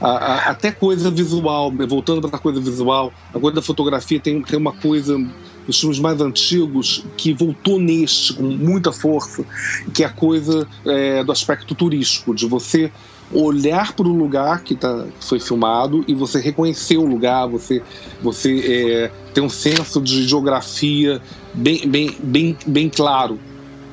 A, 0.00 0.08
a, 0.10 0.50
até 0.50 0.70
coisa 0.70 1.10
visual, 1.10 1.72
voltando 1.88 2.28
para 2.28 2.36
a 2.36 2.40
coisa 2.40 2.60
visual, 2.60 3.12
a 3.34 3.38
coisa 3.38 3.56
da 3.56 3.62
fotografia 3.62 4.20
tem, 4.20 4.42
tem 4.42 4.58
uma 4.58 4.72
coisa 4.72 5.18
nos 5.66 5.80
filmes 5.80 5.98
mais 5.98 6.20
antigos 6.20 7.04
que 7.16 7.32
voltou 7.32 7.78
neste 7.78 8.32
com 8.34 8.44
muita 8.44 8.92
força, 8.92 9.44
que 9.92 10.02
é 10.02 10.06
a 10.06 10.10
coisa 10.10 10.66
é, 10.86 11.22
do 11.24 11.32
aspecto 11.32 11.74
turístico, 11.74 12.34
de 12.34 12.46
você 12.46 12.90
olhar 13.32 13.92
para 13.92 14.06
o 14.06 14.12
lugar 14.12 14.62
que, 14.62 14.74
tá, 14.74 15.06
que 15.18 15.24
foi 15.24 15.38
filmado 15.38 16.04
e 16.08 16.14
você 16.14 16.40
reconhecer 16.40 16.96
o 16.96 17.04
lugar, 17.04 17.46
você, 17.46 17.82
você 18.22 18.58
é, 18.66 19.10
ter 19.34 19.40
um 19.40 19.48
senso 19.48 20.00
de 20.00 20.26
geografia 20.26 21.20
bem, 21.52 21.86
bem, 21.86 22.16
bem, 22.22 22.56
bem 22.66 22.88
claro. 22.88 23.38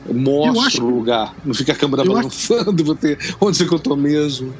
Mostra 0.07 0.67
acho... 0.67 0.85
o 0.85 0.89
lugar, 0.89 1.35
não 1.43 1.53
fica 1.53 1.73
a 1.73 1.75
câmera 1.75 2.03
balançando, 2.05 2.83
acho... 2.83 2.83
você, 2.85 3.17
onde 3.41 3.63
é 3.63 3.67
que 3.67 3.73
eu 3.73 3.77
estou 3.77 3.97
mesmo 3.97 4.53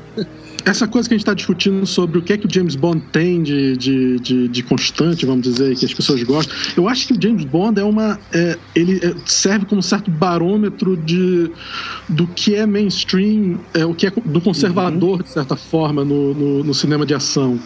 essa 0.66 0.88
coisa 0.88 1.08
que 1.08 1.14
a 1.14 1.18
gente 1.18 1.24
está 1.24 1.34
discutindo 1.34 1.86
sobre 1.86 2.18
o 2.18 2.22
que 2.22 2.34
é 2.34 2.38
que 2.38 2.48
o 2.48 2.50
James 2.52 2.76
Bond 2.76 3.02
tem 3.12 3.44
de, 3.44 3.78
de, 3.78 4.20
de, 4.20 4.48
de, 4.48 4.64
constante, 4.64 5.26
vamos 5.26 5.44
dizer, 5.44 5.76
que 5.76 5.86
as 5.86 5.94
pessoas 5.94 6.22
gostam, 6.24 6.56
eu 6.76 6.90
acho 6.90 7.08
que 7.08 7.14
o 7.14 7.22
James 7.22 7.46
Bond 7.46 7.80
é 7.80 7.84
uma. 7.84 8.20
É, 8.34 8.58
ele 8.74 9.00
é, 9.04 9.14
serve 9.26 9.66
como 9.66 9.80
um 9.80 9.84
certo 9.84 10.10
barômetro 10.10 10.98
de, 10.98 11.52
do 12.10 12.28
que 12.28 12.56
é 12.56 12.66
mainstream, 12.66 13.60
é, 13.74 13.86
o 13.86 13.94
que 13.94 14.08
é 14.08 14.12
do 14.12 14.42
conservador, 14.42 15.22
de 15.22 15.30
certa 15.30 15.56
forma, 15.56 16.04
no, 16.04 16.34
no, 16.34 16.64
no 16.64 16.74
cinema 16.74 17.06
de 17.06 17.14
ação. 17.14 17.60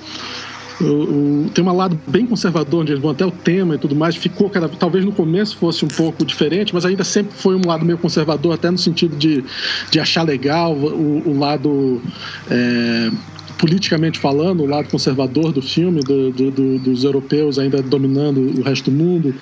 O, 0.81 1.45
o, 1.45 1.49
tem 1.53 1.63
um 1.63 1.75
lado 1.75 1.99
bem 2.07 2.25
conservador 2.25 2.83
de 2.83 2.89
James 2.89 3.01
Bond, 3.01 3.15
até 3.15 3.25
o 3.25 3.31
tema 3.31 3.75
e 3.75 3.77
tudo 3.77 3.95
mais 3.95 4.15
ficou 4.15 4.49
cada, 4.49 4.69
talvez 4.69 5.03
no 5.03 5.11
começo 5.11 5.57
fosse 5.57 5.83
um 5.83 5.89
pouco 5.89 6.25
diferente, 6.25 6.73
mas 6.73 6.85
ainda 6.85 7.03
sempre 7.03 7.33
foi 7.35 7.55
um 7.55 7.61
lado 7.65 7.83
meio 7.83 7.97
conservador, 7.97 8.53
até 8.53 8.71
no 8.71 8.77
sentido 8.77 9.15
de, 9.17 9.43
de 9.91 9.99
achar 9.99 10.23
legal 10.23 10.73
o, 10.73 11.29
o 11.29 11.37
lado 11.37 12.01
é, 12.49 13.11
politicamente 13.57 14.17
falando, 14.17 14.63
o 14.63 14.65
lado 14.65 14.89
conservador 14.89 15.51
do 15.51 15.61
filme, 15.61 16.01
do, 16.01 16.31
do, 16.31 16.51
do, 16.51 16.79
dos 16.79 17.03
europeus 17.03 17.59
ainda 17.59 17.81
dominando 17.81 18.59
o 18.59 18.63
resto 18.63 18.89
do 18.89 18.97
mundo. 18.97 19.35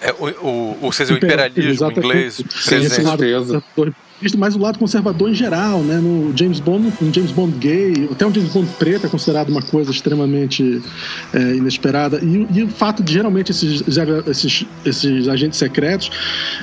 É, 0.00 0.10
o, 0.12 0.78
ou 0.80 0.90
seja, 0.90 1.14
o 1.14 1.16
imperialismo 1.16 1.90
inglês 1.92 2.42
presente. 2.42 2.86
Esse 2.86 3.02
lado 3.02 3.22
visto 4.22 4.38
mais 4.38 4.54
o 4.54 4.58
lado 4.58 4.78
conservador 4.78 5.28
em 5.28 5.34
geral, 5.34 5.80
né? 5.80 5.96
No 5.96 6.34
James 6.36 6.60
Bond, 6.60 6.92
um 7.02 7.12
James 7.12 7.32
Bond 7.32 7.58
gay, 7.58 8.08
até 8.10 8.26
um 8.26 8.32
James 8.32 8.52
Bond 8.52 8.68
preto 8.78 9.06
é 9.06 9.08
considerado 9.08 9.50
uma 9.50 9.60
coisa 9.60 9.90
extremamente 9.90 10.80
é, 11.34 11.56
inesperada. 11.56 12.20
E, 12.22 12.46
e, 12.50 12.62
o 12.62 12.68
fato 12.68 13.02
de 13.02 13.12
geralmente 13.12 13.50
esses, 13.50 13.82
esses, 14.26 14.66
esses 14.84 15.28
agentes 15.28 15.58
secretos 15.58 16.10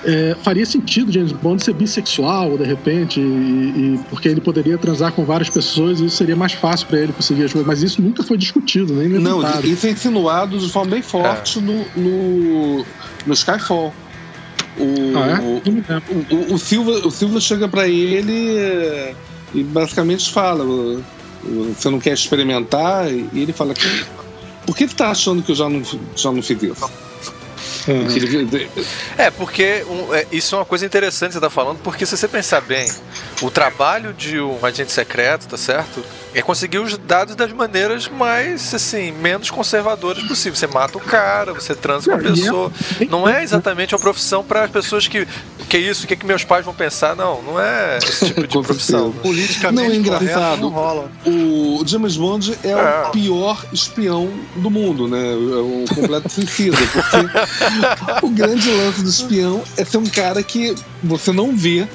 é, 0.05 0.35
faria 0.41 0.65
sentido 0.65 1.11
James 1.11 1.31
Bond 1.31 1.63
ser 1.63 1.73
bissexual, 1.73 2.57
de 2.57 2.63
repente, 2.63 3.19
e, 3.19 3.23
e, 3.23 3.99
porque 4.09 4.29
ele 4.29 4.41
poderia 4.41 4.77
transar 4.77 5.11
com 5.11 5.25
várias 5.25 5.49
pessoas 5.49 5.99
e 5.99 6.05
isso 6.05 6.17
seria 6.17 6.35
mais 6.35 6.53
fácil 6.53 6.87
para 6.87 6.99
ele 6.99 7.13
conseguir 7.13 7.43
as 7.43 7.51
coisas. 7.51 7.67
Mas 7.67 7.83
isso 7.83 8.01
nunca 8.01 8.23
foi 8.23 8.37
discutido, 8.37 8.93
nem 8.93 9.09
Não, 9.09 9.41
isso 9.63 9.85
é 9.85 9.91
insinuado 9.91 10.57
de 10.57 10.69
forma 10.71 10.91
bem 10.91 11.01
forte 11.01 11.59
é. 11.59 11.61
no, 11.61 11.85
no, 11.97 12.85
no 13.25 13.33
Skyfall. 13.33 13.93
O, 14.79 15.17
ah, 15.17 15.29
é? 15.31 16.33
o, 16.33 16.35
o, 16.35 16.53
o, 16.53 16.57
Silva, 16.57 16.91
o 17.05 17.11
Silva 17.11 17.41
chega 17.41 17.67
para 17.67 17.87
ele 17.87 18.57
é, 18.57 19.13
e 19.53 19.63
basicamente 19.63 20.31
fala: 20.31 20.63
Você 21.43 21.89
não 21.89 21.99
quer 21.99 22.13
experimentar? 22.13 23.11
E 23.11 23.29
ele 23.33 23.51
fala: 23.51 23.73
Por 24.65 24.75
que 24.75 24.87
você 24.87 24.95
tá 24.95 25.09
achando 25.09 25.43
que 25.43 25.51
eu 25.51 25.55
já 25.55 25.67
não, 25.67 25.83
já 26.15 26.31
não 26.31 26.41
fiz 26.41 26.63
isso? 26.63 26.89
É, 29.17 29.31
porque 29.31 29.83
um, 29.89 30.13
é, 30.13 30.25
isso 30.31 30.55
é 30.55 30.59
uma 30.59 30.65
coisa 30.65 30.85
interessante 30.85 31.29
que 31.29 31.33
você 31.33 31.39
está 31.39 31.49
falando, 31.49 31.79
porque 31.79 32.05
se 32.05 32.15
você 32.15 32.27
pensar 32.27 32.61
bem, 32.61 32.87
o 33.41 33.49
trabalho 33.49 34.13
de 34.13 34.39
um 34.39 34.63
agente 34.63 34.91
secreto, 34.91 35.47
tá 35.47 35.57
certo? 35.57 36.03
É 36.33 36.41
conseguir 36.41 36.77
os 36.77 36.97
dados 36.97 37.35
das 37.35 37.51
maneiras 37.51 38.07
mais, 38.07 38.73
assim, 38.73 39.11
menos 39.11 39.49
conservadoras 39.49 40.23
possível. 40.23 40.55
Você 40.55 40.67
mata 40.67 40.97
o 40.97 41.01
cara, 41.01 41.53
você 41.53 41.73
transa 41.73 42.11
com 42.11 42.17
a 42.17 42.19
é 42.19 42.23
pessoa. 42.23 42.71
Não 43.09 43.27
é 43.27 43.43
exatamente 43.43 43.95
uma 43.95 44.01
profissão 44.01 44.43
para 44.43 44.63
as 44.63 44.71
pessoas 44.71 45.07
que. 45.07 45.27
Que 45.67 45.77
é 45.77 45.79
isso? 45.81 46.05
O 46.05 46.07
que, 46.07 46.15
é 46.15 46.17
que 46.17 46.25
meus 46.25 46.43
pais 46.43 46.65
vão 46.65 46.73
pensar? 46.73 47.15
Não, 47.15 47.43
não 47.43 47.59
é 47.59 47.99
esse 47.99 48.25
tipo 48.25 48.47
de 48.47 48.59
profissão. 48.59 49.11
Politicamente 49.11 49.87
não, 49.87 49.93
é 49.93 49.95
engraçado. 49.95 50.61
Não 50.61 50.69
rola. 50.69 51.11
O 51.27 51.83
James 51.85 52.17
Bond 52.17 52.57
é, 52.63 52.69
é, 52.69 53.07
o 53.07 53.11
pior 53.11 53.63
espião 53.71 54.31
do 54.55 54.71
mundo, 54.71 55.07
né? 55.07 55.31
É 55.31 55.35
um 55.35 55.85
completo 55.93 56.27
suicida. 56.27 56.75
Porque 56.75 58.25
o 58.25 58.29
grande 58.29 58.71
lance 58.71 59.03
do 59.03 59.09
espião 59.09 59.63
é 59.77 59.85
ser 59.85 59.97
um 59.97 60.07
cara 60.07 60.41
que 60.41 60.73
você 61.03 61.31
não 61.31 61.55
vê 61.55 61.87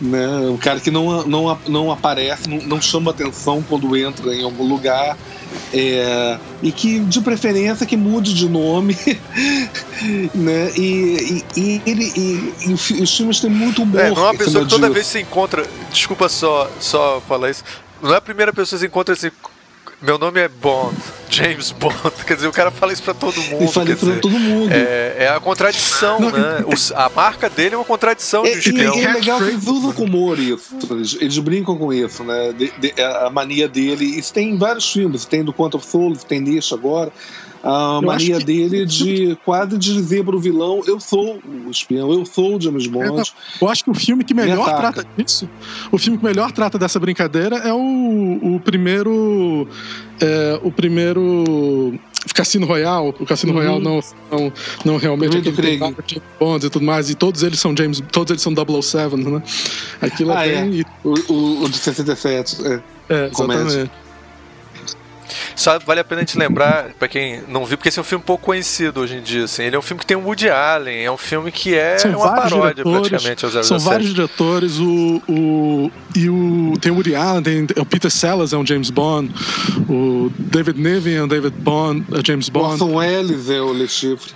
né? 0.00 0.26
Um 0.48 0.56
cara 0.56 0.80
que 0.80 0.90
não, 0.90 1.26
não, 1.26 1.58
não 1.66 1.90
aparece, 1.90 2.48
não, 2.48 2.58
não 2.58 2.80
chama 2.80 3.10
atenção 3.10 3.62
quando 3.62 3.96
entra 3.96 4.34
em 4.34 4.44
algum 4.44 4.66
lugar. 4.66 5.16
É, 5.72 6.38
e 6.62 6.70
que 6.70 6.98
de 7.00 7.20
preferência 7.20 7.86
que 7.86 7.96
mude 7.96 8.34
de 8.34 8.48
nome 8.48 8.96
né 10.34 10.70
e, 10.76 11.44
e, 11.56 11.60
e 11.60 11.82
ele 11.86 12.12
e, 12.16 12.54
e, 12.68 12.72
os 12.72 13.16
filmes 13.16 13.40
têm 13.40 13.48
muito 13.48 13.82
humor 13.82 14.00
é, 14.00 14.10
não 14.10 14.18
é 14.18 14.30
uma 14.30 14.36
pessoa 14.36 14.64
que 14.64 14.70
toda 14.70 14.82
disso. 14.86 14.94
vez 14.94 15.06
se 15.06 15.20
encontra 15.20 15.64
desculpa 15.90 16.28
só 16.28 16.70
só 16.80 17.22
falar 17.26 17.50
isso 17.50 17.64
não 18.02 18.12
é 18.12 18.16
a 18.16 18.20
primeira 18.20 18.52
pessoa 18.52 18.76
que 18.76 18.80
se 18.80 18.86
encontra 18.86 19.14
assim 19.14 19.30
meu 20.02 20.18
nome 20.18 20.40
é 20.40 20.48
Bond 20.48 20.96
James 21.30 21.72
Bond. 21.72 21.96
Quer 22.26 22.34
dizer, 22.36 22.48
o 22.48 22.52
cara 22.52 22.70
fala 22.70 22.92
isso 22.92 23.02
pra 23.02 23.14
todo 23.14 23.40
mundo. 23.42 23.64
E 23.64 23.68
fala 23.68 23.90
isso 23.90 24.06
pra 24.06 24.18
todo 24.18 24.38
mundo. 24.38 24.72
É, 24.72 25.24
é 25.24 25.28
a 25.28 25.40
contradição, 25.40 26.20
Não, 26.20 26.30
né? 26.30 26.64
O, 26.64 26.94
a 26.94 27.08
marca 27.10 27.50
dele 27.50 27.74
é 27.74 27.78
uma 27.78 27.84
contradição 27.84 28.44
é, 28.44 28.50
de 28.50 28.58
espião. 28.58 28.96
E 28.96 29.04
é 29.04 29.12
legal 29.12 29.38
que 29.38 29.44
eles 29.44 29.66
usam 29.66 29.92
com 29.92 30.04
humor 30.04 30.38
isso. 30.38 30.76
Eles, 30.90 31.16
eles 31.20 31.38
brincam 31.38 31.76
com 31.76 31.92
isso, 31.92 32.24
né? 32.24 32.52
De, 32.52 32.72
de, 32.78 33.02
a 33.02 33.30
mania 33.30 33.68
dele. 33.68 34.04
Isso 34.04 34.32
tem 34.32 34.50
em 34.50 34.58
vários 34.58 34.90
filmes. 34.90 35.24
Tem 35.24 35.44
do 35.44 35.52
Quantum 35.52 35.78
of 35.78 35.86
Souls, 35.86 36.24
tem 36.24 36.40
nisso 36.40 36.74
agora 36.74 37.12
a 37.66 37.98
eu 38.00 38.06
mania 38.06 38.38
dele 38.38 38.86
de 38.86 39.36
quase 39.44 39.76
dizer 39.76 40.24
pro 40.24 40.38
vilão: 40.38 40.82
eu 40.86 41.00
sou 41.00 41.40
o 41.66 41.70
espião, 41.70 42.12
eu 42.12 42.24
sou 42.24 42.56
o 42.56 42.60
James 42.60 42.86
Bond. 42.86 43.32
Eu 43.60 43.68
acho 43.68 43.82
que 43.82 43.90
o 43.90 43.94
filme 43.94 44.22
que 44.22 44.32
melhor 44.32 44.64
trata 44.76 45.04
disso, 45.16 45.48
o 45.90 45.98
filme 45.98 46.16
que 46.16 46.24
melhor 46.24 46.52
trata 46.52 46.78
dessa 46.78 47.00
brincadeira 47.00 47.56
é 47.56 47.72
o, 47.72 48.54
o 48.54 48.60
primeiro. 48.60 49.66
É, 50.18 50.58
o 50.62 50.72
primeiro 50.72 51.98
Cassino 52.34 52.66
Royale, 52.66 53.14
o 53.20 53.26
Cassino 53.26 53.52
uhum. 53.52 53.58
Royale 53.58 53.82
não, 53.82 54.00
não, 54.30 54.52
não 54.84 54.96
realmente 54.96 55.36
é 55.36 55.40
aquele 55.40 55.78
James 55.78 56.22
Bond 56.40 56.66
e 56.66 56.70
tudo 56.70 56.84
mais, 56.84 57.10
e 57.10 57.14
todos 57.14 57.42
eles 57.42 57.60
são 57.60 57.76
James, 57.76 58.02
todos 58.10 58.30
eles 58.30 58.42
são 58.42 58.54
007, 58.82 59.16
né? 59.16 59.42
Aquilo 60.00 60.32
ah, 60.32 60.46
é. 60.46 60.62
Bem... 60.62 60.84
O, 61.04 61.32
o, 61.32 61.64
o 61.64 61.68
de 61.68 61.76
67, 61.76 62.66
é. 62.66 62.82
É, 63.08 63.26
exatamente. 63.26 63.90
Só 65.54 65.78
vale 65.78 66.00
a 66.00 66.04
pena 66.04 66.24
te 66.24 66.38
lembrar, 66.38 66.90
para 66.98 67.08
quem 67.08 67.42
não 67.48 67.64
viu, 67.64 67.76
porque 67.76 67.88
esse 67.88 67.98
é 67.98 68.02
um 68.02 68.04
filme 68.04 68.22
pouco 68.24 68.44
conhecido 68.44 69.00
hoje 69.00 69.16
em 69.16 69.22
dia. 69.22 69.44
Assim. 69.44 69.64
Ele 69.64 69.76
é 69.76 69.78
um 69.78 69.82
filme 69.82 70.00
que 70.00 70.06
tem 70.06 70.16
o 70.16 70.20
Woody 70.20 70.48
Allen, 70.48 71.04
é 71.04 71.10
um 71.10 71.16
filme 71.16 71.50
que 71.50 71.74
é 71.74 71.98
são 71.98 72.10
uma 72.12 72.34
paródia 72.34 72.84
praticamente 72.84 73.44
ao 73.44 73.50
007. 73.50 73.66
São 73.66 73.78
vários 73.78 74.14
diretores, 74.14 74.78
o, 74.78 75.22
o, 75.28 75.90
e 76.14 76.28
o, 76.28 76.74
tem 76.80 76.92
o 76.92 76.94
Woody 76.94 77.14
Allen, 77.14 77.42
tem 77.42 77.66
o 77.76 77.86
Peter 77.86 78.10
Sellers 78.10 78.52
é 78.52 78.56
um 78.56 78.66
James 78.66 78.90
Bond, 78.90 79.32
o 79.88 80.30
David 80.38 80.80
Niven 80.80 81.16
é 81.16 81.22
um 81.22 81.28
David 81.28 81.54
Bond, 81.58 82.04
é 82.12 82.20
James 82.24 82.48
Bond. 82.48 82.82
Orson 82.82 82.96
Welles 82.96 83.50
é 83.50 83.60
o 83.60 83.72
Le 83.72 83.88
Chiffre. 83.88 84.32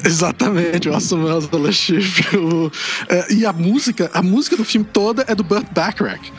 Exatamente, 0.04 0.88
o 0.88 1.58
Le 1.58 1.72
Chiffre. 1.72 2.38
O, 2.38 2.70
é, 3.08 3.32
e 3.32 3.46
a 3.46 3.52
música, 3.52 4.10
a 4.12 4.22
música 4.22 4.56
do 4.56 4.64
filme 4.64 4.86
toda 4.92 5.24
é 5.28 5.34
do 5.34 5.44
Burt 5.44 5.66
Bacharach. 5.72 6.32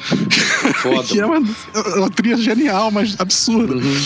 Foda. 0.82 1.04
que 1.08 1.20
é 1.20 1.26
uma, 1.26 1.40
uma 1.98 2.10
trilha 2.10 2.38
genial, 2.38 2.92
mas 2.92 3.16
absurda. 3.20 3.74
Uhum. 3.76 4.06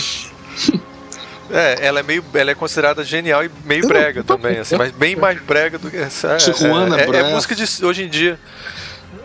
É, 1.50 1.86
ela 1.86 2.00
é 2.00 2.02
meio, 2.02 2.24
ela 2.34 2.50
é 2.50 2.54
considerada 2.54 3.04
genial 3.04 3.44
e 3.44 3.50
meio 3.64 3.86
brega 3.86 4.24
também, 4.24 4.58
assim, 4.58 4.76
mas 4.76 4.90
bem 4.90 5.14
mais 5.14 5.40
brega 5.40 5.78
do 5.78 5.90
que 5.90 5.96
essa. 5.96 6.36
Tijuana, 6.36 7.00
é, 7.00 7.08
é, 7.08 7.16
é, 7.16 7.32
música 7.32 7.54
de 7.54 7.64
hoje 7.84 8.02
em 8.02 8.08
dia. 8.08 8.38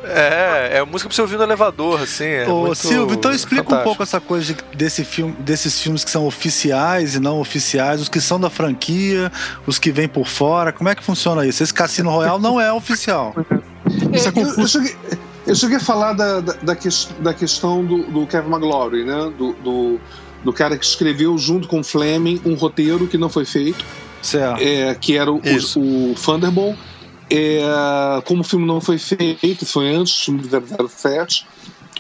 É, 0.04 0.78
é 0.78 0.86
música 0.86 1.08
pra 1.08 1.16
você 1.16 1.22
ouvir 1.22 1.38
no 1.38 1.44
elevador, 1.44 2.02
assim. 2.02 2.26
É 2.26 2.50
Ô, 2.50 2.74
Silvio, 2.74 3.16
então 3.16 3.32
explica 3.32 3.64
fantástico. 3.64 3.82
um 3.82 3.84
pouco 3.84 4.04
essa 4.04 4.20
coisa 4.20 4.54
de, 4.54 4.64
desse 4.76 5.04
filme, 5.04 5.34
desses 5.40 5.80
filmes 5.80 6.04
que 6.04 6.10
são 6.10 6.26
oficiais 6.26 7.16
e 7.16 7.20
não 7.20 7.40
oficiais, 7.40 8.02
os 8.02 8.10
que 8.10 8.20
são 8.20 8.40
da 8.40 8.50
franquia, 8.50 9.32
os 9.66 9.78
que 9.78 9.92
vêm 9.92 10.08
por 10.08 10.28
fora. 10.28 10.72
Como 10.72 10.90
é 10.90 10.96
que 10.96 11.04
funciona 11.04 11.46
isso? 11.46 11.62
Esse 11.62 11.74
Cassino 11.74 12.10
Royale 12.10 12.42
não 12.42 12.60
é 12.60 12.72
oficial. 12.72 13.36
É, 14.14 14.40
é 14.40 14.44
eu, 14.44 14.62
eu, 14.62 14.68
cheguei, 14.68 14.96
eu, 15.46 15.56
cheguei, 15.56 15.78
a 15.78 15.80
falar 15.80 16.14
da, 16.14 16.40
da, 16.40 16.54
da, 16.54 16.76
que, 16.76 16.88
da 17.20 17.34
questão 17.34 17.84
do, 17.84 18.04
do, 18.04 18.28
Kevin 18.28 18.50
McGlory, 18.50 19.04
né? 19.04 19.34
Do, 19.38 19.54
do, 19.54 20.00
do, 20.46 20.54
cara 20.54 20.78
que 20.78 20.86
escreveu 20.86 21.38
junto 21.38 21.68
com 21.68 21.80
o 21.80 21.84
Fleming 21.84 22.40
um 22.46 22.54
roteiro 22.54 23.08
que 23.08 23.18
não 23.18 23.28
foi 23.28 23.44
feito. 23.44 23.84
Certo. 24.22 24.62
É, 24.62 24.94
que 24.96 25.18
era 25.18 25.32
o, 25.32 25.38
o, 25.38 26.12
o 26.12 26.16
Thunderbolt 26.16 26.78
é, 27.32 28.22
como 28.26 28.42
o 28.42 28.44
filme 28.44 28.66
não 28.66 28.82
foi 28.82 28.98
feito, 28.98 29.66
foi 29.66 29.96
antes 29.96 30.14
do 30.14 30.24
filme 30.26 30.42
de 30.42 30.50
007, 30.50 31.48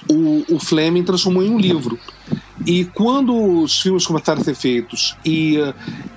o, 0.10 0.56
o 0.56 0.60
Fleming 0.60 1.04
transformou 1.04 1.42
em 1.42 1.50
um 1.50 1.58
livro. 1.58 1.98
E 2.66 2.86
quando 2.86 3.62
os 3.62 3.82
filmes 3.82 4.06
começaram 4.06 4.42
a 4.42 4.44
ser 4.44 4.56
feitos 4.56 5.16
e, 5.26 5.58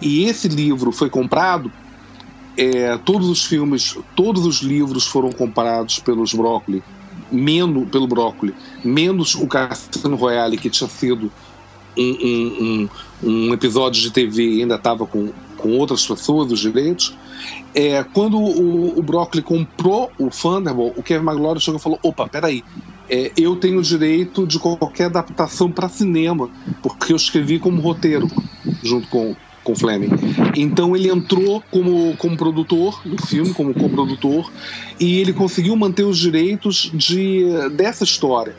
e 0.02 0.24
esse 0.24 0.48
livro 0.48 0.90
foi 0.90 1.08
comprado, 1.08 1.70
é, 2.56 2.98
todos 2.98 3.28
os 3.28 3.44
filmes, 3.44 3.96
todos 4.16 4.44
os 4.44 4.60
livros 4.60 5.06
foram 5.06 5.30
comprados 5.30 6.00
pelos 6.00 6.34
Broccoli, 6.34 6.82
menos 7.30 7.88
pelo 7.88 8.08
Broccoli, 8.08 8.52
menos 8.84 9.34
o 9.36 9.46
Cassino 9.46 10.16
Royale 10.16 10.58
que 10.58 10.68
tinha 10.68 10.88
sido 10.88 11.32
um, 11.96 12.02
um, 12.02 12.88
um, 13.22 13.28
um 13.48 13.54
episódio 13.54 14.02
de 14.02 14.10
TV 14.10 14.56
e 14.56 14.62
ainda 14.62 14.74
estava 14.74 15.06
com, 15.06 15.32
com 15.64 15.78
outras 15.78 16.06
pessoas 16.06 16.52
os 16.52 16.60
direitos. 16.60 17.16
É, 17.74 18.04
quando 18.04 18.36
o, 18.36 18.98
o 18.98 19.02
Broccoli 19.02 19.42
comprou 19.42 20.12
o 20.18 20.28
Thunderbolt, 20.28 20.92
o 20.98 21.02
Kevin 21.02 21.24
McLaurin 21.24 21.58
chegou 21.58 21.80
e 21.80 21.82
falou: 21.82 21.98
opa, 22.02 22.28
peraí, 22.28 22.62
é, 23.08 23.32
eu 23.34 23.56
tenho 23.56 23.80
direito 23.80 24.46
de 24.46 24.58
qualquer 24.58 25.06
adaptação 25.06 25.72
para 25.72 25.88
cinema, 25.88 26.50
porque 26.82 27.14
eu 27.14 27.16
escrevi 27.16 27.58
como 27.58 27.80
roteiro 27.80 28.28
junto 28.82 29.08
com, 29.08 29.34
com 29.64 29.74
Fleming. 29.74 30.10
Então 30.54 30.94
ele 30.94 31.08
entrou 31.08 31.64
como, 31.70 32.14
como 32.18 32.36
produtor 32.36 33.00
do 33.02 33.26
filme, 33.26 33.54
como 33.54 33.72
coprodutor, 33.72 34.52
e 35.00 35.18
ele 35.18 35.32
conseguiu 35.32 35.74
manter 35.76 36.04
os 36.04 36.18
direitos 36.18 36.90
de, 36.92 37.46
dessa 37.72 38.04
história. 38.04 38.54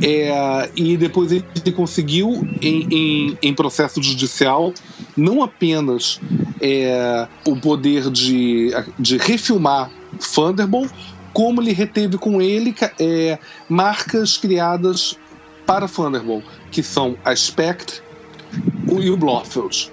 É, 0.00 0.70
e 0.74 0.96
depois 0.96 1.30
ele 1.30 1.72
conseguiu, 1.74 2.46
em, 2.60 2.86
em, 2.90 3.38
em 3.42 3.54
processo 3.54 4.02
judicial, 4.02 4.72
não 5.16 5.42
apenas 5.42 6.20
é, 6.60 7.28
o 7.46 7.56
poder 7.56 8.10
de, 8.10 8.70
de 8.98 9.16
refilmar 9.16 9.90
Thunderbolt, 10.34 10.90
como 11.32 11.60
ele 11.60 11.72
reteve 11.72 12.18
com 12.18 12.40
ele 12.40 12.74
é, 12.98 13.38
marcas 13.68 14.36
criadas 14.36 15.18
para 15.66 15.88
Thunderbolt, 15.88 16.44
que 16.70 16.82
são 16.82 17.16
a 17.24 17.34
Spectre 17.34 18.00
e 19.00 19.10
o 19.10 19.16
Blofeld. 19.16 19.92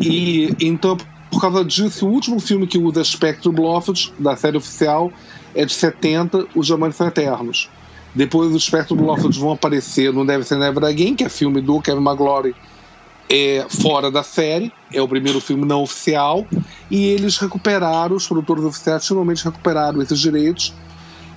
E 0.00 0.54
então, 0.60 0.96
por 1.30 1.40
causa 1.40 1.64
disso, 1.64 2.06
o 2.06 2.10
último 2.10 2.38
filme 2.38 2.66
que 2.66 2.78
usa 2.78 3.02
Spectre 3.02 3.48
e 3.50 3.52
Blofeld, 3.52 4.12
da 4.18 4.36
série 4.36 4.56
oficial, 4.56 5.12
é 5.54 5.64
de 5.64 5.72
70, 5.72 6.46
Os 6.54 6.66
Diamantes 6.66 7.00
Eternos. 7.00 7.70
Depois 8.14 8.54
os 8.54 8.64
Spectre 8.64 8.94
e 8.94 8.98
o 8.98 9.02
Blofeld 9.02 9.38
vão 9.38 9.52
aparecer 9.52 10.12
no 10.12 10.26
Deve 10.26 10.44
Ser 10.44 10.58
Never 10.58 10.84
Again, 10.84 11.14
que 11.14 11.24
é 11.24 11.28
filme 11.28 11.60
do 11.60 11.80
Kevin 11.80 12.02
McGlory 12.02 12.54
é, 13.30 13.64
fora 13.80 14.10
da 14.10 14.22
série, 14.22 14.70
é 14.92 15.00
o 15.00 15.08
primeiro 15.08 15.40
filme 15.40 15.64
não 15.64 15.82
oficial, 15.82 16.46
e 16.90 17.06
eles 17.06 17.38
recuperaram, 17.38 18.14
os 18.14 18.26
produtores 18.26 18.64
oficiais 18.64 19.08
finalmente 19.08 19.42
recuperaram 19.42 20.02
esses 20.02 20.18
direitos, 20.18 20.74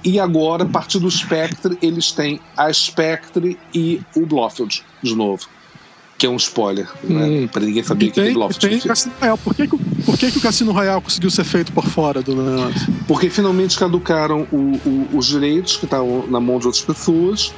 e 0.04 0.20
agora, 0.20 0.64
a 0.64 0.68
partir 0.68 1.00
do 1.00 1.10
Spectre, 1.10 1.78
eles 1.82 2.12
têm 2.12 2.40
a 2.56 2.72
Spectre 2.72 3.58
e 3.74 4.02
o 4.16 4.26
Blofeld 4.26 4.84
de 5.02 5.16
novo. 5.16 5.48
Que 6.18 6.26
é 6.26 6.30
um 6.30 6.38
spoiler, 6.38 6.88
né? 7.04 7.26
hum. 7.26 7.48
para 7.48 7.66
ninguém 7.66 7.84
saber 7.84 8.08
que 8.08 8.14
tem, 8.14 8.34
Blofeld. 8.34 8.70
Tem 8.70 8.80
Cassino 8.80 9.14
Royale. 9.20 9.40
Por, 9.44 9.54
que, 9.54 9.68
por 9.68 10.18
que, 10.18 10.32
que 10.32 10.38
o 10.38 10.42
Cassino 10.42 10.72
Royale 10.72 11.02
conseguiu 11.02 11.30
ser 11.30 11.44
feito 11.44 11.74
por 11.74 11.86
fora 11.86 12.22
do 12.22 12.36
negócio? 12.36 12.94
Porque 13.06 13.30
finalmente 13.30 13.78
caducaram 13.78 14.48
o, 14.52 14.80
o, 14.86 15.10
os 15.14 15.28
direitos 15.28 15.76
que 15.76 15.86
estavam 15.86 16.26
na 16.28 16.40
mão 16.40 16.58
de 16.58 16.68
outras 16.68 16.84
pessoas 16.84 17.54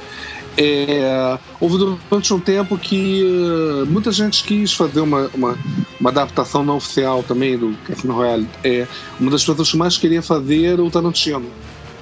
é, 0.60 1.38
houve 1.60 1.78
durante 1.78 2.34
um 2.34 2.40
tempo 2.40 2.76
que 2.76 3.22
uh, 3.22 3.86
muita 3.86 4.10
gente 4.10 4.42
quis 4.42 4.72
fazer 4.72 5.00
uma, 5.00 5.30
uma, 5.32 5.56
uma, 6.00 6.10
adaptação 6.10 6.64
não 6.64 6.78
oficial 6.78 7.22
também 7.22 7.56
do 7.56 7.76
Cassino 7.86 8.12
Royale. 8.12 8.48
É, 8.64 8.84
uma 9.20 9.30
das 9.30 9.44
pessoas 9.44 9.70
que 9.70 9.76
mais 9.76 9.96
queria 9.96 10.20
fazer 10.20 10.64
era 10.64 10.82
o 10.82 10.90
Tarantino. 10.90 11.46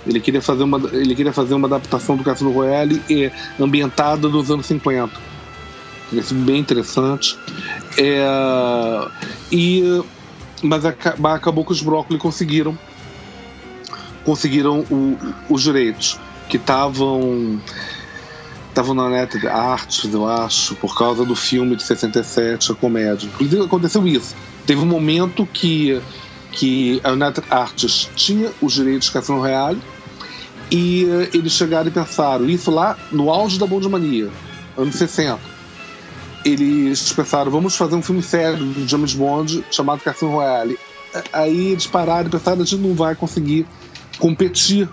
Ele 0.07 0.20
queria 0.20 0.41
fazer 0.41 0.62
uma, 0.62 0.78
ele 0.91 1.15
queria 1.15 1.35
fazer 1.35 1.53
uma 1.53 1.66
adaptação 1.66 2.16
do 2.16 2.24
Cassino 2.24 2.51
Royale 2.51 3.03
é, 3.11 3.31
ambientada 3.61 4.27
nos 4.27 4.51
anos 4.51 4.65
50. 4.65 5.36
Sido 6.11 6.45
bem 6.45 6.59
interessante. 6.59 7.39
É, 7.99 9.09
e, 9.51 10.03
mas 10.62 10.85
acabou 10.85 11.65
que 11.65 11.73
os 11.73 11.83
Broccoli 11.83 12.19
conseguiram 12.19 12.78
conseguiram 14.24 14.81
o, 14.91 15.16
os 15.49 15.62
direitos 15.62 16.19
que 16.49 16.57
estavam 16.57 17.61
estavam 18.69 18.95
na 18.95 19.09
Net 19.09 19.47
Arts, 19.47 20.12
eu 20.12 20.28
acho, 20.28 20.74
por 20.74 20.95
causa 20.99 21.24
do 21.24 21.35
filme 21.35 21.77
de 21.77 21.83
67, 21.83 22.73
a 22.73 22.74
comédia. 22.74 23.27
Inclusive 23.27 23.65
aconteceu 23.65 24.07
isso. 24.07 24.37
Teve 24.66 24.83
um 24.83 24.87
momento 24.87 25.47
que, 25.47 25.99
que 26.53 27.01
a 27.03 27.12
United 27.12 27.43
Arts 27.49 28.11
tinha 28.15 28.53
os 28.61 28.74
direitos 28.74 29.07
de 29.07 29.15
Cassino 29.15 29.41
Real 29.41 29.74
e 30.70 31.07
uh, 31.07 31.31
eles 31.33 31.53
chegaram 31.53 31.89
e 31.89 31.91
pensaram, 31.91 32.51
isso 32.51 32.70
lá 32.70 32.99
no 33.11 33.31
auge 33.31 33.59
da 33.59 33.66
Bondmania, 33.66 34.28
anos 34.77 34.97
60. 34.97 35.56
Eles 36.47 37.12
pensaram, 37.12 37.51
vamos 37.51 37.77
fazer 37.77 37.97
um 37.97 38.02
filme 38.02 38.23
sério 38.23 38.64
do 38.64 38.86
James 38.86 39.14
Bond 39.14 39.64
chamado 39.70 40.01
Cassino 40.01 40.31
Royale. 40.31 40.78
Aí 41.32 41.73
eles 41.73 41.86
pararam 41.86 42.28
e 42.28 42.31
pensaram, 42.31 42.62
a 42.62 42.64
gente 42.64 42.81
não 42.81 42.94
vai 42.94 43.16
conseguir 43.16 43.66
competir 44.18 44.89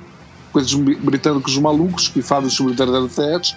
com 0.51 0.59
esses 0.59 0.73
britânicos 0.73 1.57
malucos 1.57 2.07
que 2.07 2.21
fazem 2.21 2.47
o 2.47 2.51
filme 2.51 3.09
007, 3.09 3.55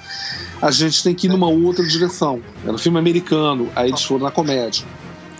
a 0.61 0.71
gente 0.71 1.03
tem 1.03 1.15
que 1.15 1.27
ir 1.27 1.31
numa 1.31 1.49
outra 1.49 1.87
direção. 1.87 2.41
Era 2.65 2.73
um 2.73 2.79
filme 2.79 2.99
americano, 2.99 3.71
aí 3.77 3.91
eles 3.91 4.03
foram 4.03 4.25
na 4.25 4.31
comédia. 4.31 4.85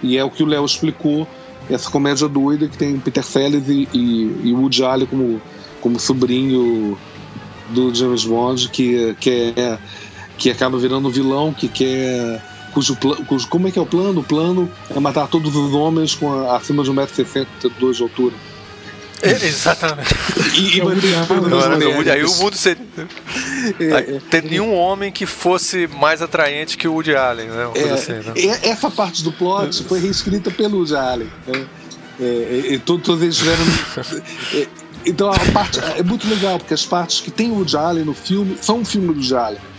E 0.03 0.17
é 0.17 0.25
o 0.25 0.31
que 0.31 0.43
o 0.43 0.47
Léo 0.47 0.65
explicou, 0.65 1.27
essa 1.69 1.91
comédia 1.91 2.29
doida 2.29 2.69
que 2.69 2.77
tem 2.77 2.99
Peter 2.99 3.25
Sellers 3.25 3.69
e, 3.69 3.89
e, 3.93 4.41
e 4.45 4.53
Woody 4.53 4.85
Allen 4.85 5.07
como, 5.07 5.43
como 5.81 5.99
sobrinho 5.99 6.97
do 7.71 7.93
James 7.95 8.25
Bond, 8.25 8.69
que, 8.69 9.17
que, 9.19 9.53
é, 9.57 9.79
que 10.37 10.51
acaba 10.51 10.79
virando 10.79 11.11
vilão, 11.11 11.53
que 11.53 11.69
quer 11.69 12.43
cujo, 12.77 12.97
cujo, 13.27 13.49
como 13.49 13.69
é 13.69 13.71
que 13.71 13.79
é 13.79 13.83
o 13.83 13.87
plano? 13.87 14.21
O 14.21 14.25
plano 14.25 14.71
é 14.95 15.01
matar 15.01 15.27
todos 15.29 15.57
os 15.57 15.73
homens 15.73 16.15
com 16.15 16.31
a, 16.31 16.57
acima 16.57 16.83
de 16.83 16.91
1,62m 16.91 17.93
de 17.93 18.03
altura. 18.03 18.35
É, 19.23 19.31
exatamente. 19.31 20.15
E, 20.55 20.77
e 20.77 20.81
é 20.81 20.85
manter 20.85 21.13
não, 21.49 22.13
Aí 22.13 22.23
o 22.23 22.35
mundo 22.35 22.55
seria. 22.55 22.85
É, 23.81 24.21
tem 24.31 24.43
nenhum 24.43 24.75
homem 24.75 25.11
que 25.11 25.25
fosse 25.25 25.87
mais 25.87 26.21
atraente 26.21 26.77
que 26.77 26.87
o 26.87 26.93
Woody 26.93 27.17
Allen, 27.17 27.49
né? 27.49 27.71
É, 27.75 27.91
assim, 27.91 28.13
né? 28.13 28.35
Essa 28.63 28.91
parte 28.91 29.25
do 29.25 29.33
plot 29.33 29.85
foi 29.85 30.01
reescrita 30.01 30.51
pelo 30.51 30.79
Woody 30.79 30.95
Allen. 30.95 31.29
Né? 31.47 31.67
É, 32.21 32.79
todos 32.85 33.23
eles 33.23 33.37
tiveram. 33.37 33.65
então 35.07 35.33
a 35.33 35.39
parte 35.53 35.81
é 35.97 36.03
muito 36.03 36.29
legal, 36.29 36.59
porque 36.59 36.75
as 36.75 36.85
partes 36.85 37.21
que 37.21 37.31
tem 37.31 37.51
o 37.51 37.55
Woody 37.55 37.77
Allen 37.77 38.05
no 38.05 38.15
filme 38.15 38.59
são 38.61 38.81
um 38.81 38.85
filme 38.85 39.09
do 39.09 39.15
Woody 39.15 39.35
Allen. 39.35 39.76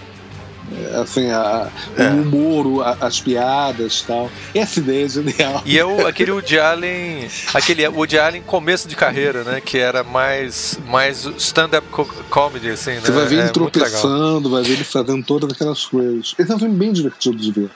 É, 0.70 0.98
assim, 0.98 1.30
a, 1.30 1.70
é. 1.98 2.10
o 2.10 2.22
humor, 2.22 2.86
a, 2.86 3.06
as 3.06 3.22
piadas 3.22 4.02
tal. 4.02 4.30
Essa 4.54 4.80
ideia 4.80 5.06
é 5.06 5.10
genial. 5.10 5.62
E 5.66 5.80
é 5.80 5.86
o, 5.86 6.06
aquele 6.06 6.32
Woody 6.32 6.60
Allen, 6.60 7.28
aquele 7.54 7.88
Woody 7.88 8.20
Allen 8.20 8.42
começo 8.42 8.88
de 8.88 8.96
carreira, 8.96 9.44
né? 9.44 9.62
Que 9.62 9.78
era 9.78 10.04
mais, 10.04 10.78
mais 10.90 11.26
stand-up 11.38 11.88
comedy, 12.30 12.70
assim, 12.70 12.92
né? 12.92 13.02
Você 13.02 13.12
vai 13.12 13.26
ver 13.26 13.36
ele 13.36 13.44
é 13.44 13.50
tropeçando, 13.50 14.50
vai 14.50 14.64
ver 14.64 14.74
ele 14.74 14.84
fazendo 14.84 15.24
todas 15.24 15.54
aquelas 15.54 15.86
coisas. 15.86 16.36
Esse 16.38 16.52
é 16.52 16.56
um 16.56 16.60
filme 16.60 16.76
bem 16.76 16.92
divertido 16.92 17.38
de 17.38 17.52
ver. 17.52 17.70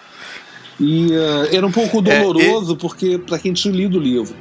E 0.80 1.12
uh, 1.12 1.56
era 1.56 1.66
um 1.66 1.72
pouco 1.72 2.00
é, 2.00 2.20
doloroso, 2.20 2.74
e... 2.74 2.78
porque 2.78 3.18
para 3.18 3.40
quem 3.40 3.54
tinha 3.54 3.74
lido 3.74 4.00
o 4.00 4.02
livro. 4.02 4.36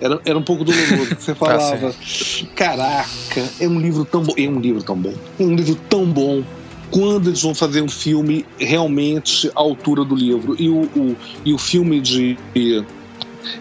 Era, 0.00 0.20
era 0.24 0.38
um 0.38 0.42
pouco 0.42 0.64
doloroso. 0.64 1.14
Você 1.18 1.32
ah, 1.32 1.34
falava, 1.34 1.88
ah, 1.90 2.46
caraca, 2.56 3.50
é 3.60 3.68
um 3.68 3.78
livro 3.78 4.04
tão 4.06 4.22
bom. 4.22 4.32
É 4.38 4.48
um 4.48 4.60
livro 4.60 4.82
tão 4.82 4.96
bom. 4.96 5.14
É 5.38 5.42
um 5.42 5.54
livro 5.54 5.74
tão 5.90 6.06
bom 6.06 6.42
quando 6.92 7.28
eles 7.28 7.42
vão 7.42 7.54
fazer 7.54 7.82
um 7.82 7.88
filme 7.88 8.44
realmente 8.58 9.50
à 9.56 9.60
altura 9.60 10.04
do 10.04 10.14
livro. 10.14 10.54
E 10.58 10.68
o, 10.68 10.82
o 10.94 11.16
e 11.44 11.52
o 11.52 11.58
filme 11.58 12.00
de 12.00 12.36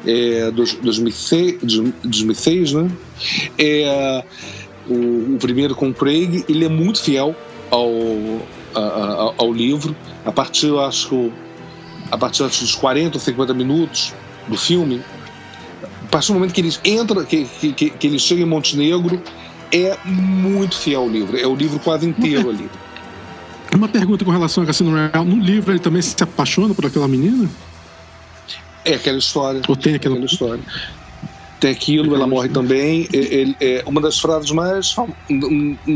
é, 0.05 0.51
2006, 0.51 1.59
2006, 2.03 2.73
né? 2.73 2.91
É, 3.57 4.23
o, 4.87 5.35
o, 5.35 5.37
primeiro 5.39 5.73
com 5.73 5.89
o 5.89 5.93
Craig, 5.93 6.43
ele 6.49 6.65
é 6.65 6.69
muito 6.69 7.01
fiel 7.01 7.33
ao, 7.71 7.89
a, 8.75 8.79
a, 8.79 9.33
ao 9.37 9.53
livro. 9.53 9.95
A 10.25 10.31
partir, 10.31 10.67
eu 10.67 10.81
acho, 10.81 11.31
a 12.11 12.17
partir 12.17 12.43
dos 12.43 12.75
40 12.75 13.15
ou 13.15 13.21
50 13.21 13.53
minutos 13.53 14.13
do 14.47 14.57
filme, 14.57 15.01
a 16.03 16.07
partir 16.09 16.27
do 16.27 16.33
momento 16.33 16.53
que 16.53 16.61
eles 16.61 16.81
entram, 16.83 17.23
que, 17.23 17.45
que, 17.45 17.89
que 17.89 18.07
eles 18.07 18.21
chegam 18.21 18.45
em 18.45 18.49
Montenegro, 18.49 19.21
é 19.71 19.97
muito 20.03 20.77
fiel 20.77 21.01
ao 21.01 21.09
livro. 21.09 21.37
É 21.37 21.47
o 21.47 21.55
livro 21.55 21.79
quase 21.79 22.05
inteiro 22.05 22.49
ali. 22.51 22.69
Uma 23.73 23.87
pergunta 23.87 24.25
com 24.25 24.31
relação 24.31 24.63
a 24.63 24.67
Cassino 24.67 24.91
Royale. 24.91 25.29
No 25.29 25.41
livro 25.41 25.71
ele 25.71 25.79
também 25.79 26.01
se 26.01 26.15
apaixona 26.21 26.73
por 26.73 26.85
aquela 26.85 27.07
menina? 27.07 27.49
É 28.83 28.95
aquela 28.95 29.17
história. 29.17 29.61
Ou 29.67 29.75
tem 29.75 29.95
aquela, 29.95 30.15
aquela 30.15 30.25
história? 30.25 30.63
Tem 31.59 31.71
aquilo, 31.71 32.15
ela 32.15 32.25
morre 32.25 32.49
também. 32.49 33.07
Ele, 33.13 33.55
é 33.59 33.83
uma 33.85 34.01
das 34.01 34.17
frases 34.17 34.49
mais. 34.49 34.95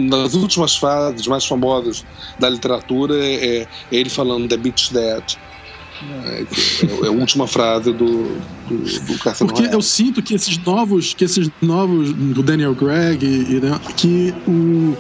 das 0.10 0.36
últimas 0.36 0.76
frases 0.76 1.26
mais 1.26 1.46
famosas 1.46 2.06
da 2.38 2.48
literatura 2.50 3.16
é, 3.18 3.62
é 3.64 3.68
ele 3.92 4.10
falando 4.10 4.48
The 4.48 4.58
Bitch 4.58 4.92
Dead. 4.92 5.24
É, 6.26 6.46
é, 7.06 7.08
a 7.08 7.12
última 7.12 7.48
frase 7.48 7.92
do, 7.94 8.24
do, 8.68 8.78
do 8.78 9.18
Porque 9.46 9.64
eu 9.74 9.82
sinto 9.82 10.22
que 10.22 10.34
esses 10.34 10.58
novos, 10.58 11.14
que 11.14 11.24
esses 11.24 11.50
novos 11.62 12.12
do 12.14 12.44
Daniel 12.44 12.76
Gregg, 12.76 13.26
e, 13.26 13.60
né, 13.62 13.80
que 13.96 14.34
o, 14.46 14.96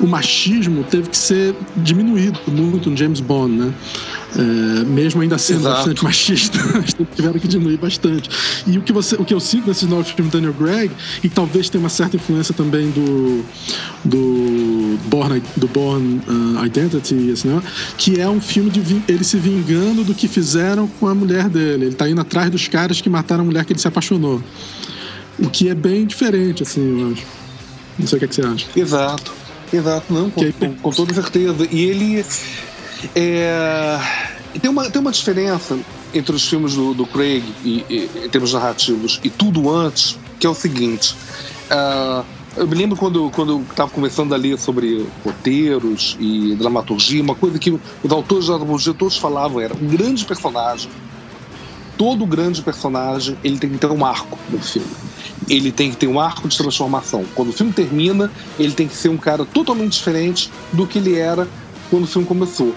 o 0.00 0.06
machismo 0.06 0.82
teve 0.84 1.10
que 1.10 1.18
ser 1.18 1.54
diminuído 1.76 2.38
muito 2.48 2.90
no 2.90 2.96
James 2.96 3.20
Bond, 3.20 3.56
né? 3.56 3.74
É, 4.34 4.84
mesmo 4.84 5.20
ainda 5.20 5.36
sendo 5.36 5.60
Exato. 5.60 5.76
bastante 5.76 6.04
machista, 6.04 6.58
tiveram 7.14 7.38
que 7.38 7.46
diminuir 7.46 7.76
bastante. 7.76 8.30
E 8.66 8.78
o 8.78 8.82
que, 8.82 8.92
você, 8.92 9.14
o 9.16 9.24
que 9.24 9.34
eu 9.34 9.40
sinto 9.40 9.68
nesses 9.68 9.86
novos 9.88 10.10
filmes 10.10 10.32
do 10.32 10.40
Daniel 10.40 10.54
Gregg, 10.54 10.90
e 11.22 11.28
talvez 11.28 11.68
tenha 11.68 11.82
uma 11.82 11.90
certa 11.90 12.16
influência 12.16 12.54
também 12.54 12.90
do, 12.90 13.44
do 14.04 14.98
Born, 15.06 15.42
do 15.56 15.68
Born 15.68 16.20
uh, 16.26 16.64
Identity, 16.64 17.30
assim, 17.32 17.48
né? 17.48 17.62
que 17.98 18.20
é 18.20 18.28
um 18.28 18.40
filme 18.40 18.70
de 18.70 19.02
ele 19.06 19.22
se 19.22 19.36
vingando 19.36 20.02
do 20.02 20.14
que 20.14 20.26
fizeram 20.26 20.88
com 20.88 21.06
a 21.06 21.14
mulher 21.14 21.50
dele. 21.50 21.86
Ele 21.86 21.94
tá 21.94 22.08
indo 22.08 22.20
atrás 22.20 22.50
dos 22.50 22.66
caras 22.68 23.00
que 23.00 23.10
mataram 23.10 23.42
a 23.42 23.46
mulher 23.46 23.64
que 23.66 23.72
ele 23.72 23.80
se 23.80 23.88
apaixonou. 23.88 24.42
O 25.38 25.50
que 25.50 25.68
é 25.68 25.74
bem 25.74 26.06
diferente, 26.06 26.62
assim, 26.62 27.00
eu 27.00 27.12
acho. 27.12 27.26
Não 27.98 28.06
sei 28.06 28.16
o 28.16 28.18
que, 28.18 28.24
é 28.24 28.28
que 28.28 28.34
você 28.34 28.42
acha. 28.42 28.66
Exato. 28.74 29.32
Exato, 29.72 30.12
não, 30.12 30.28
com, 30.28 30.52
com, 30.52 30.74
com 30.74 30.90
toda 30.90 31.14
certeza. 31.14 31.66
E 31.70 31.84
ele 31.84 32.24
é, 33.14 33.98
tem, 34.60 34.70
uma, 34.70 34.90
tem 34.90 35.00
uma 35.00 35.12
diferença 35.12 35.78
entre 36.14 36.34
os 36.34 36.48
filmes 36.48 36.74
do, 36.74 36.94
do 36.94 37.06
Craig, 37.06 37.42
e, 37.64 37.84
e, 37.88 38.10
em 38.24 38.28
termos 38.28 38.52
narrativos, 38.52 39.20
e 39.24 39.30
tudo 39.30 39.70
antes, 39.70 40.18
que 40.38 40.46
é 40.46 40.50
o 40.50 40.54
seguinte. 40.54 41.14
Uh, 41.70 42.24
eu 42.54 42.66
me 42.66 42.74
lembro 42.74 42.96
quando, 42.96 43.30
quando 43.30 43.62
estava 43.62 43.90
começando 43.90 44.34
a 44.34 44.36
ler 44.36 44.58
sobre 44.58 45.06
roteiros 45.24 46.16
e 46.20 46.54
dramaturgia, 46.54 47.22
uma 47.22 47.34
coisa 47.34 47.58
que 47.58 47.70
os 47.70 48.12
autores 48.12 48.44
de 48.44 48.50
dramaturgia 48.50 48.92
todos 48.92 49.16
falavam 49.16 49.60
era 49.60 49.74
um 49.74 49.86
grande 49.86 50.24
personagem. 50.24 50.90
Todo 51.96 52.26
grande 52.26 52.60
personagem 52.60 53.38
ele 53.42 53.58
tem 53.58 53.70
que 53.70 53.78
ter 53.78 53.90
um 53.90 54.04
arco 54.04 54.38
no 54.50 54.58
filme. 54.58 54.90
Ele 55.48 55.72
tem 55.72 55.90
que 55.90 55.96
ter 55.96 56.06
um 56.06 56.20
arco 56.20 56.46
de 56.46 56.56
transformação. 56.58 57.24
Quando 57.34 57.48
o 57.48 57.52
filme 57.52 57.72
termina, 57.72 58.30
ele 58.58 58.72
tem 58.72 58.86
que 58.86 58.96
ser 58.96 59.08
um 59.08 59.16
cara 59.16 59.46
totalmente 59.46 59.92
diferente 59.92 60.50
do 60.72 60.86
que 60.86 60.98
ele 60.98 61.16
era 61.16 61.48
quando 61.88 62.04
o 62.04 62.06
filme 62.06 62.26
começou. 62.26 62.74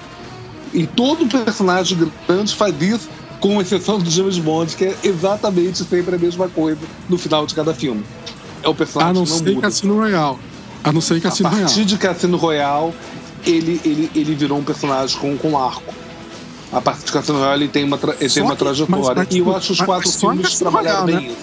E 0.75 0.85
todo 0.85 1.25
personagem 1.25 1.97
grande 2.27 2.53
faz 2.53 2.75
isso, 2.81 3.09
com 3.39 3.61
exceção 3.61 3.97
do 3.97 4.09
James 4.09 4.37
Bond, 4.37 4.75
que 4.75 4.85
é 4.85 4.95
exatamente 5.03 5.83
sempre 5.85 6.15
a 6.15 6.17
mesma 6.17 6.49
coisa 6.49 6.81
no 7.07 7.17
final 7.17 7.45
de 7.45 7.55
cada 7.55 7.73
filme. 7.73 8.03
É 8.61 8.67
o 8.67 8.75
personagem 8.75 9.11
a 9.11 9.13
não, 9.13 9.23
que 9.23 9.31
não 9.31 9.37
ser 9.37 9.49
muda. 9.51 9.61
Cassino 9.61 9.95
Royale. 9.95 10.37
A 10.83 10.91
não 10.91 10.99
ser 10.99 11.21
Cassino 11.21 11.47
Royale. 11.47 11.63
A 11.63 11.67
partir 11.67 11.81
Royale. 11.81 11.93
de 11.93 11.97
Cassino 11.97 12.37
Royale, 12.37 12.93
ele, 13.45 13.81
ele, 13.85 14.11
ele 14.13 14.35
virou 14.35 14.57
um 14.57 14.63
personagem 14.63 15.17
com, 15.17 15.37
com 15.37 15.57
arco. 15.57 15.93
A 16.73 16.81
partir 16.81 17.05
de 17.05 17.11
Cassino 17.13 17.37
Royale 17.37 17.63
ele 17.63 17.71
tem 17.71 17.85
uma, 17.85 17.97
tra 17.97 18.13
ele 18.19 18.29
tem 18.29 18.43
uma 18.43 18.55
trajetória. 18.57 19.05
Mas, 19.05 19.15
mas, 19.15 19.27
e 19.33 19.37
eu 19.37 19.55
acho 19.55 19.71
os 19.71 19.79
quatro 19.79 20.11
filmes 20.11 20.59
trabalharam 20.59 21.05
bem 21.05 21.29
né? 21.29 21.35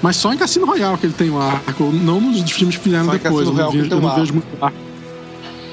Mas 0.00 0.16
só 0.16 0.32
em 0.32 0.36
Cassino 0.36 0.66
Royale 0.66 0.96
que 0.98 1.06
ele 1.06 1.14
tem 1.14 1.30
um 1.30 1.40
arco, 1.40 1.84
não 1.90 2.20
nos 2.20 2.50
filmes 2.52 2.76
que 2.76 2.88
vieram 2.88 3.06
depois. 3.08 3.48
Eu 3.48 3.54
não, 3.54 3.70
vejo, 3.72 3.90
eu 3.90 4.00
não 4.00 4.14
vejo 4.14 4.34
muito 4.34 4.46
arco. 4.64 4.76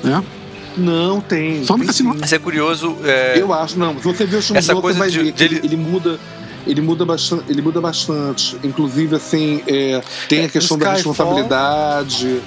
É? 0.04 0.41
Não, 0.78 1.20
tem. 1.20 1.66
Só 1.66 1.78
no 1.78 1.86
Cassino 1.86 2.16
Isso 2.24 2.36
é 2.36 2.40
curioso. 2.40 2.98
É... 3.04 3.40
Eu 3.40 3.54
acho, 3.54 3.78
não. 3.78 3.98
Se 3.98 4.04
você 4.04 4.26
ver 4.26 4.38
o 4.38 4.58
Essa 4.58 4.76
coisa 4.76 5.00
vai 5.00 5.10
de, 5.10 5.20
ver 5.20 5.32
de... 5.32 5.44
Ele, 5.44 5.62
ele 5.64 5.76
muda 5.76 6.20
ele 6.66 6.82
muda 6.82 7.06
bastante, 7.06 7.44
ele 7.50 7.62
muda 7.62 7.82
bastante. 7.82 8.58
Inclusive, 8.64 9.16
assim, 9.16 9.64
é, 9.68 10.02
tem 10.28 10.46
a 10.46 10.50
questão 10.50 10.78
da 10.78 10.94
responsabilidade. 10.94 12.42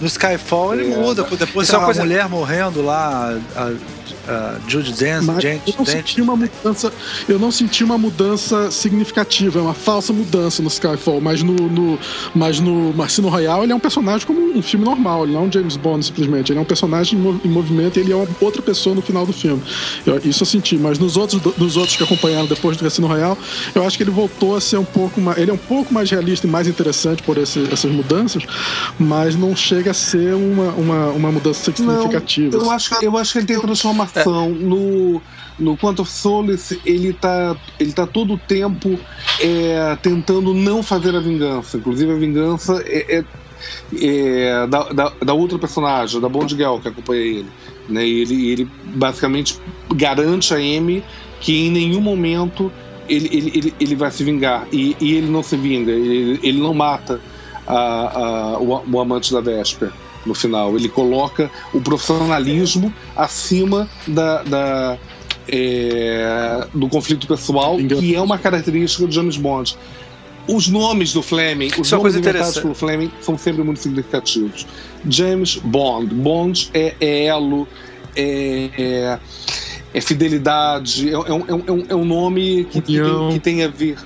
No 0.00 0.06
Skyfall 0.06 0.74
ele 0.74 0.92
é. 0.92 0.96
muda, 0.96 1.22
depois 1.22 1.70
é 1.70 1.76
uma 1.76 1.84
coisa... 1.86 2.02
mulher 2.02 2.28
morrendo 2.28 2.82
lá, 2.82 3.38
a, 3.56 3.72
uh, 4.12 4.60
Judy 4.68 4.92
Dance, 4.92 5.26
Mas 5.26 5.38
Dent, 5.38 5.62
eu 5.66 5.74
não 5.78 5.86
senti 5.86 6.20
uma 6.22 6.36
mudança 6.36 6.92
eu 7.28 7.38
não 7.38 7.50
senti 7.50 7.84
uma 7.84 7.98
mudança 7.98 8.70
significativa 8.70 9.58
é 9.58 9.62
uma 9.62 9.74
falsa 9.74 10.12
mudança 10.12 10.62
no 10.62 10.68
Skyfall 10.68 11.20
mas 11.20 11.42
no, 11.42 11.54
no 11.54 11.98
mas 12.34 12.60
no 12.60 12.92
Marcino 12.94 13.28
Royal 13.28 13.62
ele 13.62 13.72
é 13.72 13.74
um 13.74 13.80
personagem 13.80 14.26
como 14.26 14.40
um 14.40 14.62
filme 14.62 14.84
normal 14.84 15.24
ele 15.24 15.32
não 15.32 15.44
é 15.44 15.46
um 15.46 15.52
James 15.52 15.76
Bond 15.76 16.04
simplesmente 16.04 16.52
ele 16.52 16.58
é 16.58 16.62
um 16.62 16.64
personagem 16.64 17.18
em 17.44 17.48
movimento 17.48 17.98
e 17.98 18.02
ele 18.02 18.12
é 18.12 18.16
uma 18.16 18.28
outra 18.40 18.62
pessoa 18.62 18.94
no 18.94 19.02
final 19.02 19.26
do 19.26 19.32
filme. 19.32 19.62
Eu, 20.06 20.18
isso 20.24 20.42
eu 20.42 20.46
senti 20.46 20.76
mas 20.76 20.98
nos 20.98 21.16
outros 21.16 21.40
nos 21.56 21.76
outros 21.76 21.96
que 21.96 22.02
acompanharam 22.02 22.46
depois 22.46 22.76
do 22.76 22.84
Cassino 22.84 23.06
Royal 23.06 23.36
eu 23.74 23.86
acho 23.86 23.96
que 23.96 24.02
ele 24.02 24.10
voltou 24.10 24.56
a 24.56 24.60
ser 24.60 24.76
um 24.78 24.84
pouco 24.84 25.20
mais 25.20 25.38
ele 25.38 25.50
é 25.50 25.54
um 25.54 25.58
pouco 25.58 25.92
mais 25.92 26.10
realista 26.10 26.46
e 26.46 26.50
mais 26.50 26.66
interessante 26.66 27.22
por 27.22 27.38
esse, 27.38 27.60
essas 27.72 27.90
mudanças 27.90 28.44
mas 28.98 29.34
não 29.36 29.54
chega 29.54 29.90
a 29.90 29.94
ser 29.94 30.34
uma, 30.34 30.72
uma, 30.72 31.06
uma 31.10 31.32
mudança 31.32 31.64
significativa. 31.64 32.56
não, 32.56 32.64
eu 32.64 32.70
acho 32.70 32.94
eu 33.02 33.16
acho 33.16 33.32
que 33.32 33.38
ele 33.38 33.46
tem 33.46 33.58
transformação 33.94 34.46
é. 34.46 34.48
No, 34.48 35.22
no 35.58 35.76
Quantum 35.76 36.02
of 36.02 36.10
Solace, 36.10 36.80
ele 36.84 37.12
tá, 37.12 37.56
ele 37.78 37.92
tá 37.92 38.06
todo 38.06 38.34
o 38.34 38.38
tempo 38.38 38.98
é, 39.40 39.96
tentando 40.02 40.52
não 40.52 40.82
fazer 40.82 41.14
a 41.14 41.20
vingança. 41.20 41.76
Inclusive, 41.76 42.12
a 42.12 42.16
vingança 42.16 42.82
é, 42.86 43.18
é, 43.18 43.24
é 44.00 44.66
da, 44.66 44.88
da, 44.90 45.12
da, 45.24 45.34
outra 45.34 45.58
personagem, 45.58 46.20
da 46.20 46.28
Bond 46.28 46.54
Girl, 46.54 46.78
que 46.78 46.88
acompanha 46.88 47.22
ele. 47.22 47.48
Né? 47.88 48.06
E 48.06 48.20
ele, 48.22 48.50
ele 48.50 48.70
basicamente 48.94 49.58
garante 49.94 50.52
a 50.52 50.56
Amy 50.56 51.02
que 51.40 51.66
em 51.66 51.70
nenhum 51.70 52.00
momento 52.00 52.72
ele, 53.08 53.28
ele, 53.30 53.52
ele, 53.54 53.74
ele 53.78 53.94
vai 53.94 54.10
se 54.10 54.24
vingar. 54.24 54.66
E, 54.72 54.96
e 55.00 55.14
ele 55.14 55.28
não 55.28 55.42
se 55.42 55.56
vinga, 55.56 55.92
ele, 55.92 56.40
ele 56.42 56.58
não 56.58 56.74
mata 56.74 57.20
a, 57.66 57.74
a, 57.74 58.58
o, 58.58 58.82
o 58.90 59.00
amante 59.00 59.32
da 59.32 59.40
Vesper 59.40 59.92
no 60.26 60.34
final. 60.34 60.76
Ele 60.76 60.88
coloca 60.88 61.50
o 61.72 61.80
profissionalismo 61.80 62.92
acima 63.16 63.88
da, 64.06 64.42
da 64.42 64.98
é, 65.48 66.66
do 66.72 66.88
conflito 66.88 67.26
pessoal, 67.26 67.76
que 67.76 68.14
é 68.14 68.20
uma 68.20 68.38
característica 68.38 69.06
do 69.06 69.12
James 69.12 69.36
Bond. 69.36 69.76
Os 70.46 70.68
nomes 70.68 71.12
do 71.12 71.22
Fleming, 71.22 71.68
os 71.68 71.86
Isso 71.86 71.94
é 71.94 71.98
nomes 71.98 72.16
inventados 72.16 72.58
pelo 72.58 72.74
Fleming 72.74 73.10
são 73.20 73.38
sempre 73.38 73.62
muito 73.62 73.80
significativos. 73.80 74.66
James 75.08 75.56
Bond. 75.56 76.14
Bond 76.14 76.70
é, 76.74 76.94
é 77.00 77.24
elo, 77.26 77.66
é, 78.14 78.70
é, 78.76 79.18
é 79.94 80.00
fidelidade, 80.00 81.08
é, 81.08 81.12
é, 81.12 81.16
um, 81.18 81.44
é, 81.46 81.72
um, 81.72 81.86
é 81.88 81.94
um 81.94 82.04
nome 82.04 82.64
que, 82.64 82.82
que, 82.82 83.00
tem, 83.00 83.28
que 83.32 83.40
tem 83.40 83.64
a 83.64 83.68
ver. 83.68 83.96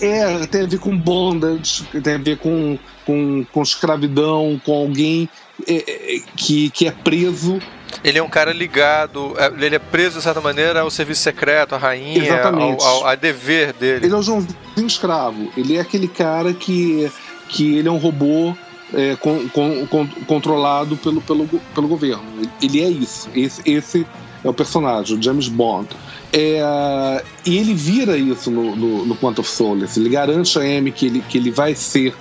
É, 0.00 0.46
tem 0.46 0.62
a 0.62 0.66
ver 0.66 0.78
com 0.78 0.96
bondage, 0.96 1.82
tem 2.02 2.14
a 2.14 2.18
ver 2.18 2.38
com, 2.38 2.78
com, 3.08 3.42
com 3.50 3.62
escravidão, 3.62 4.60
com 4.62 4.74
alguém 4.74 5.30
é, 5.66 6.16
é 6.16 6.20
que, 6.36 6.68
que 6.68 6.86
é 6.86 6.90
preso 6.90 7.58
ele 8.04 8.18
é 8.18 8.22
um 8.22 8.28
cara 8.28 8.52
ligado, 8.52 9.34
é, 9.38 9.64
ele 9.64 9.76
é 9.76 9.78
preso 9.78 10.18
de 10.18 10.22
certa 10.22 10.42
maneira 10.42 10.82
ao 10.82 10.90
serviço 10.90 11.22
secreto, 11.22 11.74
à 11.74 11.78
rainha, 11.78 12.44
ao, 12.44 12.82
ao, 12.82 13.06
ao, 13.06 13.16
dever 13.16 13.72
dele. 13.72 14.04
Ele 14.04 14.14
é 14.14 14.16
um 14.16 14.22
Joãozinho 14.22 14.54
escravo. 14.76 15.50
Ele 15.56 15.76
é 15.76 15.80
aquele 15.80 16.06
cara 16.06 16.52
que, 16.52 17.10
que 17.48 17.78
ele 17.78 17.88
é 17.88 17.90
um 17.90 17.96
robô 17.96 18.54
é, 18.92 19.16
com, 19.16 19.48
com, 19.48 19.86
com, 19.86 20.06
controlado 20.26 20.98
pelo, 20.98 21.22
pelo, 21.22 21.48
pelo 21.74 21.88
governo. 21.88 22.24
Ele 22.60 22.82
é 22.82 22.90
isso. 22.90 23.30
Esse, 23.34 23.62
esse 23.64 24.06
é 24.44 24.48
o 24.48 24.54
personagem, 24.54 25.18
o 25.18 25.22
James 25.22 25.48
Bond. 25.48 25.88
É, 26.32 27.24
e 27.46 27.56
ele 27.56 27.74
vira 27.74 28.16
isso 28.18 28.50
no, 28.50 28.76
no, 28.76 29.06
no 29.06 29.16
Quantum 29.16 29.40
of 29.40 29.50
Solace. 29.50 29.98
Ele 29.98 30.10
garante 30.10 30.58
a 30.58 30.62
Amy 30.62 30.92
que 30.92 31.06
ele, 31.06 31.20
que 31.22 31.38
ele 31.38 31.50
vai 31.50 31.74
ser 31.74 32.14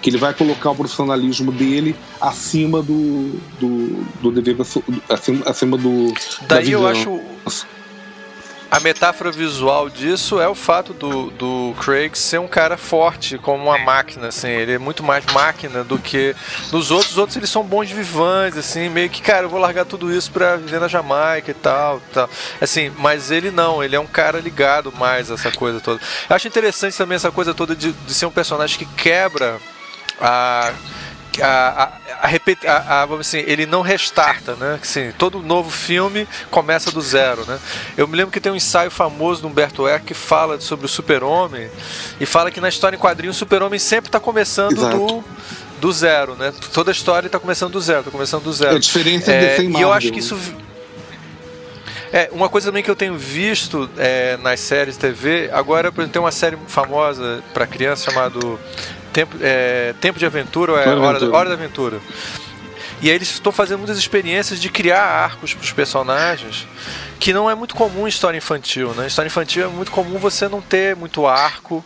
que 0.00 0.10
ele 0.10 0.18
vai 0.18 0.32
colocar 0.32 0.70
o 0.70 0.74
profissionalismo 0.74 1.52
dele 1.52 1.96
acima 2.20 2.82
do, 2.82 3.38
do, 3.58 4.04
do 4.20 4.30
dever 4.30 4.56
acima, 5.08 5.42
acima 5.46 5.76
do 5.76 6.12
daí 6.46 6.70
eu 6.70 6.86
acho 6.86 7.20
a 8.70 8.80
metáfora 8.80 9.32
visual 9.32 9.88
disso 9.88 10.38
é 10.40 10.46
o 10.46 10.54
fato 10.54 10.92
do, 10.92 11.30
do 11.30 11.74
Craig 11.80 12.14
ser 12.14 12.38
um 12.38 12.46
cara 12.46 12.76
forte, 12.76 13.38
como 13.38 13.64
uma 13.64 13.78
máquina, 13.78 14.28
assim. 14.28 14.48
Ele 14.48 14.72
é 14.72 14.78
muito 14.78 15.02
mais 15.02 15.24
máquina 15.32 15.82
do 15.82 15.98
que 15.98 16.36
nos 16.70 16.90
outros. 16.90 17.12
Os 17.12 17.18
outros 17.18 17.36
eles 17.38 17.48
são 17.48 17.64
bons 17.64 17.90
vivães, 17.90 18.58
assim, 18.58 18.90
meio 18.90 19.08
que, 19.08 19.22
cara, 19.22 19.46
eu 19.46 19.48
vou 19.48 19.58
largar 19.58 19.86
tudo 19.86 20.12
isso 20.12 20.30
pra 20.30 20.56
viver 20.56 20.80
na 20.80 20.86
Jamaica 20.86 21.50
e 21.50 21.54
tal, 21.54 22.02
tal. 22.12 22.28
Assim, 22.60 22.92
mas 22.98 23.30
ele 23.30 23.50
não, 23.50 23.82
ele 23.82 23.96
é 23.96 24.00
um 24.00 24.06
cara 24.06 24.38
ligado 24.38 24.92
mais 24.92 25.30
a 25.30 25.34
essa 25.34 25.50
coisa 25.50 25.80
toda. 25.80 25.98
Eu 26.28 26.36
acho 26.36 26.46
interessante 26.46 26.96
também 26.96 27.16
essa 27.16 27.30
coisa 27.30 27.54
toda 27.54 27.74
de, 27.74 27.92
de 27.92 28.12
ser 28.12 28.26
um 28.26 28.30
personagem 28.30 28.78
que 28.78 28.84
quebra 28.84 29.58
a 30.20 30.72
a, 31.42 31.90
a, 32.22 32.28
a, 32.66 33.02
a, 33.02 33.06
vamos 33.06 33.26
assim, 33.26 33.38
ele 33.46 33.66
não 33.66 33.82
restarta, 33.82 34.54
né? 34.56 34.78
Assim, 34.80 35.12
todo 35.16 35.40
novo 35.40 35.70
filme 35.70 36.26
começa 36.50 36.90
do 36.90 37.00
zero, 37.00 37.44
né? 37.46 37.58
Eu 37.96 38.08
me 38.08 38.16
lembro 38.16 38.32
que 38.32 38.40
tem 38.40 38.50
um 38.50 38.56
ensaio 38.56 38.90
famoso 38.90 39.42
do 39.42 39.48
Humberto 39.48 39.86
Eco 39.86 40.06
que 40.06 40.14
fala 40.14 40.60
sobre 40.60 40.86
o 40.86 40.88
super-homem 40.88 41.70
e 42.20 42.26
fala 42.26 42.50
que 42.50 42.60
na 42.60 42.68
história 42.68 42.96
em 42.96 42.98
quadrinhos 42.98 43.36
o 43.36 43.38
super-homem 43.38 43.78
sempre 43.78 44.08
está 44.08 44.20
começando 44.20 44.90
do, 44.90 45.24
do 45.80 45.92
zero, 45.92 46.34
né? 46.34 46.52
Toda 46.72 46.90
a 46.90 46.92
história 46.92 47.26
está 47.26 47.38
começando 47.38 47.72
do 47.72 47.80
zero, 47.80 48.00
está 48.00 48.10
começando 48.10 48.42
do 48.42 48.52
zero. 48.52 48.76
É 48.76 48.78
diferente 48.78 49.30
é, 49.30 49.60
E 49.62 49.80
eu 49.80 49.92
acho 49.92 50.10
que 50.10 50.18
isso... 50.18 50.36
É, 52.10 52.30
uma 52.32 52.48
coisa 52.48 52.68
também 52.68 52.82
que 52.82 52.90
eu 52.90 52.96
tenho 52.96 53.18
visto 53.18 53.88
é, 53.98 54.38
nas 54.38 54.60
séries 54.60 54.96
TV, 54.96 55.50
agora, 55.52 55.92
por 55.92 56.00
exemplo, 56.00 56.14
tem 56.14 56.22
uma 56.22 56.32
série 56.32 56.56
famosa 56.66 57.44
para 57.52 57.66
criança 57.66 58.10
chamada 58.10 58.38
Tempo, 59.12 59.36
é, 59.40 59.94
tempo 60.00 60.18
de 60.18 60.26
Aventura 60.26 60.72
ou 60.72 60.78
é 60.78 60.88
Hora, 60.88 61.00
Hora, 61.00 61.30
Hora 61.30 61.48
da 61.48 61.54
Aventura? 61.54 61.98
E 63.00 63.08
aí 63.08 63.14
eles 63.14 63.28
estão 63.30 63.52
fazendo 63.52 63.78
muitas 63.78 63.98
experiências 63.98 64.60
de 64.60 64.68
criar 64.68 65.02
arcos 65.02 65.54
para 65.54 65.62
os 65.62 65.72
personagens 65.72 66.66
que 67.18 67.32
não 67.32 67.50
é 67.50 67.54
muito 67.54 67.74
comum 67.74 68.06
em 68.06 68.08
história 68.08 68.38
infantil, 68.38 68.94
né? 68.94 69.04
Em 69.04 69.06
história 69.06 69.26
infantil 69.26 69.64
é 69.64 69.68
muito 69.68 69.90
comum 69.90 70.18
você 70.18 70.48
não 70.48 70.60
ter 70.60 70.94
muito 70.94 71.26
arco 71.26 71.84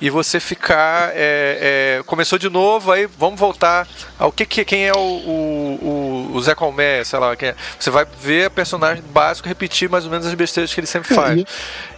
e 0.00 0.10
você 0.10 0.38
ficar 0.38 1.10
é, 1.14 1.98
é, 1.98 2.02
começou 2.04 2.38
de 2.38 2.48
novo, 2.50 2.92
aí 2.92 3.06
vamos 3.18 3.40
voltar 3.40 3.88
ao 4.18 4.30
que, 4.30 4.44
que 4.44 4.64
quem 4.64 4.86
é 4.86 4.92
o, 4.92 4.98
o, 4.98 6.30
o 6.34 6.42
Zé 6.42 6.54
Colmé, 6.54 7.02
sei 7.04 7.18
lá, 7.18 7.34
quem 7.34 7.48
é. 7.50 7.56
você 7.78 7.90
vai 7.90 8.06
ver 8.20 8.46
a 8.46 8.50
personagem 8.50 9.02
básico 9.10 9.48
repetir 9.48 9.88
mais 9.88 10.04
ou 10.04 10.10
menos 10.10 10.26
as 10.26 10.34
besteiras 10.34 10.72
que 10.72 10.80
ele 10.80 10.86
sempre 10.86 11.14
faz. 11.14 11.40
É, 11.40 11.44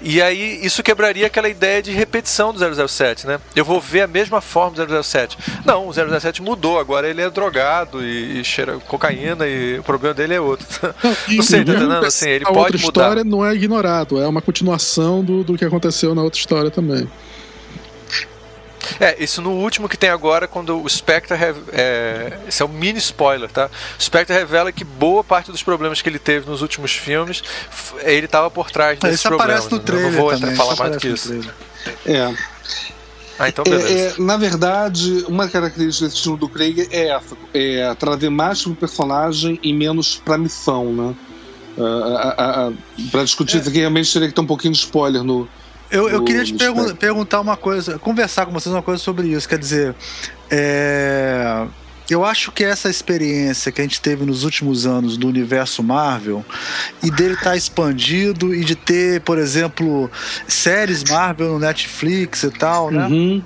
e 0.00 0.22
aí 0.22 0.64
isso 0.64 0.82
quebraria 0.82 1.26
aquela 1.26 1.48
ideia 1.48 1.82
de 1.82 1.90
repetição 1.90 2.52
do 2.52 2.88
007, 2.88 3.26
né? 3.26 3.40
Eu 3.54 3.64
vou 3.64 3.80
ver 3.80 4.02
a 4.02 4.06
mesma 4.06 4.40
forma 4.40 4.84
do 4.84 5.02
007. 5.02 5.36
Não, 5.64 5.88
o 5.88 5.92
007 5.92 6.42
mudou, 6.42 6.78
agora 6.78 7.08
ele 7.08 7.22
é 7.22 7.28
drogado 7.28 8.04
e, 8.04 8.40
e 8.40 8.44
cheira 8.44 8.78
cocaína 8.86 9.46
e 9.46 9.78
o 9.78 9.82
problema 9.82 10.14
dele 10.14 10.34
é 10.34 10.40
outro. 10.40 10.66
Não, 11.02 11.16
não 11.36 11.42
sei, 11.42 11.64
tá 11.64 11.72
entendendo? 11.72 12.06
Assim, 12.06 12.28
ele 12.28 12.44
pode 12.44 12.75
outra 12.84 13.02
história 13.02 13.24
não 13.24 13.44
é 13.44 13.54
ignorado, 13.54 14.20
é 14.20 14.26
uma 14.26 14.42
continuação 14.42 15.24
do, 15.24 15.42
do 15.44 15.56
que 15.56 15.64
aconteceu 15.64 16.14
na 16.14 16.22
outra 16.22 16.38
história 16.38 16.70
também. 16.70 17.08
É, 19.00 19.22
isso 19.22 19.42
no 19.42 19.50
último 19.50 19.88
que 19.88 19.96
tem 19.96 20.10
agora, 20.10 20.46
quando 20.46 20.80
o 20.80 20.88
Spectre. 20.88 21.36
É, 21.72 22.38
esse 22.48 22.62
é 22.62 22.64
um 22.64 22.68
mini 22.68 22.98
spoiler, 22.98 23.50
tá? 23.50 23.68
O 23.98 24.02
Spectre 24.02 24.36
revela 24.36 24.70
que 24.70 24.84
boa 24.84 25.24
parte 25.24 25.50
dos 25.50 25.62
problemas 25.62 26.00
que 26.00 26.08
ele 26.08 26.18
teve 26.18 26.48
nos 26.48 26.62
últimos 26.62 26.92
filmes, 26.92 27.42
ele 28.02 28.26
estava 28.26 28.50
por 28.50 28.70
trás 28.70 28.98
desses 28.98 29.20
isso 29.20 29.28
problemas. 29.28 29.66
Aparece 29.66 29.74
no 29.74 29.80
trailer 29.80 30.12
não 30.12 30.18
vou 30.18 30.30
também, 30.30 30.54
falar 30.54 30.76
mais 30.76 30.92
do 30.92 30.98
que 30.98 31.08
isso. 31.08 31.40
É. 32.04 32.34
Ah, 33.38 33.48
então 33.48 33.64
beleza. 33.64 33.88
É, 33.88 34.06
é, 34.08 34.14
na 34.18 34.36
verdade, 34.36 35.24
uma 35.28 35.48
característica 35.48 36.06
desse 36.06 36.16
estilo 36.16 36.36
do 36.36 36.48
Craig 36.48 36.88
é 36.90 37.08
essa: 37.08 37.36
é 37.52 37.94
trazer 37.94 38.30
mais 38.30 38.62
para 38.62 38.72
o 38.72 38.76
personagem 38.76 39.58
e 39.62 39.72
menos 39.72 40.16
para 40.16 40.36
a 40.36 40.38
missão, 40.38 40.92
né? 40.92 41.14
Uh, 41.76 41.82
uh, 41.82 42.70
uh, 42.70 43.10
para 43.10 43.24
discutir 43.24 43.58
isso 43.58 43.68
aqui, 43.68 43.78
realmente 43.78 44.12
teria 44.12 44.28
que 44.28 44.34
ter 44.34 44.40
um 44.40 44.46
pouquinho 44.46 44.72
de 44.72 44.78
spoiler 44.78 45.22
no. 45.22 45.46
Eu, 45.90 46.08
eu 46.08 46.18
no, 46.18 46.24
queria 46.24 46.44
te 46.44 46.54
pergun 46.54 46.94
perguntar 46.94 47.40
uma 47.40 47.56
coisa, 47.56 47.98
conversar 47.98 48.46
com 48.46 48.52
vocês 48.52 48.74
uma 48.74 48.82
coisa 48.82 49.02
sobre 49.02 49.28
isso. 49.28 49.48
Quer 49.48 49.58
dizer, 49.58 49.94
é, 50.50 51.66
eu 52.08 52.24
acho 52.24 52.52
que 52.52 52.64
essa 52.64 52.88
experiência 52.88 53.72
que 53.72 53.80
a 53.80 53.84
gente 53.84 54.00
teve 54.00 54.24
nos 54.24 54.44
últimos 54.44 54.86
anos 54.86 55.16
do 55.16 55.26
universo 55.26 55.82
Marvel 55.82 56.44
e 57.02 57.10
dele 57.10 57.34
estar 57.34 57.50
tá 57.50 57.56
expandido 57.56 58.54
e 58.54 58.64
de 58.64 58.76
ter, 58.76 59.20
por 59.22 59.38
exemplo, 59.38 60.10
séries 60.46 61.02
Marvel 61.04 61.54
no 61.54 61.58
Netflix 61.58 62.44
e 62.44 62.50
tal, 62.50 62.90
né? 62.90 63.06
Uhum. 63.06 63.42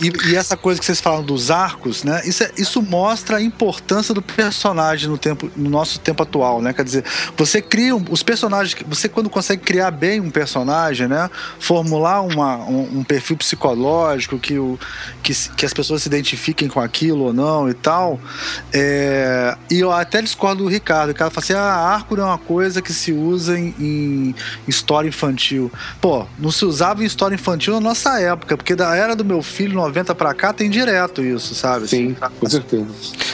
E, 0.00 0.30
e, 0.30 0.36
essa 0.36 0.56
coisa 0.56 0.80
que 0.80 0.86
vocês 0.86 1.00
falam 1.00 1.22
dos 1.22 1.50
arcos, 1.50 2.02
né? 2.02 2.22
Isso, 2.24 2.42
é, 2.42 2.50
isso 2.56 2.82
mostra 2.82 3.36
a 3.36 3.42
importância 3.42 4.12
do 4.12 4.22
personagem 4.22 5.08
no, 5.08 5.18
tempo, 5.18 5.50
no 5.56 5.70
nosso 5.70 6.00
tempo 6.00 6.22
atual, 6.22 6.60
né? 6.60 6.72
Quer 6.72 6.84
dizer, 6.84 7.04
você 7.36 7.62
cria 7.62 7.94
um, 7.94 8.04
os 8.10 8.22
personagens, 8.22 8.76
você 8.86 9.08
quando 9.08 9.30
consegue 9.30 9.62
criar 9.62 9.90
bem 9.90 10.20
um 10.20 10.30
personagem, 10.30 11.06
né? 11.06 11.30
Formular 11.58 12.22
uma, 12.22 12.56
um, 12.58 12.98
um, 12.98 13.04
perfil 13.04 13.36
psicológico 13.36 14.38
que, 14.38 14.58
o, 14.58 14.78
que, 15.22 15.32
que 15.56 15.64
as 15.64 15.72
pessoas 15.72 16.02
se 16.02 16.08
identifiquem 16.08 16.68
com 16.68 16.80
aquilo 16.80 17.24
ou 17.24 17.32
não 17.32 17.68
e 17.68 17.74
tal. 17.74 18.20
É, 18.72 19.56
e 19.70 19.80
eu 19.80 19.92
até 19.92 20.20
discordo 20.20 20.64
do 20.64 20.68
Ricardo. 20.68 21.10
O 21.10 21.14
cara 21.14 21.30
fala 21.30 21.44
assim: 21.44 21.52
ah, 21.52 21.94
arco 21.94 22.16
não 22.16 22.24
é 22.24 22.26
uma 22.26 22.38
coisa 22.38 22.82
que 22.82 22.92
se 22.92 23.12
usa 23.12 23.58
em, 23.58 23.74
em 23.78 24.34
história 24.66 25.08
infantil. 25.08 25.70
Pô, 26.00 26.26
não 26.38 26.50
se 26.50 26.64
usava 26.64 27.02
em 27.02 27.06
história 27.06 27.34
infantil 27.34 27.74
na 27.74 27.80
nossa 27.80 28.20
época, 28.20 28.56
porque 28.56 28.74
da 28.74 28.94
era 28.96 29.14
do 29.14 29.24
meu 29.24 29.42
filho 29.52 29.74
90 29.74 30.14
pra 30.14 30.34
cá 30.34 30.52
tem 30.52 30.68
direto 30.70 31.22
isso, 31.22 31.54
sabe? 31.54 31.86
Sim, 31.86 32.16
com 32.40 32.48
certeza. 32.48 32.86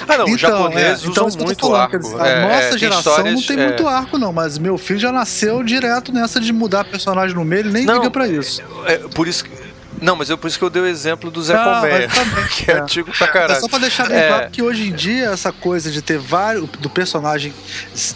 Ah, 0.06 0.18
não, 0.18 0.24
então, 0.24 0.34
os 0.34 0.40
japoneses 0.40 1.04
é, 1.04 1.08
então, 1.08 1.26
usam 1.26 1.44
muito 1.44 1.60
falando, 1.60 1.80
arco. 1.80 1.98
Dizer, 1.98 2.20
a 2.20 2.26
é, 2.26 2.40
nossa 2.42 2.74
é, 2.74 2.78
geração 2.78 3.24
não 3.24 3.42
tem 3.42 3.56
muito 3.56 3.82
é. 3.84 3.92
arco, 3.92 4.18
não, 4.18 4.32
mas 4.32 4.58
meu 4.58 4.76
filho 4.76 4.98
já 4.98 5.12
nasceu 5.12 5.62
direto 5.62 6.12
nessa 6.12 6.40
de 6.40 6.52
mudar 6.52 6.84
personagem 6.84 7.36
no 7.36 7.44
meio, 7.44 7.60
ele 7.60 7.70
nem 7.70 7.84
não, 7.84 7.94
liga 7.94 8.10
pra 8.10 8.26
isso. 8.26 8.62
É, 8.86 8.98
por 8.98 9.28
isso 9.28 9.44
que 9.44 9.67
não, 10.00 10.16
mas 10.16 10.30
eu, 10.30 10.38
por 10.38 10.48
isso 10.48 10.58
que 10.58 10.64
eu 10.64 10.70
dei 10.70 10.82
o 10.82 10.86
exemplo 10.86 11.30
do 11.30 11.42
Zé 11.42 11.54
ah, 11.54 11.64
Colmeia, 11.64 12.08
que 12.56 12.70
é, 12.70 12.74
é 12.74 12.80
antigo 12.80 13.10
pra 13.16 13.28
caralho. 13.28 13.58
É 13.58 13.60
só 13.60 13.68
pra 13.68 13.78
deixar 13.78 14.08
bem 14.08 14.18
é... 14.18 14.28
claro 14.28 14.50
que 14.50 14.62
hoje 14.62 14.88
em 14.88 14.92
dia 14.92 15.26
essa 15.26 15.52
coisa 15.52 15.90
de 15.90 16.02
ter 16.02 16.18
vários 16.18 16.68
do 16.68 16.90
personagem 16.90 17.52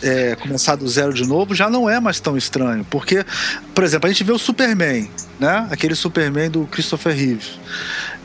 é, 0.03 0.37
começar 0.37 0.77
do 0.77 0.89
zero 0.89 1.13
de 1.13 1.27
novo 1.27 1.55
já 1.55 1.69
não 1.71 1.89
é 1.89 2.01
mais 2.01 2.21
tão 2.21 2.37
estranho, 2.37 2.85
porque, 2.91 3.25
por 3.75 3.85
exemplo, 3.85 4.09
a 4.09 4.13
gente 4.13 4.25
vê 4.25 4.33
o 4.33 4.39
Superman, 4.39 5.11
né? 5.39 5.69
Aquele 5.71 5.95
Superman 5.95 6.51
do 6.51 6.67
Christopher 6.67 7.15
Reeve. 7.15 7.61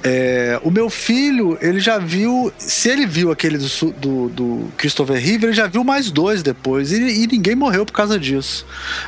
É, 0.03 0.59
o 0.63 0.69
meu 0.69 0.89
filho, 0.89 1.57
ele 1.59 1.79
já 1.79 1.97
viu. 1.97 2.51
Se 2.57 2.89
ele 2.89 3.05
viu 3.05 3.31
aquele 3.31 3.57
do, 3.57 3.67
do, 3.93 4.29
do 4.29 4.71
Christopher 4.77 5.17
Reeve, 5.17 5.47
ele 5.47 5.53
já 5.53 5.67
viu 5.67 5.83
mais 5.83 6.11
dois 6.11 6.43
depois. 6.43 6.91
E, 6.91 7.23
e 7.23 7.27
ninguém 7.27 7.55
morreu 7.55 7.85
por 7.85 7.93
causa 7.93 8.19
disso. 8.19 8.65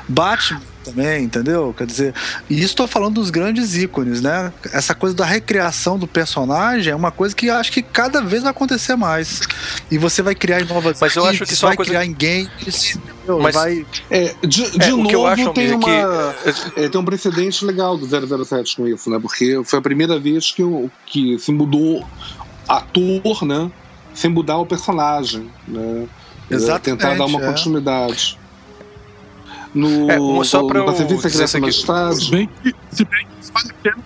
Batman 0.08 0.62
também, 0.90 1.24
entendeu? 1.24 1.74
Quer 1.78 1.86
dizer, 1.86 2.14
e 2.50 2.56
isso 2.56 2.66
estou 2.66 2.88
falando 2.88 3.16
dos 3.16 3.30
grandes 3.30 3.76
ícones, 3.76 4.22
né? 4.22 4.52
Essa 4.74 4.96
coisa 4.96 5.16
da 5.16 5.26
recriação 5.26 5.98
do 5.98 6.08
personagem 6.08 6.92
é 6.92 6.96
uma 6.96 7.12
coisa 7.12 7.36
que 7.36 7.50
acho 7.50 7.72
que 7.72 7.82
cada 7.82 8.22
vez 8.22 8.44
vai 8.44 8.52
acontecer 8.52 8.96
mais. 8.96 9.42
E 9.92 9.98
você 9.98 10.22
vai 10.22 10.36
criar 10.36 10.62
em 10.62 10.66
novas 10.66 11.00
Mas 11.00 11.16
eu 11.16 11.26
acho 11.26 11.46
que 11.46 11.54
isso 11.54 11.66
vai 11.66 11.76
coisa... 11.76 11.92
criar 11.92 12.06
em 12.06 12.14
games. 12.14 13.00
Mas 13.42 13.56
vai... 13.56 13.86
É, 14.10 14.34
de, 14.42 14.72
de 14.72 14.84
é, 14.84 14.90
novo 14.90 15.54
tem, 15.54 15.74
uma, 15.74 16.34
que... 16.74 16.82
é, 16.82 16.90
tem 16.90 17.00
um 17.00 17.06
precedente 17.06 17.64
legal 17.64 17.98
do 17.98 18.46
007 18.46 18.76
com 18.76 18.88
isso, 18.88 19.10
né? 19.10 19.20
Porque 19.20 19.62
foi 19.64 19.80
a 19.80 19.82
primeira 19.82 20.20
vez 20.20 20.52
que, 20.52 20.64
que 21.06 21.38
se 21.38 21.52
mudou 21.52 22.06
ator, 22.68 23.46
né? 23.46 23.72
Sem 24.14 24.30
mudar 24.30 24.58
o 24.58 24.66
personagem, 24.66 25.50
né? 25.68 26.08
Exatamente, 26.50 27.00
tentar 27.00 27.16
dar 27.16 27.26
uma 27.26 27.40
é. 27.40 27.46
continuidade 27.46 28.39
no, 29.74 30.42
é, 30.42 30.44
só 30.44 30.64
para 30.64 30.84
Pacific 30.84 31.22
Secreto. 31.22 32.14
Se 32.14 32.32
bem 32.32 32.50
que, 32.64 32.76
se 32.92 33.06
bem 33.06 33.28
que 33.28 33.52
vale 33.52 33.70
a 33.70 33.74
pena, 33.84 34.04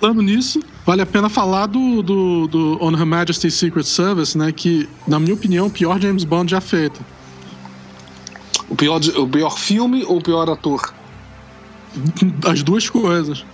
falando 0.00 0.22
nisso, 0.22 0.60
vale 0.86 1.02
a 1.02 1.06
pena 1.06 1.28
falar 1.28 1.66
do, 1.66 2.02
do, 2.02 2.46
do 2.46 2.78
On 2.80 2.92
Her 2.92 3.06
Majesty's 3.06 3.54
Secret 3.54 3.84
Service, 3.84 4.36
né? 4.36 4.52
Que, 4.52 4.88
na 5.06 5.18
minha 5.18 5.34
opinião, 5.34 5.66
o 5.66 5.70
pior 5.70 6.00
James 6.00 6.24
Bond 6.24 6.50
já 6.50 6.60
feito. 6.60 7.04
O 8.68 8.76
pior, 8.76 9.00
o 9.16 9.28
pior 9.28 9.58
filme 9.58 10.04
ou 10.04 10.18
o 10.18 10.22
pior 10.22 10.48
ator? 10.48 10.92
As 12.46 12.62
duas 12.62 12.88
coisas. 12.88 13.44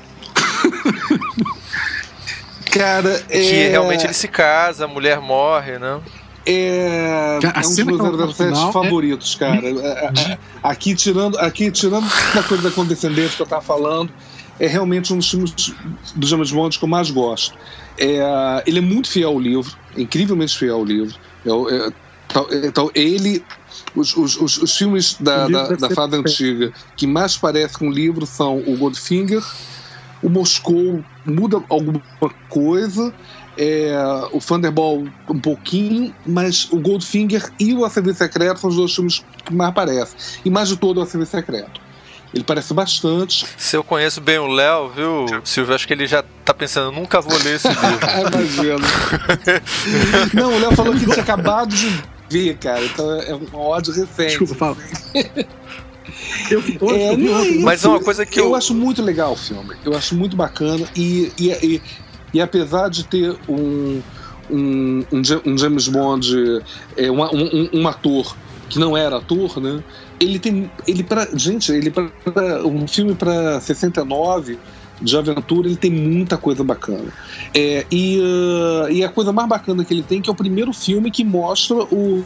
Cara, 2.70 3.24
é. 3.28 3.40
Que 3.40 3.69
realmente 3.69 4.05
ele 4.05 4.12
se 4.12 4.27
casa, 4.27 4.85
a 4.85 4.89
mulher 4.89 5.20
morre, 5.20 5.78
né? 5.78 6.01
É, 6.47 7.39
Cara, 7.41 7.59
a 7.59 7.62
é 7.62 7.66
um 7.66 7.69
dos 7.69 7.79
meus 7.85 8.01
que 8.01 8.07
ela 8.07 8.16
no 8.27 8.33
007 8.33 8.49
final 8.51 8.69
é- 8.69 8.73
favoritos, 8.73 9.35
cara. 9.35 9.61
É, 9.65 10.33
é, 10.33 10.39
Aqui 10.62 10.95
tirando, 10.95 11.39
aqui 11.39 11.71
tirando 11.71 12.07
a 12.39 12.43
coisa 12.43 12.62
da 12.62 12.71
condescendência 12.71 13.37
que 13.37 13.43
eu 13.43 13.47
tava 13.47 13.62
falando, 13.62 14.12
é 14.59 14.66
realmente 14.66 15.12
um 15.12 15.19
dos 15.19 15.31
filmes 15.31 15.53
do 16.15 16.27
James 16.27 16.51
Bond 16.51 16.79
que 16.79 16.85
eu 16.85 16.89
mais 16.89 17.11
gosto. 17.11 17.57
É, 17.99 18.62
ele 18.66 18.79
é 18.79 18.83
muito 18.83 19.09
fiel 19.09 19.31
ao 19.31 19.39
livro, 19.41 19.73
incrivelmente 19.97 20.57
fiel 20.57 20.77
ao 20.77 20.85
livro. 20.85 21.15
O- 21.47 21.93
tal- 22.29 22.49
tal- 22.73 22.91
ele, 22.95 23.45
os, 23.95 24.16
os, 24.16 24.37
os, 24.37 24.57
os 24.59 24.77
filmes 24.77 25.16
da, 25.21 25.47
da, 25.49 25.62
da 25.69 25.89
perfeito. 25.89 26.15
antiga 26.16 26.73
que 26.97 27.07
mais 27.07 27.37
parecem 27.37 27.79
com 27.79 27.89
o 27.89 27.93
livro 27.93 28.27
são 28.27 28.59
o 28.59 28.77
Goldfinger, 28.77 29.43
o 30.25 30.31
Moscou 30.31 31.05
muda 31.27 31.63
alguma 31.69 32.01
coisa, 32.49 33.13
é, 33.59 33.95
o 34.33 34.39
Thunderball 34.39 35.05
um 35.29 35.39
pouquinho, 35.39 36.15
mas 36.27 36.67
o 36.73 36.81
Goldfinger 36.81 37.53
e 37.61 37.75
o 37.75 37.85
A 37.85 37.91
Serviço 37.91 38.19
Secreto 38.19 38.59
são 38.59 38.71
os 38.71 38.77
dois 38.77 38.95
filmes 38.95 39.23
que 39.45 39.55
mais 39.55 39.69
aparecem. 39.69 40.17
E 40.43 40.51
mais 40.51 40.71
de 40.71 40.79
todo 40.79 40.99
o 40.99 41.03
A 41.03 41.07
Serviço 41.07 41.33
Secreto. 41.33 41.79
Ele 42.33 42.43
parece 42.43 42.73
bastante. 42.73 43.47
Se 43.57 43.77
eu 43.77 43.85
conheço 43.85 44.21
bem 44.21 44.39
o 44.39 44.49
Léo, 44.49 44.89
viu, 44.89 45.27
Silvio? 45.45 45.75
Acho 45.75 45.87
que 45.87 45.93
ele 45.93 46.07
já 46.07 46.25
tá 46.45 46.55
pensando, 46.55 46.91
nunca 46.91 47.21
vou 47.21 47.39
ler 47.45 47.57
esse 47.57 47.69
livro. 47.69 47.99
Ah, 48.03 48.23
imagino. 48.33 48.87
Não, 50.35 50.53
o 50.53 50.59
Léo 50.59 50.75
falou 50.75 50.95
que 50.95 51.05
tinha 51.05 51.23
acabado 51.23 51.69
de 51.69 52.03
ver, 52.31 52.57
cara. 52.57 52.83
Então 52.83 53.21
é 53.21 53.35
um 53.35 53.57
ódio 53.57 53.93
recente. 53.93 54.39
Desculpa, 54.39 54.55
fala. 54.55 54.77
Eu, 56.51 56.62
eu, 56.81 56.90
É, 56.90 57.12
eu. 57.12 57.61
Mas 57.62 57.85
é 57.85 57.89
uma 57.89 58.01
coisa 58.01 58.24
que 58.27 58.40
eu, 58.40 58.47
eu. 58.47 58.55
acho 58.55 58.74
muito 58.74 59.02
legal 59.02 59.32
o 59.32 59.36
filme. 59.36 59.74
Eu 59.85 59.94
acho 59.94 60.15
muito 60.15 60.36
bacana. 60.36 60.86
E, 60.97 61.32
e, 61.39 61.51
e, 61.51 61.82
e 62.35 62.40
apesar 62.40 62.89
de 62.89 63.05
ter 63.05 63.36
um, 63.48 64.02
um, 64.51 65.05
um 65.12 65.23
um 65.47 65.59
James 65.59 65.89
Bond, 65.89 66.62
é, 66.97 67.11
um, 67.11 67.23
um, 67.23 67.70
um 67.73 67.89
ator 67.89 68.36
que 68.69 68.78
não 68.78 68.97
era 68.97 69.16
ator, 69.16 69.61
né? 69.61 69.82
Ele 70.19 70.39
tem. 70.39 70.70
Ele 70.86 71.02
pra, 71.02 71.28
gente, 71.35 71.70
ele 71.73 71.90
para 71.90 72.11
um 72.66 72.86
filme 72.86 73.15
para 73.15 73.61
69 73.61 74.59
de 75.01 75.16
aventura, 75.16 75.69
ele 75.69 75.77
tem 75.77 75.91
muita 75.91 76.37
coisa 76.37 76.62
bacana. 76.62 77.12
É, 77.55 77.85
e, 77.91 78.21
ah, 78.23 78.91
e 78.91 79.05
a 79.05 79.09
coisa 79.09 79.33
mais 79.33 79.49
bacana 79.49 79.85
que 79.85 79.93
ele 79.93 80.03
tem 80.03 80.23
que 80.23 80.31
é 80.31 80.33
o 80.33 80.37
primeiro 80.37 80.73
filme 80.73 81.11
que 81.11 81.25
mostra 81.25 81.77
o, 81.77 82.25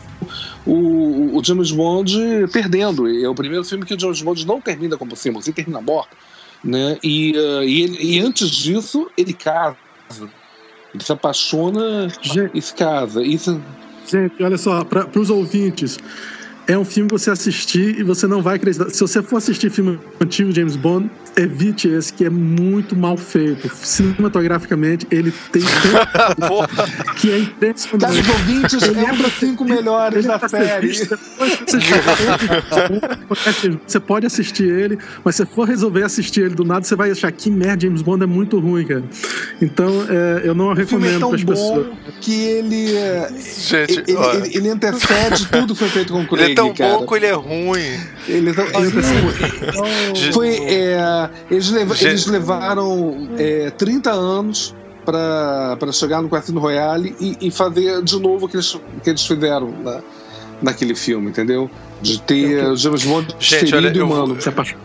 o, 0.67 1.37
o 1.39 1.45
James 1.45 1.71
Bond 1.71 2.17
perdendo. 2.53 3.09
É 3.09 3.29
o 3.29 3.35
primeiro 3.35 3.65
filme 3.65 3.85
que 3.85 3.95
o 3.95 3.99
James 3.99 4.23
Bond 4.23 4.47
não 4.47 4.61
termina 4.61 4.97
como 4.97 5.17
Simon, 5.17 5.41
ele 5.45 5.53
termina 5.53 5.81
morto. 5.81 6.17
Né? 6.63 6.99
E, 7.03 7.35
ah, 7.37 7.65
e, 7.65 7.83
ele- 7.83 7.99
e 8.03 8.21
antes 8.21 8.51
disso, 8.51 9.11
ele 9.17 9.33
casa. 9.33 9.77
Ele 10.95 11.05
se 11.05 11.13
apaixona 11.13 12.09
Gente, 12.21 12.51
e 12.55 12.63
se 12.63 12.75
casa. 12.75 13.23
Isso, 13.25 13.61
gente, 14.11 14.43
olha 14.43 14.57
só, 14.59 14.85
para 14.85 15.09
os 15.19 15.31
ouvintes. 15.31 15.99
É 16.69 16.77
um 16.77 16.85
filme 16.85 17.09
que 17.09 17.19
você 17.19 17.31
assistir 17.31 17.99
e 17.99 18.03
você 18.03 18.27
não 18.27 18.43
vai 18.43 18.57
acreditar. 18.57 18.91
Se 18.91 19.01
você 19.01 19.23
for 19.23 19.39
assistir 19.39 19.71
filme 19.71 19.99
antigo 20.21 20.53
James 20.53 20.77
Bond, 20.77 21.11
evite 21.35 21.89
esse 21.89 22.13
que 22.13 22.27
é 22.27 22.31
muito 22.31 22.95
mal 22.95 23.17
feito. 23.17 23.71
Cinematograficamente, 23.75 25.07
ele 25.11 25.33
tem 25.51 25.63
que 27.17 27.31
é 27.31 27.39
impressionante. 27.39 28.23
Caros 28.23 28.29
ouvintes, 28.29 28.83
Ele 28.83 29.01
é 29.01 29.05
é 29.09 29.31
cinco 29.31 29.65
melhores 29.65 30.25
Ele 30.25 30.35
é 30.35 30.39
da 30.39 30.49
série. 30.49 30.89
visto 30.89 31.19
você 33.87 34.01
pode 34.01 34.27
assistir 34.27 34.65
ele, 34.65 34.99
mas 35.25 35.37
se 35.37 35.47
for 35.47 35.67
resolver 35.67 36.03
assistir 36.03 36.43
ele 36.43 36.55
do 36.55 36.65
nada, 36.65 36.85
você 36.85 36.95
vai 36.97 37.11
achar 37.11 37.31
que 37.33 37.51
merda, 37.51 37.83
James 37.87 38.03
Bond 38.03 38.25
é 38.25 38.27
muito 38.27 38.59
ruim, 38.59 38.85
cara. 38.85 39.05
Então, 39.63 40.07
é, 40.09 40.43
eu 40.45 40.55
não 40.55 40.73
O 40.73 40.77
filme 40.77 41.07
é 41.07 41.13
recomendo 41.13 41.21
tão 41.21 41.29
para 41.31 41.37
as 41.39 41.45
bom 41.45 41.53
pessoas. 41.53 41.87
que 42.21 42.35
ele, 42.35 42.95
é, 42.97 43.29
gente, 43.39 44.05
ele, 44.07 44.17
ó, 44.17 44.35
ele, 44.35 44.57
ele 44.57 44.69
antecede 44.71 45.47
tudo 45.49 45.75
que 45.75 45.81
foi 45.81 45.89
feito 45.89 46.13
com 46.13 46.23
o 46.23 46.27
Craig, 46.29 46.43
ele 46.43 46.53
é 46.53 46.55
tão 46.59 46.75
cara. 46.75 46.99
bom 46.99 47.07
que 47.07 47.15
ele 47.15 47.27
é 47.27 47.33
ruim. 47.33 48.01
Ele 48.29 48.51
é 48.51 48.53
tão- 48.53 48.67
Gente, 50.15 50.33
Foi, 50.33 50.57
é, 50.57 51.31
eles, 51.51 51.67
Gente. 51.67 52.05
eles 52.07 52.27
levaram 52.27 53.29
é, 53.39 53.71
30 53.71 54.11
anos 54.13 54.75
para 55.05 55.79
chegar 55.93 56.21
no 56.23 56.29
Cassino 56.29 56.61
Royale 56.61 57.15
e, 57.21 57.37
e 57.41 57.51
fazer 57.51 58.03
de 58.03 58.21
novo 58.21 58.47
o 58.47 58.49
que 58.49 58.57
eles, 58.57 58.77
que 59.03 59.11
eles 59.11 59.25
fizeram 59.27 59.71
na, 59.83 60.01
naquele 60.61 60.95
filme, 60.95 61.31
entendeu? 61.31 61.71
De 62.03 62.21
ter 62.21 62.65
o 62.67 62.77
James 62.77 63.05
Bond 63.05 63.35
Gente, 63.41 63.75
olha, 63.75 63.89
ferido 63.89 64.01
eu 64.01 64.07
humano. 64.07 64.37
apaixona. 64.47 64.81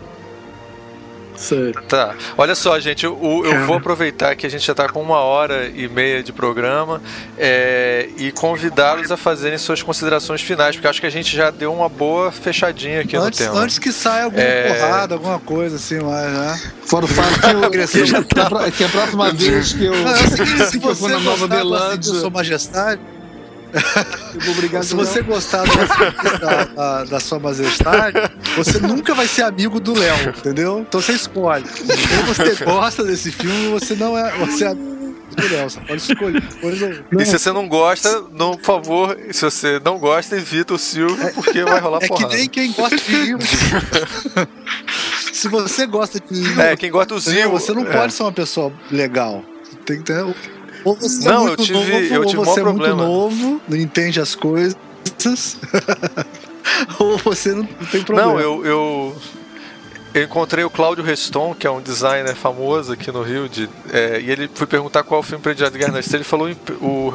Sério. 1.35 1.81
Tá. 1.88 2.15
Olha 2.38 2.55
só, 2.55 2.80
gente, 2.80 3.05
o- 3.07 3.41
eu 3.45 3.51
Cara. 3.51 3.65
vou 3.65 3.77
aproveitar 3.77 4.35
que 4.35 4.45
a 4.45 4.49
gente 4.49 4.65
já 4.65 4.73
tá 4.76 4.88
com 4.88 5.01
uma 5.01 5.18
hora 5.19 5.68
e 5.68 5.88
meia 5.88 6.22
de 6.23 6.31
programa 6.31 7.01
é, 7.38 8.07
e 8.18 8.31
convidá-los 8.31 9.11
a 9.11 9.18
fazerem 9.18 9.57
suas 9.57 9.81
considerações 9.81 10.41
finais, 10.41 10.76
porque 10.76 10.88
acho 10.88 11.01
que 11.01 11.07
a 11.07 11.11
gente 11.11 11.35
já 11.35 11.49
deu 11.49 11.73
uma 11.73 11.89
boa 11.89 12.31
fechadinha 12.31 13.01
aqui 13.01 13.15
Antes, 13.18 13.39
no 13.39 13.45
tema. 13.47 13.60
antes 13.61 13.80
que 13.80 13.91
saia 13.91 14.26
alguma 14.26 14.43
É. 14.43 14.73
porrada, 14.73 15.15
alguma 15.15 15.39
coisa 15.39 15.76
assim, 15.77 15.99
mas, 15.99 16.31
né? 16.31 16.61
Fora 16.85 17.05
o 17.05 17.07
fato 17.07 17.39
que, 17.39 17.45
eu, 17.51 17.64
Agressivo. 17.65 18.23
que, 18.26 18.39
a, 18.39 18.45
pro- 18.45 18.72
que 18.72 18.84
a 18.84 18.89
próxima 18.89 19.31
vez 19.34 19.73
que 19.73 19.85
eu, 19.85 19.91
Não, 19.95 20.10
é 20.10 20.14
o 20.14 20.27
seguinte, 20.30 20.65
se 20.68 20.80
que 20.80 20.88
eu 20.88 20.95
for 20.95 21.10
você 21.10 21.14
na 21.14 21.19
Nova 21.19 21.47
Zelândia, 21.47 22.14
Sua 22.14 22.30
Majestade, 22.30 23.01
eu 23.01 23.07
vou 23.07 23.22
se 24.83 24.93
você 24.95 25.19
Léo. 25.19 25.25
gostar 25.25 25.63
da, 25.65 26.63
da, 26.65 27.03
da- 27.05 27.19
Sua 27.19 27.39
Majestade, 27.39 28.17
você 28.55 28.79
nunca 28.79 29.13
vai 29.15 29.27
ser 29.27 29.43
amigo 29.43 29.79
do 29.79 29.97
Léo, 29.97 30.29
entendeu? 30.29 30.79
Então 30.87 31.01
você 31.01 31.13
escolhe. 31.13 31.65
Ou 32.19 32.33
você 32.33 32.55
gosta 32.63 33.03
desse 33.03 33.31
filme, 33.31 33.67
ou 33.67 33.79
você 33.79 33.95
não 33.95 34.17
é, 34.17 34.31
você 34.37 34.65
é 34.65 34.67
amigo 34.67 34.93
do 35.35 35.47
Léo. 35.53 35.69
Você 35.69 35.79
pode 35.81 36.01
escolher. 36.11 37.03
E 37.19 37.25
se 37.25 37.39
você 37.39 37.51
não 37.51 37.67
gosta, 37.67 38.23
não, 38.31 38.51
por 38.55 38.63
favor, 38.65 39.17
se 39.31 39.41
você 39.41 39.79
não 39.83 39.97
gosta, 39.97 40.35
evita 40.37 40.73
o 40.75 40.77
Silvio, 40.77 41.33
porque 41.33 41.63
vai 41.63 41.79
rolar 41.79 41.97
É 41.97 42.01
que 42.01 42.07
porrada. 42.09 42.35
nem 42.35 42.47
quem 42.47 42.71
gosta 42.73 42.97
de 42.97 43.11
livro. 43.15 43.47
Se 45.31 45.47
você 45.47 45.85
gosta 45.87 46.19
de 46.19 46.33
livro, 46.39 46.61
É, 46.61 46.75
quem 46.75 46.91
gosta 46.91 47.13
do? 47.15 47.19
Zil. 47.19 47.49
você 47.49 47.73
não 47.73 47.81
é. 47.87 47.91
pode 47.97 48.13
ser 48.13 48.23
uma 48.23 48.31
pessoa 48.31 48.71
legal. 48.91 49.43
Tem 49.85 49.97
que 49.97 50.03
ter. 50.03 50.23
Ou 50.84 50.95
você 50.95 51.27
Não, 51.30 51.43
é 51.43 51.47
muito 51.47 51.61
eu 51.61 51.65
tive- 51.65 51.73
novo, 51.80 51.91
eu 51.91 52.19
ou 52.22 52.26
tive 52.27 52.38
você 52.45 52.61
maior 52.61 52.69
é 52.69 52.73
muito 52.73 52.85
problema. 52.85 53.05
novo, 53.05 53.61
não 53.68 53.77
entende 53.77 54.19
as 54.19 54.35
coisas. 54.35 54.76
ou 56.99 57.18
você 57.18 57.49
não, 57.53 57.64
não 57.64 57.88
tem 57.91 58.03
problema. 58.03 58.31
Não, 58.34 58.39
eu, 58.39 58.65
eu, 58.65 59.15
eu 60.14 60.23
encontrei 60.23 60.64
o 60.64 60.69
Cláudio 60.69 61.03
Reston, 61.03 61.56
que 61.56 61.65
é 61.65 61.72
um 61.72 61.81
designer 61.81 62.35
famoso 62.35 62.94
aqui 62.94 63.11
no 63.11 63.22
Rio, 63.23 63.49
de, 63.49 63.69
é, 63.91 64.19
e 64.22 64.30
ele 64.30 64.49
foi 64.53 64.68
perguntar 64.68 65.03
qual 65.03 65.22
o 65.22 65.23
filme 65.23 65.41
predileto 65.41 65.77
de 65.77 65.84
Estrelas, 65.84 66.14
ele 66.14 66.23
falou 66.23 66.49
o, 66.81 67.14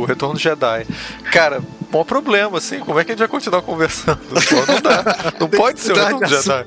o 0.00 0.04
Retorno 0.06 0.34
do 0.34 0.40
Jedi. 0.40 0.86
Cara, 1.32 1.62
bom 1.90 2.04
problema, 2.04 2.58
assim, 2.58 2.78
como 2.80 3.00
é 3.00 3.04
que 3.04 3.10
a 3.10 3.14
gente 3.14 3.20
vai 3.20 3.28
continuar 3.28 3.62
conversando? 3.62 4.20
Pô, 4.28 4.72
não 4.72 4.80
dá, 4.80 5.32
não 5.40 5.48
pode 5.48 5.80
ser 5.80 5.92
o 5.92 5.96
Retorno 5.96 6.20
do 6.20 6.28
Jedi. 6.28 6.66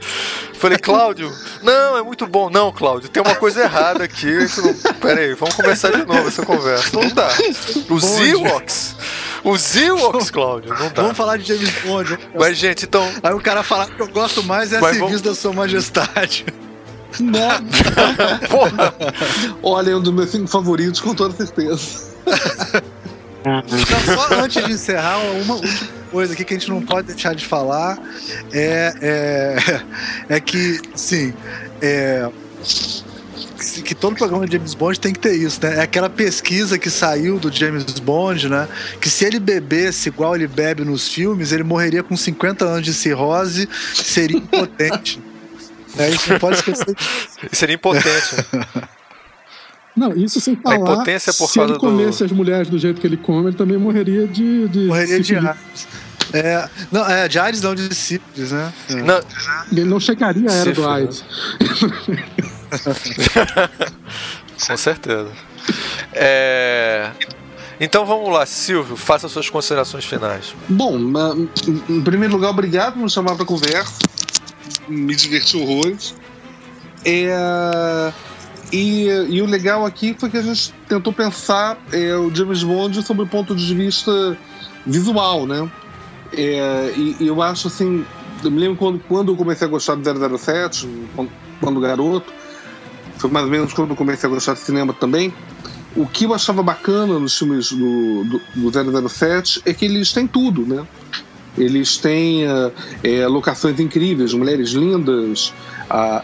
Falei, 0.55 0.77
Cláudio, 0.77 1.31
não, 1.63 1.97
é 1.97 2.01
muito 2.03 2.27
bom. 2.27 2.49
Não, 2.49 2.71
Cláudio, 2.71 3.07
tem 3.07 3.21
uma 3.23 3.35
coisa 3.35 3.61
errada 3.61 4.03
aqui. 4.03 4.25
não- 4.57 4.93
Pera 4.95 5.21
aí, 5.21 5.33
vamos 5.33 5.55
começar 5.55 5.89
de 5.91 6.05
novo 6.05 6.27
essa 6.27 6.45
conversa. 6.45 6.89
Não 6.99 7.07
dá. 7.09 7.29
Os 7.89 8.19
Ewoks, 8.19 8.95
os 9.43 9.75
Ewoks, 9.75 10.31
Cláudio, 10.31 10.69
não 10.69 10.89
dá. 10.89 11.01
Vamos 11.01 11.17
falar 11.17 11.37
de 11.37 11.45
James 11.45 11.71
Bond. 11.83 12.17
Mas, 12.37 12.57
gente, 12.57 12.85
então, 12.85 13.09
Aí 13.23 13.33
o 13.33 13.39
cara 13.39 13.63
falar 13.63 13.87
que 13.87 13.99
eu 13.99 14.07
gosto 14.07 14.43
mais 14.43 14.73
é 14.73 14.77
a 14.77 14.81
Mas 14.81 14.97
serviço 14.97 15.23
da 15.23 15.35
sua 15.35 15.53
majestade. 15.53 16.45
porra, 18.49 18.93
Olha, 19.63 19.91
é 19.91 19.95
um 19.95 20.01
dos 20.01 20.13
meus 20.13 20.29
cinco 20.29 20.47
favoritos, 20.47 20.99
com 21.01 21.15
toda 21.15 21.35
certeza. 21.35 22.09
Não, 23.43 23.63
só 24.15 24.41
antes 24.43 24.63
de 24.65 24.73
encerrar, 24.73 25.17
uma 25.17 25.55
última 25.55 25.89
coisa 26.11 26.33
aqui 26.33 26.43
que 26.43 26.53
a 26.53 26.57
gente 26.57 26.69
não 26.69 26.81
pode 26.81 27.07
deixar 27.07 27.33
de 27.33 27.45
falar 27.45 27.97
é, 28.51 28.93
é, 29.01 29.81
é 30.35 30.39
que, 30.39 30.79
sim, 30.95 31.33
é, 31.81 32.29
que- 33.83 33.95
todo 33.95 34.15
programa 34.15 34.45
de 34.45 34.53
James 34.53 34.73
Bond 34.73 34.99
tem 34.99 35.13
que 35.13 35.19
ter 35.19 35.35
isso, 35.35 35.59
né? 35.63 35.77
É 35.77 35.81
aquela 35.81 36.09
pesquisa 36.09 36.77
que 36.77 36.89
saiu 36.89 37.39
do 37.39 37.51
James 37.51 37.83
Bond, 37.99 38.49
né? 38.49 38.67
Que 39.01 39.09
se 39.09 39.25
ele 39.25 39.39
bebesse 39.39 40.09
igual 40.09 40.35
ele 40.35 40.47
bebe 40.47 40.83
nos 40.83 41.07
filmes, 41.07 41.51
ele 41.51 41.63
morreria 41.63 42.03
com 42.03 42.15
50 42.17 42.65
anos 42.65 42.83
de 42.85 42.93
cirrose, 42.93 43.67
seria 43.93 44.37
impotente. 44.37 45.21
É, 45.97 46.05
a 46.05 46.11
gente 46.11 46.29
não 46.29 46.39
pode 46.39 46.55
esquecer 46.57 46.93
disso. 46.95 47.09
seria 47.51 47.73
impotente. 47.75 48.35
Não, 49.97 50.13
isso 50.15 50.39
sem 50.39 50.55
falar. 50.55 50.75
impotência 50.77 51.33
por 51.33 51.47
se 51.49 51.55
causa 51.55 51.73
ele 51.73 51.79
comesse 51.79 52.23
as 52.23 52.31
mulheres 52.31 52.69
do 52.69 52.77
jeito 52.77 53.01
que 53.01 53.07
ele 53.07 53.17
come, 53.17 53.47
ele 53.49 53.57
também 53.57 53.75
morreria 53.77 54.27
de. 54.27 54.67
de 54.69 54.79
Morreria 54.85 55.19
de. 55.19 55.35
AIDS. 55.35 55.87
É, 56.31 56.69
não, 56.91 57.09
é, 57.09 57.27
de 57.27 57.39
AIDS 57.39 57.61
não, 57.63 57.73
de 57.73 57.93
sífilis, 57.93 58.51
né? 58.51 58.71
Não, 59.03 59.19
Ele 59.71 59.83
não 59.89 59.99
chegaria 59.99 60.47
à 60.49 60.53
era 60.53 60.71
do 60.71 60.81
Sífilis. 60.83 60.85
AIDS. 60.85 61.25
com 64.67 64.77
certeza. 64.77 65.31
É, 66.13 67.11
Então 67.79 68.05
vamos 68.05 68.29
lá, 68.29 68.45
Silvio, 68.45 68.97
faça 68.97 69.29
suas 69.29 69.49
considerações 69.49 70.03
finais. 70.03 70.53
Bom, 70.67 70.97
em 71.89 72.01
primeiro 72.01 72.33
lugar, 72.33 72.49
obrigado 72.49 72.93
por 72.93 73.03
me 73.03 73.09
chamar 73.09 73.35
para 73.35 73.45
conversa. 73.45 73.99
Me 74.87 75.15
diverti 75.15 75.55
horrores. 75.55 76.15
É, 77.05 78.11
e, 78.71 79.07
e, 79.29 79.41
o 79.41 79.45
legal 79.45 79.85
aqui 79.85 80.15
foi 80.19 80.29
que 80.29 80.37
a 80.37 80.41
gente 80.41 80.73
tentou 80.87 81.13
pensar 81.13 81.77
é, 81.93 82.13
o 82.15 82.33
James 82.33 82.63
Bond 82.63 83.01
sob 83.01 83.23
o 83.23 83.27
ponto 83.27 83.55
de 83.55 83.73
vista 83.73 84.37
visual, 84.85 85.47
né? 85.47 85.69
É, 86.33 86.93
e, 86.97 87.15
e, 87.21 87.27
eu 87.27 87.41
acho 87.41 87.67
assim, 87.67 88.05
eu 88.43 88.51
me 88.51 88.59
lembro 88.59 88.75
quando, 88.75 88.99
quando 89.07 89.31
eu 89.31 89.37
comecei 89.37 89.65
a 89.65 89.69
gostar 89.69 89.95
do 89.95 90.37
007, 90.37 90.87
quando, 91.15 91.31
quando 91.61 91.79
garoto, 91.79 92.31
foi 93.19 93.29
mais 93.29 93.45
ou 93.45 93.51
menos 93.51 93.73
quando 93.73 93.91
eu 93.91 93.95
comecei 93.95 94.27
a 94.27 94.31
gostar 94.31 94.53
de 94.53 94.61
cinema 94.61 94.93
também. 94.93 95.33
O 95.95 96.07
que 96.07 96.23
eu 96.23 96.33
achava 96.33 96.63
bacana 96.63 97.19
nos 97.19 97.37
filmes 97.37 97.71
do, 97.71 98.23
do, 98.23 98.71
do 98.71 99.09
007 99.09 99.61
é 99.65 99.73
que 99.73 99.85
eles 99.85 100.13
têm 100.13 100.25
tudo, 100.25 100.65
né? 100.65 100.87
Eles 101.57 101.97
têm 101.97 102.43
é, 103.03 103.27
locações 103.27 103.79
incríveis, 103.79 104.33
mulheres 104.33 104.69
lindas, 104.69 105.53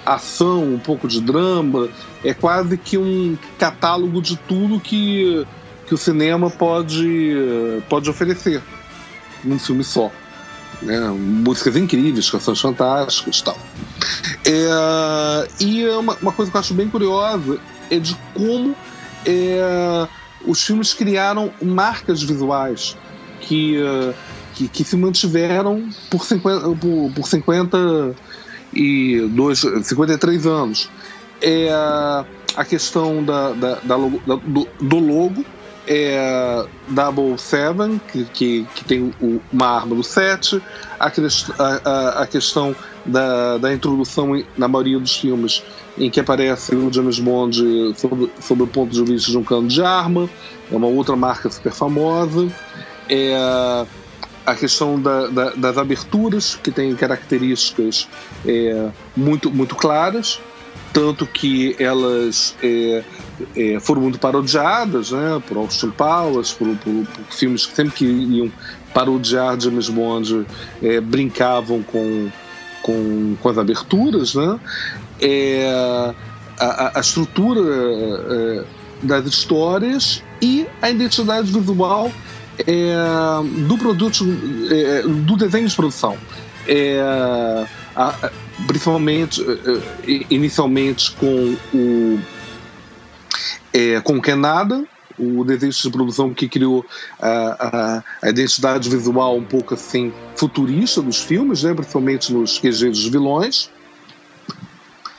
ação, 0.06 0.74
um 0.74 0.80
pouco 0.80 1.08
de 1.08 1.20
drama. 1.20 1.90
É 2.24 2.34
quase 2.34 2.78
que 2.78 2.98
um 2.98 3.38
catálogo 3.60 4.22
de 4.22 4.38
tudo 4.38 4.80
que, 4.80 5.46
que 5.88 5.94
o 5.94 5.98
cinema 5.98 6.50
pode, 6.50 7.36
pode 7.90 8.10
oferecer 8.10 8.62
num 9.44 9.60
filme 9.60 9.84
só. 9.84 10.10
Né? 10.81 10.99
Músicas 11.10 11.76
incríveis, 11.76 12.30
canções 12.30 12.60
fantásticas 12.60 13.41
tal. 13.41 13.57
É, 14.45 15.47
e 15.64 15.88
uma, 15.89 16.15
uma, 16.22 16.31
coisa 16.31 16.52
que 16.52 16.57
eu 16.57 16.61
acho 16.61 16.73
bem 16.73 16.89
curiosa 16.89 17.60
é 17.89 17.99
de 17.99 18.15
como 18.34 18.76
é, 19.26 20.07
os 20.45 20.61
filmes 20.64 20.93
criaram 20.93 21.52
marcas 21.61 22.22
visuais 22.22 22.95
que, 23.41 23.77
que, 24.53 24.68
que 24.68 24.84
se 24.84 24.95
mantiveram 24.95 25.89
por 26.10 26.26
50, 26.26 26.69
por, 26.76 27.11
por 27.14 27.27
50 27.27 28.15
e 28.73 29.27
dois, 29.31 29.60
53 29.60 30.45
anos. 30.45 30.89
É 31.41 31.69
a 32.56 32.64
questão 32.64 33.23
da, 33.23 33.52
da, 33.52 33.76
da 33.81 33.95
logo, 33.95 34.22
da, 34.26 34.35
do, 34.35 34.68
do, 34.80 34.99
logo, 34.99 35.45
é 35.88 36.66
Double 36.88 37.38
Seven, 37.38 37.99
que, 38.12 38.26
que, 38.26 38.68
que 38.74 38.86
tem 38.86 39.14
o, 39.22 39.41
uma 39.52 39.68
arma 39.68 39.95
do 39.95 40.03
7, 40.03 40.62
a, 40.99 41.12
a, 41.60 42.24
a 42.24 42.28
questão 42.28 42.76
da, 43.06 43.57
da 43.57 43.74
introdução 43.74 44.44
na 44.57 44.68
maioria 44.68 44.99
dos 44.99 45.16
filmes 45.16 45.64
em 45.98 46.10
que 46.10 46.20
aparece 46.20 46.76
o 46.76 46.91
James 46.91 47.20
Bond 47.20 47.94
sob, 47.95 48.30
sob 48.41 48.64
o 48.64 48.68
ponto 48.68 48.91
de 48.91 49.03
vista 49.03 49.32
de 49.32 49.38
um 49.38 49.44
cano 49.44 49.68
de 49.68 49.82
arma, 49.82 50.30
é 50.72 50.76
uma 50.76 50.88
outra 50.88 51.16
marca 51.16 51.49
super 51.49 51.72
famosa. 51.72 52.52
É 53.07 53.36
a 54.45 54.53
questão 54.53 55.02
da, 55.02 55.28
da, 55.28 55.49
das 55.52 55.78
aberturas, 55.78 56.56
que 56.56 56.70
tem 56.70 56.94
características 56.95 58.07
é, 58.45 58.90
muito, 59.16 59.49
muito 59.49 59.76
claras, 59.76 60.40
tanto 60.94 61.26
que 61.26 61.76
elas 61.80 62.56
é, 62.62 63.03
é, 63.56 63.80
foram 63.80 64.02
muito 64.02 64.20
parodiadas 64.20 65.12
né, 65.12 65.41
por 65.48 65.57
Austin 65.57 65.91
Powers, 65.91 66.53
por, 66.53 66.68
por, 66.78 67.06
por, 67.06 67.26
filmes 67.32 67.66
que 67.66 67.76
sempre 67.76 67.94
que 67.94 68.06
iam 68.06 68.52
parodiar 68.94 69.60
James 69.60 69.90
Bond 69.90 70.45
é, 70.82 71.02
brincavam 71.02 71.84
com, 71.84 72.30
com, 72.82 73.36
com 73.41 73.49
as 73.49 73.57
aberturas. 73.57 74.36
Né? 74.36 74.60
É, 75.20 76.14
a, 76.60 76.98
a, 76.98 76.99
estrutura 77.02 77.60
é, 77.60 78.64
das 79.03 79.26
histórias 79.26 80.24
e 80.41 80.66
a 80.82 80.90
identidade 80.90 81.52
visual 81.52 82.12
é, 82.66 82.95
do 83.68 83.78
produto, 83.78 84.26
é, 84.72 85.02
do 85.02 85.36
desenho 85.36 85.68
de 85.68 85.76
produção. 85.76 86.18
A, 87.98 88.32
principalmente, 88.68 89.41
inicialmente 90.30 91.12
com 91.12 91.56
o 91.74 92.20
é, 93.76 93.99
com 93.99 94.18
o 94.18 94.22
Kenada, 94.22 94.85
o 95.19 95.43
desenho 95.43 95.72
de 95.72 95.89
produção 95.89 96.34
que 96.34 96.47
criou 96.47 96.85
a, 97.19 97.30
a, 97.30 98.03
a, 98.23 98.30
identidade 98.30 98.89
visual 98.89 99.38
um 99.38 99.43
pouco 99.43 99.73
assim 99.73 100.14
futurista 100.35 101.02
dos 101.02 101.22
filmes, 101.22 101.64
né, 101.64 101.73
principalmente 101.73 102.34
nos 102.34 102.57
QG 102.57 102.89
dos 102.89 103.07
vilões, 103.07 103.69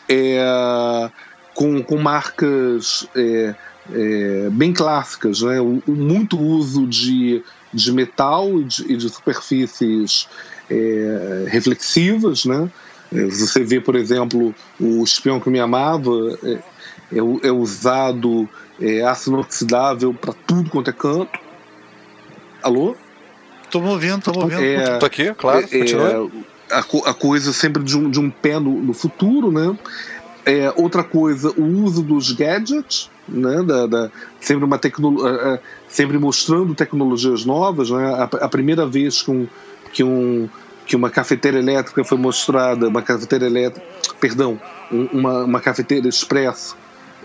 é, 0.08 1.10
com, 1.54 1.82
com 1.82 1.98
marcas 1.98 3.06
é, 3.14 3.54
é, 3.92 4.48
bem 4.50 4.72
clássicas, 4.72 5.42
né? 5.42 5.60
O, 5.60 5.82
o, 5.86 5.92
muito 5.92 6.38
uso 6.38 6.86
de, 6.86 7.42
de 7.72 7.92
metal 7.92 8.60
e 8.60 8.64
de, 8.64 8.92
e 8.92 8.96
de 8.96 9.08
superfícies 9.08 10.28
é, 10.70 11.46
reflexivas, 11.48 12.44
né? 12.44 12.70
É, 13.12 13.24
você 13.24 13.64
vê, 13.64 13.80
por 13.80 13.96
exemplo, 13.96 14.54
o 14.78 15.02
espião 15.02 15.40
que 15.40 15.50
me 15.50 15.60
amava 15.60 16.10
é, 17.12 17.18
é, 17.18 17.48
é 17.48 17.52
usado 17.52 18.48
é, 18.80 19.02
ácido 19.02 19.36
inoxidável 19.36 20.14
para 20.14 20.32
tudo 20.32 20.70
quanto 20.70 20.90
é 20.90 20.92
canto. 20.92 21.38
Alô? 22.62 22.96
Tô 23.70 23.80
me 23.80 23.88
ouvindo, 23.88 24.20
tô 24.22 24.32
me 24.32 24.38
ouvindo. 24.42 24.62
É, 24.62 24.98
tô 24.98 25.06
aqui, 25.06 25.32
claro. 25.34 25.66
É, 25.70 25.78
é 25.78 26.74
a, 26.74 26.78
a, 26.78 27.14
coisa 27.14 27.52
sempre 27.52 27.82
de 27.82 27.96
um, 27.96 28.10
de 28.10 28.18
um 28.18 28.30
pé 28.30 28.58
no, 28.58 28.72
no 28.82 28.92
futuro, 28.92 29.50
né? 29.50 29.76
É, 30.44 30.72
outra 30.76 31.02
coisa, 31.02 31.50
o 31.56 31.64
uso 31.82 32.02
dos 32.02 32.30
gadgets, 32.30 33.10
né, 33.28 33.62
da, 33.64 33.86
da 33.86 34.10
sempre 34.40 34.64
uma 34.64 34.78
tecnologia, 34.78 35.60
sempre 35.88 36.18
mostrando 36.18 36.72
tecnologias 36.72 37.44
novas, 37.44 37.90
né? 37.90 38.14
A, 38.14 38.24
a, 38.24 38.48
primeira 38.48 38.86
vez 38.86 39.22
que 39.22 39.30
um, 39.30 39.48
que 39.92 40.04
um 40.04 40.48
que 40.86 40.94
uma 40.94 41.10
cafeteira 41.10 41.58
elétrica 41.58 42.04
foi 42.04 42.16
mostrada, 42.16 42.88
uma 42.88 43.02
cafeteira 43.02 43.44
elétrica, 43.44 43.84
perdão, 44.20 44.60
um, 44.92 45.06
uma, 45.06 45.42
uma 45.42 45.60
cafeteira 45.60 46.08
expresso 46.08 46.76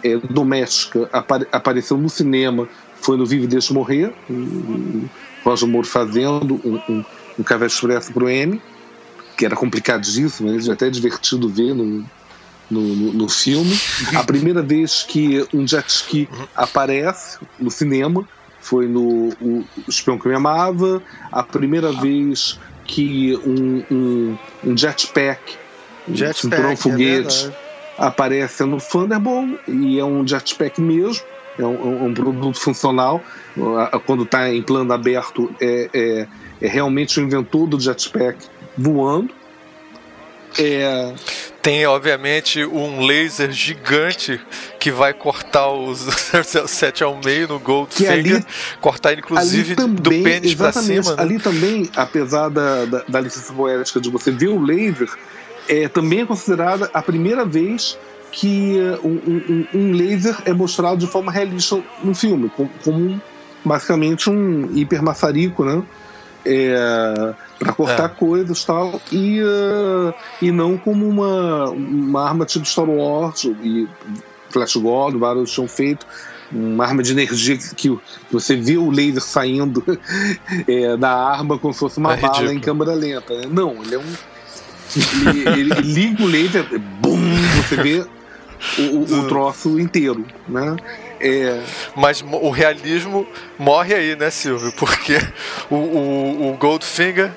é, 0.03 0.17
doméstica 0.17 1.09
apare, 1.11 1.47
apareceu 1.51 1.97
no 1.97 2.09
cinema, 2.09 2.67
foi 2.95 3.17
no 3.17 3.25
Vive 3.25 3.47
Deixa 3.47 3.73
Morrer, 3.73 4.13
um, 4.29 5.07
Roger 5.43 5.67
Moore 5.67 5.87
fazendo 5.87 6.59
um, 6.63 6.79
um, 6.89 7.05
um 7.39 7.43
café 7.43 7.65
expresso 7.65 8.13
para 8.13 8.23
o 8.23 8.29
M, 8.29 8.61
que 9.37 9.45
era 9.45 9.55
complicadíssimo, 9.55 10.51
mas 10.51 10.69
até 10.69 10.89
divertido 10.89 11.49
ver 11.49 11.73
no, 11.73 12.05
no, 12.69 12.81
no, 12.81 13.13
no 13.13 13.29
filme. 13.29 13.77
A 14.15 14.23
primeira 14.23 14.61
vez 14.61 15.03
que 15.03 15.45
um 15.53 15.67
jet 15.67 15.89
ski 15.89 16.29
aparece 16.55 17.39
no 17.59 17.71
cinema 17.71 18.27
foi 18.59 18.87
no 18.87 19.29
o 19.41 19.65
Espião 19.87 20.17
que 20.17 20.27
Me 20.27 20.35
Amava. 20.35 21.01
A 21.31 21.41
primeira 21.41 21.91
vez 21.91 22.59
que 22.85 23.35
um, 23.37 23.83
um, 23.91 24.37
um 24.63 24.77
jetpack, 24.77 25.57
jetpack, 26.07 26.29
um 26.29 26.33
cinturão 26.33 26.77
foguete, 26.77 27.47
é 27.47 27.70
aparece 28.01 28.63
no 28.65 28.77
Thunderbolt 28.77 29.59
e 29.67 29.99
é 29.99 30.03
um 30.03 30.27
jetpack 30.27 30.81
mesmo. 30.81 31.23
É 31.59 31.65
um, 31.65 32.05
um 32.05 32.13
produto 32.13 32.59
funcional. 32.59 33.21
Quando 34.05 34.23
está 34.23 34.49
em 34.49 34.61
plano 34.61 34.91
aberto, 34.91 35.53
é, 35.61 35.89
é, 35.93 36.27
é 36.61 36.67
realmente 36.67 37.19
o 37.19 37.23
inventor 37.23 37.67
do 37.67 37.79
jetpack 37.79 38.37
voando. 38.75 39.33
É... 40.57 41.13
Tem, 41.61 41.85
obviamente, 41.85 42.65
um 42.65 43.05
laser 43.05 43.51
gigante 43.51 44.41
que 44.79 44.89
vai 44.91 45.13
cortar 45.13 45.69
os 45.69 45.99
007 45.99 47.03
ao 47.03 47.19
meio 47.23 47.47
no 47.47 47.59
Goldfinger, 47.59 48.37
ali, 48.37 48.45
cortar 48.81 49.13
inclusive 49.17 49.75
também, 49.75 49.95
do 49.95 50.09
pênis 50.09 50.55
para 50.55 50.71
cima. 50.71 51.15
Né? 51.15 51.21
Ali 51.21 51.39
também, 51.39 51.89
apesar 51.95 52.49
da, 52.49 52.85
da, 52.85 53.03
da 53.07 53.21
licença 53.21 53.53
poética 53.53 54.01
de 54.01 54.09
você 54.09 54.31
ver 54.31 54.47
o 54.47 54.59
laser, 54.59 55.09
é, 55.71 55.87
também 55.87 56.19
é 56.19 56.25
considerada 56.25 56.89
a 56.93 57.01
primeira 57.01 57.45
vez 57.45 57.97
que 58.29 58.77
um, 59.03 59.09
um, 59.09 59.67
um 59.73 59.91
laser 59.93 60.37
é 60.45 60.53
mostrado 60.53 60.97
de 60.97 61.07
forma 61.07 61.31
realista 61.31 61.81
no 62.03 62.13
filme, 62.13 62.51
como, 62.83 63.21
basicamente 63.63 64.29
um 64.29 64.69
hipermaçarico, 64.75 65.63
né? 65.63 65.81
É, 66.43 67.33
para 67.59 67.71
cortar 67.71 68.05
é. 68.05 68.09
coisas 68.09 68.65
tal 68.65 68.99
e 69.11 69.39
uh, 69.43 70.11
e 70.41 70.51
não 70.51 70.75
como 70.75 71.07
uma, 71.07 71.69
uma 71.69 72.27
arma 72.27 72.47
tipo 72.47 72.65
Star 72.65 72.89
Wars 72.89 73.43
e 73.43 73.87
Flash 74.49 74.75
Gordon 74.77 75.19
vários 75.19 75.51
tinham 75.51 75.67
feito 75.67 76.03
uma 76.51 76.83
arma 76.83 77.03
de 77.03 77.11
energia 77.11 77.55
que, 77.77 77.95
você 78.31 78.55
vê 78.55 78.75
o 78.75 78.89
laser 78.89 79.21
saindo 79.21 79.83
é, 80.67 80.97
da 80.97 81.11
arma 81.11 81.59
como 81.59 81.75
se 81.75 81.79
fosse 81.79 81.99
uma 81.99 82.13
é 82.13 82.17
bala 82.17 82.33
ridículo. 82.33 82.57
em 82.57 82.59
câmera 82.59 82.93
lenta 82.95 83.35
né? 83.35 83.47
não 83.47 83.83
ele 83.83 83.93
é 83.93 83.99
um 83.99 84.13
ele, 84.95 85.39
ele, 85.49 85.59
ele 85.59 85.81
liga 85.81 86.23
o 86.23 86.27
laser 86.27 86.65
bum 87.01 87.19
você 87.57 87.75
vê 87.75 88.05
o, 88.77 88.81
o, 88.97 89.19
o 89.19 89.27
troço 89.27 89.79
inteiro 89.79 90.25
né 90.47 90.75
é... 91.23 91.61
Mas 91.95 92.23
o 92.27 92.49
realismo 92.49 93.27
morre 93.59 93.93
aí, 93.93 94.15
né, 94.15 94.31
Silvio? 94.31 94.71
Porque 94.71 95.21
o, 95.69 95.75
o, 95.75 96.49
o 96.49 96.57
Goldfinger 96.57 97.31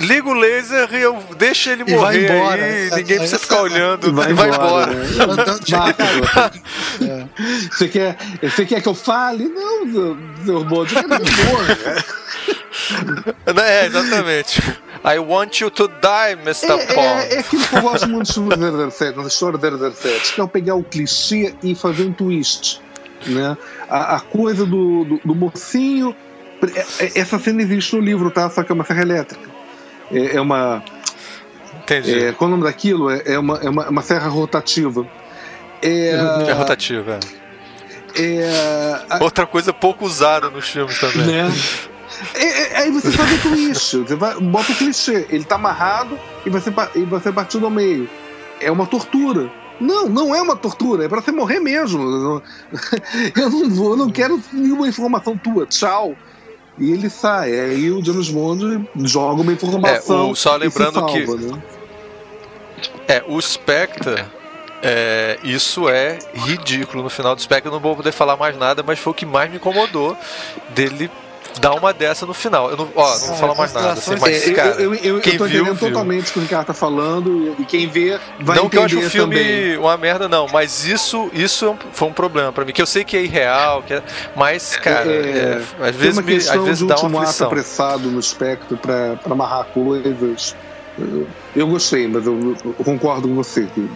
liga 0.00 0.28
o 0.28 0.34
laser 0.34 0.88
e 0.92 1.00
eu 1.02 1.16
deixo 1.38 1.70
ele 1.70 1.82
E 1.86 1.94
vai 1.94 1.96
morrer 1.96 2.34
embora. 2.34 2.64
aí, 2.64 2.90
ninguém 2.96 3.16
é, 3.16 3.18
precisa 3.20 3.38
ficar 3.38 3.62
olhando, 3.62 4.12
Vai 4.12 4.30
e 4.30 4.34
vai 4.34 4.48
embora, 4.48 4.92
embora. 4.92 5.44
né? 5.44 6.50
É. 7.00 7.24
Você 7.70 7.86
quer, 7.88 8.16
você 8.42 8.66
quer 8.66 8.82
que 8.82 8.88
eu 8.88 8.94
fale? 8.94 9.44
Não, 9.48 10.16
seu- 10.44 10.64
bode, 10.64 10.94
eu 10.96 11.04
quero 11.04 11.22
que 11.24 11.40
eu 11.40 11.46
morra. 11.46 12.04
É, 13.64 13.86
exatamente. 13.86 14.60
I 15.04 15.18
want 15.18 15.60
you 15.60 15.70
to 15.70 15.88
die, 15.88 16.32
Mr. 16.42 16.66
É, 16.72 16.94
Bond. 16.94 16.98
é, 16.98 17.34
é 17.34 17.38
aquilo 17.40 17.62
que 17.66 17.76
eu 17.76 17.82
gosto 17.82 18.08
muito 18.08 18.40
do 18.40 18.90
007, 18.90 19.16
na 19.16 19.26
história 19.26 19.58
do 19.58 19.90
007, 19.94 20.34
que 20.34 20.40
é 20.40 20.46
pegar 20.46 20.74
o 20.74 20.82
clichê 20.82 21.54
e 21.62 21.74
fazer 21.74 22.04
um 22.04 22.12
twist. 22.12 22.80
Né? 23.26 23.56
A, 23.88 24.16
a 24.16 24.20
coisa 24.20 24.64
do, 24.66 25.04
do, 25.04 25.20
do 25.24 25.34
mocinho. 25.34 26.14
é- 26.74 27.04
é- 27.06 27.18
Essa 27.20 27.38
cena 27.38 27.62
existe 27.62 27.94
no 27.96 28.02
livro, 28.02 28.30
tá? 28.30 28.48
Só 28.50 28.62
que 28.62 28.70
é 28.70 28.74
uma 28.74 28.84
serra 28.84 29.02
elétrica. 29.02 29.48
É, 30.12 30.36
é 30.36 30.40
uma. 30.40 30.82
Entendi. 31.82 32.26
É, 32.26 32.32
qual 32.32 32.50
é 32.50 32.52
o 32.52 32.56
nome 32.56 32.64
daquilo? 32.70 33.10
É, 33.10 33.22
é 33.26 33.38
uma, 33.38 33.56
é 33.58 33.68
uma, 33.68 33.88
uma 33.88 34.02
serra 34.02 34.28
rotativa. 34.28 35.06
É, 35.80 36.10
É 36.48 36.52
rotativo, 36.52 37.10
é. 37.12 37.18
é, 38.20 39.00
a- 39.10 39.18
Outra 39.22 39.46
coisa 39.46 39.72
pouco 39.72 40.04
usada 40.04 40.50
nos 40.50 40.68
filmes 40.68 40.98
também. 40.98 41.24
né? 41.26 41.52
É, 42.34 42.44
é, 42.44 42.76
aí 42.78 42.90
você 42.90 43.10
faz 43.12 43.32
o 43.32 43.48
twist, 43.48 43.96
você 44.06 44.14
vai, 44.14 44.34
bota 44.40 44.72
o 44.72 44.74
clichê, 44.74 45.26
ele 45.30 45.44
tá 45.44 45.56
amarrado 45.56 46.18
e 46.46 46.50
você, 46.50 46.70
pa- 46.70 46.90
e 46.94 47.00
você 47.04 47.30
partido 47.32 47.64
ao 47.66 47.70
meio. 47.70 48.08
É 48.60 48.70
uma 48.70 48.86
tortura. 48.86 49.50
Não, 49.80 50.08
não 50.08 50.34
é 50.34 50.42
uma 50.42 50.56
tortura, 50.56 51.04
é 51.04 51.08
pra 51.08 51.20
você 51.22 51.30
morrer 51.30 51.60
mesmo. 51.60 52.42
Eu 53.36 53.50
não- 53.50 53.70
vou, 53.70 53.90
eu 53.92 53.96
não 53.96 54.10
quero 54.10 54.42
nenhuma 54.52 54.88
informação 54.88 55.36
tua, 55.36 55.66
tchau. 55.66 56.16
E 56.76 56.90
ele 56.92 57.08
sai, 57.10 57.52
aí 57.58 57.90
o 57.90 58.04
James 58.04 58.28
Bond 58.30 58.88
joga 59.04 59.42
uma 59.42 59.52
informação. 59.52 60.28
É, 60.28 60.30
o- 60.30 60.34
só 60.34 60.56
e 60.56 60.60
se 60.60 60.64
lembrando 60.78 61.06
que- 61.06 61.26
salva, 61.26 61.40
né? 61.42 61.62
É, 63.06 63.24
o 63.26 63.40
Spectre, 63.40 64.24
é, 64.82 65.38
isso 65.42 65.88
é 65.88 66.18
ridículo. 66.34 67.02
No 67.02 67.10
final 67.10 67.34
do 67.34 67.42
Spectre 67.42 67.68
eu 67.68 67.72
não 67.72 67.80
vou 67.80 67.96
poder 67.96 68.12
falar 68.12 68.36
mais 68.36 68.56
nada, 68.56 68.82
mas 68.86 68.98
foi 68.98 69.10
o 69.12 69.14
que 69.14 69.26
mais 69.26 69.50
me 69.50 69.56
incomodou 69.56 70.16
dele 70.70 71.10
dar 71.60 71.72
uma 71.74 71.92
dessa 71.92 72.24
no 72.26 72.34
final. 72.34 72.70
Eu 72.70 72.76
não, 72.76 72.88
ó, 72.94 73.10
não 73.18 73.26
vou 73.26 73.36
falar 73.36 73.54
mais 73.54 73.72
nada. 73.72 73.92
Assim, 73.92 74.14
mas, 74.20 74.46
É, 74.48 74.52
cara, 74.52 74.70
eu, 74.80 74.94
eu, 74.94 75.16
eu, 75.16 75.20
quem 75.20 75.32
eu 75.34 75.38
tô 75.38 75.44
viu, 75.46 75.56
entendendo 75.62 75.76
viu. 75.78 75.88
totalmente 75.88 76.30
o 76.30 76.32
que 76.32 76.38
o 76.38 76.42
Ricardo 76.42 76.66
tá 76.66 76.74
falando 76.74 77.54
e 77.58 77.64
quem 77.64 77.88
vê 77.88 78.18
vai 78.40 78.56
não 78.56 78.68
que 78.68 78.76
eu 78.78 78.82
acho 78.84 78.94
o 78.96 78.98
entender 78.98 79.10
filme 79.10 79.36
também. 79.36 79.76
uma 79.78 79.96
merda, 79.96 80.28
não, 80.28 80.46
mas 80.52 80.84
isso, 80.84 81.30
isso 81.32 81.66
é 81.66 81.74
foi 81.92 82.08
um 82.08 82.12
problema 82.12 82.52
pra 82.52 82.64
mim. 82.64 82.72
Que 82.72 82.82
eu 82.82 82.86
sei 82.86 83.02
que 83.04 83.16
é 83.16 83.22
irreal, 83.22 83.82
que 83.82 83.94
é- 83.94 84.02
mas, 84.36 84.76
cara, 84.76 85.10
É, 85.10 85.60
é, 85.80 85.88
às 85.88 85.96
vezes, 85.96 86.20
me, 86.24 86.36
às 86.36 86.64
vezes 86.64 86.86
dá 86.86 86.96
uma 86.96 87.22
aflição. 87.22 87.46
apressado 87.48 88.08
no 88.10 88.20
espectro 88.20 88.76
para 88.76 89.18
amarrar 89.28 89.64
coisas. 89.66 90.54
Eu- 90.98 91.26
Eu 91.56 91.66
gostei, 91.66 92.06
mas 92.06 92.26
eu, 92.26 92.56
eu 92.64 92.84
concordo 92.84 93.26
com 93.28 93.34
você 93.34 93.62
que 93.74 93.88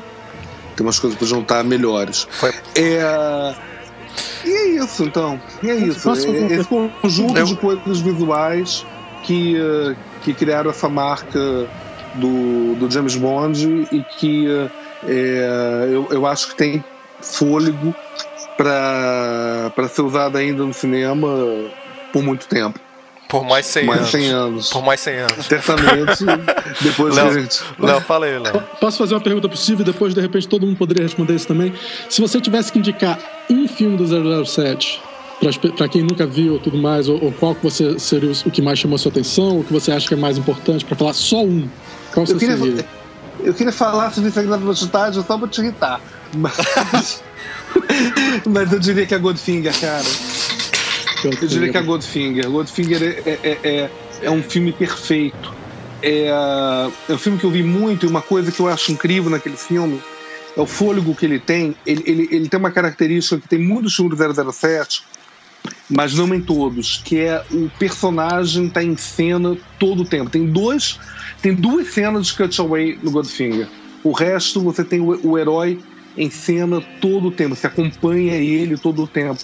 tem 0.77 0.87
umas 0.87 0.99
coisas 0.99 1.17
para 1.19 1.29
juntar 1.29 1.63
melhores. 1.63 2.27
Foi- 2.31 2.53
É, 2.75 3.55
E 4.45 4.51
é 4.51 4.85
isso, 4.85 5.05
então. 5.05 5.41
E 5.63 5.71
é 5.71 5.75
isso. 5.77 6.09
Uma 6.09 6.19
É, 6.19 6.55
esse 6.55 6.69
conjunto 6.69 7.39
Eu- 7.39 7.47
de 7.47 7.57
coisas 7.57 8.01
visuais 8.01 8.85
que, 9.23 9.57
eh, 9.57 9.97
que 10.23 10.35
criaram 10.35 10.71
essa 10.71 10.89
marca 10.89 11.69
do, 12.15 12.75
do 12.75 12.91
James 12.91 13.17
Bond 13.17 13.87
e 13.91 14.03
que 14.19 14.47
eh, 15.05 15.89
eu, 15.93 16.09
eu 16.11 16.27
acho 16.27 16.49
que 16.49 16.57
tem 16.57 16.85
fôlego 17.21 17.95
para 18.57 19.89
ser 19.89 20.03
usada 20.03 20.39
ainda 20.39 20.65
no 20.65 20.75
cinema 20.75 21.29
por 22.13 22.23
muito 22.23 22.47
tempo. 22.47 22.79
Por 23.33 23.45
mais 23.45 23.65
100 23.65 23.87
mais 23.87 24.01
anos. 24.01 24.11
100 24.11 24.29
anos. 24.29 24.69
Por 24.69 24.83
mais 24.83 25.01
100 25.01 25.15
anos. 25.15 25.47
Certamente, 25.47 26.25
depois 26.83 27.17
Léo. 27.17 27.33
gente. 27.33 27.61
Léo, 27.79 27.99
fala 28.03 28.27
aí, 28.27 28.39
Léo. 28.39 28.63
Posso 28.79 28.99
fazer 28.99 29.15
uma 29.15 29.23
pergunta 29.23 29.49
possível 29.49 29.81
e 29.81 29.85
depois, 29.91 30.13
de 30.13 30.21
repente, 30.21 30.47
todo 30.47 30.67
mundo 30.67 30.77
poderia 30.77 31.03
responder 31.03 31.35
isso 31.35 31.49
também? 31.49 31.73
Se 32.11 32.21
você 32.21 32.39
tivesse 32.43 32.71
que 32.71 32.79
indicar 32.79 33.19
um 33.49 33.67
filme 33.67 33.97
do 33.97 34.45
007 34.45 35.01
para 35.79 35.89
quem 35.89 36.03
nunca 36.03 36.27
viu 36.27 36.59
tudo 36.59 36.77
mais, 36.77 37.09
ou, 37.09 37.25
ou 37.25 37.33
qual 37.33 37.55
que 37.55 37.65
você 37.65 37.99
seria 37.99 38.31
o 38.45 38.51
que 38.51 38.61
mais 38.61 38.79
chamou 38.79 38.97
a 38.97 38.99
sua 38.99 39.11
atenção, 39.11 39.61
o 39.61 39.65
que 39.65 39.73
você 39.73 39.91
acha 39.91 40.07
que 40.07 40.13
é 40.13 40.17
mais 40.17 40.37
importante, 40.37 40.85
para 40.85 40.95
falar 40.95 41.15
só 41.15 41.43
um, 41.43 41.67
qual 42.13 42.27
você 42.27 42.35
Eu 42.35 42.39
queria, 42.39 42.59
seria? 42.59 42.87
eu 43.43 43.55
queria 43.55 43.73
falar 43.73 44.13
sobre 44.13 44.31
Sagrada 44.31 44.59
Velocidade 44.59 45.25
só 45.27 45.39
pra 45.39 45.49
te 45.49 45.63
irritar. 45.63 46.03
Mas, 46.37 47.25
mas 48.47 48.73
eu 48.73 48.79
diria 48.79 49.07
que 49.07 49.15
é 49.15 49.19
Goldfinger, 49.19 49.73
cara. 49.81 50.05
Eu 51.25 51.49
diria 51.49 51.71
que 51.71 51.77
é 51.77 51.83
Goldfinger. 51.83 52.51
Goldfinger 52.51 53.23
é, 53.25 53.39
é, 53.43 53.59
é, 53.63 53.91
é 54.23 54.31
um 54.31 54.43
filme 54.43 54.73
perfeito. 54.73 55.53
É, 56.03 56.27
é 57.09 57.13
um 57.13 57.19
filme 57.19 57.39
que 57.39 57.45
eu 57.45 57.51
vi 57.51 57.63
muito 57.63 58.07
e 58.07 58.09
uma 58.09 58.23
coisa 58.23 58.51
que 58.51 58.61
eu 58.61 58.69
acho 58.69 58.91
incrível 58.91 59.31
naquele 59.31 59.57
filme 59.57 60.01
é 60.57 60.61
o 60.61 60.67
fôlego 60.67 61.15
que 61.15 61.25
ele 61.25 61.39
tem. 61.39 61.75
Ele, 61.87 62.03
ele, 62.07 62.29
ele 62.31 62.49
tem 62.49 62.59
uma 62.59 62.71
característica 62.71 63.41
que 63.41 63.49
tem 63.49 63.59
muitos 63.59 63.95
filmes 63.95 64.17
do 64.17 64.53
007, 64.53 65.03
mas 65.89 66.15
não 66.15 66.33
em 66.35 66.41
todos, 66.41 67.01
que 67.05 67.19
é 67.19 67.43
o 67.51 67.71
personagem 67.79 68.69
tá 68.69 68.83
em 68.83 68.97
cena 68.97 69.57
todo 69.79 70.03
o 70.03 70.05
tempo. 70.05 70.31
Tem 70.31 70.47
dois, 70.47 70.99
tem 71.41 71.55
duas 71.55 71.93
cenas 71.93 72.27
de 72.27 72.35
cutaway 72.35 72.99
no 73.03 73.11
Goldfinger. 73.11 73.69
O 74.03 74.13
resto 74.13 74.61
você 74.61 74.85
tem 74.85 75.01
o, 75.01 75.19
o 75.27 75.39
herói 75.39 75.81
em 76.17 76.31
cena 76.31 76.81
todo 77.01 77.29
o 77.29 77.31
tempo, 77.31 77.55
você 77.55 77.67
acompanha 77.67 78.35
ele 78.35 78.77
todo 78.77 79.03
o 79.03 79.09
tempo. 79.09 79.41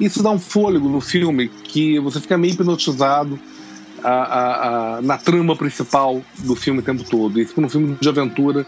Isso 0.00 0.22
dá 0.22 0.30
um 0.30 0.38
fôlego 0.38 0.88
no 0.88 1.00
filme 1.00 1.48
que 1.48 1.98
você 2.00 2.20
fica 2.20 2.36
meio 2.38 2.54
hipnotizado 2.54 3.38
a- 4.02 4.08
a- 4.10 4.96
a- 4.98 5.02
na 5.02 5.16
trama 5.16 5.54
principal 5.56 6.22
do 6.38 6.56
filme 6.56 6.80
o 6.80 6.82
tempo 6.82 7.04
todo. 7.04 7.40
Isso 7.40 7.60
num 7.60 7.68
filme 7.68 7.96
de 8.00 8.08
aventura 8.08 8.66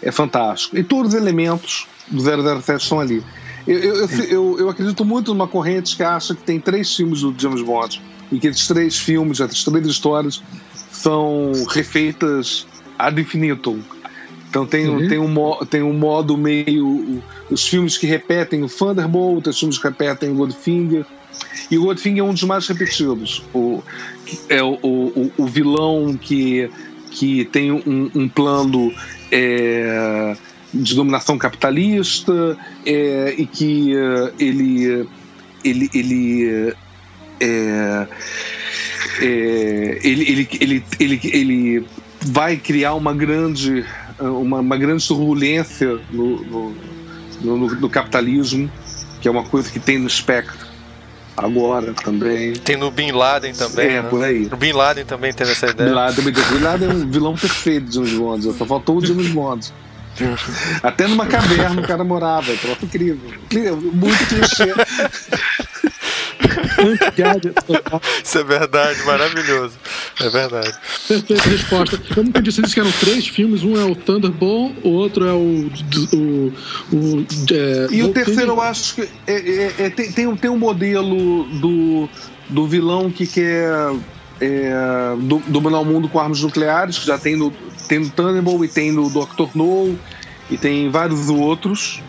é 0.00 0.10
fantástico. 0.10 0.76
E 0.78 0.82
todos 0.82 1.14
os 1.14 1.20
elementos 1.20 1.86
do 2.08 2.20
007 2.22 2.82
estão 2.82 2.98
ali. 3.00 3.22
Eu, 3.66 3.78
eu, 3.78 3.94
eu, 3.96 4.24
eu- 4.28 4.58
eu 4.60 4.68
acredito 4.70 5.04
muito 5.04 5.32
numa 5.32 5.46
corrente 5.46 5.94
que 5.96 6.02
acha 6.02 6.34
que 6.34 6.42
tem 6.42 6.58
três 6.58 6.94
filmes 6.94 7.20
do 7.20 7.34
James 7.38 7.62
Bond 7.62 8.00
e 8.32 8.38
que 8.38 8.48
esses 8.48 8.66
três 8.66 8.96
filmes, 8.96 9.40
essas 9.40 9.62
três 9.62 9.86
histórias 9.86 10.42
são 10.90 11.52
refeitas 11.68 12.66
ad 12.98 13.20
infinitum. 13.20 13.80
Então 14.52 14.66
tem, 14.66 14.86
Uhum. 14.86 15.08
tem, 15.08 15.18
um, 15.18 15.64
tem 15.64 15.82
um 15.82 15.94
modo 15.94 16.36
meio. 16.36 17.22
Os 17.50 17.66
filmes 17.66 17.96
que 17.96 18.06
repetem 18.06 18.62
o 18.62 18.68
Thunderbolt, 18.68 19.46
os 19.46 19.58
filmes 19.58 19.78
que 19.78 19.84
repetem 19.88 20.28
o 20.28 20.34
Goldfinger. 20.34 21.06
E 21.70 21.78
o 21.78 21.84
Goldfinger 21.84 22.22
é 22.22 22.22
um 22.22 22.34
dos 22.34 22.42
mais 22.42 22.68
repetidos. 22.68 23.42
O, 23.54 23.82
é 24.50 24.62
o, 24.62 24.74
o, 24.82 25.32
o 25.38 25.46
vilão 25.46 26.14
que, 26.20 26.68
que 27.10 27.46
tem 27.46 27.72
um, 27.72 28.10
um 28.14 28.28
plano 28.28 28.92
é, 29.30 30.36
de 30.74 30.94
dominação 30.94 31.38
capitalista 31.38 32.54
é, 32.84 33.34
e 33.38 33.46
que 33.46 33.96
é, 33.96 34.32
ele. 34.38 35.08
ele, 35.64 35.90
ele 35.94 36.74
é, 37.40 38.08
é, 39.22 39.98
ele, 40.02 40.22
ele, 40.30 40.48
ele, 40.60 40.84
ele, 41.00 41.20
ele 41.24 41.86
vai 42.26 42.56
criar 42.56 42.94
uma 42.94 43.12
grande, 43.12 43.84
uma, 44.20 44.60
uma 44.60 44.76
grande 44.76 45.06
turbulência 45.06 45.98
no, 46.10 46.42
no, 46.44 46.74
no, 47.40 47.56
no 47.56 47.90
capitalismo, 47.90 48.70
que 49.20 49.28
é 49.28 49.30
uma 49.30 49.44
coisa 49.44 49.70
que 49.70 49.80
tem 49.80 49.98
no 49.98 50.06
espectro 50.06 50.72
agora 51.36 51.94
também. 51.94 52.52
Tem 52.54 52.76
no 52.76 52.90
Bin 52.90 53.12
Laden 53.12 53.52
também. 53.52 53.88
É, 53.88 54.02
né? 54.02 54.08
por 54.08 54.22
aí. 54.22 54.48
No 54.50 54.56
Bin 54.56 54.72
Laden 54.72 55.04
também 55.04 55.32
teve 55.32 55.52
essa 55.52 55.66
Bin 55.66 55.72
ideia. 55.72 55.92
Laden, 55.92 56.24
Bin 56.24 56.58
Laden 56.60 56.88
é 56.88 56.92
um 56.92 57.10
vilão 57.10 57.34
perfeito 57.34 57.86
de 57.86 57.94
James 57.94 58.12
Bond, 58.12 58.52
só 58.52 58.66
faltou 58.66 58.98
o 58.98 59.04
James 59.04 59.28
Bond. 59.28 59.72
Até 60.82 61.08
numa 61.08 61.26
caverna 61.26 61.80
o 61.80 61.86
cara 61.86 62.04
morava, 62.04 62.52
é 62.52 62.56
troço 62.56 62.84
incrível. 62.84 63.30
Muito 63.92 64.26
clichê. 64.26 64.72
Total. 67.66 68.00
Isso 68.22 68.38
é 68.38 68.44
verdade, 68.44 69.02
maravilhoso. 69.04 69.74
É 70.20 70.28
verdade. 70.28 70.72
Perfeita 71.08 71.48
resposta. 71.48 72.00
Eu. 72.16 72.24
Você 72.44 72.62
disse 72.62 72.74
que 72.74 72.80
eram 72.80 72.92
três 72.92 73.26
filmes. 73.28 73.62
Um 73.62 73.76
é 73.80 73.84
o 73.84 73.94
Thunderbolt, 73.94 74.74
o 74.82 74.88
outro 74.90 75.26
é 75.26 75.32
o. 75.32 75.70
o, 76.12 76.52
o 76.92 77.26
é, 77.52 77.86
E 77.90 78.02
o 78.02 78.12
terceiro 78.12 78.52
eu 78.52 78.60
acho 78.60 78.94
que 78.96 79.02
é, 79.26 79.32
é- 79.34 79.74
é- 79.86 79.90
tem, 79.90 80.12
tem, 80.12 80.26
um- 80.26 80.36
tem 80.36 80.50
um 80.50 80.58
modelo 80.58 81.44
do, 81.60 82.08
do 82.48 82.66
vilão 82.66 83.10
que 83.10 83.26
quer 83.26 83.70
é, 84.40 84.72
do- 85.20 85.42
dominar 85.46 85.80
o 85.80 85.84
mundo 85.84 86.08
com 86.08 86.18
armas 86.18 86.40
nucleares, 86.42 86.98
que 86.98 87.06
já 87.06 87.18
tem 87.18 87.36
no, 87.36 87.52
tem 87.88 88.00
no 88.00 88.10
Thunderbolt 88.10 88.64
e 88.64 88.68
tem 88.68 88.90
no 88.92 89.08
Dr. 89.08 89.48
No 89.54 89.96
e 90.50 90.56
tem 90.56 90.90
vários 90.90 91.28
outros. 91.28 92.00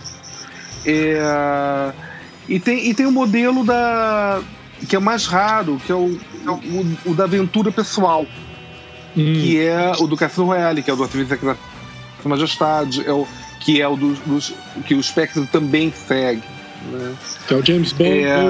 É, 0.85 1.93
e, 2.49 2.59
tem, 2.59 2.89
e 2.89 2.93
tem 2.93 3.05
o 3.05 3.11
modelo 3.11 3.63
da 3.63 4.41
que 4.87 4.95
é 4.95 4.99
mais 4.99 5.25
raro, 5.25 5.79
que 5.85 5.91
é 5.91 5.95
o, 5.95 6.17
é 6.45 6.49
o, 6.49 7.11
o 7.11 7.15
da 7.15 7.23
aventura 7.25 7.71
pessoal, 7.71 8.25
Hum. 9.15 9.33
que 9.35 9.59
é 9.59 9.91
o 9.99 10.07
do 10.07 10.17
Cassino 10.17 10.47
Royale, 10.47 10.81
que 10.81 10.89
é 10.89 10.93
o 10.93 10.97
do 10.97 11.05
Secreto 11.07 11.45
da 12.23 12.29
Majestade, 12.29 13.03
é 13.05 13.11
o, 13.13 13.27
que 13.59 13.79
é 13.79 13.87
o 13.87 13.95
dos, 13.95 14.17
dos- 14.19 14.53
que 14.87 14.95
o 14.95 15.03
Spectre 15.03 15.45
também 15.51 15.91
segue. 16.07 16.41
Né? 16.91 17.13
Que 17.47 17.53
é 17.53 17.57
o 17.57 17.63
James 17.65 17.93
Bond. 17.93 18.09
É, 18.09 18.49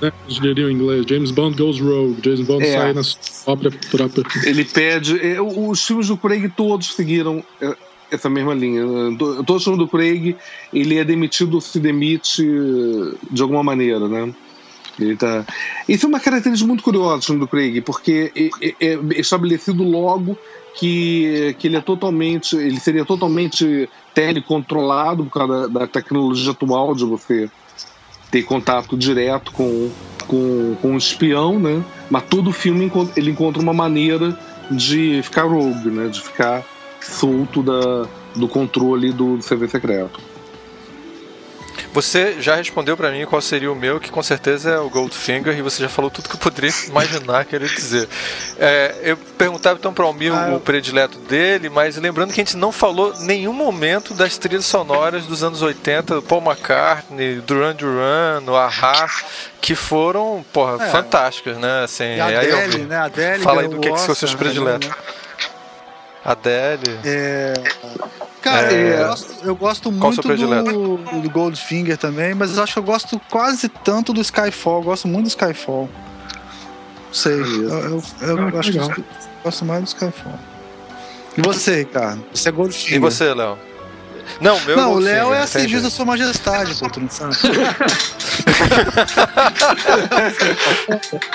né? 0.00 0.12
Diria 0.28 0.70
em 0.70 0.74
inglês. 0.74 1.04
James 1.08 1.32
Bond 1.32 1.56
goes 1.56 1.80
rogue. 1.80 2.16
James 2.24 2.40
Bond 2.42 2.64
É. 2.64 2.78
sai 2.78 2.92
na 2.94 3.02
própria, 3.44 3.72
própria. 3.90 4.24
Ele 4.48 4.64
pede. 4.64 5.18
é, 5.20 5.40
Os 5.40 5.84
filmes 5.84 6.06
do 6.06 6.16
Craig 6.16 6.48
todos 6.56 6.94
seguiram 6.94 7.42
é, 7.60 7.74
essa 8.12 8.30
mesma 8.30 8.54
linha. 8.54 8.82
To- 9.18 9.42
Todos 9.42 9.56
os 9.56 9.64
filmes 9.64 9.80
do 9.80 9.88
Craig, 9.88 10.36
ele 10.72 10.96
é 10.96 11.02
demitido 11.04 11.54
ou 11.54 11.60
se 11.60 11.80
demite 11.80 12.46
de 13.32 13.42
alguma 13.42 13.64
maneira, 13.64 14.06
né? 14.08 14.32
Tá... 15.16 15.44
Isso 15.88 16.06
é 16.06 16.08
uma 16.08 16.20
característica 16.20 16.66
muito 16.66 16.82
curiosa 16.82 17.34
do 17.34 17.46
Craig, 17.46 17.80
porque 17.82 18.32
é, 18.34 18.66
é- 18.84 18.94
é 18.94 19.20
estabelecido 19.20 19.82
logo 19.84 20.36
que, 20.74 21.54
que 21.58 21.68
ele 21.68 21.76
é 21.76 21.80
totalmente. 21.80 22.56
ele 22.56 22.80
seria 22.80 23.04
totalmente 23.04 23.88
telecontrolado 24.14 25.24
por 25.24 25.32
causa 25.32 25.68
da, 25.68 25.80
da 25.80 25.86
tecnologia 25.86 26.50
atual 26.50 26.94
de 26.94 27.04
você 27.04 27.50
ter 28.30 28.42
contato 28.42 28.96
direto 28.96 29.52
com, 29.52 29.90
com, 30.26 30.76
com 30.80 30.90
um 30.92 30.96
espião, 30.96 31.58
né? 31.58 31.82
Mas 32.10 32.24
todo 32.24 32.52
filme 32.52 32.90
ele 33.16 33.30
encontra 33.30 33.62
uma 33.62 33.72
maneira 33.72 34.38
de 34.70 35.20
ficar 35.22 35.44
rogue, 35.44 35.90
né? 35.90 36.08
De 36.08 36.20
ficar 36.20 36.64
solto 37.00 37.62
da, 37.62 38.06
do 38.36 38.48
controle 38.48 39.12
do, 39.12 39.36
do 39.36 39.42
serviço 39.42 39.72
secreto. 39.72 40.20
Você 41.92 42.36
já 42.40 42.54
respondeu 42.54 42.96
pra 42.96 43.10
mim 43.10 43.24
qual 43.26 43.40
seria 43.40 43.70
o 43.72 43.74
meu, 43.74 43.98
que 43.98 44.10
com 44.10 44.22
certeza 44.22 44.70
é 44.70 44.78
o 44.78 44.88
Goldfinger, 44.90 45.56
e 45.56 45.62
você 45.62 45.82
já 45.82 45.88
falou 45.88 46.10
tudo 46.10 46.28
que 46.28 46.34
eu 46.34 46.38
poderia 46.40 46.70
imaginar 46.86 47.44
querer 47.44 47.68
dizer. 47.68 48.08
É, 48.58 48.94
eu 49.02 49.16
perguntava 49.16 49.78
então 49.78 49.92
para 49.92 50.04
o 50.04 50.08
Almir 50.08 50.32
Ah, 50.32 50.54
o 50.54 50.60
predileto 50.60 51.18
dele, 51.18 51.68
mas 51.68 51.96
lembrando 51.96 52.32
que 52.32 52.40
a 52.40 52.44
gente 52.44 52.56
não 52.56 52.70
falou 52.70 53.14
nenhum 53.20 53.52
momento 53.52 54.14
das 54.14 54.36
trilhas 54.38 54.66
sonoras 54.66 55.26
dos 55.26 55.42
anos 55.42 55.62
80, 55.62 56.22
Paul 56.22 56.42
McCartney, 56.42 57.36
Duran 57.40 57.74
Duran, 57.74 58.42
o 58.46 58.54
Ahá, 58.56 59.08
que 59.60 59.74
foram, 59.74 60.44
porra, 60.52 60.84
É. 60.84 60.90
fantásticas, 60.90 61.56
né? 61.58 61.84
Assim, 61.84 62.16
E 62.16 62.20
a 62.20 62.26
aí, 62.26 62.36
Adele, 62.36 62.52
Almir, 62.52 62.86
né? 62.86 62.96
A 62.96 63.04
Adele 63.04 63.42
Fala 63.42 63.62
aí 63.62 63.68
do 63.68 63.78
que, 63.80 63.88
o 63.88 63.94
que 63.94 64.00
são 64.00 64.14
seus 64.14 64.34
prediletos. 64.34 64.88
né? 64.88 64.94
Adele. 66.32 66.98
É, 67.04 67.54
Cara, 68.42 68.72
É. 68.72 68.94
eu 69.02 69.06
gosto, 69.08 69.34
eu 69.44 69.56
gosto 69.56 69.90
muito 69.92 70.22
do, 70.22 70.96
do 71.22 71.30
Goldfinger 71.30 71.96
também, 71.98 72.34
mas 72.34 72.56
eu 72.56 72.62
acho 72.62 72.74
que 72.74 72.78
eu 72.78 72.82
gosto 72.84 73.20
quase 73.30 73.68
tanto 73.68 74.12
do 74.12 74.20
Skyfall. 74.20 74.78
Eu 74.78 74.84
gosto 74.84 75.08
muito 75.08 75.24
do 75.24 75.28
Skyfall. 75.28 75.88
Não 77.06 77.14
sei. 77.14 77.32
Eu, 77.34 77.40
eu- 77.68 78.02
eu 78.20 78.38
Ah, 78.38 78.58
acho 78.60 78.70
que 78.72 78.78
legal. 78.78 78.96
eu 78.96 79.04
gosto 79.42 79.64
mais 79.64 79.82
do 79.82 79.86
Skyfall. 79.88 80.38
E 81.36 81.42
você, 81.42 81.76
Ricardo? 81.78 82.24
Você 82.32 82.48
é 82.48 82.52
Goldfinger. 82.52 82.96
E 82.96 82.98
você, 82.98 83.34
Léo? 83.34 83.58
Não, 84.40 84.60
meu 84.60 84.76
Não, 84.76 84.92
o 84.92 84.98
Léo 84.98 85.32
é 85.32 85.40
a 85.40 85.46
serviço 85.46 85.82
da 85.84 85.90
sua 85.90 86.04
majestade, 86.04 86.74
pô, 86.74 86.88
tu 86.90 87.00
não 87.00 87.08
sabe? 87.08 87.34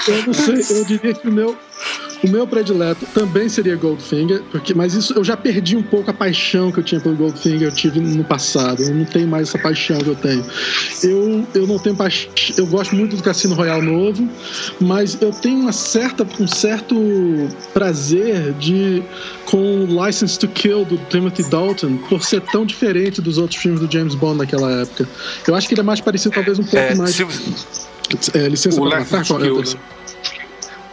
Eu 0.07 0.23
não 0.27 0.33
sei, 0.33 0.79
eu 0.79 0.85
diria 0.85 1.13
que 1.13 1.27
o 1.27 1.31
meu, 1.31 1.57
o 2.23 2.29
meu 2.29 2.47
predileto 2.47 3.05
também 3.07 3.49
seria 3.49 3.75
Goldfinger, 3.75 4.41
porque, 4.49 4.73
mas 4.73 4.93
isso 4.93 5.13
eu 5.13 5.25
já 5.25 5.35
perdi 5.35 5.75
um 5.75 5.83
pouco 5.83 6.09
a 6.09 6.13
paixão 6.13 6.71
que 6.71 6.79
eu 6.79 6.83
tinha 6.83 7.01
pelo 7.01 7.15
Goldfinger, 7.15 7.63
eu 7.63 7.71
tive 7.71 7.99
no 7.99 8.23
passado. 8.23 8.81
Eu 8.81 8.95
não 8.95 9.03
tenho 9.03 9.27
mais 9.27 9.49
essa 9.49 9.57
paixão 9.59 9.97
que 9.97 10.07
eu 10.07 10.15
tenho. 10.15 10.45
Eu, 11.03 11.45
eu 11.53 11.67
não 11.67 11.77
tenho 11.77 11.97
paixão. 11.97 12.31
Eu 12.57 12.65
gosto 12.67 12.95
muito 12.95 13.17
do 13.17 13.23
Cassino 13.23 13.53
Royale 13.55 13.85
novo, 13.85 14.25
mas 14.79 15.21
eu 15.21 15.31
tenho 15.31 15.59
uma 15.59 15.73
certa, 15.73 16.25
um 16.39 16.47
certo 16.47 16.95
prazer 17.73 18.53
de 18.53 19.03
com 19.45 19.85
License 20.05 20.39
to 20.39 20.47
Kill 20.47 20.85
do 20.85 20.97
Timothy 21.09 21.43
Dalton 21.49 21.97
por 22.09 22.23
ser 22.23 22.39
tão 22.41 22.65
diferente 22.65 23.21
dos 23.21 23.37
outros 23.37 23.59
filmes 23.61 23.81
do 23.81 23.91
James 23.91 24.15
Bond 24.15 24.37
naquela 24.37 24.71
época. 24.81 25.07
Eu 25.45 25.55
acho 25.55 25.67
que 25.67 25.73
ele 25.73 25.81
é 25.81 25.83
mais 25.83 25.99
parecido, 25.99 26.33
talvez 26.33 26.57
um 26.57 26.63
pouco 26.63 26.77
É, 26.77 26.95
mais. 26.95 27.15
se- 27.15 27.23
É, 28.33 28.47
licença 28.47 28.79
O 28.81 28.87
para 28.89 28.99
matar? 28.99 29.23
to 29.25 29.27
Qual 29.33 29.43
é? 29.43 29.49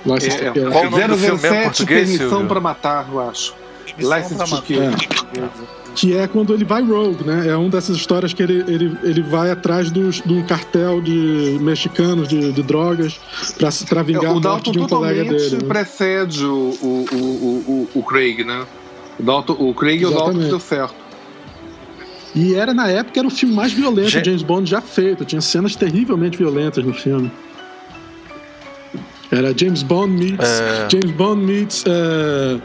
License 0.07 0.39
to 0.39 0.53
Kill. 0.53 0.71
Qual 0.71 0.87
o 0.87 0.91
nome 0.91 1.09
do 1.09 1.17
filme 1.19 1.41
mesmo 1.43 1.47
em 1.47 1.51
007 1.51 1.65
português, 1.65 2.01
Permissão 2.03 2.29
Silvio? 2.31 2.47
para 2.49 2.61
matar, 2.61 3.09
eu 3.13 3.21
acho. 3.29 3.55
License 3.99 4.51
to. 4.51 4.63
Kill. 4.63 4.81
Que 5.95 6.17
é 6.17 6.29
quando 6.29 6.55
ele 6.55 6.65
vai 6.65 6.83
rogue, 6.83 7.25
né? 7.25 7.49
É 7.49 7.57
uma 7.57 7.69
dessas 7.69 7.97
histórias 7.97 8.33
que 8.33 8.41
ele, 8.43 8.65
ele, 8.69 8.97
ele 9.03 9.23
vai 9.23 9.51
atrás 9.51 9.91
dos, 9.91 10.23
de 10.23 10.33
um 10.33 10.43
cartel 10.47 11.01
de 11.01 11.59
mexicanos 11.61 12.29
de, 12.29 12.53
de 12.53 12.63
drogas 12.63 13.19
pra, 13.59 13.69
pra 13.89 14.03
vingar 14.05 14.23
É, 14.25 14.27
a 14.29 14.31
o 14.31 14.35
morte 14.35 14.45
Dalton 14.45 14.71
de 14.73 14.79
um 14.79 14.87
colega 14.87 15.25
dele. 15.25 15.51
né? 15.57 15.59
precede 15.69 16.45
o, 16.45 16.49
o, 16.81 17.07
o, 17.13 17.17
o, 17.17 17.89
o, 17.95 17.99
o 17.99 18.03
Craig, 18.05 18.45
né? 18.45 18.65
O, 19.19 19.23
Dalton, 19.25 19.57
o 19.59 19.75
Craig 19.75 20.01
e 20.01 20.07
o 20.07 20.11
Dalton 20.11 20.25
Exatamente. 20.31 20.49
deu 20.51 20.61
certo. 20.61 20.95
E 22.37 22.55
era, 22.55 22.73
na 22.73 22.89
época, 22.89 23.19
era 23.19 23.27
o 23.27 23.31
filme 23.31 23.53
mais 23.55 23.73
violento 23.73 24.11
de 24.13 24.25
James 24.25 24.43
Bond 24.45 24.71
já 24.71 24.81
feito. 24.81 25.25
Tinha 25.25 25.41
cenas 25.41 25.75
terrivelmente 25.75 26.39
violentas 26.39 26.85
no 26.85 26.95
filme. 26.95 27.31
Era 29.31 29.55
James 29.57 29.83
Bond 29.85 30.13
meets. 30.13 30.49
É. 30.61 30.89
James 30.91 31.11
Bond 31.17 31.45
meets. 31.45 31.85
é, 31.87 32.59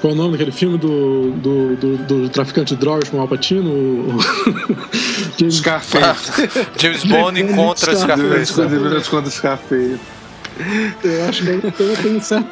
qual 0.00 0.12
é 0.12 0.14
o 0.14 0.18
nome 0.18 0.32
daquele 0.32 0.52
filme 0.52 0.76
do, 0.78 1.30
do, 1.32 1.76
do, 1.76 1.96
do 1.98 2.28
traficante 2.28 2.74
de 2.74 2.80
drogas 2.80 3.08
com 3.08 3.16
o 3.16 3.20
Al 3.20 3.28
Pacino? 3.28 3.70
O- 3.70 4.18
James 5.38 5.54
Scarface. 5.60 6.32
James 6.78 7.04
Bond 7.04 7.40
encontra 7.40 7.96
Scarface. 7.96 8.52
Scarface. 8.52 9.10
Contra 9.10 9.30
Scarface. 9.30 9.98
Eu 11.02 11.24
acho 11.26 11.42
que 11.42 11.48
eu 11.82 11.96
tenho 11.96 12.16
um 12.18 12.20
certo, 12.20 12.48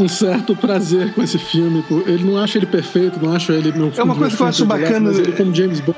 um 0.00 0.08
certo 0.08 0.56
prazer 0.56 1.14
com 1.14 1.22
esse 1.22 1.38
filme. 1.38 1.84
Ele 2.06 2.24
não 2.24 2.38
acha 2.42 2.58
ele 2.58 2.66
perfeito, 2.66 3.20
não 3.24 3.32
acho 3.36 3.52
ele 3.52 3.70
meu 3.70 3.92
É 3.96 4.02
uma 4.02 4.14
um 4.14 4.18
coisa 4.18 4.36
que 4.36 4.42
eu 4.42 4.46
acho 4.48 4.64
bacana- 4.66 5.10
ele 5.12 5.30
como 5.30 5.54
James 5.54 5.78
Bond. 5.78 5.96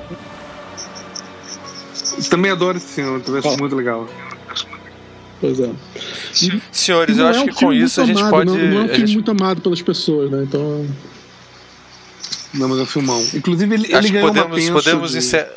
Também 2.28 2.50
adoro 2.50 2.76
esse 2.76 2.94
filme, 2.94 3.20
também 3.20 3.38
acho 3.38 3.48
Qual? 3.48 3.58
muito 3.58 3.74
legal. 3.76 4.06
Pois 5.40 5.58
é. 5.60 5.70
Senhores, 6.72 7.18
eu 7.18 7.26
é 7.26 7.30
acho 7.30 7.40
um 7.40 7.46
que 7.46 7.54
com 7.54 7.72
isso 7.72 8.00
a 8.00 8.04
gente 8.06 8.18
amado, 8.18 8.30
pode. 8.30 8.46
Não, 8.50 8.56
não 8.56 8.62
é 8.62 8.84
um 8.84 8.88
filme 8.88 8.98
gente- 9.06 9.14
muito 9.14 9.30
amado 9.30 9.60
pelas 9.60 9.82
pessoas, 9.82 10.30
né? 10.30 10.42
Então. 10.42 10.86
Não, 12.54 12.68
mas 12.68 12.78
é 12.78 12.82
um 12.82 12.86
filmão. 12.86 13.26
Inclusive, 13.34 13.74
ele, 13.74 13.84
acho 13.86 13.96
ele 13.96 14.06
que 14.06 14.12
ganhou 14.12 14.28
uma 14.30 14.34
podemos, 14.34 14.56
pencha 14.58 14.72
podemos 14.72 15.10
de... 15.12 15.18
encerrar. 15.18 15.48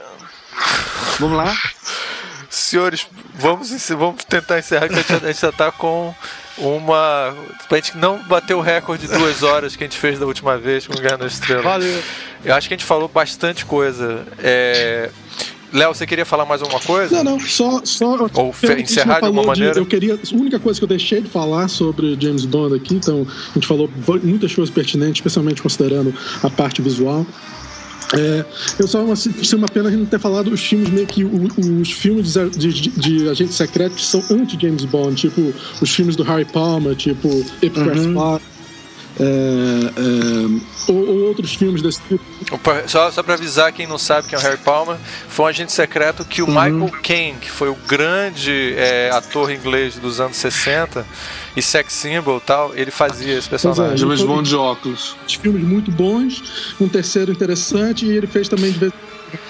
Vamos 1.19 1.37
lá? 1.37 1.57
Senhores, 2.49 3.07
vamos, 3.35 3.71
encer- 3.71 3.95
vamos 3.95 4.23
tentar 4.25 4.59
encerrar 4.59 4.89
que 4.89 4.95
a 4.95 4.97
gente, 5.29 5.39
já 5.39 5.51
tá 5.51 5.71
com 5.71 6.13
uma. 6.57 7.33
Pra 7.69 7.77
gente 7.77 7.97
não 7.97 8.21
bater 8.23 8.53
o 8.55 8.59
recorde 8.61 9.07
de 9.07 9.13
duas 9.17 9.41
horas 9.41 9.75
que 9.75 9.83
a 9.83 9.87
gente 9.87 9.97
fez 9.97 10.19
da 10.19 10.25
última 10.25 10.57
vez 10.57 10.85
com 10.85 10.93
o 10.93 10.99
Guerra 11.01 11.17
nas 11.17 11.33
Estrelas. 11.33 11.63
Valeu. 11.63 12.03
Eu 12.43 12.53
acho 12.55 12.67
que 12.67 12.73
a 12.73 12.77
gente 12.77 12.85
falou 12.85 13.07
bastante 13.07 13.65
coisa. 13.65 14.25
É... 14.39 15.09
Léo, 15.73 15.93
você 15.93 16.05
queria 16.05 16.25
falar 16.25 16.45
mais 16.45 16.61
alguma 16.61 16.79
coisa? 16.81 17.23
Não, 17.23 17.31
não, 17.33 17.39
só. 17.39 17.81
só 17.85 18.17
Ou 18.33 18.53
encerrar 18.77 19.19
de 19.19 19.25
alguma 19.27 19.43
maneira? 19.45 19.77
eu 19.79 19.85
queria. 19.85 20.15
A 20.15 20.35
única 20.35 20.59
coisa 20.59 20.79
que 20.79 20.83
eu 20.83 20.87
deixei 20.89 21.21
de 21.21 21.29
falar 21.29 21.67
sobre 21.69 22.17
James 22.19 22.45
Bond 22.45 22.75
aqui, 22.75 22.95
então 22.95 23.25
a 23.49 23.53
gente 23.53 23.67
falou 23.67 23.89
muitas 24.23 24.53
coisas 24.53 24.73
pertinentes, 24.73 25.15
especialmente 25.17 25.61
considerando 25.61 26.13
a 26.43 26.49
parte 26.49 26.81
visual. 26.81 27.25
É, 28.13 28.43
eu 28.77 28.87
só 28.89 29.01
uma, 29.05 29.15
ser 29.15 29.55
uma 29.55 29.67
pena 29.69 29.87
a 29.87 29.91
gente 29.91 30.01
não 30.01 30.05
ter 30.05 30.19
falado 30.19 30.51
os 30.51 30.59
filmes 30.59 30.89
meio 30.89 31.07
que 31.07 31.23
o- 31.23 31.47
os 31.79 31.91
filmes 31.93 32.33
de, 32.33 32.49
de, 32.49 32.73
de, 32.73 32.89
de 32.89 33.29
agentes 33.29 33.55
secretos 33.55 34.05
são 34.05 34.21
anti-James 34.29 34.83
Bond, 34.83 35.15
tipo 35.15 35.53
os 35.81 35.89
filmes 35.89 36.17
do 36.17 36.23
Harry 36.23 36.43
Palmer, 36.43 36.93
tipo 36.93 37.29
Ipcrest 37.61 38.07
Uhum. 38.07 38.35
Spy, 38.37 38.45
é, 39.19 39.23
é, 39.23 40.91
ou, 40.91 41.07
ou 41.07 41.19
outros 41.27 41.53
filmes 41.55 41.81
desse 41.81 42.01
tipo. 42.07 42.23
Opa, 42.51 42.83
Só, 42.87 43.11
só 43.11 43.21
pra 43.23 43.35
avisar 43.35 43.71
quem 43.71 43.85
não 43.87 43.97
sabe 43.97 44.27
quem 44.27 44.37
é 44.37 44.41
o 44.41 44.43
Harry 44.43 44.57
Palmer, 44.57 44.97
foi 45.29 45.45
um 45.45 45.47
agente 45.47 45.71
secreto 45.71 46.25
que 46.25 46.41
o 46.41 46.45
Uhum. 46.47 46.53
Michael 46.53 47.01
Caine, 47.01 47.37
que 47.39 47.49
foi 47.49 47.69
o 47.69 47.75
grande 47.75 48.73
é, 48.77 49.09
ator 49.13 49.51
inglês 49.51 49.95
dos 49.95 50.19
anos 50.19 50.37
60 50.37 51.05
e 51.55 51.61
sex 51.61 51.93
symbol 51.93 52.37
e 52.37 52.41
tal, 52.41 52.71
ele 52.75 52.91
fazia 52.91 53.37
esse 53.37 53.47
personagem. 53.49 53.85
Pois 53.87 53.99
James 53.99 54.19
foi- 54.19 54.27
Bond 54.27 54.49
de 54.49 54.55
óculos. 54.55 55.15
filmes 55.41 55.63
muito 55.63 55.91
bons, 55.91 56.73
um 56.79 56.87
terceiro 56.87 57.31
interessante, 57.31 58.05
e 58.05 58.11
ele 58.11 58.27
fez 58.27 58.47
também 58.49 58.71
de 58.71 58.79
vez 58.79 58.93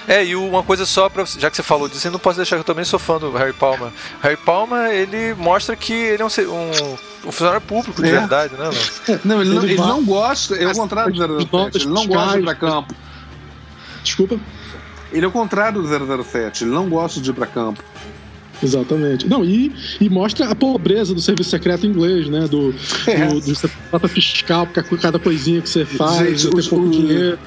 É, 0.07 0.25
e 0.25 0.35
uma 0.35 0.63
coisa 0.63 0.85
só 0.85 1.09
pra. 1.09 1.23
Já 1.25 1.49
que 1.49 1.55
você 1.55 1.63
falou 1.63 1.87
disso, 1.87 2.07
eu 2.07 2.11
não 2.11 2.19
posso 2.19 2.37
deixar 2.37 2.55
que 2.55 2.61
eu 2.61 2.65
também 2.65 2.83
sou 2.85 2.99
fã 2.99 3.17
do 3.17 3.31
Harry 3.31 3.53
Palmer. 3.53 3.89
Harry 4.21 4.37
Palmer, 4.37 4.91
ele 4.91 5.33
mostra 5.35 5.75
que 5.75 5.93
ele 5.93 6.21
é 6.21 6.25
um, 6.25 6.29
um, 6.29 6.93
um 7.27 7.31
funcionário 7.31 7.61
público 7.61 8.01
de 8.01 8.09
É. 8.09 8.11
verdade, 8.11 8.53
né? 8.55 8.69
Não, 9.23 9.41
ele, 9.41 9.53
não, 9.53 9.63
Ele 9.63 9.75
não 9.77 10.03
gosta, 10.03 10.55
é 10.55 10.67
o 10.67 10.73
contrário 10.73 11.13
do 11.13 11.43
007. 11.45 11.77
Ele 11.77 11.85
não 11.93 12.05
gosta 12.07 12.33
de 12.33 12.39
ir 12.39 12.43
pra 12.43 12.55
campo. 12.55 12.95
Desculpa. 14.03 14.39
Ele 15.11 15.25
é 15.25 15.27
o 15.27 15.31
contrário 15.31 15.81
do 15.81 16.23
007. 16.23 16.63
Ele 16.63 16.71
não 16.71 16.89
gosta 16.89 17.19
de 17.19 17.29
ir 17.29 17.33
pra 17.33 17.45
campo. 17.45 17.83
Exatamente. 18.63 19.27
Não, 19.27 19.43
e, 19.43 19.73
e 19.99 20.07
mostra 20.09 20.47
a 20.49 20.55
pobreza 20.55 21.15
do 21.15 21.21
serviço 21.21 21.49
secreto 21.49 21.85
inglês, 21.87 22.27
né? 22.29 22.47
Do, 22.47 22.73
É. 23.07 23.25
do, 23.27 23.41
do 23.41 23.53
nota 23.91 24.07
fiscal, 24.07 24.67
porque 24.67 24.97
cada 24.97 25.17
coisinha 25.17 25.61
que 25.61 25.67
você 25.69 25.83
faz, 25.83 26.41
Gente, 26.41 26.55
os- 26.55 26.67
pouco 26.67 26.85
o- 26.85 26.89
dinheiro. 26.91 27.39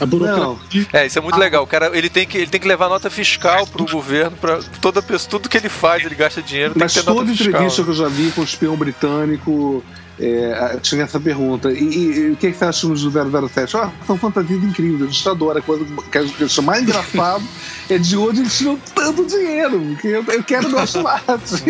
A 0.00 0.06
burocracia. 0.06 0.86
É, 0.92 1.06
isso 1.06 1.18
é 1.18 1.22
muito 1.22 1.38
legal. 1.38 1.62
O 1.62 1.66
cara 1.66 1.90
ele 1.96 2.08
tem, 2.08 2.26
que, 2.26 2.38
ele 2.38 2.46
tem 2.46 2.60
que 2.60 2.66
levar 2.66 2.88
nota 2.88 3.10
fiscal 3.10 3.66
pro 3.66 3.84
governo, 3.86 4.36
para 4.36 4.60
toda 4.80 5.02
pessoa, 5.02 5.30
tudo 5.30 5.48
que 5.48 5.56
ele 5.56 5.68
faz, 5.68 6.04
ele 6.04 6.14
gasta 6.14 6.42
dinheiro, 6.42 6.74
Mas 6.76 6.92
tem 6.92 7.02
que 7.02 7.06
ter 7.08 7.12
toda 7.14 7.24
nota 7.26 7.36
fiscal. 7.36 7.48
entrevista 7.50 7.82
que 7.84 7.90
eu 7.90 7.94
já 7.94 8.08
vi 8.08 8.30
com 8.32 8.40
o 8.40 8.44
espião 8.44 8.76
britânico 8.76 9.84
é, 10.20 10.76
tinha 10.82 11.04
essa 11.04 11.18
pergunta. 11.18 11.72
E, 11.72 11.82
e- 11.82 12.18
e 12.18 12.30
o 12.32 12.36
que, 12.36 12.48
é 12.48 12.52
que 12.52 12.58
você 12.58 12.64
acha 12.66 12.86
do 12.86 13.48
007? 13.48 13.76
Ah, 13.76 13.90
são 14.06 14.16
fantasias 14.18 14.62
incríveis, 14.62 15.02
a 15.02 15.06
gente 15.06 15.28
adora. 15.28 15.58
A 15.58 15.62
coisa 15.62 15.84
que 15.84 16.18
eu 16.18 16.46
acho 16.46 16.62
mais 16.62 16.82
engraçado 16.82 17.42
é 17.90 17.98
de 17.98 18.16
onde 18.16 18.40
eles 18.40 18.56
tiram 18.56 18.78
tanto 18.94 19.24
dinheiro, 19.26 19.80
porque 19.80 20.08
eu, 20.08 20.24
eu 20.28 20.42
quero 20.42 20.78
Aston 20.78 21.02
Martin. 21.02 21.62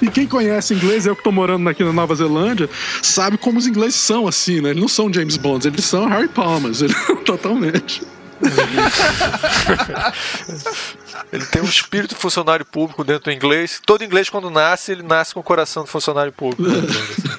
E 0.00 0.08
quem 0.10 0.26
conhece 0.26 0.74
inglês, 0.74 1.06
eu 1.06 1.14
que 1.16 1.22
tô 1.22 1.32
morando 1.32 1.68
aqui 1.68 1.84
na 1.84 1.92
Nova 1.92 2.14
Zelândia, 2.14 2.68
sabe 3.02 3.36
como 3.36 3.58
os 3.58 3.66
ingleses 3.66 3.96
são 3.96 4.26
assim, 4.26 4.60
né? 4.60 4.70
Eles 4.70 4.80
não 4.80 4.88
são 4.88 5.12
James 5.12 5.36
Bonds, 5.36 5.66
eles 5.66 5.84
são 5.84 6.08
Harry 6.08 6.28
Palmers, 6.28 6.80
eles, 6.82 6.96
totalmente. 7.24 8.02
Ele 11.32 11.44
tem 11.46 11.62
um 11.62 11.66
espírito 11.66 12.14
de 12.14 12.20
funcionário 12.20 12.64
público 12.64 13.02
dentro 13.02 13.24
do 13.24 13.32
inglês. 13.32 13.80
Todo 13.84 14.04
inglês, 14.04 14.30
quando 14.30 14.50
nasce, 14.50 14.92
ele 14.92 15.02
nasce 15.02 15.34
com 15.34 15.40
o 15.40 15.42
coração 15.42 15.84
de 15.84 15.90
funcionário 15.90 16.32
público. 16.32 16.62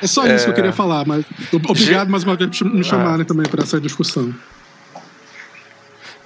É 0.00 0.06
só 0.06 0.26
isso 0.26 0.44
que 0.44 0.50
eu 0.50 0.54
queria 0.54 0.72
falar, 0.72 1.04
mas 1.04 1.24
obrigado 1.52 2.08
mais 2.08 2.22
uma 2.22 2.36
vez 2.36 2.56
por 2.56 2.72
me 2.72 2.84
chamarem 2.84 3.24
também 3.24 3.48
para 3.48 3.62
essa 3.62 3.80
discussão. 3.80 4.32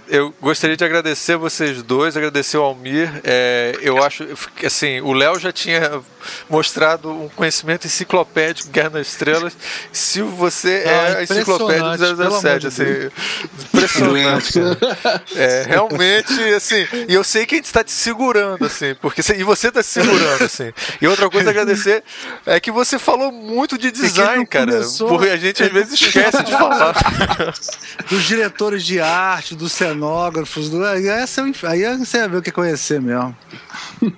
Eu 0.06 0.35
gostaria 0.40 0.76
de 0.76 0.85
agradecer 0.85 1.36
vocês 1.36 1.82
dois, 1.82 2.16
agradecer 2.16 2.56
ao 2.59 2.64
Almir. 2.64 3.10
É, 3.24 3.78
eu 3.81 4.02
acho 4.05 4.26
que 4.56 4.66
assim, 4.66 5.01
o 5.01 5.12
Léo 5.12 5.39
já 5.39 5.51
tinha 5.51 6.01
mostrado 6.48 7.10
um 7.10 7.28
conhecimento 7.31 7.86
enciclopédico 7.86 8.68
Guerra 8.70 8.90
nas 8.90 9.09
Estrelas. 9.09 9.56
Se 9.93 10.20
você 10.20 10.82
é 10.85 10.94
Ah, 11.14 11.18
a 11.18 11.22
enciclopédia 11.22 11.94
impressionante, 11.94 11.98
pelo 12.01 12.16
do 12.16 12.22
amor 12.24 12.40
007, 12.40 12.60
de 12.60 12.66
assim, 12.66 13.10
impressionante. 13.64 14.60
É, 15.36 15.64
realmente, 15.66 16.32
assim, 16.55 16.86
e 17.09 17.14
eu 17.14 17.24
sei 17.24 17.47
que 17.47 17.55
a 17.55 17.59
gente 17.59 17.66
está 17.66 17.82
te 17.82 17.93
segurando, 17.93 18.64
assim, 18.64 18.94
porque 19.01 19.22
e 19.36 19.43
você 19.43 19.68
está 19.68 19.82
se 19.82 19.89
segurando, 19.90 20.44
assim. 20.44 20.72
E 21.01 21.06
outra 21.06 21.28
coisa 21.31 21.48
a 21.48 21.51
agradecer 21.51 22.02
é 22.47 22.60
que 22.60 22.70
você 22.70 22.98
falou 22.98 23.32
muito 23.32 23.78
de 23.78 23.90
design, 23.90 24.36
não 24.39 24.47
cara. 24.47 24.70
começou- 24.70 25.09
Porque 25.09 25.28
a 25.31 25.36
gente 25.36 25.62
às 25.62 25.72
vezes 25.72 26.01
esquece 26.01 26.43
de 26.43 26.52
falar. 26.52 26.94
Dos 28.09 28.22
diretores 28.24 28.85
de 28.85 29.01
arte, 29.01 29.55
dos 29.55 29.72
cenógrafos, 29.72 29.94
do... 30.71 30.85
aí, 30.85 31.07
essa 31.09 31.41
é 31.41 31.45
o 31.45 31.49
inf- 31.49 31.65
aí 31.65 31.83
você 31.99 32.19
ia 32.19 32.29
ver 32.29 32.37
o 32.39 32.43
que 32.43 32.51
é 32.51 32.53
conhecer 32.53 33.01
mesmo. 33.01 33.35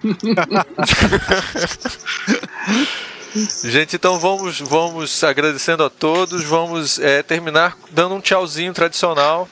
Gente, 3.64 3.96
então 3.96 4.18
vamos, 4.18 4.60
vamos 4.60 5.22
agradecendo 5.22 5.84
a 5.84 5.90
todos. 5.90 6.42
Vamos 6.44 6.98
é, 6.98 7.22
terminar 7.22 7.76
dando 7.90 8.14
um 8.14 8.20
tchauzinho 8.20 8.72
tradicional. 8.72 9.48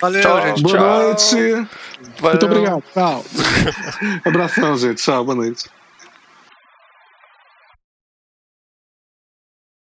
Valeu, 0.00 0.20
Tchau, 0.20 0.42
gente. 0.42 0.62
Boa 0.62 0.76
Tchau. 0.76 1.02
noite. 1.02 1.34
Valeu. 1.34 1.68
Muito 2.30 2.46
obrigado. 2.46 2.82
Tchau. 2.92 3.24
Abração, 4.24 4.76
gente. 4.76 5.02
Tchau, 5.02 5.24
boa 5.24 5.34
noite. 5.34 5.64